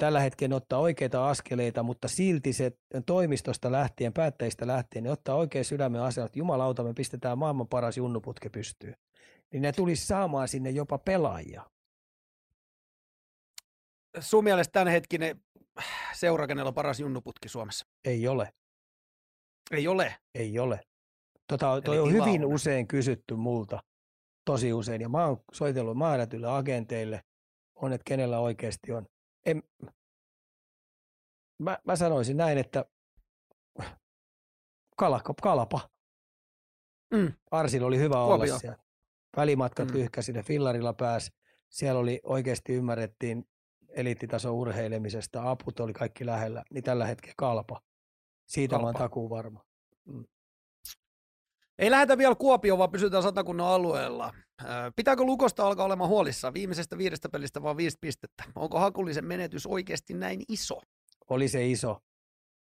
tällä 0.00 0.20
hetkellä 0.20 0.56
ottaa 0.56 0.78
oikeita 0.78 1.28
askeleita, 1.28 1.82
mutta 1.82 2.08
silti 2.08 2.52
se 2.52 2.72
toimistosta 3.06 3.72
lähtien, 3.72 4.12
päättäjistä 4.12 4.66
lähtien, 4.66 5.04
ne 5.04 5.10
ottaa 5.10 5.36
oikein 5.36 5.64
sydämen 5.64 6.00
asian, 6.00 6.26
että 6.26 6.38
jumalauta, 6.38 6.82
me 6.82 6.94
pistetään 6.94 7.38
maailman 7.38 7.68
paras 7.68 7.96
junnuputke 7.96 8.48
pystyyn. 8.48 8.96
Niin 9.52 9.62
ne 9.62 9.72
tulisi 9.72 10.06
saamaan 10.06 10.48
sinne 10.48 10.70
jopa 10.70 10.98
pelaajia. 10.98 11.70
Sun 14.20 14.44
mielestä 14.44 14.72
tämänhetkinen 14.72 15.42
seura, 16.12 16.46
kenellä 16.46 16.68
on 16.68 16.74
paras 16.74 17.00
junnuputki 17.00 17.48
Suomessa? 17.48 17.86
Ei 18.04 18.28
ole. 18.28 18.52
Ei 19.70 19.88
ole? 19.88 20.14
Ei 20.34 20.58
ole. 20.58 20.80
Tota, 21.46 21.80
toi 21.80 21.98
on 21.98 22.12
hyvin 22.12 22.44
on. 22.44 22.54
usein 22.54 22.88
kysytty 22.88 23.34
multa 23.36 23.80
tosi 24.44 24.72
usein. 24.72 25.00
Ja 25.00 25.08
mä 25.08 25.26
oon 25.26 25.42
soitellut 25.52 25.98
määrätyille 25.98 26.48
agenteille, 26.48 27.24
on, 27.74 27.92
että 27.92 28.04
kenellä 28.04 28.38
oikeasti 28.38 28.92
on. 28.92 29.06
En, 29.46 29.62
mä, 31.58 31.78
mä 31.84 31.96
sanoisin 31.96 32.36
näin, 32.36 32.58
että 32.58 32.84
kalapa. 34.96 35.34
kalapa. 35.42 35.90
Mm. 37.14 37.32
Arsilla 37.50 37.86
oli 37.86 37.98
hyvä 37.98 38.14
Kuopio. 38.14 38.34
olla 38.34 38.58
siellä. 38.58 38.78
Välimatkat 39.36 39.88
mm. 39.88 39.94
lyhkäsi, 39.94 40.32
ne 40.32 40.42
fillarilla 40.42 40.92
pääsi. 40.92 41.30
Siellä 41.68 42.00
oli 42.00 42.20
oikeasti 42.22 42.74
ymmärrettiin 42.74 43.48
eliittitason 43.88 44.52
urheilemisesta, 44.52 45.50
aput 45.50 45.80
oli 45.80 45.92
kaikki 45.92 46.26
lähellä, 46.26 46.64
niin 46.70 46.84
tällä 46.84 47.06
hetkellä 47.06 47.34
kalpa. 47.36 47.80
Siitä 48.46 48.70
kalpa. 48.72 48.82
mä 48.82 48.86
oon 48.88 48.94
takuu 48.94 49.30
varma. 49.30 49.64
Mm. 50.04 50.24
Ei 51.80 51.90
lähdetä 51.90 52.18
vielä 52.18 52.34
Kuopioon, 52.34 52.78
vaan 52.78 52.90
pysytään 52.90 53.22
satakunnan 53.22 53.66
alueella. 53.66 54.34
Pitääkö 54.96 55.22
Lukosta 55.22 55.66
alkaa 55.66 55.86
olemaan 55.86 56.10
huolissa 56.10 56.52
viimeisestä 56.52 56.98
viidestä 56.98 57.28
pelistä 57.28 57.62
vaan 57.62 57.76
viisi 57.76 57.98
pistettä? 58.00 58.44
Onko 58.54 58.78
hakullisen 58.78 59.24
menetys 59.24 59.66
oikeasti 59.66 60.14
näin 60.14 60.42
iso? 60.48 60.80
Oli 61.30 61.48
se 61.48 61.66
iso, 61.66 62.02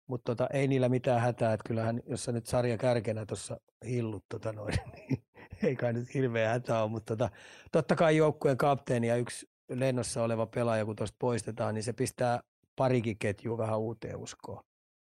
mutta 0.07 0.35
tota, 0.35 0.47
ei 0.53 0.67
niillä 0.67 0.89
mitään 0.89 1.21
hätää. 1.21 1.53
Että 1.53 1.67
kyllähän, 1.67 2.01
jos 2.05 2.23
sä 2.23 2.31
nyt 2.31 2.45
sarja 2.45 2.77
kärkenä 2.77 3.25
tuossa 3.25 3.59
hillut, 3.85 4.25
tota 4.29 4.53
noin, 4.53 4.73
niin 4.95 5.23
ei 5.63 5.75
kai 5.75 5.93
nyt 5.93 6.13
hirveä 6.13 6.49
hätä 6.49 6.81
ole. 6.81 6.91
Mutta 6.91 7.15
tota, 7.15 7.29
totta 7.71 7.95
kai 7.95 8.17
joukkueen 8.17 8.57
kapteeni 8.57 9.07
ja 9.07 9.15
yksi 9.15 9.49
lennossa 9.69 10.23
oleva 10.23 10.45
pelaaja, 10.45 10.85
kun 10.85 10.95
tuosta 10.95 11.17
poistetaan, 11.19 11.73
niin 11.73 11.83
se 11.83 11.93
pistää 11.93 12.39
parikin 12.75 13.17
ketjua 13.17 13.57
vähän 13.57 13.79
uuteen 13.79 14.17
uskoon. 14.17 14.63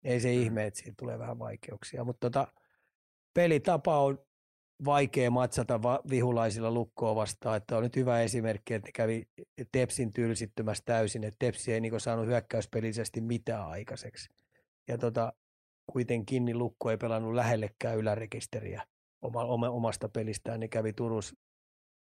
Ei 0.05 0.21
se 0.21 0.29
mm. 0.29 0.43
ihme, 0.43 0.67
että 0.67 0.81
siitä 0.81 0.95
tulee 0.99 1.19
vähän 1.19 1.39
vaikeuksia. 1.39 2.05
Mutta 2.05 2.31
tota, 2.31 2.47
pelitapa 3.39 3.99
on 3.99 4.19
vaikea 4.85 5.31
matsata 5.31 5.81
vihulaisilla 6.11 6.71
lukkoa 6.71 7.15
vastaan. 7.15 7.57
Että 7.57 7.77
on 7.77 7.83
nyt 7.83 7.97
hyvä 7.97 8.21
esimerkki, 8.21 8.75
että 8.75 8.91
kävi 8.95 9.29
Tepsin 9.73 10.13
tylsittymässä 10.13 10.83
täysin, 10.87 11.25
että 11.25 11.37
Tepsi 11.39 11.73
ei 11.73 11.81
niinku 11.81 12.01
saanut 12.01 12.27
hyökkäyspelisesti 12.27 13.21
mitään 13.21 13.69
aikaiseksi. 13.69 14.29
Ja 14.89 14.99
tota, 14.99 15.33
kuitenkin 15.93 16.45
niin 16.45 16.59
lukko 16.59 16.91
ei 16.91 16.97
pelannut 16.97 17.35
lähellekään 17.35 17.97
ylärekisteriä 17.97 18.87
oma, 19.23 19.69
omasta 19.71 20.09
pelistään, 20.09 20.61
niin 20.61 20.71
kävi 20.71 20.93
Turus 20.93 21.37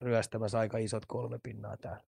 ryöstämässä 0.01 0.59
aika 0.59 0.77
isot 0.77 1.05
kolme 1.05 1.39
pinnaa 1.43 1.77
täällä. 1.77 2.03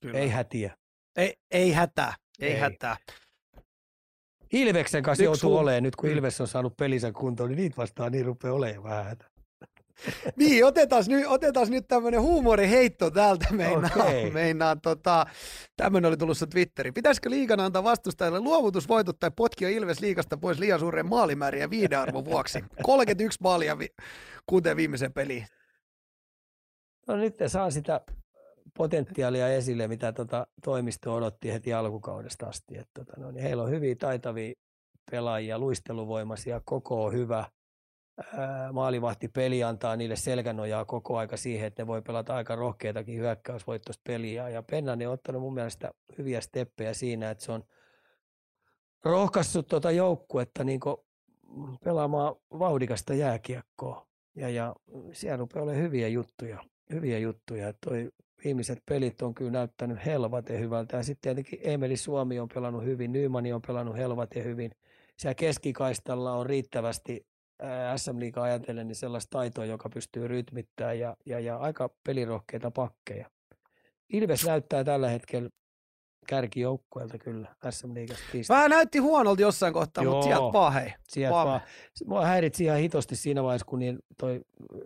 Kyllä. 0.00 0.18
Ei 0.18 0.28
hätiä. 0.28 0.76
Ei, 1.16 1.36
ei 1.50 1.72
hätää, 1.72 2.14
ei, 2.40 2.52
ei. 2.52 2.58
hätää. 2.58 2.96
Ilveksen 4.52 5.02
kanssa 5.02 5.24
joutuu 5.24 5.50
sun... 5.50 5.60
olemaan, 5.60 5.82
nyt 5.82 5.96
kun 5.96 6.10
mm. 6.10 6.16
Ilves 6.16 6.40
on 6.40 6.48
saanut 6.48 6.76
pelinsä 6.76 7.12
kuntoon, 7.12 7.48
niin 7.48 7.56
niitä 7.56 7.76
vastaan 7.76 8.12
niin 8.12 8.24
rupeaa 8.24 8.54
olemaan 8.54 8.82
vähän 8.82 9.16
niin, 10.36 10.64
otetaan 10.64 11.04
nyt, 11.08 11.26
otetaan 11.26 11.70
nyt 11.70 11.88
tämmöinen 11.88 12.20
huumoriheitto 12.20 13.10
täältä 13.10 13.46
meinaan. 13.50 14.00
Okay. 14.00 14.30
meinaan 14.30 14.80
tota, 14.80 15.26
tämmöinen 15.76 16.08
oli 16.08 16.16
tullut 16.16 16.38
Twitteri. 16.50 16.92
Pitäisikö 16.92 17.30
liikana 17.30 17.64
antaa 17.64 17.84
vastustajalle 17.84 18.40
luovutusvoitot 18.40 19.18
tai 19.20 19.30
potkia 19.36 19.68
Ilves 19.68 20.00
liikasta 20.00 20.36
pois 20.36 20.58
liian 20.58 20.80
suuren 20.80 21.06
maalimäärin 21.06 21.60
ja 21.60 21.70
viidearvon 21.70 22.24
vuoksi? 22.24 22.64
31 22.82 23.38
maalia 23.42 23.78
vi- 23.78 23.94
kuuteen 24.46 24.76
viimeiseen 24.76 25.12
peliin. 25.12 25.46
No 27.08 27.16
nyt 27.16 27.34
saa 27.46 27.70
sitä 27.70 28.00
potentiaalia 28.76 29.48
esille, 29.48 29.88
mitä 29.88 30.12
tota 30.12 30.46
toimisto 30.64 31.14
odotti 31.14 31.52
heti 31.52 31.72
alkukaudesta 31.72 32.46
asti. 32.46 32.78
Et 32.78 32.88
tota, 32.94 33.12
no, 33.16 33.30
niin 33.30 33.42
heillä 33.42 33.62
on 33.62 33.70
hyviä 33.70 33.94
taitavia 33.94 34.54
pelaajia, 35.10 35.58
luisteluvoimaisia, 35.58 36.60
koko 36.64 37.04
on 37.04 37.12
hyvä. 37.12 37.44
Maalivahti 38.72 39.28
peli 39.28 39.64
antaa 39.64 39.96
niille 39.96 40.16
selkänojaa 40.16 40.84
koko 40.84 41.18
aika 41.18 41.36
siihen, 41.36 41.66
että 41.66 41.82
ne 41.82 41.86
voi 41.86 42.02
pelata 42.02 42.34
aika 42.34 42.56
rohkeitakin 42.56 43.18
hyökkäysvoittoista 43.18 44.02
peliä. 44.06 44.48
Ja 44.48 44.62
Pennanen 44.62 45.08
on 45.08 45.14
ottanut 45.14 45.42
mun 45.42 45.54
mielestä 45.54 45.90
hyviä 46.18 46.40
steppejä 46.40 46.94
siinä, 46.94 47.30
että 47.30 47.44
se 47.44 47.52
on 47.52 47.64
rohkaissut 49.04 49.66
tuota 49.66 49.90
joukkuetta 49.90 50.64
niin 50.64 50.80
pelaamaan 51.84 52.34
vauhdikasta 52.58 53.14
jääkiekkoa. 53.14 54.06
Ja, 54.36 54.48
ja 54.48 54.74
siellä 55.12 55.36
rupeaa 55.36 55.62
olemaan 55.62 55.84
hyviä 55.84 56.08
juttuja. 56.08 56.64
Hyviä 56.92 57.18
juttuja. 57.18 57.74
Toi 57.86 58.10
viimeiset 58.44 58.82
pelit 58.86 59.22
on 59.22 59.34
kyllä 59.34 59.50
näyttänyt 59.50 60.04
helvaten 60.06 60.60
hyvältä. 60.60 60.96
Ja 60.96 61.02
sitten 61.02 61.22
tietenkin 61.22 61.60
Emeli 61.62 61.96
Suomi 61.96 62.40
on 62.40 62.48
pelannut 62.54 62.84
hyvin, 62.84 63.12
Nymani 63.12 63.52
on 63.52 63.62
pelannut 63.66 63.96
helvaten 63.96 64.44
hyvin. 64.44 64.70
Siellä 65.16 65.34
keskikaistalla 65.34 66.32
on 66.32 66.46
riittävästi 66.46 67.26
SM 67.96 68.20
Liiga 68.20 68.42
ajatellen 68.42 68.88
niin 68.88 68.96
sellaista 68.96 69.30
taitoa, 69.30 69.64
joka 69.64 69.88
pystyy 69.88 70.28
rytmittämään 70.28 70.98
ja, 70.98 71.16
ja, 71.26 71.40
ja 71.40 71.56
aika 71.56 71.90
pelirohkeita 72.06 72.70
pakkeja. 72.70 73.30
Ilves 74.08 74.46
näyttää 74.46 74.84
tällä 74.84 75.08
hetkellä 75.08 75.50
kärkijoukkueelta 76.26 77.18
kyllä 77.18 77.48
SM 77.70 77.94
Liigasta. 77.94 78.24
Vähän 78.48 78.70
näytti 78.70 78.98
huonolta 78.98 79.42
jossain 79.42 79.72
kohtaa, 79.72 80.04
Joo, 80.04 80.12
mutta 80.12 80.26
sieltä 80.26 80.52
vaan 80.52 80.72
hei. 80.72 80.92
Sieltä 81.08 81.34
vaan. 81.34 81.46
vaan. 81.46 81.60
Mua 82.06 82.26
häiritsi 82.26 82.64
ihan 82.64 82.78
hitosti 82.78 83.16
siinä 83.16 83.42
vaiheessa, 83.42 83.66
kun 83.66 83.78
niin 83.78 83.98
toi, 84.18 84.40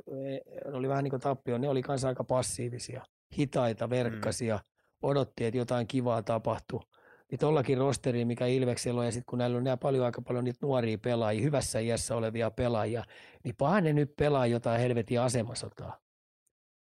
e, 0.06 0.38
oli 0.72 0.88
vähän 0.88 1.04
niin 1.04 1.10
kuin 1.10 1.20
tappio. 1.20 1.58
Ne 1.58 1.68
oli 1.68 1.82
kanssa 1.82 2.08
aika 2.08 2.24
passiivisia 2.24 3.04
hitaita, 3.38 3.90
verkkasia, 3.90 4.56
mm. 4.56 4.62
odotti, 5.02 5.44
että 5.44 5.58
jotain 5.58 5.86
kivaa 5.86 6.22
tapahtuu. 6.22 6.82
Niin 7.30 7.38
tuollakin 7.38 7.78
rosteriin, 7.78 8.26
mikä 8.26 8.46
Ilveksellä 8.46 9.00
on, 9.00 9.06
ja 9.06 9.12
sitten 9.12 9.30
kun 9.30 9.38
näillä 9.38 9.56
on 9.56 9.64
nämä 9.64 9.76
paljon 9.76 10.04
aika 10.04 10.22
paljon 10.22 10.44
niitä 10.44 10.58
nuoria 10.62 10.98
pelaajia, 10.98 11.42
hyvässä 11.42 11.78
iässä 11.78 12.16
olevia 12.16 12.50
pelaajia, 12.50 13.04
niin 13.44 13.54
pahan 13.58 13.84
ne 13.84 13.92
nyt 13.92 14.16
pelaa 14.16 14.46
jotain 14.46 14.80
helvetin 14.80 15.20
asemasotaa. 15.20 15.98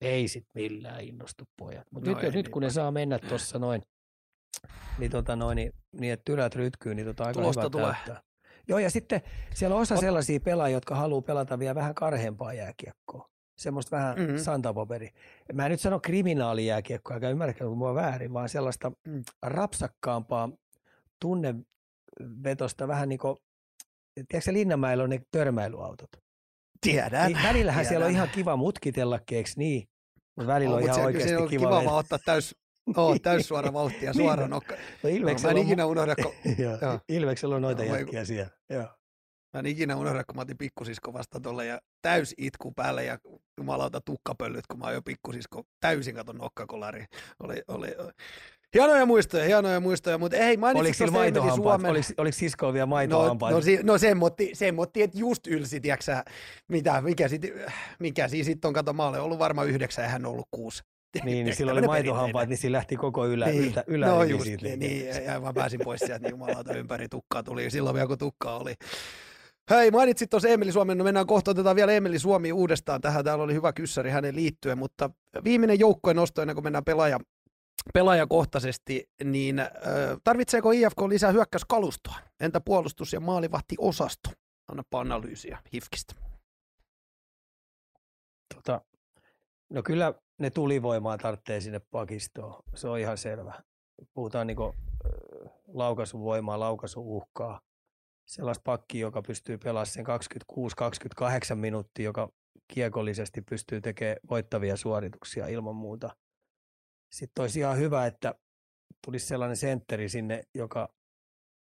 Ei 0.00 0.28
sit 0.28 0.46
millään 0.54 1.00
innostu 1.00 1.44
pojat. 1.56 1.86
Mutta 1.90 2.10
no 2.10 2.20
nyt, 2.20 2.34
nyt 2.34 2.48
kun 2.48 2.62
ne 2.62 2.70
saa 2.70 2.90
mennä 2.90 3.18
tuossa 3.18 3.58
noin, 3.58 3.82
niin, 4.98 5.10
tota 5.10 5.36
noin, 5.36 5.56
niin, 5.56 5.72
niin 6.00 6.12
että 6.12 6.24
tylät 6.24 6.54
rytkyy, 6.54 6.94
niin 6.94 7.06
tota 7.06 7.24
aika 7.24 7.40
Tulosta 7.40 7.60
hyvä 7.60 7.70
tulee. 7.70 7.92
Täyttää. 7.92 8.22
Joo, 8.68 8.78
ja 8.78 8.90
sitten 8.90 9.20
siellä 9.54 9.76
on 9.76 9.82
osa 9.82 9.96
sellaisia 9.96 10.40
pelaajia, 10.40 10.76
jotka 10.76 10.94
haluaa 10.94 11.22
pelata 11.22 11.58
vielä 11.58 11.74
vähän 11.74 11.94
karhempaa 11.94 12.54
jääkiekkoa 12.54 13.29
semmoista 13.60 13.96
vähän 13.96 14.18
mm-hmm. 14.18 14.38
santapaperi. 14.38 15.10
Mä 15.52 15.66
en 15.66 15.70
nyt 15.70 15.80
sano 15.80 16.00
kriminaalijääkiekkoa, 16.00 17.16
eikä 17.16 17.28
ymmärräkään 17.28 17.68
kun 17.68 17.78
mua 17.78 17.94
väärin, 17.94 18.32
vaan 18.32 18.48
sellaista 18.48 18.92
mm. 19.06 19.22
rapsakkaampaa 19.42 20.50
tunnevetosta 21.20 22.88
vähän 22.88 23.08
niin 23.08 23.18
kuin, 23.18 23.36
tiedätkö 24.28 24.52
Linnanmäellä 24.52 25.04
on 25.04 25.10
ne 25.10 25.20
törmäilyautot? 25.30 26.10
Tiedän. 26.80 27.32
Niin 27.32 27.42
välillähän 27.42 27.78
tiedän. 27.78 27.88
siellä 27.88 28.06
on 28.06 28.12
ihan 28.12 28.28
kiva 28.28 28.56
mutkitella, 28.56 29.20
eikö 29.32 29.50
niin? 29.56 29.88
Mutta 30.36 30.52
välillä 30.52 30.76
on, 30.76 30.82
on 30.82 30.88
ihan 30.88 31.04
oikeasti 31.04 31.36
on 31.36 31.48
kiva. 31.48 31.68
kiva 31.68 31.84
vaan 31.84 31.98
ottaa 31.98 32.18
täys, 32.24 32.54
oh, 32.96 33.20
täys 33.22 33.48
suora 33.48 33.72
vauhtia, 33.72 34.12
niin. 34.12 34.22
suora 34.22 34.48
nokka. 34.48 34.74
No, 35.02 35.10
Ilveksellä 35.10 35.52
no, 35.52 35.56
mä 35.56 35.60
en 35.60 35.66
ikinä 35.66 35.86
unohda, 35.86 36.14
kun... 36.16 36.32
Ilveksellä 37.16 37.56
on 37.56 37.62
noita 37.62 37.84
no, 37.84 37.96
jätkiä 37.96 38.24
siellä. 38.24 38.50
Joo. 38.70 38.99
Mä 39.54 39.60
en 39.60 39.66
ikinä 39.66 39.96
unohda, 39.96 40.24
kun 40.24 40.36
mä 40.36 40.42
otin 40.42 40.58
pikkusisko 40.58 41.12
vasta 41.12 41.40
tuolle 41.40 41.66
ja 41.66 41.80
täys 42.02 42.34
itku 42.38 42.72
päälle 42.72 43.04
ja 43.04 43.18
jumalauta 43.58 44.00
tukkapöllyt, 44.00 44.66
kun 44.66 44.78
mä 44.78 44.84
oon 44.84 44.94
jo 44.94 45.02
pikkusisko 45.02 45.62
täysin 45.80 46.14
katon 46.14 46.36
nokkakolari. 46.36 47.04
Oli, 47.40 47.62
oli, 47.68 47.94
oli. 47.98 48.12
Hienoja 48.74 49.06
muistoja, 49.06 49.44
hienoja 49.44 49.80
muistoja, 49.80 50.18
mutta 50.18 50.36
ei 50.36 50.56
mainitsi 50.56 50.80
Oliko 50.80 50.94
sillä 50.94 51.10
maitohampaat? 51.10 51.80
Suomen... 51.80 51.90
Oliko, 51.90 52.06
oliko 52.18 52.38
siskolla 52.38 52.72
vielä 52.72 52.86
maitohampaat? 52.86 53.50
No, 53.50 53.56
no, 53.58 53.62
si, 53.62 53.78
no 53.82 53.98
semmotti, 53.98 54.50
semmotti, 54.52 55.02
että 55.02 55.18
just 55.18 55.46
ylsi, 55.46 55.80
tiiäksä, 55.80 56.24
mitä, 56.68 57.00
mikä, 57.02 57.28
sit, 57.28 57.42
mikä 57.98 58.28
siinä 58.28 58.44
sitten 58.44 58.68
on, 58.68 58.74
kato, 58.74 58.92
mä 58.92 59.06
olen 59.06 59.20
ollut 59.20 59.38
varmaan 59.38 59.68
yhdeksän 59.68 60.02
ja 60.02 60.08
hän 60.08 60.26
ollut 60.26 60.48
kuusi. 60.50 60.82
Niin, 61.24 61.44
niin 61.44 61.56
silloin 61.56 61.78
oli 61.78 61.86
maitohampaat, 61.86 62.48
niin 62.48 62.56
siinä 62.58 62.76
lähti 62.76 62.96
koko 62.96 63.26
ylä, 63.26 63.46
niin, 63.46 63.72
ylä, 63.72 63.84
ylä 63.86 64.06
no 64.06 64.22
just. 64.22 64.46
Niin, 64.62 64.78
niin, 64.78 65.24
ja 65.24 65.40
mä 65.40 65.52
pääsin 65.52 65.80
pois 65.84 66.00
sieltä, 66.00 66.18
niin 66.18 66.30
jumalauta 66.30 66.74
ympäri 66.74 67.08
tukkaa 67.08 67.42
tuli, 67.42 67.70
silloin 67.70 67.94
vielä 67.94 68.06
kun 68.06 68.18
tukkaa 68.18 68.58
oli. 68.58 68.74
Hei, 69.70 69.90
mainitsit 69.90 70.30
tuossa 70.30 70.48
Emeli 70.48 70.72
Suomen, 70.72 70.98
no 70.98 71.04
mennään 71.04 71.26
kohta, 71.26 71.50
otetaan 71.50 71.76
vielä 71.76 71.92
Emeli 71.92 72.18
Suomi 72.18 72.52
uudestaan 72.52 73.00
tähän, 73.00 73.24
täällä 73.24 73.44
oli 73.44 73.54
hyvä 73.54 73.72
kyssäri 73.72 74.10
hänen 74.10 74.36
liittyen, 74.36 74.78
mutta 74.78 75.10
viimeinen 75.44 75.80
joukkojen 75.80 76.16
nosto 76.16 76.42
ennen 76.42 76.56
kuin 76.56 76.64
mennään 76.64 76.84
pelaaja, 76.84 77.18
pelaajakohtaisesti, 77.94 79.08
niin 79.24 79.58
äh, 79.58 79.68
tarvitseeko 80.24 80.70
IFK 80.70 81.00
lisää 81.08 81.32
hyökkäyskalustoa? 81.32 82.14
Entä 82.40 82.60
puolustus- 82.60 83.12
ja 83.12 83.20
maalivahtiosasto? 83.20 84.30
Annapa 84.70 85.00
analyysiä 85.00 85.58
HIFKistä. 85.72 86.14
Tota, 88.54 88.80
no 89.70 89.82
kyllä 89.82 90.14
ne 90.38 90.50
tulivoimaa 90.50 91.18
tarvitsee 91.18 91.60
sinne 91.60 91.80
pakistoon, 91.90 92.62
se 92.74 92.88
on 92.88 92.98
ihan 92.98 93.18
selvä. 93.18 93.54
Puhutaan 94.14 94.46
niin 94.46 94.58
laukaisuvoimaa, 95.68 96.60
laukaisuuhkaa 96.60 97.60
sellaista 98.30 98.62
pakkia, 98.64 99.00
joka 99.00 99.22
pystyy 99.22 99.58
pelaamaan 99.58 99.86
sen 99.86 100.06
26-28 101.52 101.54
minuuttia, 101.54 102.04
joka 102.04 102.32
kiekollisesti 102.68 103.42
pystyy 103.42 103.80
tekemään 103.80 104.16
voittavia 104.30 104.76
suorituksia 104.76 105.46
ilman 105.46 105.76
muuta. 105.76 106.16
Sitten 107.12 107.42
olisi 107.42 107.58
ihan 107.58 107.78
hyvä, 107.78 108.06
että 108.06 108.34
tulisi 109.04 109.26
sellainen 109.26 109.56
sentteri 109.56 110.08
sinne, 110.08 110.42
joka 110.54 110.94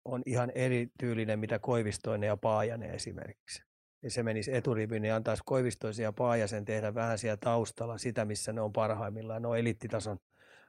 on 0.05 0.21
ihan 0.25 0.51
erityylinen, 0.55 1.39
mitä 1.39 1.59
Koivistoinen 1.59 2.27
ja 2.27 2.37
Paajanen 2.37 2.91
esimerkiksi. 2.91 3.63
Ja 4.03 4.11
se 4.11 4.23
menisi 4.23 4.55
eturiviin 4.55 5.05
ja 5.05 5.15
antaisi 5.15 5.43
Koivistoisen 5.45 6.03
ja 6.03 6.13
Paajasen 6.13 6.65
tehdä 6.65 6.93
vähän 6.93 7.17
siellä 7.17 7.37
taustalla 7.37 7.97
sitä, 7.97 8.25
missä 8.25 8.53
ne 8.53 8.61
on 8.61 8.73
parhaimmillaan. 8.73 9.41
Ne 9.41 9.47
on 9.47 9.57
eliittitason 9.57 10.17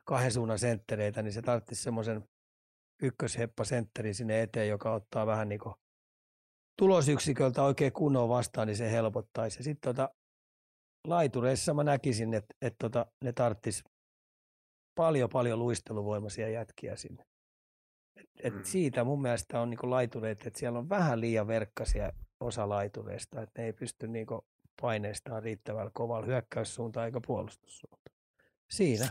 kahden 0.04 0.32
suunnan 0.32 0.58
senttereitä, 0.58 1.22
niin 1.22 1.32
se 1.32 1.42
tarvitsisi 1.42 1.82
semmoisen 1.82 2.28
ykkösheppa 3.02 3.64
sentteri 3.64 4.14
sinne 4.14 4.42
eteen, 4.42 4.68
joka 4.68 4.92
ottaa 4.92 5.26
vähän 5.26 5.48
niin 5.48 5.60
kuin 5.60 5.74
tulosyksiköltä 6.78 7.62
oikein 7.62 7.92
kunnon 7.92 8.28
vastaan, 8.28 8.66
niin 8.66 8.76
se 8.76 8.90
helpottaisi. 8.90 9.58
Ja 9.58 9.64
sitten 9.64 9.94
tota, 9.94 10.14
laitureissa 11.06 11.74
mä 11.74 11.84
näkisin, 11.84 12.34
että 12.34 12.54
et 12.62 12.74
tota, 12.78 13.06
ne 13.24 13.32
tarttis 13.32 13.84
paljon 14.94 15.30
paljon 15.32 15.58
luisteluvoimaisia 15.58 16.48
jätkiä 16.48 16.96
sinne. 16.96 17.24
Et, 18.16 18.30
et 18.42 18.54
mm. 18.54 18.64
Siitä 18.64 19.04
mun 19.04 19.22
mielestä 19.22 19.60
on 19.60 19.70
niinku 19.70 19.90
laitureet, 19.90 20.46
että 20.46 20.58
siellä 20.58 20.78
on 20.78 20.88
vähän 20.88 21.20
liian 21.20 21.46
verkkasia 21.46 22.12
osa 22.40 22.68
laitureista, 22.68 23.42
että 23.42 23.62
ne 23.62 23.66
ei 23.66 23.72
pysty 23.72 24.08
niin 24.08 24.26
paineistaan 24.80 25.42
riittävällä 25.42 25.90
kovalla 25.94 26.26
hyökkäyssuuntaan 26.26 27.06
eikä 27.06 27.20
puolustussuuntaan. 27.26 28.16
Siinä. 28.70 29.08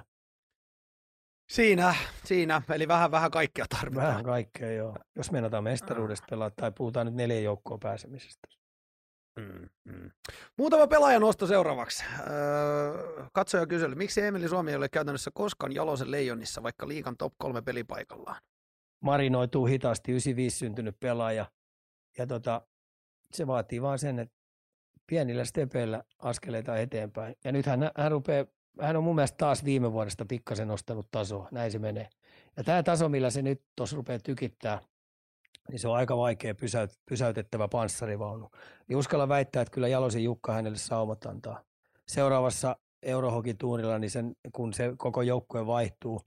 Siinä, 1.50 1.96
siinä. 2.26 2.62
Eli 2.70 2.88
vähän 2.88 3.12
vähän 3.12 3.32
kaikkea 3.32 3.66
tarvitaan. 3.80 4.08
Vähän 4.08 4.24
kaikkea, 4.24 4.72
joo. 4.72 4.96
Jos 5.16 5.32
meinataan 5.32 5.64
mestaruudesta 5.64 6.28
pelata 6.30 6.56
tai 6.56 6.72
puhutaan 6.72 7.06
nyt 7.06 7.16
neljän 7.16 7.44
joukkoon 7.44 7.80
pääsemisestä. 7.80 8.48
Mm, 9.40 9.70
mm. 9.84 10.12
Muutama 10.58 10.88
pelaajan 10.88 11.22
nosto 11.22 11.48
seuraavaksi. 11.48 12.04
Öö, 12.20 13.26
katsoja 13.34 13.68
kyseli, 13.68 13.96
miksi 13.96 14.22
Emeli 14.22 14.50
Suomi 14.50 14.72
ei 14.72 14.78
ole 14.78 14.90
käytännössä 14.90 15.32
koskaan 15.34 15.76
Jalosen 15.76 16.12
leijonissa, 16.12 16.64
vaikka 16.64 16.88
liikan 16.88 17.18
top 17.18 17.34
kolme 17.38 17.62
pelipaikallaan? 17.62 18.42
Marinoituu 19.04 19.66
hitaasti, 19.66 20.12
95 20.12 20.58
syntynyt 20.58 21.00
pelaaja. 21.00 21.46
Ja 22.18 22.28
tota, 22.28 22.62
se 23.32 23.48
vaatii 23.48 23.82
vaan 23.82 24.00
sen, 24.00 24.20
että 24.20 24.36
pienillä 25.08 25.46
stepeillä 25.46 26.04
askeleita 26.20 26.78
eteenpäin. 26.78 27.36
Ja 27.44 27.52
nyt 27.52 27.66
hän, 27.66 27.92
hän, 27.98 28.12
rupeaa, 28.12 28.46
hän 28.82 28.96
on 28.96 29.04
mun 29.04 29.16
mielestä 29.16 29.38
taas 29.38 29.66
viime 29.66 29.92
vuodesta 29.92 30.26
pikkasen 30.26 30.68
nostanut 30.68 31.08
tasoa, 31.12 31.48
näin 31.52 31.72
se 31.72 31.80
menee. 31.80 32.10
Ja 32.58 32.64
tämä 32.64 32.84
taso, 32.84 33.10
millä 33.10 33.30
se 33.30 33.42
nyt 33.42 33.62
tuossa 33.76 33.96
rupeaa 33.96 34.20
tykittää, 34.20 34.82
niin 35.70 35.80
se 35.80 35.88
on 35.88 35.96
aika 35.96 36.18
vaikea 36.18 36.56
pysäyt, 36.56 36.92
pysäytettävä 37.10 37.68
panssarivaunu. 37.68 38.50
Niin 38.88 38.98
uskalla 38.98 39.30
väittää, 39.30 39.62
että 39.62 39.72
kyllä 39.72 39.88
Jalosen 39.88 40.24
Jukka 40.24 40.54
hänelle 40.54 40.78
saumat 40.78 41.26
antaa. 41.26 41.64
Seuraavassa 42.08 42.76
Eurohoki-tuunilla, 43.04 44.00
niin 44.00 44.12
sen, 44.12 44.36
kun 44.52 44.74
se 44.74 44.94
koko 44.98 45.22
joukkue 45.22 45.66
vaihtuu, 45.68 46.22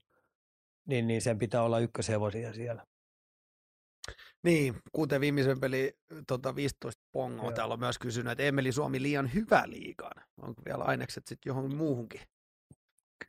niin, 0.85 1.07
niin 1.07 1.21
sen 1.21 1.39
pitää 1.39 1.63
olla 1.63 1.79
ykköshevosia 1.79 2.53
siellä. 2.53 2.85
Niin, 4.43 4.75
kuten 4.91 5.21
viimeisen 5.21 5.59
peli 5.59 5.97
tota 6.27 6.55
15 6.55 7.03
pongoa. 7.11 7.45
Joo. 7.45 7.51
Täällä 7.51 7.73
on 7.73 7.79
myös 7.79 7.99
kysynyt, 7.99 8.31
että 8.31 8.43
Emeli 8.43 8.71
Suomi 8.71 9.01
liian 9.01 9.33
hyvä 9.33 9.63
liigaan. 9.65 10.23
Onko 10.37 10.61
vielä 10.65 10.83
ainekset 10.83 11.27
sitten 11.27 11.49
johon 11.49 11.75
muuhunkin? 11.75 12.21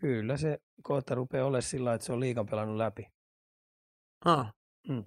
Kyllä 0.01 0.37
se 0.37 0.59
kohta 0.83 1.15
rupeaa 1.15 1.47
olemaan 1.47 1.63
sillä 1.63 1.95
että 1.95 2.07
se 2.07 2.13
on 2.13 2.21
liikan 2.21 2.47
pelannut 2.47 2.77
läpi. 2.77 3.07
Ah. 4.25 4.55
Mm. 4.89 5.05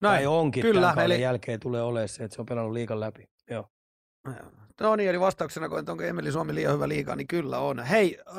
Näin, 0.00 0.16
tai 0.16 0.26
onkin 0.26 0.62
kyllä, 0.62 0.88
tämän 0.88 1.04
eli... 1.04 1.20
jälkeen 1.20 1.60
tulee 1.60 1.82
olemaan 1.82 2.08
se, 2.08 2.24
että 2.24 2.34
se 2.34 2.42
on 2.42 2.46
pelannut 2.46 2.72
liikan 2.72 3.00
läpi. 3.00 3.28
Joo. 3.50 3.68
No 4.80 4.96
niin, 4.96 5.10
eli 5.10 5.20
vastauksena, 5.20 5.68
kun 5.68 5.78
onko 5.90 6.02
Emeli 6.02 6.32
Suomi 6.32 6.54
liian 6.54 6.74
hyvä 6.74 6.88
liiga, 6.88 7.16
niin 7.16 7.26
kyllä 7.26 7.58
on. 7.58 7.78
Hei, 7.78 8.18
öö, 8.28 8.36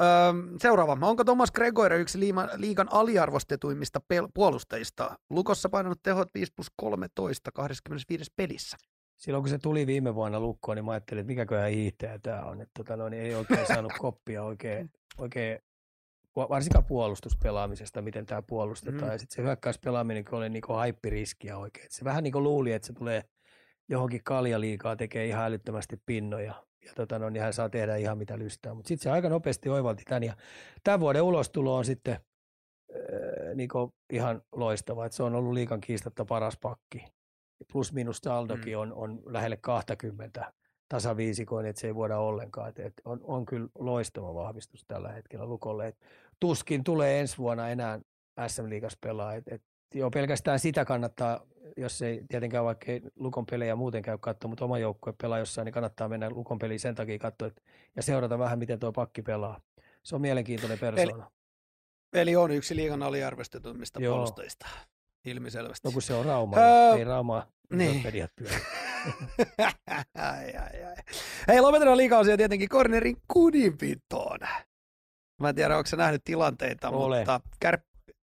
seuraava. 0.62 0.98
Onko 1.02 1.24
Thomas 1.24 1.52
Gregor 1.52 1.94
yksi 1.94 2.20
liigan 2.56 2.88
aliarvostetuimmista 2.92 4.00
pel- 4.14 4.30
puolustajista? 4.34 5.20
Lukossa 5.30 5.70
painanut 5.70 6.00
tehot 6.04 6.28
5 6.34 6.54
plus 6.56 6.68
13 6.76 7.52
25 7.52 8.32
pelissä. 8.36 8.78
Silloin 9.22 9.44
kun 9.44 9.50
se 9.50 9.58
tuli 9.58 9.88
viime 9.88 10.16
vuonna 10.16 10.40
lukkoon, 10.40 10.76
niin 10.76 10.86
mä 10.86 10.92
ajattelin, 10.92 11.22
että 11.22 11.32
mikäköhän 11.32 11.72
hiihtäjä 11.72 12.20
tämä 12.20 12.42
on. 12.42 12.62
Että 12.62 12.72
tota, 12.78 12.98
no, 12.98 13.10
niin 13.10 13.24
ei 13.24 13.36
oikein 13.36 13.68
saanut 13.68 13.94
koppia 13.98 14.44
oikein, 14.44 14.92
oikein 15.18 15.60
varsinkaan 16.36 16.86
puolustuspelaamisesta, 16.86 18.02
miten 18.02 18.26
tämä 18.26 18.42
puolustetaan. 18.42 19.04
Mm. 19.04 19.12
Ja 19.12 19.18
sitten 19.18 19.36
se 19.36 19.42
hyökkäyspelaaminen 19.42 20.26
oli 20.32 20.50
niinku 20.50 20.74
haippiriskiä 20.74 21.58
oikein. 21.58 21.86
Et 21.86 21.92
se 21.92 22.06
vähän 22.06 22.24
niin 22.24 22.32
kuin 22.32 22.44
luuli, 22.44 22.74
että 22.74 22.86
se 22.88 22.94
tulee 22.94 23.24
johonkin 23.90 24.24
kaljaliikaa 24.24 24.96
tekee 24.96 25.26
ihan 25.26 25.46
älyttömästi 25.46 26.02
pinnoja. 26.06 26.54
Ja 26.86 26.94
tota, 26.96 27.20
no, 27.20 27.30
niin 27.30 27.44
hän 27.44 27.54
saa 27.54 27.70
tehdä 27.70 27.96
ihan 27.96 28.18
mitä 28.18 28.40
lystää. 28.40 28.74
Mutta 28.74 28.88
sitten 28.88 29.04
se 29.04 29.10
aika 29.10 29.30
nopeasti 29.30 29.70
oivalti 29.70 30.04
tämän. 30.04 30.24
Ja 30.24 30.36
tämän 30.84 31.00
vuoden 31.00 31.22
ulostulo 31.22 31.76
on 31.76 31.86
sitten 31.86 32.14
äh, 32.14 33.56
niin 33.56 33.70
ihan 34.14 34.42
loistava. 34.52 35.06
Et 35.06 35.12
se 35.12 35.24
on 35.24 35.36
ollut 35.36 35.54
liikan 35.54 35.82
kiistatta 35.82 36.26
paras 36.26 36.58
pakki. 36.62 37.21
Plus 37.72 37.94
minus 37.94 38.18
saldokin 38.18 38.74
mm. 38.74 38.80
on, 38.82 38.94
on 38.94 39.22
lähelle 39.26 39.58
20 39.58 40.54
tasaviisikoin, 40.90 41.66
että 41.66 41.80
se 41.80 41.88
ei 41.88 41.96
voida 41.96 42.18
ollenkaan. 42.18 42.70
Et, 42.70 42.80
et 42.80 42.94
on, 43.06 43.20
on 43.24 43.46
kyllä 43.46 43.68
loistava 43.80 44.34
vahvistus 44.34 44.86
tällä 44.86 45.12
hetkellä 45.12 45.46
Lukolle. 45.46 45.88
Et 45.88 45.98
tuskin 46.40 46.84
tulee 46.84 47.20
ensi 47.20 47.38
vuonna 47.38 47.70
enää 47.70 48.00
SM-liigas 48.48 48.98
pelaa. 49.02 49.36
Et, 49.36 49.48
et, 49.48 49.62
jo 49.94 50.10
pelkästään 50.10 50.60
sitä 50.60 50.86
kannattaa, 50.86 51.46
jos 51.78 52.02
ei 52.02 52.24
tietenkään 52.30 52.66
vaikka 52.66 52.92
ei 52.92 53.02
Lukon 53.16 53.46
pelejä 53.46 53.76
muuten 53.76 54.02
käy 54.02 54.18
katsoa, 54.18 54.50
mutta 54.50 54.66
oma 54.66 54.78
joukkue 54.78 55.14
pelaa 55.22 55.40
jossain, 55.40 55.66
niin 55.66 55.74
kannattaa 55.74 56.10
mennä 56.10 56.30
Lukon 56.30 56.60
peliin 56.60 56.80
sen 56.80 56.96
takia 56.96 57.20
katsoa 57.20 57.48
et, 57.48 57.64
ja 57.96 58.04
seurata 58.04 58.40
vähän, 58.40 58.60
miten 58.60 58.80
tuo 58.80 58.92
pakki 58.92 59.22
pelaa. 59.22 59.62
Se 60.04 60.16
on 60.16 60.22
mielenkiintoinen 60.22 60.80
persoona. 60.80 61.32
Eli, 62.14 62.22
eli 62.22 62.36
on 62.36 62.52
yksi 62.52 62.76
liigan 62.76 63.04
aliarvostetummista 63.04 64.00
puolustajista, 64.00 64.68
ilmiselvästi. 65.26 65.88
No 65.88 65.92
kun 65.92 66.02
se 66.02 66.14
on 66.14 66.26
Rauma, 66.26 66.58
öö, 66.58 66.98
ei 66.98 67.04
Rauma 67.04 67.48
niin. 67.74 68.04
mediat 68.04 68.32
ai, 70.16 70.56
ai, 70.56 70.84
ai. 70.84 70.96
Hei, 71.48 71.62
lopetetaan 71.62 71.98
liikausia 71.98 72.38
tietenkin 72.38 72.70
kornerin 72.70 73.18
kudinpitoon. 73.28 74.40
Mä 75.42 75.50
en 75.50 75.56
tiedä, 75.56 75.78
onko 75.78 75.88
sä 75.88 75.98
nähnyt 75.98 76.22
tilanteita, 76.24 76.90
Ole. 76.90 77.18
mutta 77.18 77.42
kär, 77.60 77.78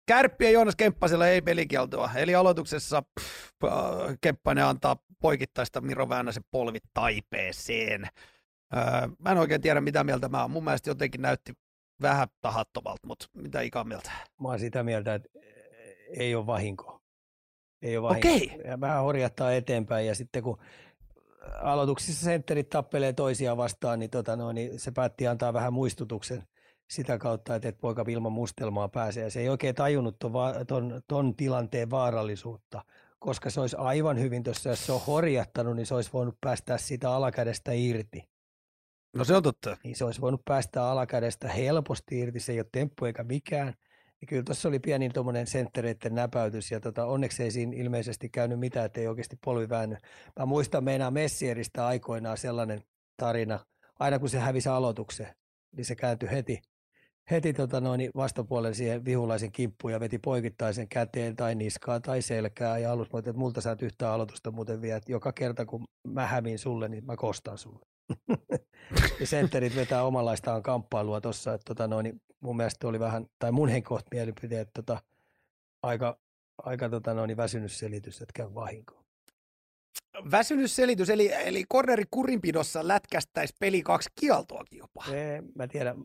Kärppi 0.07 0.45
ja 0.45 0.51
Joonas 0.51 0.77
Kemppasella 0.77 1.27
ei 1.27 1.43
pelikieltoa. 1.43 2.11
Eli 2.15 2.35
aloituksessa 2.35 3.03
äh, 3.65 3.71
Kemppainen 4.21 4.65
antaa 4.65 4.97
poikittaista 5.21 5.81
Miro 5.81 6.09
Väänäsen 6.09 6.43
polvit 6.51 6.85
taipeeseen. 6.95 8.09
Öö, 8.77 9.09
mä 9.19 9.33
en 9.33 9.39
oikein 9.39 9.61
tiedä, 9.61 9.81
mitä 9.81 10.05
mieltä 10.05 10.29
mä 10.29 10.43
oon. 10.43 10.51
Mun 10.51 10.65
mielestä 10.65 10.91
jotenkin 10.91 11.23
näytti 11.23 11.53
vähän 12.03 12.29
tahattomalta, 12.41 13.07
mutta 13.07 13.27
mitä 13.35 13.61
ikan 13.61 13.89
mieltä? 13.89 14.11
Mä 14.41 14.49
oon 14.49 14.59
sitä 14.59 14.83
mieltä, 14.83 15.15
että 15.15 15.29
ei 16.17 16.35
ole 16.35 16.47
vahinko. 16.47 17.01
Ei 17.83 17.97
ole 17.97 18.09
vahinko. 18.09 18.29
Okei. 18.29 18.61
Ja 18.65 18.81
vähän 18.81 19.03
horjattaa 19.03 19.53
eteenpäin 19.53 20.07
ja 20.07 20.15
sitten 20.15 20.43
kun 20.43 20.59
aloituksissa 21.61 22.25
sentterit 22.25 22.69
tappelee 22.69 23.13
toisiaan 23.13 23.57
vastaan, 23.57 23.99
niin, 23.99 24.11
tota 24.11 24.37
no, 24.37 24.53
niin 24.53 24.81
se 24.81 24.91
päätti 24.91 25.27
antaa 25.27 25.53
vähän 25.53 25.73
muistutuksen 25.73 26.43
sitä 26.91 27.19
kautta, 27.19 27.55
että, 27.55 27.69
että 27.69 27.81
poika 27.81 28.05
ilman 28.09 28.33
mustelmaa 28.33 28.89
pääsee. 28.89 29.25
Ja 29.25 29.31
se 29.31 29.41
ei 29.41 29.49
oikein 29.49 29.75
tajunnut 29.75 30.19
ton, 30.19 30.33
ton, 30.67 31.03
ton 31.09 31.37
tilanteen 31.37 31.91
vaarallisuutta, 31.91 32.85
koska 33.19 33.51
se 33.51 33.61
olisi 33.61 33.77
aivan 33.79 34.21
hyvin 34.21 34.43
tuossa, 34.43 34.69
jos 34.69 34.87
se 34.87 34.93
on 34.93 35.01
horjattanut, 35.07 35.77
niin 35.77 35.87
se 35.87 35.95
olisi 35.95 36.13
voinut 36.13 36.37
päästä 36.41 36.79
sitä 36.79 37.13
alakädestä 37.13 37.73
irti. 37.73 38.29
No 39.17 39.25
se 39.25 39.37
on 39.37 39.43
totta. 39.43 39.77
Niin 39.85 39.97
se 39.97 40.05
olisi 40.05 40.21
voinut 40.21 40.45
päästä 40.45 40.85
alakädestä 40.85 41.49
helposti 41.49 42.19
irti, 42.19 42.41
se 42.41 42.53
ei 42.53 42.61
ole 42.61 42.67
temppu 42.73 43.05
eikä 43.05 43.25
mikään. 43.25 43.75
Ja 44.21 44.27
kyllä 44.27 44.43
tuossa 44.43 44.69
oli 44.69 44.79
pieni 44.79 45.09
tuommoinen 45.09 45.47
senttereiden 45.47 46.15
näpäytys 46.15 46.71
ja 46.71 46.81
tota, 46.81 47.07
onneksi 47.07 47.43
ei 47.43 47.51
siinä 47.51 47.73
ilmeisesti 47.77 48.29
käynyt 48.29 48.61
mitään, 48.61 48.87
ettei 48.87 49.09
oikeasti 49.09 49.39
polvi 49.45 49.69
väänny. 49.69 49.97
Mä 50.39 50.47
muistan 50.47 50.85
meinaa 50.85 51.11
Messieristä 51.11 51.87
aikoinaan 51.87 52.39
sellainen 52.39 52.83
tarina, 53.17 53.61
aina 53.99 54.19
kun 54.19 54.29
se 54.29 54.39
hävisi 54.39 54.69
aloituksen, 54.69 55.27
niin 55.77 55.85
se 55.85 55.97
kääntyi 55.97 56.31
heti, 56.31 56.63
heti 57.31 57.53
tota 57.53 57.81
noin, 57.81 58.11
vastapuolen 58.17 58.75
siihen 58.75 59.05
vihulaisen 59.05 59.53
kimppuun 59.53 59.93
ja 59.93 60.01
veti 60.01 60.19
poikittaisen 60.19 60.89
käteen 60.89 61.37
tai 61.37 61.55
niskaa 61.55 62.01
tai 62.01 62.23
selkää 62.23 62.79
ja 62.79 62.93
alussa 62.93 63.19
että 63.19 63.33
multa 63.33 63.61
sä 63.61 63.73
et 63.73 63.83
yhtään 63.83 64.13
aloitusta 64.13 64.51
muuten 64.51 64.83
vie, 64.83 64.97
että 64.97 65.13
joka 65.13 65.33
kerta 65.33 65.67
kun 65.67 65.85
mä 66.09 66.27
hävin 66.27 66.59
sulle, 66.59 66.89
niin 66.89 67.07
mä 67.07 67.17
kostan 67.17 67.59
sulle. 67.59 67.87
ja 69.21 69.27
sentterit 69.27 69.77
vetää 69.77 70.03
omanlaistaan 70.03 70.63
kamppailua 70.63 71.21
tuossa, 71.21 71.55
että 71.55 71.65
tota 71.65 71.89
noin, 71.89 72.21
mun 72.41 72.57
mielestä 72.57 72.89
oli 72.89 73.01
vähän, 73.01 73.27
tai 73.39 73.53
mun 73.53 73.69
henkkoht 73.69 74.07
mielipide, 74.11 74.61
että 74.61 74.83
tota, 74.83 75.03
aika, 75.83 76.19
aika 76.59 76.89
tota 76.89 77.15
noin, 77.15 77.37
väsynyt 77.37 77.73
selitys, 77.73 78.23
että 78.23 78.33
käy 78.35 78.55
vahinko. 78.55 79.05
Väsynyt 80.31 80.71
selitys, 80.71 81.11
eli, 81.11 81.33
eli 81.33 81.65
corneri 81.73 82.05
kurinpidossa 82.11 82.89
lätkästäisi 82.89 83.55
peli 83.61 83.83
kaksi 83.83 84.11
kieltoakin 84.21 84.79
jopa. 84.79 85.05
Ei, 85.13 85.43
mä 85.55 85.67
tiedän, 85.67 86.05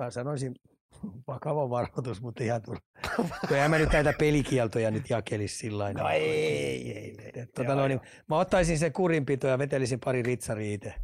mä 0.00 0.10
sanoisin 0.10 0.54
vakava 1.28 1.70
varoitus, 1.70 2.20
mutta 2.20 2.44
ihan 2.44 2.62
tulla. 2.62 2.80
Kun 3.48 3.56
en 3.56 3.70
mä 3.70 3.78
nyt 3.78 3.92
näitä 3.92 4.14
pelikieltoja 4.18 4.90
nyt 4.90 5.10
jakelisi 5.10 5.58
sillä 5.58 5.92
No 5.92 6.08
ei, 6.08 6.22
ei, 6.22 6.92
ei. 6.92 7.16
ei. 7.34 7.46
Tota 7.46 7.74
noin, 7.74 7.88
niin 7.88 8.00
mä 8.28 8.38
ottaisin 8.38 8.78
se 8.78 8.90
kurinpito 8.90 9.46
ja 9.46 9.58
vetelisin 9.58 10.00
pari 10.00 10.22
ritsari 10.22 10.74
itse. 10.74 10.94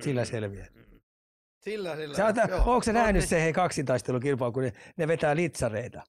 Sillä 0.00 0.24
selviää. 0.24 0.66
Sillä, 1.64 1.96
sillä. 1.96 2.16
Sä 2.16 2.26
oot, 2.26 2.36
onko 2.66 2.82
sä 2.82 2.92
nähnyt 2.92 3.28
se 3.28 3.42
hei 3.42 3.52
kaksintaistelukilpailu, 3.52 4.52
kun 4.52 4.62
ne, 4.62 4.72
ne 4.96 5.08
vetää 5.08 5.36
litsareita? 5.36 6.02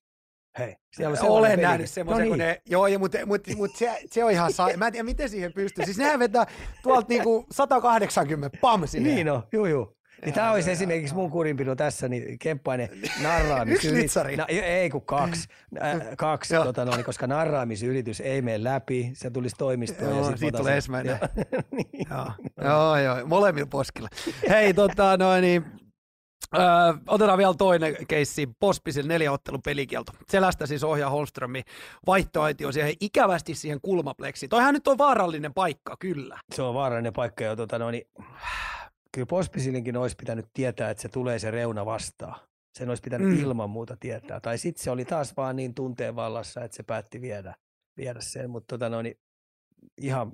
Hei, 0.60 0.76
siellä 0.96 1.18
on 1.22 1.30
Olen 1.30 1.52
peli. 1.52 1.62
nähnyt 1.62 1.90
semmoisen, 1.90 2.18
no 2.20 2.24
niin. 2.24 2.30
kun 2.32 2.38
ne, 2.38 2.62
joo, 2.66 2.88
ja, 2.88 3.00
mutta, 3.00 3.26
mutta, 3.26 3.52
mutta 3.56 3.78
se, 3.78 4.00
se, 4.12 4.24
on 4.24 4.32
ihan 4.32 4.54
sa- 4.54 4.70
mä 4.78 4.88
en 4.88 4.92
tiedä, 4.94 5.04
miten 5.04 5.30
siihen 5.30 5.54
pystyy. 5.54 5.86
Siis 5.86 5.98
nehän 5.98 6.20
vetää 6.20 6.46
tuolta 6.84 7.06
niinku 7.10 7.46
180, 7.52 8.58
pam, 8.62 8.88
siihen. 8.88 9.16
Niin 9.16 9.30
on, 9.30 9.44
juu, 9.54 9.66
juu. 9.66 9.98
Niin 10.26 10.34
tämä 10.34 10.52
olisi 10.52 10.72
esimerkiksi 10.72 11.16
mun 11.16 11.32
kurinpito 11.32 11.76
tässä, 11.76 12.08
niin 12.08 12.40
Kemppainen 12.40 12.90
narraamisyritys. 13.24 14.16
Na, 14.38 14.46
ei 14.48 14.90
kun 14.90 15.02
kaksi, 15.02 15.48
äh, 15.84 16.02
kaksi 16.18 16.54
tota 16.54 16.86
noin, 16.86 17.04
koska 17.04 17.28
narraamisylitys 17.28 18.22
ei 18.22 18.42
mene 18.42 18.64
läpi, 18.64 19.12
se 19.14 19.30
tulisi 19.30 19.56
toimistoon. 19.56 20.16
Joo, 20.16 20.32
ja 20.32 20.38
siitä 20.38 20.58
tulee 20.58 20.76
ensimmäinen. 20.76 21.20
niin. 21.72 22.08
joo, 22.10 22.32
joo, 22.64 22.98
joo, 22.98 23.26
molemmilla 23.26 23.68
poskilla. 23.68 24.10
Hei, 24.50 24.74
tota 24.74 25.18
noin, 25.18 25.42
niin, 25.42 25.66
Öö, 26.58 26.94
otetaan 27.08 27.38
vielä 27.38 27.54
toinen 27.54 27.96
keissi. 28.08 28.50
Pospisil 28.60 29.08
neljä 29.08 29.32
ottelun 29.32 29.62
pelikielto. 29.62 30.12
Selästä 30.30 30.66
siis 30.66 30.84
ohjaa 30.84 31.10
Holmströmi 31.10 31.64
vaihtoaitio 32.08 32.72
siihen 32.72 32.94
ikävästi 33.00 33.56
siihen 33.56 33.80
kulmapleksiin. 33.82 34.50
Toihan 34.50 34.74
nyt 34.74 34.88
on 34.88 34.98
vaarallinen 34.98 35.54
paikka, 35.54 35.96
kyllä. 36.00 36.40
Se 36.54 36.62
on 36.62 36.74
vaarallinen 36.74 37.14
paikka 37.14 37.44
jo. 37.44 37.56
Tota, 37.56 37.80
no, 37.80 37.92
niin, 37.92 38.08
kyllä 39.14 39.26
Pospisilinkin 39.26 39.98
olisi 39.98 40.16
pitänyt 40.16 40.46
tietää, 40.54 40.90
että 40.90 41.02
se 41.02 41.10
tulee 41.10 41.40
se 41.40 41.52
reuna 41.52 41.86
vastaan. 41.86 42.40
Sen 42.78 42.90
olisi 42.90 43.04
pitänyt 43.04 43.28
mm. 43.28 43.40
ilman 43.40 43.70
muuta 43.70 43.98
tietää. 44.00 44.40
Tai 44.40 44.58
sitten 44.58 44.84
se 44.84 44.92
oli 44.92 45.06
taas 45.06 45.38
vaan 45.38 45.56
niin 45.56 45.74
tunteen 45.74 46.16
vallassa, 46.16 46.64
että 46.64 46.78
se 46.78 46.84
päätti 46.84 47.22
viedä, 47.22 47.56
viedä 47.98 48.22
sen. 48.22 48.50
Mutta 48.50 48.74
tota, 48.74 48.90
no, 48.90 49.02
niin, 49.02 49.18
ihan 49.98 50.34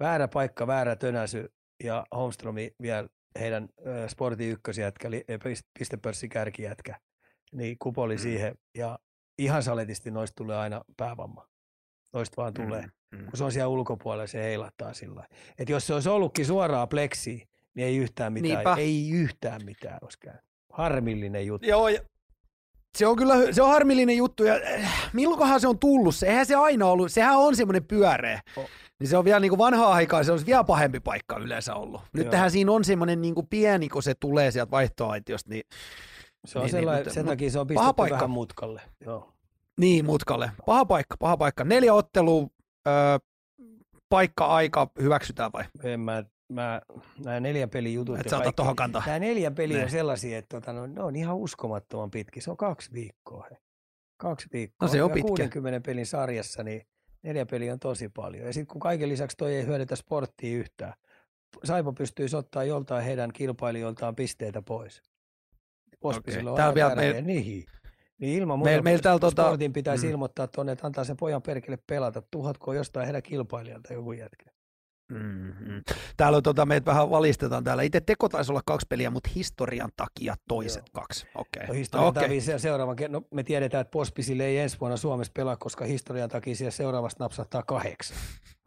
väärä 0.00 0.28
paikka, 0.28 0.66
väärä 0.66 0.96
tönäsy 0.96 1.52
ja 1.84 2.06
Holmströmi 2.14 2.74
vielä 2.82 3.08
heidän 3.40 3.68
äh, 3.86 4.08
sportin 4.08 4.50
ykkösjätkä, 4.50 5.08
pistepörssin 5.78 6.30
kärkijätkä, 6.30 7.00
niin 7.52 7.76
kupoli 7.78 8.14
mm. 8.16 8.20
siihen 8.20 8.54
ja 8.74 8.98
ihan 9.38 9.62
saletisti 9.62 10.10
noista 10.10 10.36
tulee 10.36 10.56
aina 10.56 10.84
päävamma. 10.96 11.48
Noista 12.12 12.36
vaan 12.36 12.54
tulee. 12.54 12.82
Mm. 12.82 13.18
Mm. 13.18 13.24
Kun 13.24 13.36
se 13.36 13.44
on 13.44 13.52
siellä 13.52 13.68
ulkopuolella, 13.68 14.26
se 14.26 14.42
heilahtaa 14.42 14.94
sillä 14.94 15.26
että 15.58 15.72
jos 15.72 15.86
se 15.86 15.94
olisi 15.94 16.08
ollutkin 16.08 16.46
suoraa 16.46 16.86
pleksiä, 16.86 17.46
niin 17.74 17.86
ei 17.86 17.96
yhtään 17.96 18.32
mitään, 18.32 18.54
Niinpä. 18.54 18.74
ei 18.78 19.10
yhtään 19.10 19.64
mitään 19.64 19.98
olisi 20.02 20.18
käynyt. 20.18 20.42
Harmillinen 20.72 21.46
juttu. 21.46 21.68
Joo, 21.68 21.88
ja 21.88 22.00
se 22.98 23.06
on 23.06 23.16
kyllä 23.16 23.52
se 23.52 23.62
on 23.62 23.68
harmillinen 23.68 24.16
juttu. 24.16 24.44
Ja, 24.44 24.54
äh, 24.54 25.10
milloinkohan 25.12 25.60
se 25.60 25.68
on 25.68 25.78
tullut? 25.78 26.14
Se, 26.14 26.26
eihän 26.26 26.46
se 26.46 26.54
aina 26.54 26.86
ollut. 26.86 27.12
Sehän 27.12 27.36
on 27.36 27.56
semmoinen 27.56 27.84
pyöreä. 27.84 28.40
Oh. 28.56 28.66
Niin 29.00 29.08
se 29.08 29.16
on 29.16 29.24
vielä 29.24 29.40
niin 29.40 29.50
kuin 29.50 29.58
vanhaa 29.58 29.92
aikaa, 29.92 30.24
se 30.24 30.32
olisi 30.32 30.46
vielä 30.46 30.64
pahempi 30.64 31.00
paikka 31.00 31.36
yleensä 31.36 31.74
ollut. 31.74 32.00
Nyt 32.12 32.30
tähän 32.30 32.50
siinä 32.50 32.72
on 32.72 32.84
semmoinen 32.84 33.22
niin 33.22 33.34
kuin 33.34 33.46
pieni, 33.46 33.88
kun 33.88 34.02
se 34.02 34.14
tulee 34.14 34.50
sieltä 34.50 34.70
vaihtoaitiosta, 34.70 35.50
niin 35.50 35.62
se 36.46 36.58
on 36.58 36.64
niin, 36.64 36.72
niin 36.72 36.80
sellainen, 36.80 37.04
niin, 37.04 37.14
sen 37.14 37.26
takia 37.26 37.50
se 37.50 37.58
on 37.58 37.66
pistetty 37.66 37.94
paikka. 37.96 38.14
vähän 38.14 38.30
mutkalle. 38.30 38.82
Joo. 39.06 39.32
Niin, 39.80 40.04
mutkalle. 40.04 40.50
Paha 40.66 40.84
paikka, 40.84 41.16
paha 41.16 41.36
paikka. 41.36 41.64
Neljä 41.64 41.94
ottelua, 41.94 42.46
öö, 42.88 43.18
paikka, 44.08 44.46
aika, 44.46 44.90
hyväksytään 45.00 45.52
vai? 45.52 45.64
En 45.84 46.00
mä, 46.00 46.24
mä 46.50 46.80
nämä 47.24 47.40
neljä 47.40 47.68
pelin 47.68 47.94
jutut. 47.94 48.20
Et 48.20 48.28
sä 48.28 48.52
tuohon 48.56 48.76
kantaa. 48.76 49.02
Nämä 49.06 49.18
neljä 49.18 49.50
peliä 49.50 49.76
ne. 49.76 49.84
on 49.84 49.90
sellaisia, 49.90 50.38
että 50.38 50.60
tota, 50.60 50.72
no, 50.72 50.86
ne 50.86 51.02
on 51.02 51.16
ihan 51.16 51.36
uskomattoman 51.36 52.10
pitki. 52.10 52.40
Se 52.40 52.50
on 52.50 52.56
kaksi 52.56 52.92
viikkoa. 52.92 53.46
He. 53.50 53.56
Kaksi 54.16 54.48
viikkoa. 54.52 54.88
No 54.88 54.92
se 54.92 55.02
on 55.02 55.10
pitkä. 55.10 55.28
60 55.28 55.80
pelin 55.80 56.06
sarjassa, 56.06 56.62
niin 56.62 56.86
neljä 57.22 57.46
peliä 57.46 57.72
on 57.72 57.78
tosi 57.78 58.08
paljon. 58.08 58.46
Ja 58.46 58.52
sitten 58.52 58.72
kun 58.72 58.80
kaiken 58.80 59.08
lisäksi 59.08 59.36
toi 59.36 59.54
ei 59.54 59.66
hyödytä 59.66 59.96
sporttia 59.96 60.58
yhtään, 60.58 60.94
Saipa 61.64 61.92
pystyy 61.92 62.26
ottaa 62.36 62.64
joltain 62.64 63.04
heidän 63.04 63.32
kilpailijoiltaan 63.32 64.16
pisteitä 64.16 64.62
pois. 64.62 65.02
Pospisilla 66.00 66.52
okay. 66.52 66.68
on 66.68 66.74
vielä 66.74 66.94
me... 66.94 67.20
niin. 67.20 67.64
Niin 68.18 68.38
ilman 68.38 68.58
muuta 68.58 68.70
meil, 68.70 68.82
meil 68.82 68.98
täällä 68.98 69.28
tota- 69.28 69.30
sportin 69.30 69.70
tota... 69.70 69.74
pitäisi 69.74 70.06
mm. 70.06 70.12
ilmoittaa 70.12 70.46
tuonne, 70.46 70.72
että 70.72 70.86
antaa 70.86 71.04
sen 71.04 71.16
pojan 71.16 71.42
perkele 71.42 71.78
pelata. 71.86 72.22
Tuhatko 72.30 72.72
jostain 72.72 73.06
heidän 73.06 73.22
kilpailijalta 73.22 73.92
joku 73.92 74.12
jätkä. 74.12 74.50
Mm-hmm. 75.10 75.82
Täällä 76.16 76.36
on, 76.36 76.42
tota, 76.42 76.66
meitä 76.66 76.86
vähän 76.86 77.10
valistetaan 77.10 77.64
täällä. 77.64 77.82
Itse 77.82 78.00
teko 78.00 78.28
taisi 78.28 78.52
olla 78.52 78.60
kaksi 78.66 78.86
peliä, 78.88 79.10
mutta 79.10 79.30
historian 79.34 79.90
takia 79.96 80.34
toiset 80.48 80.82
Joo. 80.86 81.02
kaksi. 81.02 81.26
Okay. 81.34 81.66
No, 81.66 81.74
historian 81.74 82.08
okay. 82.08 82.22
takia 82.22 82.58
seuraavan, 82.58 82.96
no, 83.08 83.22
me 83.30 83.42
tiedetään, 83.42 83.80
että 83.80 83.90
Pospisille 83.90 84.44
ei 84.44 84.58
ensi 84.58 84.80
vuonna 84.80 84.96
Suomessa 84.96 85.32
pelaa, 85.36 85.56
koska 85.56 85.84
historian 85.84 86.30
takia 86.30 86.54
siellä 86.54 86.70
seuraavasta 86.70 87.24
napsahtaa 87.24 87.62
kahdeksan. 87.62 88.16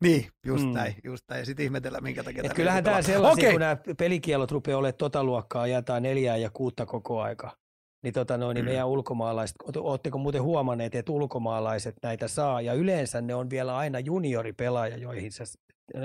Niin, 0.00 0.28
just 0.46 0.64
mm. 0.64 0.72
näin, 0.72 0.94
just 1.04 1.24
näin. 1.30 1.46
Sitten 1.46 1.64
ihmetellään, 1.64 2.02
minkä 2.02 2.24
takia 2.24 2.42
Et 2.44 2.54
Kyllähän 2.54 2.84
tämä 2.84 3.02
sellaisia, 3.02 3.42
okay. 3.42 3.50
kun 3.52 3.60
nämä 3.60 3.76
pelikielot 3.98 4.50
rupeaa 4.50 4.78
olemaan 4.78 4.98
tota 4.98 5.24
luokkaa, 5.24 5.66
jätää 5.66 6.00
neljää 6.00 6.36
ja 6.36 6.50
kuutta 6.50 6.86
koko 6.86 7.20
aika. 7.20 7.56
Niin, 8.02 8.14
tota 8.14 8.38
noin, 8.38 8.54
niin 8.54 8.64
mm. 8.64 8.68
meidän 8.68 8.88
ulkomaalaiset, 8.88 9.56
ootteko 9.76 10.18
muuten 10.18 10.42
huomanneet, 10.42 10.94
että 10.94 11.12
ulkomaalaiset 11.12 11.96
näitä 12.02 12.28
saa, 12.28 12.60
ja 12.60 12.74
yleensä 12.74 13.20
ne 13.20 13.34
on 13.34 13.50
vielä 13.50 13.76
aina 13.76 13.98
junioripelaaja, 13.98 14.96
joihin 14.96 15.32
se 15.32 15.44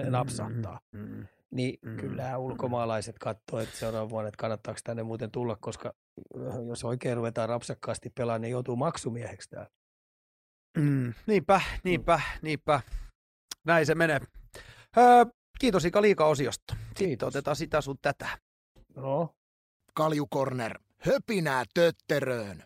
napsahtaa. 0.10 0.80
Mm, 0.92 1.00
mm, 1.00 1.28
niin 1.52 1.80
mm, 1.82 1.98
kyllä 1.98 2.32
mm. 2.32 2.40
ulkomaalaiset 2.40 3.20
katsoo, 3.20 3.60
että 3.60 3.78
seuraavan 3.78 4.10
vuonna, 4.10 4.28
että 4.28 4.42
kannattaako 4.42 4.80
tänne 4.84 5.04
muuten 5.04 5.32
tulla, 5.32 5.58
koska 5.60 5.94
äh, 6.48 6.56
jos 6.68 6.84
oikein 6.84 7.18
ruvetaan 7.18 7.50
rapsakkaasti 7.50 8.10
pelaamaan, 8.10 8.42
niin 8.42 8.52
joutuu 8.52 8.76
maksumieheksi 8.76 9.50
täällä. 9.50 9.70
Mm, 10.78 11.14
niinpä, 11.28 11.62
niinpä, 11.84 12.22
niinpä. 12.42 12.82
Näin 13.66 13.86
se 13.86 13.96
menee. 13.96 14.22
Öö, 14.98 15.26
kiitos 15.60 15.86
Ika 15.86 16.02
liika-osiosta. 16.02 16.76
Sitten 16.98 17.28
otetaan 17.28 17.56
sitä 17.56 17.82
sun 17.82 17.98
tätä. 18.02 18.28
No. 18.96 19.36
Kaljukorner, 19.94 20.80
höpinää 20.98 21.64
tötteröön. 21.74 22.64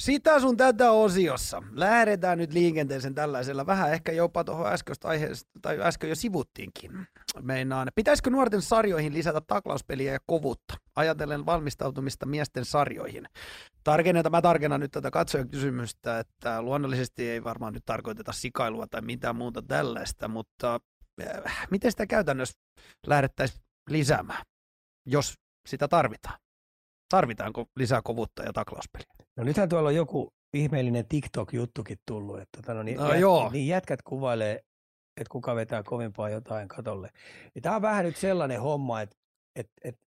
Sitä 0.00 0.40
sun 0.40 0.56
tätä 0.56 0.90
osiossa. 0.90 1.62
Lähdetään 1.72 2.38
nyt 2.38 2.52
liikenteeseen 2.52 3.14
tällaisella, 3.14 3.66
vähän 3.66 3.92
ehkä 3.92 4.12
jopa 4.12 4.44
tuohon 4.44 4.66
äskeistä 4.72 5.08
aiheesta, 5.08 5.50
tai 5.62 5.80
äsken 5.80 6.08
jo 6.08 6.14
sivuttiinkin. 6.14 7.06
Meinaan, 7.40 7.88
pitäisikö 7.94 8.30
nuorten 8.30 8.62
sarjoihin 8.62 9.14
lisätä 9.14 9.40
taklauspeliä 9.40 10.12
ja 10.12 10.18
kovuutta, 10.26 10.74
ajatellen 10.96 11.46
valmistautumista 11.46 12.26
miesten 12.26 12.64
sarjoihin? 12.64 13.24
Tarkennetaan, 13.84 14.32
mä 14.32 14.42
tarkennan 14.42 14.80
nyt 14.80 14.90
tätä 14.90 15.10
katsojan 15.10 15.48
kysymystä, 15.48 16.18
että 16.18 16.62
luonnollisesti 16.62 17.30
ei 17.30 17.44
varmaan 17.44 17.72
nyt 17.72 17.84
tarkoiteta 17.84 18.32
sikailua 18.32 18.86
tai 18.86 19.02
mitään 19.02 19.36
muuta 19.36 19.62
tällaista, 19.62 20.28
mutta 20.28 20.80
äh, 21.22 21.66
miten 21.70 21.90
sitä 21.90 22.06
käytännössä 22.06 22.58
lähdettäisiin 23.06 23.60
lisäämään, 23.90 24.42
jos 25.06 25.34
sitä 25.66 25.88
tarvitaan? 25.88 26.38
Tarvitaanko 27.08 27.66
lisää 27.76 28.00
kovuutta 28.04 28.42
ja 28.42 28.52
taklauspeliä? 28.52 29.25
No 29.36 29.44
nythän 29.44 29.68
tuolla 29.68 29.88
on 29.88 29.94
joku 29.94 30.32
ihmeellinen 30.54 31.06
TikTok-juttukin 31.08 31.98
tullut, 32.06 32.40
että 32.40 32.62
tota, 32.62 32.74
no, 32.74 32.82
niin, 32.82 32.96
no, 32.96 33.12
jät, 33.12 33.20
joo. 33.20 33.50
niin 33.50 33.68
jätkät 33.68 34.02
kuvailee, 34.02 34.54
että 35.20 35.30
kuka 35.30 35.56
vetää 35.56 35.82
kovimpaa 35.82 36.30
jotain 36.30 36.68
katolle. 36.68 37.10
Ja 37.54 37.60
tämä 37.60 37.76
on 37.76 37.82
vähän 37.82 38.04
nyt 38.04 38.16
sellainen 38.16 38.60
homma, 38.60 39.00
että, 39.00 39.16
että, 39.56 39.72
että 39.84 40.00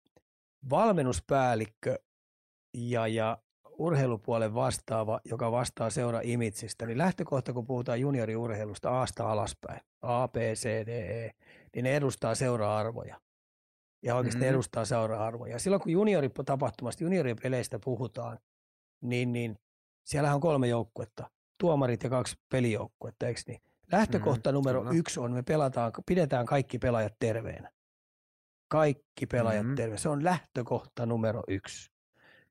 valmennuspäällikkö 0.69 1.99
ja, 2.77 3.07
ja 3.07 3.37
urheilupuolen 3.77 4.53
vastaava, 4.53 5.19
joka 5.25 5.51
vastaa 5.51 5.89
seura 5.89 6.19
imitsistä, 6.23 6.85
niin 6.85 6.97
lähtökohta, 6.97 7.53
kun 7.53 7.65
puhutaan 7.65 7.99
junioriurheilusta 7.99 9.01
Asta 9.01 9.31
alaspäin, 9.31 9.79
A, 10.01 10.27
B, 10.27 10.35
C, 10.35 10.85
D, 10.85 10.87
E, 10.87 11.31
niin 11.75 11.83
ne 11.83 11.95
edustaa 11.95 12.35
seura-arvoja. 12.35 13.21
Ja 14.03 14.15
oikeasti 14.15 14.39
mm-hmm. 14.39 14.49
edustaa 14.49 14.85
seura-arvoja. 14.85 15.59
Silloin 15.59 15.81
kun 15.81 15.91
juniori-tapahtumasta, 15.91 17.03
junioripeleistä 17.03 17.79
puhutaan, 17.79 18.39
niin, 19.01 19.33
niin 19.33 19.59
siellähän 20.03 20.35
on 20.35 20.41
kolme 20.41 20.67
joukkuetta, 20.67 21.29
tuomarit 21.57 22.03
ja 22.03 22.09
kaksi 22.09 22.35
pelijoukkuetta, 22.51 23.27
eikö 23.27 23.41
niin? 23.47 23.61
Lähtökohta 23.91 24.51
mm, 24.51 24.53
numero 24.53 24.81
kyllä. 24.81 24.95
yksi 24.95 25.19
on, 25.19 25.31
me 25.31 25.43
pelataan, 25.43 25.91
pidetään 26.05 26.45
kaikki 26.45 26.79
pelaajat 26.79 27.13
terveenä. 27.19 27.71
Kaikki 28.67 29.25
pelaajat 29.25 29.63
mm-hmm. 29.63 29.75
terveenä. 29.75 29.97
Se 29.97 30.09
on 30.09 30.23
lähtökohta 30.23 31.05
numero 31.05 31.43
yksi. 31.47 31.91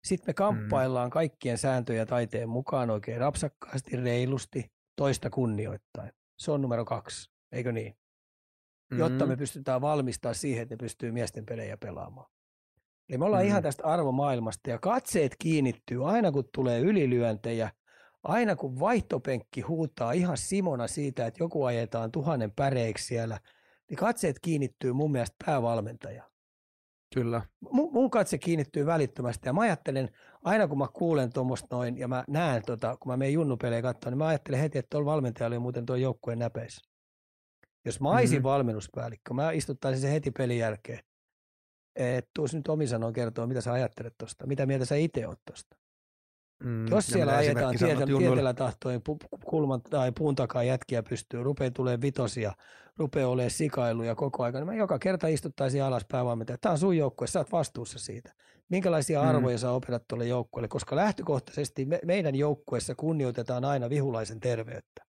Sitten 0.05 0.27
me 0.29 0.33
mm. 0.33 0.35
kamppaillaan 0.35 1.09
mm. 1.09 1.13
kaikkien 1.13 1.59
sääntöjä 1.59 2.07
taiteen 2.07 2.49
mukaan 2.49 2.91
oikein 2.91 3.21
rapsakkaasti, 3.21 3.97
reilusti, 3.97 4.73
toista 4.97 5.31
kunnioittain. 5.31 6.13
Se 6.39 6.51
on 6.51 6.63
numero 6.63 6.85
kaksi, 6.85 7.31
eikö 7.53 7.73
niin? 7.73 7.93
Mm-hmm. 7.93 8.99
Jotta 8.99 9.27
me 9.27 9.37
pystytään 9.37 9.81
valmistaa 9.81 10.35
siihen, 10.35 10.63
että 10.63 10.73
ne 10.73 10.77
pystyy 10.77 11.13
miesten 11.13 11.47
pelejä 11.47 11.77
pelaamaan. 11.77 12.31
Eli 13.09 13.19
me 13.19 13.25
ollaan 13.25 13.43
mm. 13.43 13.49
ihan 13.49 13.63
tästä 13.63 13.85
arvomaailmasta 13.85 14.71
ja 14.71 14.79
katseet 14.79 15.37
kiinnittyy 15.39 16.11
aina 16.11 16.33
kun 16.33 16.49
tulee 16.55 16.81
ylilyöntejä, 16.81 17.71
aina 18.23 18.57
kun 18.57 18.81
vaihtopenkki 18.81 19.61
huutaa 19.61 20.13
ihan 20.13 20.37
Simona 20.37 20.87
siitä, 20.87 21.27
että 21.27 21.43
joku 21.43 21.65
ajetaan 21.65 22.13
tuhannen 22.13 22.53
päreiksi 22.57 23.07
siellä, 23.07 23.41
niin 23.91 23.99
katseet 23.99 24.37
kiinnittyy 24.43 24.93
mun 24.93 25.13
mielestä 25.13 25.37
päävalmentaja. 25.47 26.31
Kyllä. 27.15 27.43
Mun, 27.73 27.93
mun 27.93 28.11
katse 28.11 28.39
kiinnittyy 28.39 28.87
välittömästi 28.87 29.49
ja 29.49 29.53
mä 29.53 29.61
ajattelen, 29.61 30.11
aina 30.45 30.69
kun 30.69 30.79
mä 30.79 30.87
kuulen 30.93 31.33
tuommoista 31.33 31.77
noin 31.77 31.99
ja 31.99 32.09
mä 32.09 32.25
näen, 32.29 32.63
tota, 32.67 32.97
kun 32.97 33.13
mä 33.13 33.17
menen 33.17 33.35
junnupelejä 33.35 33.83
katsomaan, 33.83 34.13
niin 34.13 34.19
mä 34.19 34.27
ajattelen 34.27 34.61
heti, 34.61 34.79
että 34.79 34.91
tuolla 34.91 35.11
valmentajalla 35.13 35.55
oli 35.55 35.63
muuten 35.63 35.87
tuo 35.87 35.97
joukkueen 35.97 36.39
näpeissä. 36.39 36.91
Jos 37.85 38.01
mä 38.01 38.11
olisin 38.11 38.37
mm-hmm. 38.39 38.43
valmennuspäällikkö, 38.43 39.35
mä 39.35 39.51
istuttaisin 39.51 40.03
se 40.03 40.13
heti 40.13 40.31
pelin 40.31 40.59
jälkeen 40.59 41.01
että 41.97 42.31
tuossa 42.35 42.57
nyt 42.57 42.69
omin 42.69 42.89
sanoin 42.89 43.15
kertoa, 43.15 43.47
mitä 43.47 43.61
sä 43.61 43.73
ajattelet 43.73 44.15
tuosta, 44.19 44.47
mitä 44.47 44.67
mieltä 44.67 44.85
sä 44.85 44.97
itse 44.97 45.27
oot 45.29 45.41
tuosta. 45.45 45.77
Mm, 46.65 46.89
Jos 46.89 47.07
siellä 47.07 47.37
ajetaan 47.37 47.75
tietellä 48.19 48.55
tahtoin 48.55 49.03
pu- 49.09 49.39
kulman 49.45 49.83
tai 49.83 50.13
puun 50.13 50.35
takaa 50.35 50.63
jätkiä 50.63 51.03
pystyy, 51.03 51.43
rupeaa 51.43 51.71
tulee 51.71 52.01
vitosia, 52.01 52.53
rupeaa 52.97 53.29
olemaan 53.29 53.51
sikailuja 53.51 54.15
koko 54.15 54.43
ajan, 54.43 54.55
niin 54.55 54.67
mä 54.67 54.75
joka 54.75 54.99
kerta 54.99 55.27
istuttaisin 55.27 55.83
alas 55.83 56.05
päävalmentaja. 56.09 56.59
Tämä 56.61 56.73
on 56.73 56.79
sun 56.79 56.97
joukkue, 56.97 57.27
sä 57.27 57.39
oot 57.39 57.53
vastuussa 57.53 57.99
siitä. 57.99 58.33
Minkälaisia 58.69 59.23
mm. 59.23 59.29
arvoja 59.29 59.59
sä 59.59 59.71
opetat 59.71 60.05
tuolle 60.09 60.27
joukkueelle, 60.27 60.69
koska 60.69 60.97
lähtökohtaisesti 60.97 61.85
me, 61.85 62.01
meidän 62.05 62.35
joukkueessa 62.35 62.95
kunnioitetaan 62.95 63.65
aina 63.65 63.91
vihulaisen 63.91 64.41
terveyttä. 64.41 65.06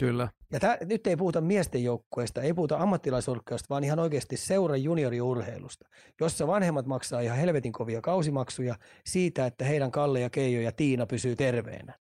Kyllä. 0.00 0.28
Ja 0.52 0.60
tää, 0.60 0.78
nyt 0.80 1.06
ei 1.06 1.16
puhuta 1.16 1.40
miesten 1.40 1.84
joukkueesta, 1.84 2.42
ei 2.42 2.54
puhuta 2.54 2.76
ammattilaisurheilusta, 2.76 3.66
vaan 3.70 3.84
ihan 3.84 3.98
oikeasti 3.98 4.36
seuran 4.36 4.82
junioriurheilusta, 4.82 5.88
jossa 6.20 6.46
vanhemmat 6.46 6.86
maksaa 6.86 7.20
ihan 7.20 7.38
helvetin 7.38 7.72
kovia 7.72 8.00
kausimaksuja 8.00 8.74
siitä, 9.06 9.46
että 9.46 9.64
heidän 9.64 9.90
Kalle 9.90 10.20
ja 10.20 10.30
Keijo 10.30 10.60
ja 10.60 10.72
Tiina 10.72 11.06
pysyy 11.06 11.36
terveenä. 11.36 11.94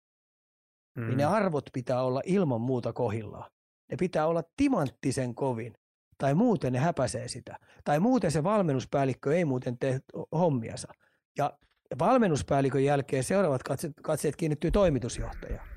Mm. 0.98 1.08
Niin 1.08 1.18
ne 1.18 1.26
arvot 1.26 1.70
pitää 1.74 2.04
olla 2.04 2.22
ilman 2.26 2.62
muuta 2.62 2.94
kohillaan. 2.94 3.52
Ne 3.92 3.98
pitää 3.98 4.28
olla 4.28 4.44
timanttisen 4.58 5.36
kovin, 5.36 5.74
tai 6.18 6.34
muuten 6.34 6.74
ne 6.74 6.80
häpäisee 6.80 7.28
sitä. 7.28 7.58
Tai 7.84 8.00
muuten 8.00 8.32
se 8.32 8.44
valmennuspäällikkö 8.44 9.36
ei 9.36 9.46
muuten 9.46 9.78
tee 9.78 10.00
hommiansa. 10.32 10.94
Ja 11.38 11.58
valmennuspäällikön 12.00 12.84
jälkeen 12.84 13.24
seuraavat 13.24 13.64
katseet, 13.64 13.94
katseet 14.04 14.36
kiinnittyy 14.36 14.72
toimitusjohtajaan. 14.72 15.73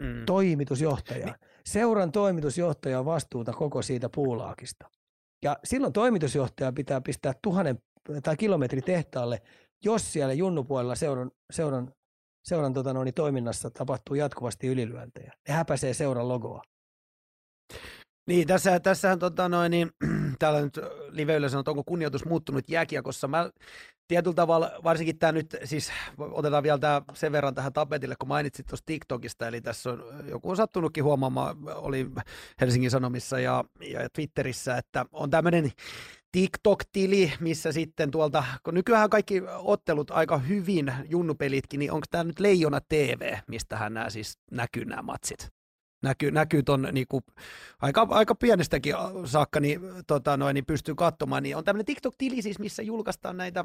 Mm. 0.00 0.26
Toimitusjohtaja. 0.26 1.34
Seuran 1.66 2.12
toimitusjohtaja 2.12 2.98
on 2.98 3.04
vastuuta 3.04 3.52
koko 3.52 3.82
siitä 3.82 4.08
puulaakista. 4.14 4.90
Ja 5.42 5.56
silloin 5.64 5.92
toimitusjohtaja 5.92 6.72
pitää 6.72 7.00
pistää 7.00 7.32
tuhannen 7.42 7.78
tai 8.22 8.36
kilometri 8.36 8.82
tehtaalle, 8.82 9.42
jos 9.84 10.12
siellä 10.12 10.32
junnupuolella 10.32 10.94
seuran, 10.94 11.30
seuran, 11.52 11.92
seuran 12.44 12.74
tota 12.74 12.92
noin, 12.92 13.14
toiminnassa 13.14 13.70
tapahtuu 13.70 14.14
jatkuvasti 14.14 14.66
ylilyöntejä. 14.66 15.32
Ne 15.48 15.54
häpäisee 15.54 15.94
seuran 15.94 16.28
logoa. 16.28 16.62
Niin, 18.26 18.46
tässä, 18.46 18.80
tässähän 18.80 19.18
tota 19.18 19.48
noin, 19.48 19.70
niin, 19.70 19.90
täällä 20.38 20.60
nyt 20.60 20.78
live 21.10 21.48
sanoo, 21.48 21.60
että 21.60 21.70
onko 21.70 21.84
kunnioitus 21.84 22.24
muuttunut 22.24 22.68
jääkiekossa. 22.68 23.28
Mä 23.28 23.50
tietyllä 24.08 24.34
tavalla, 24.34 24.70
varsinkin 24.84 25.18
tämä 25.18 25.32
nyt, 25.32 25.56
siis 25.64 25.92
otetaan 26.18 26.62
vielä 26.62 26.78
tämä 26.78 27.02
sen 27.14 27.32
verran 27.32 27.54
tähän 27.54 27.72
tapetille, 27.72 28.14
kun 28.18 28.28
mainitsit 28.28 28.66
tuosta 28.66 28.86
TikTokista, 28.86 29.48
eli 29.48 29.60
tässä 29.60 29.90
on, 29.90 30.04
joku 30.28 30.50
on 30.50 30.56
sattunutkin 30.56 31.04
huomaamaan, 31.04 31.56
oli 31.74 32.10
Helsingin 32.60 32.90
Sanomissa 32.90 33.40
ja, 33.40 33.64
ja 33.80 34.08
Twitterissä, 34.12 34.76
että 34.76 35.06
on 35.12 35.30
tämmöinen 35.30 35.70
TikTok-tili, 36.32 37.32
missä 37.40 37.72
sitten 37.72 38.10
tuolta, 38.10 38.44
kun 38.62 38.74
nykyään 38.74 39.10
kaikki 39.10 39.42
ottelut 39.58 40.10
aika 40.10 40.38
hyvin, 40.38 40.92
junnupelitkin, 41.08 41.78
niin 41.78 41.92
onko 41.92 42.06
tämä 42.10 42.24
nyt 42.24 42.40
Leijona 42.40 42.80
TV, 42.88 43.36
mistähän 43.48 43.94
nämä 43.94 44.10
siis 44.10 44.38
näkyy 44.50 44.84
nämä 44.84 45.02
matsit? 45.02 45.55
Näkyy, 46.02 46.30
näkyy 46.30 46.62
ton 46.62 46.88
niin 46.92 47.06
kuin, 47.08 47.24
aika, 47.82 48.06
aika 48.10 48.34
pienestäkin 48.34 48.94
saakka, 49.24 49.60
niin, 49.60 49.80
tota, 50.06 50.36
noin, 50.36 50.54
niin 50.54 50.66
pystyy 50.66 50.94
katsomaan, 50.94 51.42
niin 51.42 51.56
on 51.56 51.64
tämmöinen 51.64 51.86
TikTok-tili 51.86 52.42
siis, 52.42 52.58
missä 52.58 52.82
julkaistaan 52.82 53.36
näitä 53.36 53.64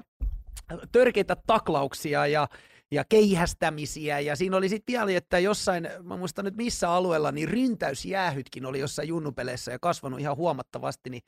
törkeitä 0.92 1.38
taklauksia 1.48 2.28
ja, 2.28 2.48
ja 2.92 3.04
keihästämisiä, 3.10 4.20
ja 4.20 4.36
siinä 4.36 4.58
oli 4.58 4.70
sitten 4.70 4.94
vielä, 4.94 5.18
että 5.18 5.40
jossain, 5.40 5.90
mä 6.04 6.18
muistan 6.18 6.46
nyt 6.46 6.58
missä 6.58 6.90
alueella, 6.90 7.32
niin 7.32 7.50
ryntäysjäähytkin 7.50 8.66
oli 8.66 8.80
jossain 8.80 9.08
junnupeleissä 9.08 9.72
ja 9.72 9.80
kasvanut 9.80 10.20
ihan 10.20 10.38
huomattavasti, 10.38 11.10
niin 11.10 11.22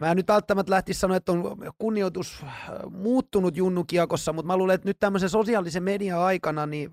Mä 0.00 0.10
en 0.10 0.16
nyt 0.16 0.28
välttämättä 0.28 0.72
lähtisi 0.72 1.00
sanoa, 1.00 1.16
että 1.16 1.32
on 1.32 1.56
kunnioitus 1.78 2.44
muuttunut 2.90 3.56
junnukiekossa, 3.56 4.32
mutta 4.32 4.46
mä 4.46 4.56
luulen, 4.56 4.74
että 4.74 4.88
nyt 4.88 4.98
tämmöisen 5.00 5.28
sosiaalisen 5.28 5.82
median 5.82 6.20
aikana, 6.20 6.66
niin 6.66 6.90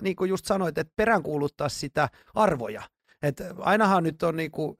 niin 0.00 0.16
kuin 0.16 0.28
just 0.28 0.44
sanoit, 0.44 0.78
että 0.78 0.92
peräänkuuluttaa 0.96 1.68
sitä 1.68 2.08
arvoja. 2.34 2.82
Et 3.22 3.36
ainahan 3.58 4.02
nyt 4.02 4.22
on 4.22 4.36
niin 4.36 4.50
kuin, 4.50 4.76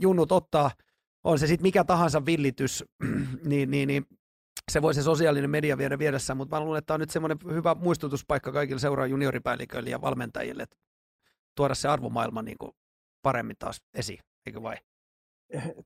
junnut 0.00 0.32
ottaa, 0.32 0.70
on 1.24 1.38
se 1.38 1.46
sitten 1.46 1.62
mikä 1.62 1.84
tahansa 1.84 2.26
villitys, 2.26 2.84
niin, 3.44 3.70
niin, 3.70 3.86
niin 3.86 4.06
se 4.72 4.82
voi 4.82 4.94
se 4.94 5.02
sosiaalinen 5.02 5.50
media 5.50 5.78
viedä 5.78 5.98
vieressä, 5.98 6.34
mutta 6.34 6.56
mä 6.56 6.64
luulen, 6.64 6.78
että 6.78 6.86
tämä 6.86 6.94
on 6.94 7.00
nyt 7.00 7.10
semmoinen 7.10 7.38
hyvä 7.50 7.74
muistutuspaikka 7.74 8.52
kaikille 8.52 8.80
seuraa 8.80 9.06
junioripäälliköille 9.06 9.90
ja 9.90 10.00
valmentajille, 10.00 10.62
että 10.62 10.76
tuoda 11.56 11.74
se 11.74 11.88
arvomaailma 11.88 12.42
niin 12.42 12.58
kuin 12.58 12.72
paremmin 13.22 13.56
taas 13.58 13.82
esiin, 13.94 14.20
eikö 14.46 14.62
vai? 14.62 14.76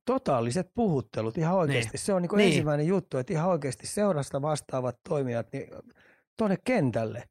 Totaaliset 0.04 0.70
puhuttelut, 0.74 1.38
ihan 1.38 1.56
oikeasti. 1.56 1.90
Niin. 1.92 1.98
Se 1.98 2.12
on 2.12 2.22
niin 2.22 2.28
kuin 2.28 2.38
niin. 2.38 2.48
ensimmäinen 2.48 2.86
juttu, 2.86 3.18
että 3.18 3.32
ihan 3.32 3.50
oikeasti 3.50 3.86
seurasta 3.86 4.42
vastaavat 4.42 4.96
toimijat 5.08 5.52
niin 5.52 5.68
tuonne 6.36 6.56
kentälle 6.64 7.28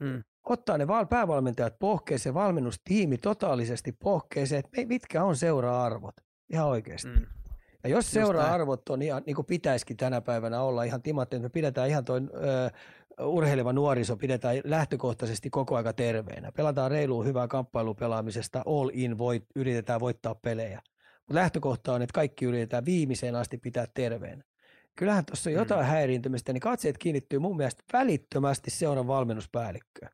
Mm. 0.00 0.22
Ottaa 0.44 0.78
ne 0.78 0.86
päävalmentajat 1.10 1.78
pohkeeseen, 1.78 2.34
valmennustiimi 2.34 3.18
totaalisesti 3.18 3.92
pohkeeseen, 3.92 4.58
että 4.58 4.86
mitkä 4.86 5.24
on 5.24 5.36
seura-arvot 5.36 6.14
ihan 6.52 6.66
oikeasti. 6.66 7.08
Mm. 7.08 7.26
Ja 7.84 7.90
jos 7.90 8.10
seura-arvot 8.10 8.88
on 8.88 9.02
ihan, 9.02 9.22
niin 9.26 9.36
kuin 9.36 9.46
pitäisikin 9.46 9.96
tänä 9.96 10.20
päivänä 10.20 10.62
olla 10.62 10.82
ihan 10.82 11.02
timattiin, 11.02 11.42
me 11.42 11.48
pidetään 11.48 11.88
ihan 11.88 12.04
toi 12.04 12.20
ö, 12.20 12.70
urheileva 13.24 13.72
nuoriso, 13.72 14.16
pidetään 14.16 14.56
lähtökohtaisesti 14.64 15.50
koko 15.50 15.76
aika 15.76 15.92
terveenä. 15.92 16.52
Pelataan 16.52 16.90
reiluun 16.90 17.26
hyvää 17.26 17.48
kamppailupelaamisesta, 17.48 18.62
all 18.66 18.90
in, 18.92 19.18
voit, 19.18 19.44
yritetään 19.54 20.00
voittaa 20.00 20.34
pelejä. 20.34 20.80
Mutta 21.18 21.34
lähtökohta 21.34 21.92
on, 21.92 22.02
että 22.02 22.14
kaikki 22.14 22.44
yritetään 22.44 22.84
viimeiseen 22.84 23.34
asti 23.34 23.58
pitää 23.58 23.86
terveenä 23.94 24.44
kyllähän 24.96 25.24
tuossa 25.24 25.50
mm. 25.50 25.56
jotain 25.56 25.86
häiriintymistä, 25.86 26.52
niin 26.52 26.60
katseet 26.60 26.98
kiinnittyy 26.98 27.38
mun 27.38 27.56
mielestä 27.56 27.82
välittömästi 27.92 28.70
seuran 28.70 29.06
valmennuspäällikköön. 29.06 30.10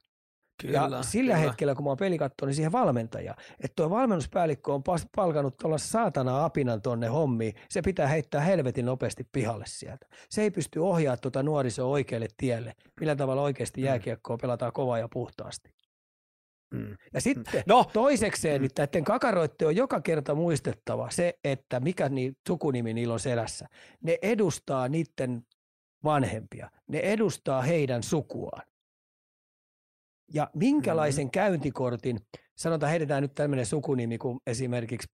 Kyllä, 0.62 0.78
ja 0.78 1.02
sillä 1.02 1.34
kyllä. 1.34 1.46
hetkellä, 1.46 1.74
kun 1.74 1.84
mä 1.84 1.90
oon 1.90 1.96
pelikatto, 1.96 2.46
niin 2.46 2.54
siihen 2.54 2.72
valmentaja. 2.72 3.34
Että 3.60 3.72
tuo 3.76 3.90
valmennuspäällikkö 3.90 4.72
on 4.72 4.82
palkannut 5.16 5.56
tuolla 5.56 5.78
saatana 5.78 6.44
apinan 6.44 6.82
tonne 6.82 7.06
hommiin. 7.06 7.54
Se 7.68 7.82
pitää 7.82 8.08
heittää 8.08 8.40
helvetin 8.40 8.86
nopeasti 8.86 9.26
pihalle 9.32 9.64
sieltä. 9.68 10.06
Se 10.30 10.42
ei 10.42 10.50
pysty 10.50 10.78
ohjaamaan 10.78 11.20
tuota 11.20 11.42
nuorisoa 11.42 11.86
oikealle 11.86 12.28
tielle. 12.36 12.72
Millä 13.00 13.16
tavalla 13.16 13.42
oikeasti 13.42 13.80
mm. 13.80 13.84
jääkiekkoa 13.84 14.36
pelataan 14.36 14.72
kovaa 14.72 14.98
ja 14.98 15.08
puhtaasti. 15.08 15.70
Mm. 16.72 16.96
Ja 17.14 17.20
sitten 17.20 17.62
no. 17.66 17.84
toisekseen 17.92 18.60
mm. 18.60 18.62
nyt 18.62 18.72
näiden 18.78 19.04
kakaroitte 19.04 19.66
on 19.66 19.76
joka 19.76 20.00
kerta 20.00 20.34
muistettava 20.34 21.10
se, 21.10 21.38
että 21.44 21.80
mikä 21.80 22.08
niin, 22.08 22.36
sukunimi 22.48 22.94
niillä 22.94 23.14
on 23.14 23.20
selässä. 23.20 23.68
Ne 24.02 24.18
edustaa 24.22 24.88
niiden 24.88 25.42
vanhempia. 26.04 26.70
Ne 26.88 26.98
edustaa 26.98 27.62
heidän 27.62 28.02
sukuaan. 28.02 28.62
Ja 30.34 30.50
minkälaisen 30.54 31.26
mm. 31.26 31.30
käyntikortin, 31.30 32.18
sanotaan 32.56 32.90
heitetään 32.90 33.22
nyt 33.22 33.34
tämmöinen 33.34 33.66
sukunimi 33.66 34.18
kuin 34.18 34.40
esimerkiksi 34.46 35.08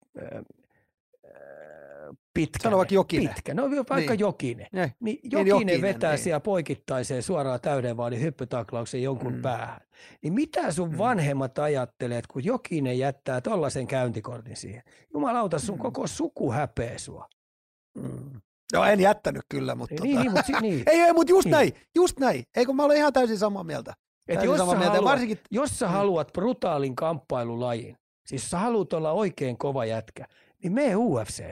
pitkä. 2.35 2.63
Sano 2.63 2.77
vaikka 2.77 2.95
Jokinen. 2.95 3.35
Pitkä, 3.35 3.55
no 3.55 3.71
vaikka 3.91 4.13
niin. 4.13 4.21
Jokinen. 4.21 4.67
Ne. 4.73 4.81
Niin, 4.81 4.95
niin 5.01 5.19
Jokinen, 5.23 5.45
niin 5.45 5.49
Jokinen 5.49 5.83
vetää 5.83 6.13
niin. 6.13 6.23
siellä 6.23 6.41
poikittaiseen 6.41 7.23
suoraan 7.23 7.61
täyden 7.61 7.97
vaan 7.97 8.21
hyppytaklauksen 8.21 9.03
jonkun 9.03 9.35
mm. 9.35 9.43
päähän. 9.43 9.81
Niin 10.23 10.33
mitä 10.33 10.73
sun 10.73 10.91
mm. 10.91 10.99
vanhemmat 10.99 11.59
ajattelee, 11.59 12.23
kun 12.29 12.45
Jokinen 12.45 12.99
jättää 12.99 13.41
tollaisen 13.41 13.87
käyntikortin 13.87 14.57
siihen? 14.57 14.83
Jumalauta, 15.15 15.59
sun 15.59 15.77
mm. 15.77 15.83
koko 15.83 16.07
suku 16.07 16.53
häpeä 16.53 16.99
sua. 16.99 17.29
Mm. 17.99 18.41
No 18.73 18.85
en 18.85 19.01
jättänyt 19.01 19.43
kyllä, 19.49 19.75
mutta... 19.75 19.95
Niin, 20.03 20.17
tota... 20.17 20.23
niin, 20.23 20.33
mutta, 20.33 20.61
niin. 20.61 20.83
ei, 20.91 21.01
ei, 21.01 21.13
mutta 21.13 21.33
just 21.33 21.45
niin. 21.45 21.53
näin, 21.53 21.73
just 21.95 22.19
näin. 22.21 22.45
Eikö 22.57 22.73
mä 22.73 22.85
olen 22.85 22.97
ihan 22.97 23.13
täysin 23.13 23.39
samaa 23.39 23.65
mieltä. 23.65 23.95
Et 24.29 24.43
jos, 24.43 24.59
samaa 24.59 24.75
sä 24.75 24.79
mieltä. 24.79 24.97
Haluat, 24.97 25.11
varsinkin... 25.11 25.39
jos 25.51 25.79
sä 25.79 25.87
mm. 25.87 25.93
haluat 25.93 26.33
brutaalin 26.33 26.97
kamppailulajin, 26.97 27.97
siis 28.27 28.51
sä 28.51 28.59
haluat 28.59 28.93
olla 28.93 29.13
oikein 29.13 29.59
kova 29.59 29.85
jätkä, 29.85 30.27
niin 30.63 30.73
mene 30.73 30.97
UFC. 30.97 31.43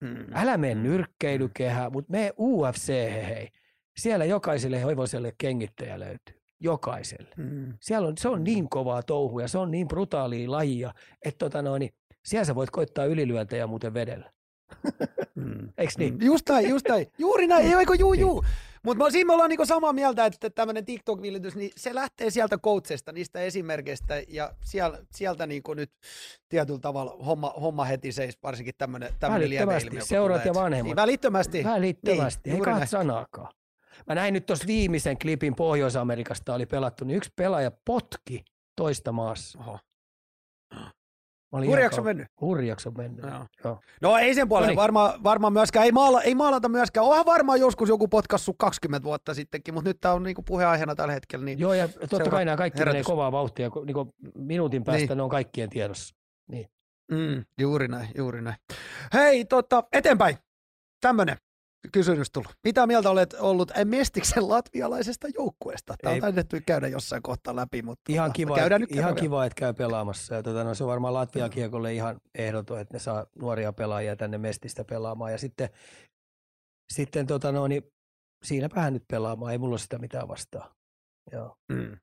Mm. 0.00 0.26
Älä 0.34 0.56
mene 0.56 0.74
mm. 0.74 0.82
nyrkkeilykehään, 0.82 1.92
mutta 1.92 2.10
mene 2.10 2.32
UFC, 2.38 2.88
hei. 3.26 3.48
Siellä 3.96 4.24
jokaiselle 4.24 4.84
hevoselle 4.84 5.32
kengittäjä 5.38 6.00
löytyy. 6.00 6.40
Jokaiselle. 6.60 7.34
Mm. 7.36 7.74
Siellä 7.80 8.08
on, 8.08 8.18
se 8.18 8.28
on 8.28 8.44
niin 8.44 8.68
kovaa 8.68 9.02
touhua 9.02 9.42
ja 9.42 9.48
se 9.48 9.58
on 9.58 9.70
niin 9.70 9.88
brutaalia 9.88 10.50
lajia, 10.50 10.94
että 11.24 11.38
tota 11.38 11.62
noin, 11.62 11.90
siellä 12.24 12.44
sä 12.44 12.54
voit 12.54 12.70
koittaa 12.70 13.04
ylilyöntejä 13.04 13.66
muuten 13.66 13.94
vedellä. 13.94 14.32
Mm. 15.34 15.68
Niin? 15.98 16.14
Mm. 16.14 16.22
Just 16.22 16.48
näin, 16.48 16.68
just 16.68 16.88
näin. 16.88 17.06
Juuri 17.18 17.46
näin, 17.46 17.66
ei 17.66 17.74
eikö 17.74 17.94
juu, 17.94 18.14
juu. 18.14 18.44
Mutta 18.84 19.10
siinä 19.10 19.26
me 19.26 19.32
ollaan 19.32 19.48
niinku 19.48 19.66
samaa 19.66 19.92
mieltä, 19.92 20.26
että 20.26 20.50
tämmöinen 20.50 20.84
TikTok-villitys, 20.84 21.54
niin 21.54 21.70
se 21.76 21.94
lähtee 21.94 22.30
sieltä 22.30 22.58
coachista, 22.58 23.12
niistä 23.12 23.40
esimerkkeistä, 23.40 24.22
ja 24.28 24.52
sieltä, 24.64 24.98
sieltä 25.14 25.46
niinku 25.46 25.74
nyt 25.74 25.90
tietyllä 26.48 26.78
tavalla 26.78 27.24
homma, 27.24 27.54
homma 27.60 27.84
heti 27.84 28.12
seis, 28.12 28.38
varsinkin 28.42 28.74
tämmöinen 28.78 29.12
Välittömästi, 29.22 29.96
seurat 30.00 30.44
ja 30.44 30.54
vanhemmat. 30.54 30.84
Niin, 30.84 30.96
välittömästi. 30.96 31.64
Välittömästi, 31.64 32.50
niin, 32.50 32.56
ei 32.56 32.64
kahta 32.64 32.86
sanaakaan. 32.86 33.52
Mä 34.06 34.14
näin 34.14 34.34
nyt 34.34 34.46
tuossa 34.46 34.66
viimeisen 34.66 35.18
klipin 35.18 35.54
Pohjois-Amerikasta 35.54 36.54
oli 36.54 36.66
pelattu, 36.66 37.04
niin 37.04 37.16
yksi 37.16 37.30
pelaaja 37.36 37.70
potki 37.84 38.44
toista 38.76 39.12
maassa. 39.12 39.58
Oho. 39.58 39.78
Hurjaksi 41.52 42.00
on 42.00 42.04
mennyt? 42.04 42.26
Hurjaksi 42.40 42.88
on 42.88 42.94
mennyt, 42.96 43.24
joo. 43.24 43.46
joo. 43.64 43.80
No 44.02 44.16
ei 44.16 44.34
sen 44.34 44.48
puolella, 44.48 44.66
no 44.66 44.70
niin. 44.70 44.76
varmaan 44.76 45.24
varma 45.24 45.50
myöskään, 45.50 45.84
ei, 45.84 45.92
maala, 45.92 46.22
ei 46.22 46.34
maalata 46.34 46.68
myöskään. 46.68 47.06
Onhan 47.06 47.26
varmaan 47.26 47.60
joskus 47.60 47.88
joku 47.88 48.08
potkassu 48.08 48.54
20 48.54 49.04
vuotta 49.04 49.34
sittenkin, 49.34 49.74
mutta 49.74 49.90
nyt 49.90 50.00
tämä 50.00 50.14
on 50.14 50.22
niinku 50.22 50.42
puheenaiheena 50.42 50.94
tällä 50.94 51.12
hetkellä. 51.12 51.44
Niin 51.44 51.58
joo, 51.58 51.74
ja 51.74 51.88
totta 51.88 52.30
kai 52.30 52.44
nämä 52.44 52.56
kaikki 52.56 52.78
herätys. 52.78 52.94
menee 52.94 53.04
kovaa 53.04 53.32
vauhtia, 53.32 53.70
niin 53.84 53.94
kuin 53.94 54.08
minuutin 54.34 54.84
päästä 54.84 55.06
niin. 55.06 55.16
ne 55.16 55.22
on 55.22 55.30
kaikkien 55.30 55.70
tiedossa. 55.70 56.14
Niin. 56.48 56.68
Mm, 57.10 57.44
juuri 57.60 57.88
näin, 57.88 58.08
juuri 58.16 58.42
näin. 58.42 58.56
Hei, 59.14 59.44
tota, 59.44 59.84
eteenpäin. 59.92 60.36
Tämmöinen. 61.00 61.36
Kysymys 61.92 62.30
tullut. 62.30 62.52
Mitä 62.64 62.86
mieltä 62.86 63.10
olet 63.10 63.34
ollut 63.38 63.72
Mestiksen 63.84 64.48
latvialaisesta 64.48 65.28
joukkueesta? 65.34 65.94
Tämä 66.02 66.10
on 66.10 66.14
Ei. 66.14 66.20
taidettu 66.20 66.56
käydä 66.66 66.88
jossain 66.88 67.22
kohtaa 67.22 67.56
läpi, 67.56 67.82
mutta 67.82 68.12
Ihan 68.12 68.28
tota, 68.28 68.36
kiva, 68.36 68.56
käydään 68.56 68.82
että, 68.82 68.94
nyt 68.94 69.00
ihan 69.00 69.14
kiva, 69.14 69.44
että 69.44 69.60
käy 69.60 69.74
pelaamassa. 69.74 70.34
Ja 70.34 70.42
tota, 70.42 70.64
no, 70.64 70.74
se 70.74 70.84
on 70.84 70.90
varmaan 70.90 71.14
Latvian 71.14 71.50
kiekolle 71.50 71.94
ihan 71.94 72.20
ehdoton, 72.34 72.80
että 72.80 72.94
ne 72.94 72.98
saa 72.98 73.26
nuoria 73.38 73.72
pelaajia 73.72 74.16
tänne 74.16 74.38
Mestistä 74.38 74.84
pelaamaan. 74.84 75.32
Ja 75.32 75.38
sitten, 75.38 75.68
sitten 76.92 77.26
tota, 77.26 77.52
no, 77.52 77.66
niin, 77.66 77.82
siinäpähän 78.42 78.92
nyt 78.92 79.04
pelaamaan, 79.10 79.52
ei 79.52 79.58
mulla 79.58 79.78
sitä 79.78 79.98
mitään 79.98 80.28
vastaa. 80.28 80.74
Joo. 81.32 81.56
Mm. 81.72 81.96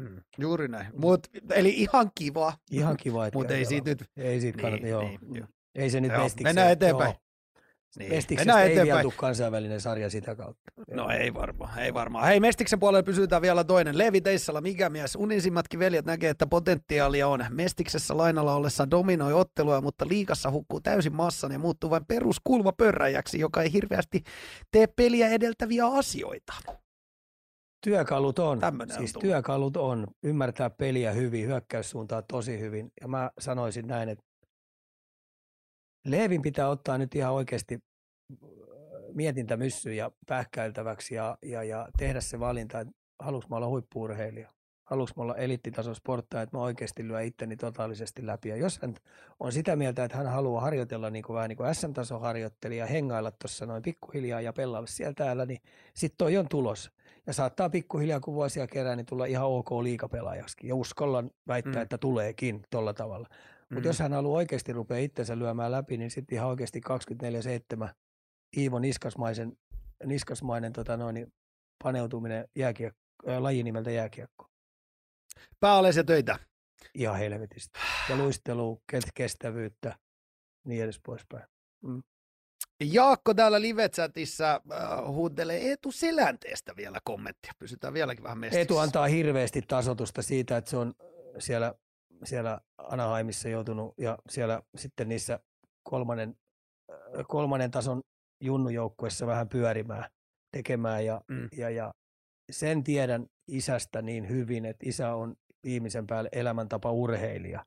Mm. 0.00 0.22
Juuri 0.38 0.68
näin. 0.68 0.86
Mut, 0.96 1.26
eli 1.50 1.70
ihan 1.70 2.10
kiva, 2.14 2.52
Ihan 2.70 2.96
kiva, 2.96 3.26
että 3.26 3.38
mutta 3.38 3.54
ei 3.54 3.64
siitä 3.64 3.90
nyt... 3.90 4.04
Ei 4.16 4.40
siitä 4.40 4.62
kannata, 4.62 4.82
Niin, 4.82 4.90
joo. 4.90 5.02
niin, 5.02 5.20
joo. 5.32 5.46
Ei 5.74 5.90
se 5.90 6.00
nyt 6.00 6.12
Joo, 6.12 6.28
mennään 6.42 6.70
eteenpäin. 6.70 7.14
Joo. 7.14 7.29
Niin. 7.98 8.12
Mestiksestä 8.12 8.62
ei 8.62 8.84
vielä 8.84 9.02
tule 9.02 9.12
kansainvälinen 9.16 9.80
sarja 9.80 10.10
sitä 10.10 10.34
kautta. 10.36 10.62
No 10.90 11.10
ei 11.10 11.34
varmaan, 11.34 11.78
ei 11.78 11.94
varmaan. 11.94 12.26
Hei, 12.26 12.40
Mestiksen 12.40 12.80
puolella 12.80 13.02
pysytään 13.02 13.42
vielä 13.42 13.64
toinen. 13.64 13.98
Leevi 13.98 14.20
Teissala, 14.20 14.60
mikä 14.60 14.88
mies? 14.90 15.16
Unisimmatkin 15.16 15.80
veljet 15.80 16.04
näkee, 16.06 16.30
että 16.30 16.46
potentiaalia 16.46 17.28
on. 17.28 17.44
Mestiksessä 17.50 18.16
lainalla 18.16 18.54
ollessa 18.54 18.90
dominoi 18.90 19.32
ottelua, 19.32 19.80
mutta 19.80 20.08
liikassa 20.08 20.50
hukkuu 20.50 20.80
täysin 20.80 21.14
massan 21.14 21.52
ja 21.52 21.58
muuttuu 21.58 21.90
vain 21.90 22.06
peruskulmapörräjäksi, 22.06 23.38
joka 23.38 23.62
ei 23.62 23.72
hirveästi 23.72 24.22
tee 24.70 24.86
peliä 24.86 25.28
edeltäviä 25.28 25.86
asioita. 25.86 26.52
Työkalut 27.84 28.38
on, 28.38 28.58
Tämmönen 28.58 28.96
on 28.96 28.98
siis 28.98 29.12
tullut. 29.12 29.22
työkalut 29.22 29.76
on, 29.76 30.06
ymmärtää 30.22 30.70
peliä 30.70 31.12
hyvin, 31.12 31.46
hyökkäyssuuntaa 31.46 32.22
tosi 32.22 32.60
hyvin. 32.60 32.92
Ja 33.00 33.08
mä 33.08 33.30
sanoisin 33.38 33.86
näin, 33.86 34.08
että 34.08 34.24
Leevin 36.04 36.42
pitää 36.42 36.68
ottaa 36.68 36.98
nyt 36.98 37.14
ihan 37.14 37.32
oikeasti 37.32 37.74
äh, 37.74 38.48
mietintämyssyjä 39.14 40.10
pähkäiltäväksi 40.26 41.14
ja, 41.14 41.38
ja, 41.42 41.62
ja 41.62 41.88
tehdä 41.98 42.20
se 42.20 42.40
valinta, 42.40 42.80
että 42.80 42.94
haluanko 43.18 43.46
mä 43.50 43.56
olla 43.56 43.68
huippuurheilija, 43.68 44.50
haluanko 44.84 45.12
mä 45.16 45.22
olla 45.22 45.36
eliittitason 45.36 45.94
sporttaja, 45.94 46.42
että 46.42 46.56
mä 46.56 46.62
oikeasti 46.62 47.08
lyö 47.08 47.22
itteni 47.22 47.56
totaalisesti 47.56 48.26
läpi. 48.26 48.48
Ja 48.48 48.56
jos 48.56 48.78
hän 48.82 48.94
on 49.40 49.52
sitä 49.52 49.76
mieltä, 49.76 50.04
että 50.04 50.16
hän 50.16 50.26
haluaa 50.26 50.60
harjoitella 50.60 51.10
niin 51.10 51.22
kuin 51.22 51.34
vähän 51.34 51.48
niin 51.48 51.56
kuin 51.56 51.74
SM-tason 51.74 52.20
harjoittelija, 52.20 52.86
hengailla 52.86 53.30
tuossa 53.30 53.66
noin 53.66 53.82
pikkuhiljaa 53.82 54.40
ja 54.40 54.52
pelailla 54.52 54.86
siellä 54.86 55.14
täällä, 55.14 55.46
niin 55.46 55.60
sitten 55.94 56.18
toi 56.18 56.36
on 56.36 56.48
tulos. 56.48 56.90
Ja 57.26 57.32
saattaa 57.32 57.70
pikkuhiljaa, 57.70 58.20
kun 58.20 58.34
vuosia 58.34 58.66
kerää, 58.66 58.96
niin 58.96 59.06
tulla 59.06 59.24
ihan 59.24 59.46
ok 59.46 59.72
liikapelaajaksi. 59.72 60.56
Ja 60.62 60.74
uskallan 60.74 61.30
väittää, 61.48 61.74
mm. 61.74 61.82
että 61.82 61.98
tuleekin 61.98 62.62
tuolla 62.70 62.94
tavalla. 62.94 63.28
Mutta 63.70 63.80
Mm. 63.80 63.86
jos 63.86 63.98
hän 63.98 64.12
haluaa 64.12 64.36
oikeasti 64.36 64.72
rupea 64.72 64.98
itsensä 64.98 65.38
lyömään 65.38 65.72
läpi, 65.72 65.96
niin 65.96 66.10
sitten 66.10 66.36
ihan 66.36 66.48
oikeasti 66.48 66.80
24-7 66.80 67.94
Iivo 68.56 68.78
Niskasmaisen, 68.78 69.52
Niskasmainen 70.04 70.72
tota 70.72 70.96
noin, 70.96 71.14
niin 71.14 71.32
paneutuminen 71.84 72.48
jääkiekko, 72.56 72.98
ää, 73.26 73.42
laji 73.42 73.62
nimeltä 73.62 73.90
jääkiekko. 73.90 74.46
Pääaleisia 75.60 76.04
töitä. 76.04 76.38
Ihan 76.94 77.18
helvetistä. 77.18 77.78
Ja 78.08 78.16
luistelu, 78.16 78.82
ke- 78.92 79.10
kestävyyttä, 79.14 79.98
niin 80.64 80.84
edes 80.84 81.00
poispäin. 81.06 81.44
Jaakko 82.84 83.34
täällä 83.34 83.60
live-chatissa 83.60 84.50
äh, 84.72 85.06
huutelee 85.06 85.56
Eetu 85.68 85.92
Selänteestä 85.92 86.76
vielä 86.76 86.98
kommenttia. 87.04 87.52
Pysytään 87.58 87.94
vieläkin 87.94 88.22
vähän 88.24 88.38
mestiksessä. 88.38 88.62
Etu 88.62 88.78
antaa 88.78 89.06
hirveästi 89.06 89.62
tasotusta 89.62 90.22
siitä, 90.22 90.56
että 90.56 90.70
se 90.70 90.76
on 90.76 90.94
siellä, 91.38 91.74
siellä 92.24 92.60
Anaheimissa 92.78 93.48
joutunut 93.48 93.94
ja 93.98 94.18
siellä 94.28 94.62
sitten 94.76 95.08
niissä 95.08 95.40
kolmannen, 95.82 96.36
äh, 96.90 96.96
kolmannen 97.28 97.70
tason 97.70 98.02
junnujoukkuessa 98.40 99.26
vähän 99.26 99.48
pyörimään, 99.48 100.04
tekemään 100.52 101.04
ja, 101.06 101.20
Mm. 101.28 101.48
ja, 101.56 101.70
ja 101.70 101.94
sen 102.50 102.84
tiedän 102.84 103.26
isästä 103.48 104.02
niin 104.02 104.28
hyvin, 104.28 104.64
että 104.64 104.88
isä 104.88 105.14
on 105.14 105.36
ihmisen 105.64 106.06
päälle 106.06 106.28
elämäntapa 106.32 106.92
urheilija 106.92 107.64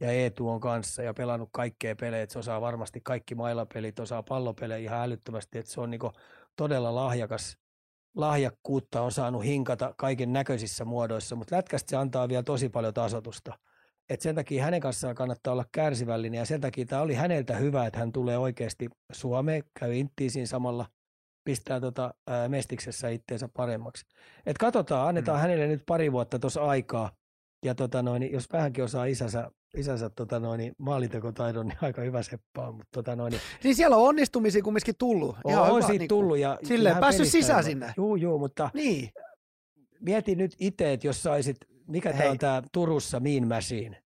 ja 0.00 0.10
Eetu 0.10 0.48
on 0.48 0.60
kanssa 0.60 1.02
ja 1.02 1.14
pelannut 1.14 1.48
kaikkea 1.52 1.96
pelejä, 1.96 2.22
että 2.22 2.32
se 2.32 2.38
osaa 2.38 2.60
varmasti 2.60 3.00
kaikki 3.00 3.34
mailapelit, 3.34 3.98
osaa 3.98 4.22
pallopelejä 4.22 4.78
ihan 4.78 5.02
älyttömästi, 5.02 5.58
että 5.58 5.72
se 5.72 5.80
on 5.80 5.90
niinku 5.90 6.12
todella 6.56 6.94
lahjakas 6.94 7.58
lahjakkuutta 8.16 9.02
on 9.02 9.12
saanut 9.12 9.44
hinkata 9.44 9.94
kaiken 9.98 10.32
näköisissä 10.32 10.84
muodoissa, 10.84 11.36
mutta 11.36 11.56
lätkästä 11.56 11.90
se 11.90 11.96
antaa 11.96 12.28
vielä 12.28 12.42
tosi 12.42 12.68
paljon 12.68 12.94
tasotusta. 12.94 13.58
Et 14.10 14.20
sen 14.20 14.34
takia 14.34 14.64
hänen 14.64 14.80
kanssaan 14.80 15.14
kannattaa 15.14 15.52
olla 15.52 15.64
kärsivällinen 15.72 16.38
ja 16.38 16.44
sen 16.44 16.60
takia 16.60 16.86
tämä 16.86 17.02
oli 17.02 17.14
häneltä 17.14 17.56
hyvä, 17.56 17.86
että 17.86 17.98
hän 17.98 18.12
tulee 18.12 18.38
oikeasti 18.38 18.88
Suomeen, 19.12 19.62
käy 19.80 19.94
inttiisiin 19.94 20.46
samalla, 20.48 20.86
pistää 21.44 21.80
tota, 21.80 22.14
ää, 22.26 22.48
mestiksessä 22.48 23.08
itteensä 23.08 23.48
paremmaksi. 23.56 24.04
Et 24.46 24.58
katsotaan, 24.58 25.08
annetaan 25.08 25.38
Mm. 25.38 25.42
hänelle 25.42 25.66
nyt 25.66 25.82
pari 25.86 26.12
vuotta 26.12 26.38
tuossa 26.38 26.62
aikaa 26.64 27.10
ja 27.64 27.74
tota 27.74 28.02
noin, 28.02 28.32
jos 28.32 28.46
vähänkin 28.52 28.84
osaa 28.84 29.04
isänsä, 29.04 29.50
isänsä 29.76 30.10
tota 30.10 30.40
noin, 30.40 30.72
maalitekotaidon, 30.78 31.66
niin 31.68 31.78
aika 31.82 32.02
hyvä 32.02 32.22
seppaa, 32.22 32.72
mutta 32.72 32.88
tota 32.92 33.16
noin, 33.16 33.34
Niin 33.64 33.74
siellä 33.76 33.96
on 33.96 34.08
onnistumisia 34.08 34.62
kumminkin 34.62 34.94
tullut. 34.98 35.36
on, 35.44 35.50
Ihan 35.52 35.70
on 35.70 35.76
hyvä, 35.76 35.86
siitä 35.86 35.98
niin 36.02 36.08
tullut. 36.08 36.38
Ja 36.38 36.58
silleen 36.64 36.96
päässyt 36.96 37.28
sisään 37.28 37.64
sinne. 37.64 37.94
Juu, 37.96 38.16
juu, 38.16 38.38
mutta 38.38 38.70
Niin. 38.74 39.10
mieti 40.00 40.34
nyt 40.34 40.54
itse, 40.60 40.92
että 40.92 41.06
jos 41.06 41.22
saisit, 41.22 41.56
mikä 41.88 42.12
tämä 42.12 42.30
on 42.30 42.38
tämä 42.38 42.62
Turussa 42.72 43.20
Mean 43.20 43.48
Machine. 43.48 44.02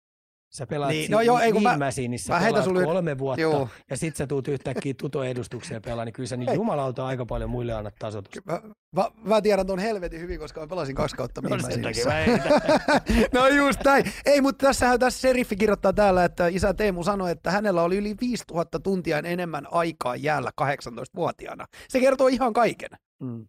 Sä 0.54 0.66
pelaat 0.66 0.90
Niin, 0.90 1.00
niin, 1.00 1.10
no 1.10 1.20
joo, 1.20 1.38
ei 1.38 1.52
kun 1.52 1.62
Mean 1.62 1.78
mä- 1.78 1.86
Machineissa, 1.86 2.32
mä 2.34 2.40
pelaat 2.46 2.64
sulle- 2.64 2.84
kolme 2.84 3.18
vuotta 3.18 3.40
Joo. 3.40 3.68
ja 3.90 3.96
sit 3.96 4.16
sä 4.16 4.26
tuut 4.26 4.48
yhtäkkiä 4.48 4.94
tuto-edustukseen 4.94 5.82
pelaa, 5.82 6.04
niin 6.04 6.12
kyllä 6.12 6.26
sä 6.26 6.36
nyt 6.36 6.48
Hei. 6.48 6.56
jumalauta 6.56 7.06
aika 7.06 7.26
paljon 7.26 7.50
muille 7.50 7.72
annat 7.72 7.94
tasotusta. 7.98 8.40
Mä, 8.52 8.60
mä, 8.92 9.10
mä 9.24 9.42
tiedän 9.42 9.66
ton 9.66 9.78
helvetin 9.78 10.20
hyvin, 10.20 10.38
koska 10.38 10.60
mä 10.60 10.66
pelasin 10.66 10.94
kaksi 10.94 11.16
kautta 11.16 11.40
No 11.40 11.48
takia 11.82 12.04
mä 12.06 12.12
heitän. 12.12 12.52
no 13.34 13.46
just 13.48 13.80
näin. 13.84 14.04
Ei, 14.26 14.40
mutta 14.40 14.66
tässähän 14.66 14.98
tässä 15.00 15.20
seriffi 15.20 15.56
kirjoittaa 15.56 15.92
täällä, 15.92 16.24
että 16.24 16.46
isä 16.48 16.74
Teemu 16.74 17.02
sanoi, 17.04 17.30
että 17.30 17.50
hänellä 17.50 17.82
oli 17.82 17.96
yli 17.96 18.14
5000 18.20 18.80
tuntia 18.80 19.18
enemmän 19.18 19.66
aikaa 19.70 20.16
jäällä 20.16 20.50
18-vuotiaana. 20.62 21.66
Se 21.88 22.00
kertoo 22.00 22.28
ihan 22.28 22.52
kaiken. 22.52 22.90
Mm. 23.22 23.46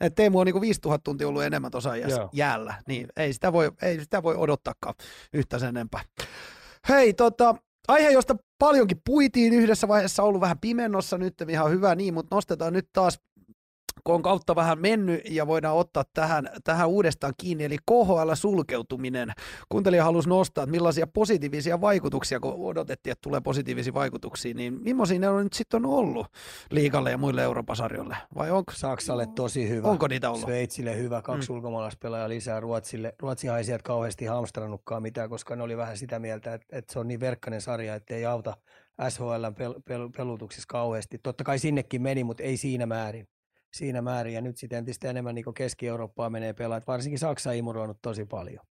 Et 0.00 0.14
Teemu 0.14 0.38
on 0.38 0.46
niinku 0.46 0.60
5000 0.60 1.04
tuntia 1.04 1.28
ollut 1.28 1.42
enemmän 1.42 1.70
tuossa 1.70 1.90
jäällä, 2.32 2.74
niin 2.86 3.08
ei 3.16 3.32
sitä 3.32 3.52
voi, 3.52 3.72
ei 3.82 4.00
sitä 4.00 4.22
voi 4.22 4.34
odottaakaan 4.36 4.94
yhtä 5.32 5.58
sen 5.58 5.68
enempää. 5.68 6.00
Hei, 6.88 7.14
tota, 7.14 7.54
aihe, 7.88 8.10
josta 8.10 8.36
paljonkin 8.58 9.00
puitiin 9.04 9.52
yhdessä 9.52 9.88
vaiheessa, 9.88 10.22
ollut 10.22 10.40
vähän 10.40 10.58
pimennossa 10.58 11.18
nyt, 11.18 11.34
ihan 11.48 11.70
hyvä 11.70 11.94
niin, 11.94 12.14
mutta 12.14 12.36
nostetaan 12.36 12.72
nyt 12.72 12.88
taas 12.92 13.20
on 14.14 14.22
kautta 14.22 14.56
vähän 14.56 14.78
mennyt 14.80 15.20
ja 15.30 15.46
voidaan 15.46 15.76
ottaa 15.76 16.04
tähän, 16.14 16.48
tähän 16.64 16.88
uudestaan 16.88 17.32
kiinni, 17.40 17.64
eli 17.64 17.76
KHL-sulkeutuminen. 17.90 19.32
Kuuntelija 19.68 20.04
halusi 20.04 20.28
nostaa, 20.28 20.64
että 20.64 20.70
millaisia 20.70 21.06
positiivisia 21.06 21.80
vaikutuksia, 21.80 22.40
kun 22.40 22.54
odotettiin, 22.70 23.12
että 23.12 23.22
tulee 23.22 23.40
positiivisia 23.40 23.94
vaikutuksia, 23.94 24.54
niin 24.54 24.82
millaisia 24.82 25.18
ne 25.18 25.28
on 25.28 25.44
nyt 25.44 25.52
sitten 25.52 25.86
ollut 25.86 26.26
liikalle 26.70 27.10
ja 27.10 27.18
muille 27.18 27.42
Euroopan 27.42 27.76
sarjoille? 27.76 28.16
Vai 28.34 28.50
onko, 28.50 28.72
Saksalle 28.76 29.26
tosi 29.34 29.68
hyvä. 29.68 29.88
onko 29.88 30.08
niitä 30.08 30.30
ollut? 30.30 30.42
Sveitsille 30.44 30.96
hyvä, 30.96 31.22
kaksi 31.22 31.50
Mm. 31.50 31.56
ulkomaalaispelaajaa 31.56 32.28
lisää 32.28 32.60
Ruotsille. 32.60 33.14
Ruotsihan 33.20 33.58
ei 33.58 33.64
sieltä 33.64 33.82
kauheasti 33.82 34.24
hamstrannutkaan 34.24 35.02
mitään, 35.02 35.28
koska 35.30 35.56
ne 35.56 35.62
oli 35.62 35.76
vähän 35.76 35.96
sitä 35.98 36.18
mieltä, 36.18 36.54
että, 36.54 36.76
että 36.78 36.92
se 36.92 36.98
on 36.98 37.08
niin 37.08 37.20
verkkainen 37.20 37.60
sarja, 37.60 37.94
että 37.94 38.14
ei 38.14 38.26
auta 38.26 38.56
SHLn 39.08 39.54
pel- 39.58 39.80
pel- 39.90 40.10
pelutuksissa 40.16 40.66
kauheasti. 40.68 41.18
Totta 41.22 41.44
kai 41.44 41.58
sinnekin 41.58 42.02
meni, 42.02 42.24
mutta 42.24 42.42
ei 42.42 42.56
siinä 42.56 42.86
määrin. 42.86 43.28
Siinä 43.76 44.02
määrin. 44.02 44.34
Ja 44.34 44.40
nyt 44.40 44.56
sitten 44.56 44.78
entistä 44.78 45.10
enemmän 45.10 45.34
niin 45.34 45.54
Keski-Eurooppaa 45.54 46.30
menee 46.30 46.52
pelaat. 46.52 46.86
Varsinkin 46.86 47.18
Saksa 47.18 47.50
on 47.50 47.56
imuroinut 47.56 47.98
tosi 48.02 48.24
paljon. 48.24 48.64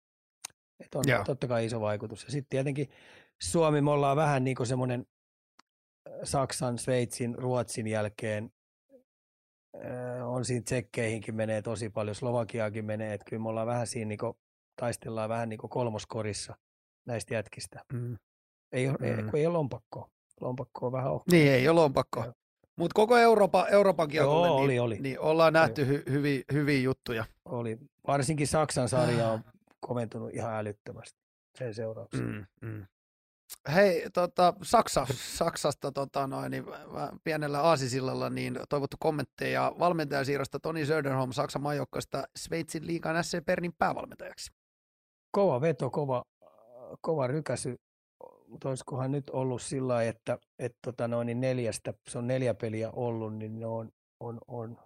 Et 0.80 0.96
on 0.96 1.04
Joo. 1.08 1.24
totta 1.24 1.48
kai 1.48 1.66
iso 1.66 1.82
vaikutus. 1.82 2.24
Ja 2.24 2.32
sitten 2.32 2.50
tietenkin 2.50 2.90
Suomi, 3.42 3.82
me 3.82 3.92
ollaan 3.92 4.18
vähän 4.18 4.44
niin 4.44 4.56
kuin 4.56 4.68
semmoinen 4.68 5.06
Saksan, 6.24 6.78
Sveitsin, 6.78 7.36
Ruotsin 7.36 7.88
jälkeen 7.88 8.52
Ö, 9.86 10.26
on 10.26 10.46
siinä 10.46 10.64
tsekkeihinkin 10.64 11.36
menee 11.36 11.62
tosi 11.62 11.90
paljon, 11.90 12.16
Slovakiaakin 12.16 12.86
menee, 12.86 13.14
että 13.14 13.26
kyllä 13.30 13.44
me 13.44 13.50
ollaan 13.50 13.68
vähän 13.68 13.88
siinä 13.88 14.10
niin 14.10 14.20
taistellaan 14.80 15.30
vähän 15.30 15.50
niin 15.50 15.60
kolmoskorissa 15.70 16.56
näistä 17.08 17.34
jätkistä. 17.34 17.82
Mm. 17.94 18.18
Ei, 18.72 18.88
Mm. 18.88 18.96
ei, 19.04 19.24
kun 19.24 19.40
ei 19.40 19.46
ole 19.46 19.54
lompakkoa. 19.54 20.10
Lompakko 20.42 20.86
on 20.86 20.92
vähän 20.92 21.12
ohi. 21.12 21.24
Niin, 21.32 21.52
ei 21.52 21.68
ole 21.70 21.82
lompakko. 21.82 22.34
Mutta 22.76 22.96
koko 22.96 23.18
Eurooppa, 23.18 23.68
Euroopan 23.68 24.08
kiekolle, 24.08 24.48
Joo, 24.48 24.58
niin, 24.58 24.64
oli, 24.66 24.80
oli. 24.80 24.98
niin 25.00 25.20
ollaan 25.20 25.54
nähty 25.54 25.88
hy, 25.88 26.04
hyviä, 26.10 26.44
hyviä 26.54 26.80
juttuja. 26.80 27.26
Oli. 27.46 27.78
Varsinkin 28.08 28.48
Saksan 28.48 28.90
sarja 28.90 29.30
on 29.30 29.44
komentunut 29.80 30.34
ihan 30.34 30.54
älyttömästi 30.54 31.20
sen 31.58 31.74
seurauksena. 31.74 32.28
Mm, 32.28 32.46
mm. 32.62 32.86
Hei, 33.74 34.10
tota, 34.14 34.54
Saksa, 34.64 35.08
Saksasta 35.14 35.92
tota, 35.92 36.28
noin, 36.28 36.52
niin, 36.52 36.66
pienellä 37.24 37.62
aasisillalla 37.62 38.30
niin 38.30 38.60
toivottu 38.70 38.98
kommentteja 39.00 39.74
valmentajasiirrosta 39.80 40.60
Toni 40.60 40.86
Söderholm 40.86 41.32
Saksan 41.32 41.62
maajoukkoista 41.62 42.28
Sveitsin 42.36 42.88
liigan 42.88 43.24
SC 43.24 43.46
Pernin 43.46 43.74
päävalmentajaksi. 43.74 44.52
Kova 45.32 45.62
veto, 45.62 45.90
kova, 45.90 46.26
kova 47.02 47.28
rykäsy. 47.28 47.76
Mutta 48.56 48.70
olisikohan 48.70 49.12
nyt 49.12 49.30
ollut 49.30 49.62
sillä 49.62 50.04
että, 50.04 50.40
että 50.60 50.78
tota 50.82 51.08
noin, 51.08 51.26
niin 51.26 51.42
neljästä, 51.42 51.94
se 52.10 52.18
on 52.18 52.28
neljä 52.28 52.54
peliä 52.54 52.92
ollut, 52.92 53.36
niin 53.36 53.60
ne 53.60 53.66
on, 53.66 53.92
on, 54.20 54.40
on 54.48 54.78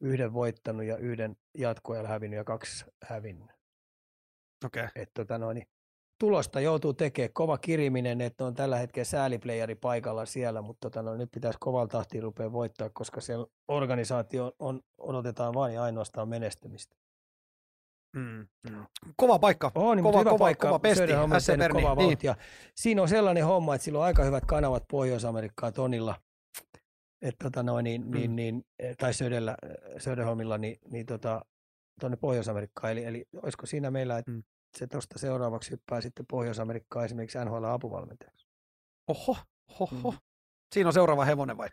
yhden 0.00 0.32
voittanut 0.32 0.84
ja 0.84 0.96
yhden 0.96 1.36
jatkoajalla 1.58 2.08
hävinnyt 2.08 2.36
ja 2.36 2.44
kaksi 2.44 2.84
hävinnyt. 3.04 3.50
Okei. 4.64 4.84
Okay. 4.84 5.02
Et 5.02 5.10
tota 5.14 5.38
noin, 5.38 5.54
niin 5.54 5.66
tulosta 6.20 6.60
joutuu 6.60 6.92
tekemään. 6.92 7.32
Kova 7.32 7.58
kiriminen, 7.58 8.20
että 8.20 8.44
on 8.44 8.54
tällä 8.54 8.78
hetkellä 8.78 9.04
sääliplayeri 9.04 9.74
paikalla 9.74 10.26
siellä, 10.26 10.62
mutta 10.62 10.90
tota 10.90 11.02
noin, 11.02 11.18
nyt 11.18 11.30
pitäisi 11.30 11.58
kovalla 11.60 11.88
tahtiin 11.88 12.22
rupea 12.22 12.52
voittaa, 12.52 12.90
koska 12.90 13.20
siellä 13.20 13.46
organisaatio 13.68 14.52
on, 14.58 14.80
odotetaan 14.98 15.54
vain 15.54 15.74
ja 15.74 15.82
ainoastaan 15.82 16.28
menestymistä. 16.28 16.96
Mm, 18.16 18.46
mm. 18.70 18.86
Kova 19.16 19.38
paikka. 19.38 19.72
On, 19.74 20.02
kova, 20.02 20.18
hyvä 20.18 20.30
kova, 20.30 20.38
paikka. 20.38 20.68
kova 20.68 20.78
pesti. 20.78 21.06
SC 21.38 21.72
kova 21.72 21.94
niin. 21.94 22.18
ja 22.22 22.36
Siinä 22.74 23.02
on 23.02 23.08
sellainen 23.08 23.44
homma, 23.44 23.74
että 23.74 23.84
sillä 23.84 23.98
on 23.98 24.04
aika 24.04 24.24
hyvät 24.24 24.44
kanavat 24.44 24.84
Pohjois-Amerikkaa 24.90 25.72
Tonilla. 25.72 26.20
Et 27.22 27.34
tota 27.42 27.62
noin, 27.62 27.84
niin, 27.84 28.06
mm. 28.06 28.10
niin, 28.10 28.36
niin, 28.36 28.64
tai 28.98 29.14
Södellä, 29.14 29.56
Söderholmilla, 29.98 30.58
niin, 30.58 30.78
niin 30.90 31.06
tota, 31.06 31.44
tuonne 32.00 32.16
Pohjois-Amerikkaan. 32.16 32.92
Eli, 32.92 33.04
eli 33.04 33.24
olisiko 33.42 33.66
siinä 33.66 33.90
meillä, 33.90 34.18
että 34.18 34.30
mm. 34.30 34.42
se 34.78 34.86
tuosta 34.86 35.18
seuraavaksi 35.18 35.70
hyppää 35.70 36.00
sitten 36.00 36.26
Pohjois-Amerikkaan 36.26 37.04
esimerkiksi 37.04 37.38
NHL-apuvalmentajaksi. 37.38 38.46
Oho, 39.08 39.36
oho. 39.80 40.10
Mm. 40.10 40.18
Siinä 40.74 40.88
on 40.88 40.92
seuraava 40.92 41.24
hevonen 41.24 41.56
vai? 41.56 41.68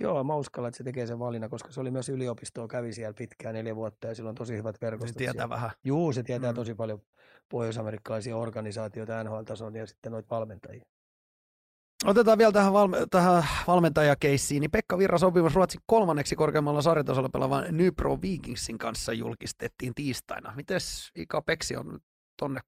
Joo, 0.00 0.24
mä 0.24 0.34
uskallan, 0.34 0.68
että 0.68 0.78
se 0.78 0.84
tekee 0.84 1.06
sen 1.06 1.18
valinnan, 1.18 1.50
koska 1.50 1.72
se 1.72 1.80
oli 1.80 1.90
myös 1.90 2.08
yliopistoa, 2.08 2.68
kävi 2.68 2.92
siellä 2.92 3.14
pitkään 3.14 3.54
neljä 3.54 3.76
vuotta 3.76 4.06
ja 4.06 4.14
sillä 4.14 4.28
on 4.28 4.34
tosi 4.34 4.56
hyvät 4.56 4.80
verkostot. 4.80 5.14
Se 5.14 5.18
tietää 5.18 5.32
siellä. 5.32 5.48
vähän. 5.48 5.70
Juu, 5.84 6.12
se 6.12 6.22
tietää 6.22 6.52
mm. 6.52 6.56
tosi 6.56 6.74
paljon 6.74 7.02
pohjois-amerikkalaisia 7.48 8.36
organisaatioita 8.36 9.24
NHL-tason 9.24 9.76
ja 9.76 9.86
sitten 9.86 10.12
noita 10.12 10.28
valmentajia. 10.30 10.84
Otetaan 12.04 12.38
vielä 12.38 12.52
tähän, 12.52 12.72
valme- 12.72 13.06
tähän 13.10 13.44
valmentajakeissiin, 13.66 14.60
niin 14.60 14.70
Pekka 14.70 14.98
Virra 14.98 15.18
sopimus 15.18 15.54
Ruotsin 15.54 15.80
kolmanneksi 15.86 16.36
korkeammalla 16.36 16.82
sarjatasolla 16.82 17.28
pelaavan 17.28 17.64
Nypro 17.70 18.22
Vikingsin 18.22 18.78
kanssa 18.78 19.12
julkistettiin 19.12 19.94
tiistaina. 19.94 20.52
Mites 20.56 21.10
Ika 21.16 21.42
Peksi 21.42 21.76
on 21.76 21.98
tonne 22.36 22.60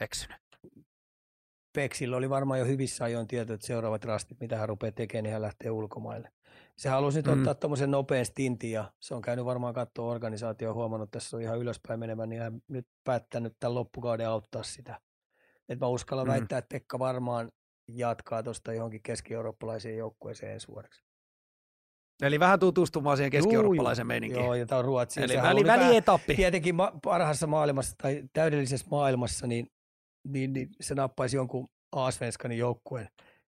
eksynyt? 0.00 0.36
Peksillä 1.72 2.16
oli 2.16 2.30
varmaan 2.30 2.58
jo 2.60 2.66
hyvissä 2.66 3.04
ajoin 3.04 3.26
tieto, 3.26 3.52
että 3.52 3.66
seuraavat 3.66 4.04
rastit, 4.04 4.40
mitä 4.40 4.56
hän 4.56 4.68
rupeaa 4.68 4.92
tekemään, 4.92 5.22
niin 5.22 5.32
hän 5.32 5.42
lähtee 5.42 5.70
ulkomaille. 5.70 6.30
Se 6.78 6.88
halusi 6.88 7.18
nyt 7.18 7.26
mm. 7.26 7.32
ottaa 7.32 7.54
tuommoisen 7.54 7.90
nopean 7.90 8.24
stintin 8.24 8.70
ja 8.70 8.92
se 9.00 9.14
on 9.14 9.22
käynyt 9.22 9.44
varmaan 9.44 9.74
katsoa 9.74 10.10
organisaatio 10.10 10.74
huomannut, 10.74 11.06
että 11.06 11.18
tässä 11.18 11.36
on 11.36 11.42
ihan 11.42 11.58
ylöspäin 11.58 12.00
menemään, 12.00 12.28
niin 12.28 12.42
hän 12.42 12.62
nyt 12.68 12.86
päättänyt 13.04 13.56
tämän 13.60 13.74
loppukauden 13.74 14.28
auttaa 14.28 14.62
sitä. 14.62 15.00
Et 15.68 15.80
mä 15.80 15.86
uskallan 15.86 16.26
mm. 16.26 16.30
väittää, 16.30 16.58
että 16.58 16.74
Pekka 16.74 16.98
varmaan 16.98 17.52
jatkaa 17.88 18.42
tuosta 18.42 18.72
johonkin 18.72 19.02
keski-eurooppalaiseen 19.02 19.96
joukkueeseen 19.96 20.52
ensi 20.52 20.68
vuodeksi. 20.68 21.02
Eli 22.22 22.40
vähän 22.40 22.58
tutustumaan 22.58 23.16
siihen 23.16 23.30
keski-eurooppalaisen 23.30 24.06
meininkiin. 24.06 24.44
Joo, 24.44 24.54
ja 24.54 24.66
tämä 24.66 24.78
on 24.78 24.84
Ruotsi. 24.84 25.22
Eli 25.22 25.36
väli, 25.42 25.64
välietappi. 25.64 26.34
Tietenkin 26.34 26.74
ma- 26.74 26.92
parhaassa 27.02 27.46
maailmassa 27.46 27.94
tai 28.02 28.22
täydellisessä 28.32 28.86
maailmassa, 28.90 29.46
niin, 29.46 29.66
niin, 30.28 30.52
niin 30.52 30.68
se 30.80 30.94
nappaisi 30.94 31.36
jonkun 31.36 31.68
Aasvenskanin 31.92 32.58
joukkueen, 32.58 33.08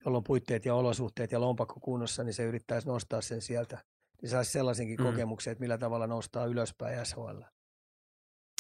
jolla 0.07 0.19
on 0.19 0.25
puitteet 0.25 0.65
ja 0.65 0.75
olosuhteet 0.75 1.33
ja 1.33 1.41
lompakko 1.41 1.81
kunnossa, 1.81 2.25
niin 2.25 2.35
se 2.35 2.43
yrittäisi 2.43 2.89
nostaa 2.89 3.21
sen 3.21 3.43
sieltä. 3.43 3.79
Niin 4.23 4.31
saisi 4.31 4.53
sellaisenkin 4.53 4.99
mm. 4.99 5.05
kokemuksen, 5.05 5.53
että 5.53 5.61
millä 5.61 5.79
tavalla 5.79 6.07
nostaa 6.07 6.47
ylöspäin 6.47 7.07
SHL. 7.07 7.41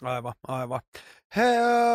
Aivan, 0.02 0.32
aivan. 0.48 0.80
He, 1.36 1.42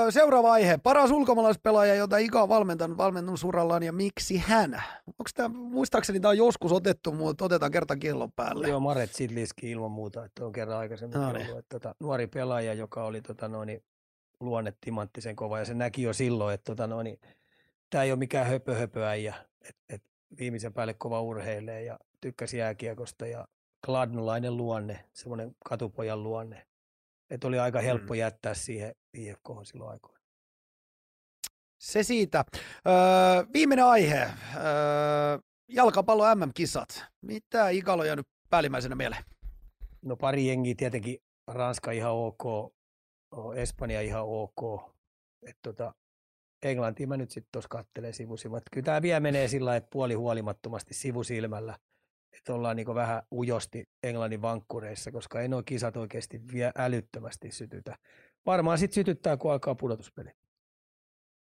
seuraava 0.09 0.51
aihe. 0.51 0.77
Paras 0.83 1.11
ulkomaalaispelaaja, 1.11 1.95
jota 1.95 2.17
Ika 2.17 2.41
on 2.41 2.49
valmentanut 2.49 2.97
valmennusurallaan 2.97 3.83
ja 3.83 3.91
miksi 3.91 4.37
hän? 4.37 4.83
Onko 5.07 5.29
tämä, 5.35 5.47
muistaakseni 5.47 6.19
tämä 6.19 6.29
on 6.29 6.37
joskus 6.37 6.71
otettu, 6.71 7.11
mutta 7.11 7.45
otetaan 7.45 7.71
kerta 7.71 7.95
kellon 7.95 8.31
päälle. 8.31 8.67
Joo, 8.67 8.79
Maret 8.79 9.13
Sidliski 9.13 9.71
ilman 9.71 9.91
muuta, 9.91 10.25
että 10.25 10.45
on 10.45 10.51
kerran 10.51 10.77
aikaisemmin 10.77 11.21
no 11.21 11.31
niin. 11.31 11.45
ollut, 11.45 11.59
että 11.59 11.79
tota, 11.79 11.95
nuori 11.99 12.27
pelaaja, 12.27 12.73
joka 12.73 13.03
oli 13.03 13.21
tota, 13.21 13.47
noin, 13.47 13.83
luonne 14.39 14.73
timanttisen 14.81 15.35
kova 15.35 15.59
ja 15.59 15.65
se 15.65 15.73
näki 15.73 16.03
jo 16.03 16.13
silloin, 16.13 16.53
että 16.53 16.65
tota, 16.65 16.87
noin, 16.87 17.19
tämä 17.91 18.03
ei 18.03 18.11
ole 18.11 18.19
mikään 18.19 18.47
höpö, 18.47 18.75
höpö 18.75 19.07
äijä, 19.07 19.35
että 19.61 19.81
et 19.89 20.03
viimeisen 20.39 20.73
päälle 20.73 20.93
kova 20.93 21.21
urheilee 21.21 21.83
ja 21.83 21.99
tykkäsi 22.21 22.57
jääkiekosta 22.57 23.27
ja 23.27 23.47
kladnolainen 23.85 24.57
luonne, 24.57 25.05
semmoinen 25.13 25.55
katupojan 25.65 26.23
luonne. 26.23 26.67
Että 27.29 27.47
oli 27.47 27.59
aika 27.59 27.79
helppo 27.79 28.13
mm. 28.13 28.19
jättää 28.19 28.53
siihen 28.53 28.95
IFK 29.13 29.49
silloin 29.63 29.91
aikoina. 29.91 30.21
Se 31.81 32.03
siitä. 32.03 32.45
Öö, 32.87 32.93
viimeinen 33.53 33.85
aihe. 33.85 34.19
Öö, 34.19 34.31
jalkapallo 35.67 36.35
MM-kisat. 36.35 37.05
Mitä 37.21 37.69
ikaloja 37.69 38.15
nyt 38.15 38.27
päällimmäisenä 38.49 38.95
mieleen? 38.95 39.23
No 40.01 40.15
pari 40.15 40.47
jengiä 40.47 40.75
tietenkin. 40.77 41.17
Ranska 41.47 41.91
ihan 41.91 42.11
ok, 42.11 42.73
Espanja 43.55 44.01
ihan 44.01 44.23
ok. 44.25 44.91
Et 45.47 45.57
tota, 45.61 45.93
Englantiin 46.63 47.09
mä 47.09 47.17
nyt 47.17 47.31
sitten 47.31 47.51
tuossa 47.51 47.69
katselen 47.69 48.13
sivusilmät. 48.13 48.63
Kyllä 48.71 48.85
tämä 48.85 49.01
vielä 49.01 49.19
menee 49.19 49.47
sillä 49.47 49.75
että 49.75 49.89
puoli 49.91 50.13
huolimattomasti 50.13 50.93
sivusilmällä, 50.93 51.77
että 52.37 52.53
ollaan 52.53 52.75
niin 52.75 52.95
vähän 52.95 53.23
ujosti 53.31 53.89
Englannin 54.03 54.41
vankkureissa, 54.41 55.11
koska 55.11 55.41
ei 55.41 55.47
nuo 55.47 55.63
kisat 55.65 55.97
oikeasti 55.97 56.41
vielä 56.53 56.71
älyttömästi 56.77 57.51
sytytä. 57.51 57.95
Varmaan 58.45 58.77
sitten 58.77 58.95
sytyttää, 58.95 59.37
kun 59.37 59.51
alkaa 59.51 59.75
pudotuspeli. 59.75 60.29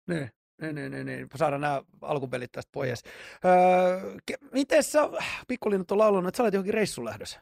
Niin, 0.08 0.30
niin, 0.62 0.76
niin, 0.76 0.92
niin, 0.92 1.06
niin. 1.06 1.28
saadaan 1.36 1.62
nämä 1.62 1.82
alkupelit 2.02 2.52
tästä 2.52 2.70
pois. 2.72 3.04
Öö, 3.46 4.40
miten 4.52 4.84
sä, 4.84 5.10
pikkulinnut 5.48 5.92
on 5.92 5.98
laulunut, 5.98 6.28
että 6.28 6.38
sä 6.38 6.44
olet 6.44 6.54
johonkin 6.54 6.74
reissun 6.74 7.06
lähdössä? 7.06 7.42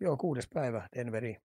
Joo, 0.00 0.16
kuudes 0.16 0.48
päivä 0.54 0.88
Denveriin. 0.96 1.47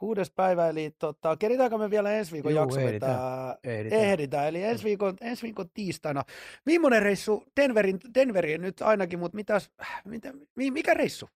Kuudes 0.00 0.30
päivä, 0.30 0.68
eli 0.68 0.90
tota, 0.98 1.36
keritäänkö 1.36 1.78
me 1.78 1.90
vielä 1.90 2.12
ensi 2.12 2.32
viikon 2.32 2.52
Juu, 2.52 2.60
jakso 2.62 2.80
ehditään. 2.80 3.18
ehditään. 3.64 4.02
ehditään. 4.02 4.48
Eli 4.48 4.62
ensi 4.62 4.84
viikon, 4.84 5.16
ensi 5.20 5.42
viikon 5.42 5.70
tiistaina. 5.74 6.24
Millainen 6.66 7.02
reissu 7.02 7.44
Denverin, 7.56 8.00
Denveriin 8.14 8.60
nyt 8.60 8.82
ainakin, 8.82 9.18
mutta 9.18 9.36
mitäs, 9.36 9.70
mitä, 10.04 10.32
mikä 10.56 10.94
reissu? 10.94 11.28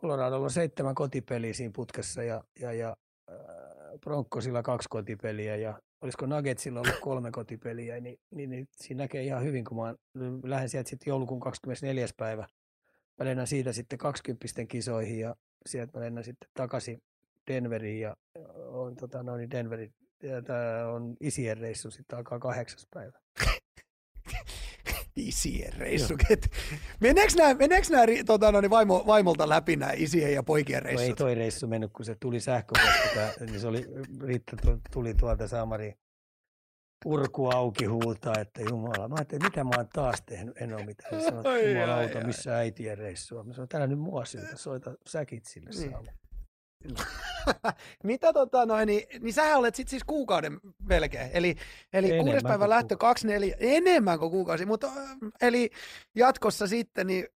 Coloradolla 0.00 0.44
on 0.44 0.50
seitsemän 0.50 0.94
kotipeliä 0.94 1.52
siinä 1.52 1.72
putkessa 1.76 2.22
ja, 2.22 2.44
ja, 2.60 2.72
ja 2.72 2.96
äh, 3.30 3.36
Broncosilla 4.00 4.62
kaksi 4.62 4.88
kotipeliä 4.88 5.56
ja 5.56 5.80
olisiko 6.00 6.26
Nuggetsilla 6.26 6.80
ollut 6.80 7.00
kolme 7.00 7.30
kotipeliä, 7.30 8.00
niin, 8.00 8.18
niin, 8.30 8.50
niin 8.50 8.68
siinä 8.76 9.04
näkee 9.04 9.22
ihan 9.22 9.42
hyvin, 9.42 9.64
kun 9.64 9.76
mä 9.76 9.94
lähden 10.42 10.68
sieltä 10.68 10.90
sitten 10.90 11.10
joulukuun 11.10 11.40
24. 11.40 12.06
päivä. 12.16 12.46
Mä 13.18 13.24
lennän 13.24 13.46
siitä 13.46 13.72
sitten 13.72 13.98
20 13.98 14.46
kisoihin 14.68 15.20
ja 15.20 15.36
sieltä 15.66 15.98
mä 15.98 16.04
lennän 16.04 16.24
sitten 16.24 16.50
takaisin 16.54 17.02
Denveriin 17.46 18.00
ja 18.00 18.16
on 18.66 18.96
tota, 18.96 19.22
no 19.22 19.36
niin 19.36 19.50
Denverin, 19.50 19.94
ja 20.22 20.42
tää 20.42 20.88
on 20.88 21.16
isien 21.20 21.58
reissu, 21.58 21.90
sitten 21.90 22.18
alkaa 22.18 22.38
kahdeksas 22.38 22.86
päivä. 22.94 23.18
isien 25.16 25.72
reissu. 25.72 26.16
Meneekö 27.00 27.32
nämä, 27.36 27.54
meneekö 27.54 27.86
nämä 27.90 28.04
tota, 28.26 28.52
no, 28.52 28.60
niin 28.60 28.70
vaimo, 28.70 29.04
vaimolta 29.06 29.48
läpi 29.48 29.76
nämä 29.76 29.92
isien 29.96 30.32
ja 30.32 30.42
poikien 30.42 30.82
reissut? 30.82 31.06
No 31.06 31.08
ei 31.08 31.14
toi 31.14 31.34
reissu 31.34 31.66
mennyt, 31.66 31.92
kun 31.92 32.04
se 32.04 32.16
tuli 32.20 32.40
sähköposti, 32.40 33.46
niin 33.46 33.60
se 33.60 33.66
oli, 33.66 33.86
Riitta 34.22 34.56
tuli 34.92 35.14
tuolta 35.14 35.48
Samari 35.48 35.94
urku 37.04 37.48
auki 37.48 37.84
huutaa, 37.84 38.34
että 38.40 38.62
Jumala. 38.62 39.08
Mä 39.08 39.14
ajattelin, 39.14 39.44
mitä 39.44 39.64
mä 39.64 39.70
oon 39.76 39.88
taas 39.92 40.22
tehnyt, 40.26 40.62
en 40.62 40.74
ole 40.74 40.84
mitään. 40.84 41.22
Sanoin, 41.22 41.72
Jumala 41.72 41.94
auta, 42.00 42.26
missä 42.26 42.56
äitien 42.56 42.98
reissua. 42.98 43.44
Mä 43.44 43.52
sanoin, 43.52 43.68
täällä 43.68 43.86
nyt 43.86 43.98
mua 43.98 44.24
syytä, 44.24 44.56
soita 44.56 44.94
säkit 45.06 45.44
sille 45.44 45.70
niin. 45.70 46.16
Mitä 48.04 48.32
tota 48.32 48.66
noin, 48.66 48.86
niin, 48.86 49.02
niin 49.20 49.34
sähän 49.34 49.58
olet 49.58 49.74
sit 49.74 49.88
siis 49.88 50.04
kuukauden 50.04 50.60
melkein. 50.82 51.30
Eli, 51.32 51.56
eli 51.92 52.18
kuudes 52.20 52.42
päivä 52.42 52.68
lähtö, 52.68 52.96
kaksi 52.96 53.26
neljä, 53.26 53.56
enemmän 53.60 54.18
kuin 54.18 54.30
kuukausi. 54.30 54.66
Mutta 54.66 54.92
eli 55.40 55.70
jatkossa 56.14 56.66
sitten, 56.66 57.06
niin 57.06 57.26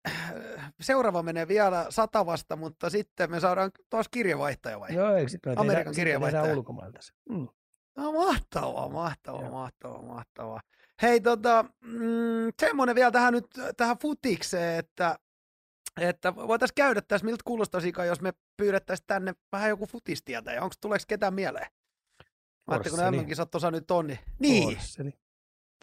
seuraava 0.81 1.23
menee 1.23 1.49
vielä 1.49 1.87
satavasta, 1.89 2.57
mutta 2.57 2.91
sitten 2.91 3.31
me 3.31 3.41
saadaan 3.41 3.71
taas 3.91 4.09
kirjavaihtaja 4.09 4.81
vai? 4.81 4.95
Joo, 4.95 5.15
eikö 5.15 5.31
sitten 5.31 5.59
Amerikan 5.59 5.95
kirjavaihtaja. 5.95 6.55
ulkomailta 6.55 7.03
se. 7.03 7.13
Mm. 7.29 7.49
No, 7.97 8.13
mahtavaa, 8.13 8.89
mahtavaa, 8.89 9.51
mahtavaa, 9.51 10.03
mahtavaa. 10.03 10.61
Hei, 11.03 11.21
tota, 11.21 11.65
mm, 11.81 12.53
semmoinen 12.61 12.95
vielä 12.95 13.11
tähän 13.11 13.33
nyt, 13.33 13.47
tähän 13.77 13.99
futikseen, 13.99 14.79
että, 14.79 15.19
että 16.01 16.37
voitaisiin 16.37 16.75
käydä 16.75 17.01
tässä, 17.01 17.25
miltä 17.25 17.43
kuulostaisi, 17.45 17.93
jos 18.07 18.21
me 18.21 18.33
pyydettäisiin 18.57 19.07
tänne 19.07 19.35
vähän 19.53 19.69
joku 19.69 19.87
futistietä, 19.87 20.53
ja 20.53 20.63
onko 20.63 20.75
tuleeko 20.81 21.05
ketään 21.09 21.35
mieleen? 21.35 21.67
Ajattelin, 22.67 22.97
kun 22.97 23.05
nämä 23.05 23.25
kisat 23.25 23.51
tuossa 23.51 23.71
nyt 23.71 23.91
on, 23.91 24.07
niin... 24.07 24.19
Niin. 24.39 24.77
Forsseli. 24.77 25.13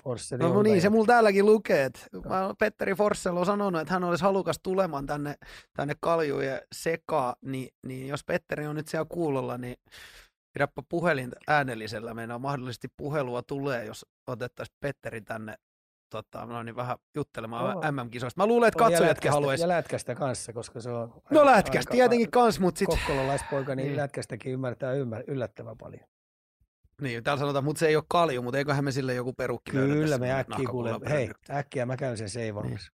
Forsseli 0.03 0.43
no, 0.43 0.53
no 0.53 0.61
niin, 0.61 0.81
se 0.81 0.89
mulla 0.89 1.05
täälläkin 1.05 1.45
lukee. 1.45 1.85
Että 1.85 1.99
mä, 2.29 2.53
Petteri 2.59 2.95
Forssell 2.95 3.37
on 3.37 3.45
sanonut, 3.45 3.81
että 3.81 3.93
hän 3.93 4.03
olisi 4.03 4.23
halukas 4.23 4.59
tulemaan 4.63 5.05
tänne, 5.05 5.35
tänne 5.73 5.95
kaljujen 5.99 6.61
sekaan, 6.71 7.35
niin, 7.41 7.69
niin 7.87 8.07
jos 8.07 8.23
Petteri 8.23 8.67
on 8.67 8.75
nyt 8.75 8.87
siellä 8.87 9.07
kuulolla, 9.09 9.57
niin 9.57 9.75
Pidäpä 10.57 10.81
puhelin 10.89 11.31
äänellisellä, 11.47 12.13
meidän 12.13 12.41
mahdollisesti 12.41 12.87
puhelua 12.97 13.41
tulee, 13.41 13.85
jos 13.85 14.05
otettaisiin 14.27 14.77
Petteri 14.79 15.21
tänne 15.21 15.55
tota, 16.09 16.45
no 16.45 16.63
niin 16.63 16.75
vähän 16.75 16.97
juttelemaan 17.15 17.77
oh. 17.77 17.83
MM-kisoista. 17.91 18.41
Mä 18.41 18.47
luulen, 18.47 18.67
että 18.67 18.79
katsojatkin 18.79 19.31
haluaisi. 19.31 19.63
Ja 19.63 19.67
lätkästä 19.67 20.15
kanssa, 20.15 20.53
koska 20.53 20.81
se 20.81 20.89
on... 20.89 21.13
No 21.29 21.45
lätkästä 21.45 21.91
tietenkin 21.91 22.31
kanssa, 22.31 22.61
mutta 22.61 22.79
sitten... 22.79 22.97
Kokkolalaispoika, 22.97 23.75
niin, 23.75 23.87
niin 23.87 23.97
lätkästäkin 23.97 24.53
ymmärtää 24.53 24.93
ymmär, 24.93 25.23
yllättävän 25.27 25.77
paljon. 25.77 26.03
Niin, 27.01 27.23
täällä 27.23 27.39
sanotaan, 27.39 27.63
mutta 27.63 27.79
se 27.79 27.87
ei 27.87 27.95
ole 27.95 28.03
kalju, 28.07 28.41
mutta 28.41 28.57
eiköhän 28.57 28.83
me 28.83 28.91
sille 28.91 29.13
joku 29.13 29.33
perukki 29.33 29.71
Kyllä 29.71 30.17
me 30.17 30.31
äkkiä 30.31 30.69
kuule, 30.69 31.09
hei, 31.09 31.31
äkkiä 31.49 31.85
mä 31.85 31.97
käyn 31.97 32.17
sen 32.17 32.29
seivaamassa. 32.29 32.91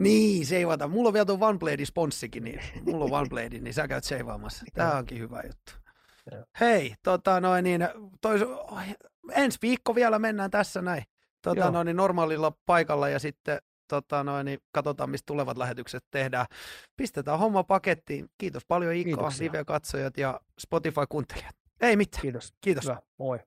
Niin. 0.00 0.04
niin, 0.04 0.46
seivata. 0.46 0.88
Mulla 0.88 1.08
on 1.08 1.12
vielä 1.12 1.26
tuon 1.26 1.42
OneBlade 1.42 1.84
sponssikin, 1.84 2.44
niin 2.44 2.60
mulla 2.86 3.04
on 3.04 3.12
OneBlade, 3.12 3.58
niin 3.58 3.74
sä 3.74 3.88
käyt 3.88 4.04
seivaamassa. 4.04 4.64
Tämä 4.74 4.98
onkin 4.98 5.18
hyvä 5.18 5.42
juttu. 5.44 5.83
Hei, 6.60 6.94
tota 7.02 7.40
noin, 7.40 7.64
niin, 7.64 7.88
tois, 8.20 8.42
ensi 9.32 9.58
viikko 9.62 9.94
vielä 9.94 10.18
mennään 10.18 10.50
tässä 10.50 10.82
näin. 10.82 11.04
Tota 11.42 11.70
noin, 11.70 11.84
niin 11.86 11.96
normaalilla 11.96 12.52
paikalla 12.66 13.08
ja 13.08 13.18
sitten 13.18 13.58
tota 13.88 14.24
noin, 14.24 14.44
niin 14.44 14.58
katsotaan, 14.72 15.10
mistä 15.10 15.26
tulevat 15.26 15.58
lähetykset 15.58 16.04
tehdään. 16.10 16.46
Pistetään 16.96 17.38
homma 17.38 17.64
pakettiin. 17.64 18.28
Kiitos 18.38 18.62
paljon 18.68 18.94
Ika, 18.94 19.28
live-katsojat 19.40 20.18
ja 20.18 20.40
Spotify-kuuntelijat. 20.60 21.56
Ei 21.80 21.96
mitään. 21.96 22.22
Kiitos. 22.22 22.54
Kiitos. 22.60 22.84
Hyvä. 22.84 22.98
Moi. 23.18 23.38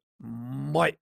Moi. 0.71 0.99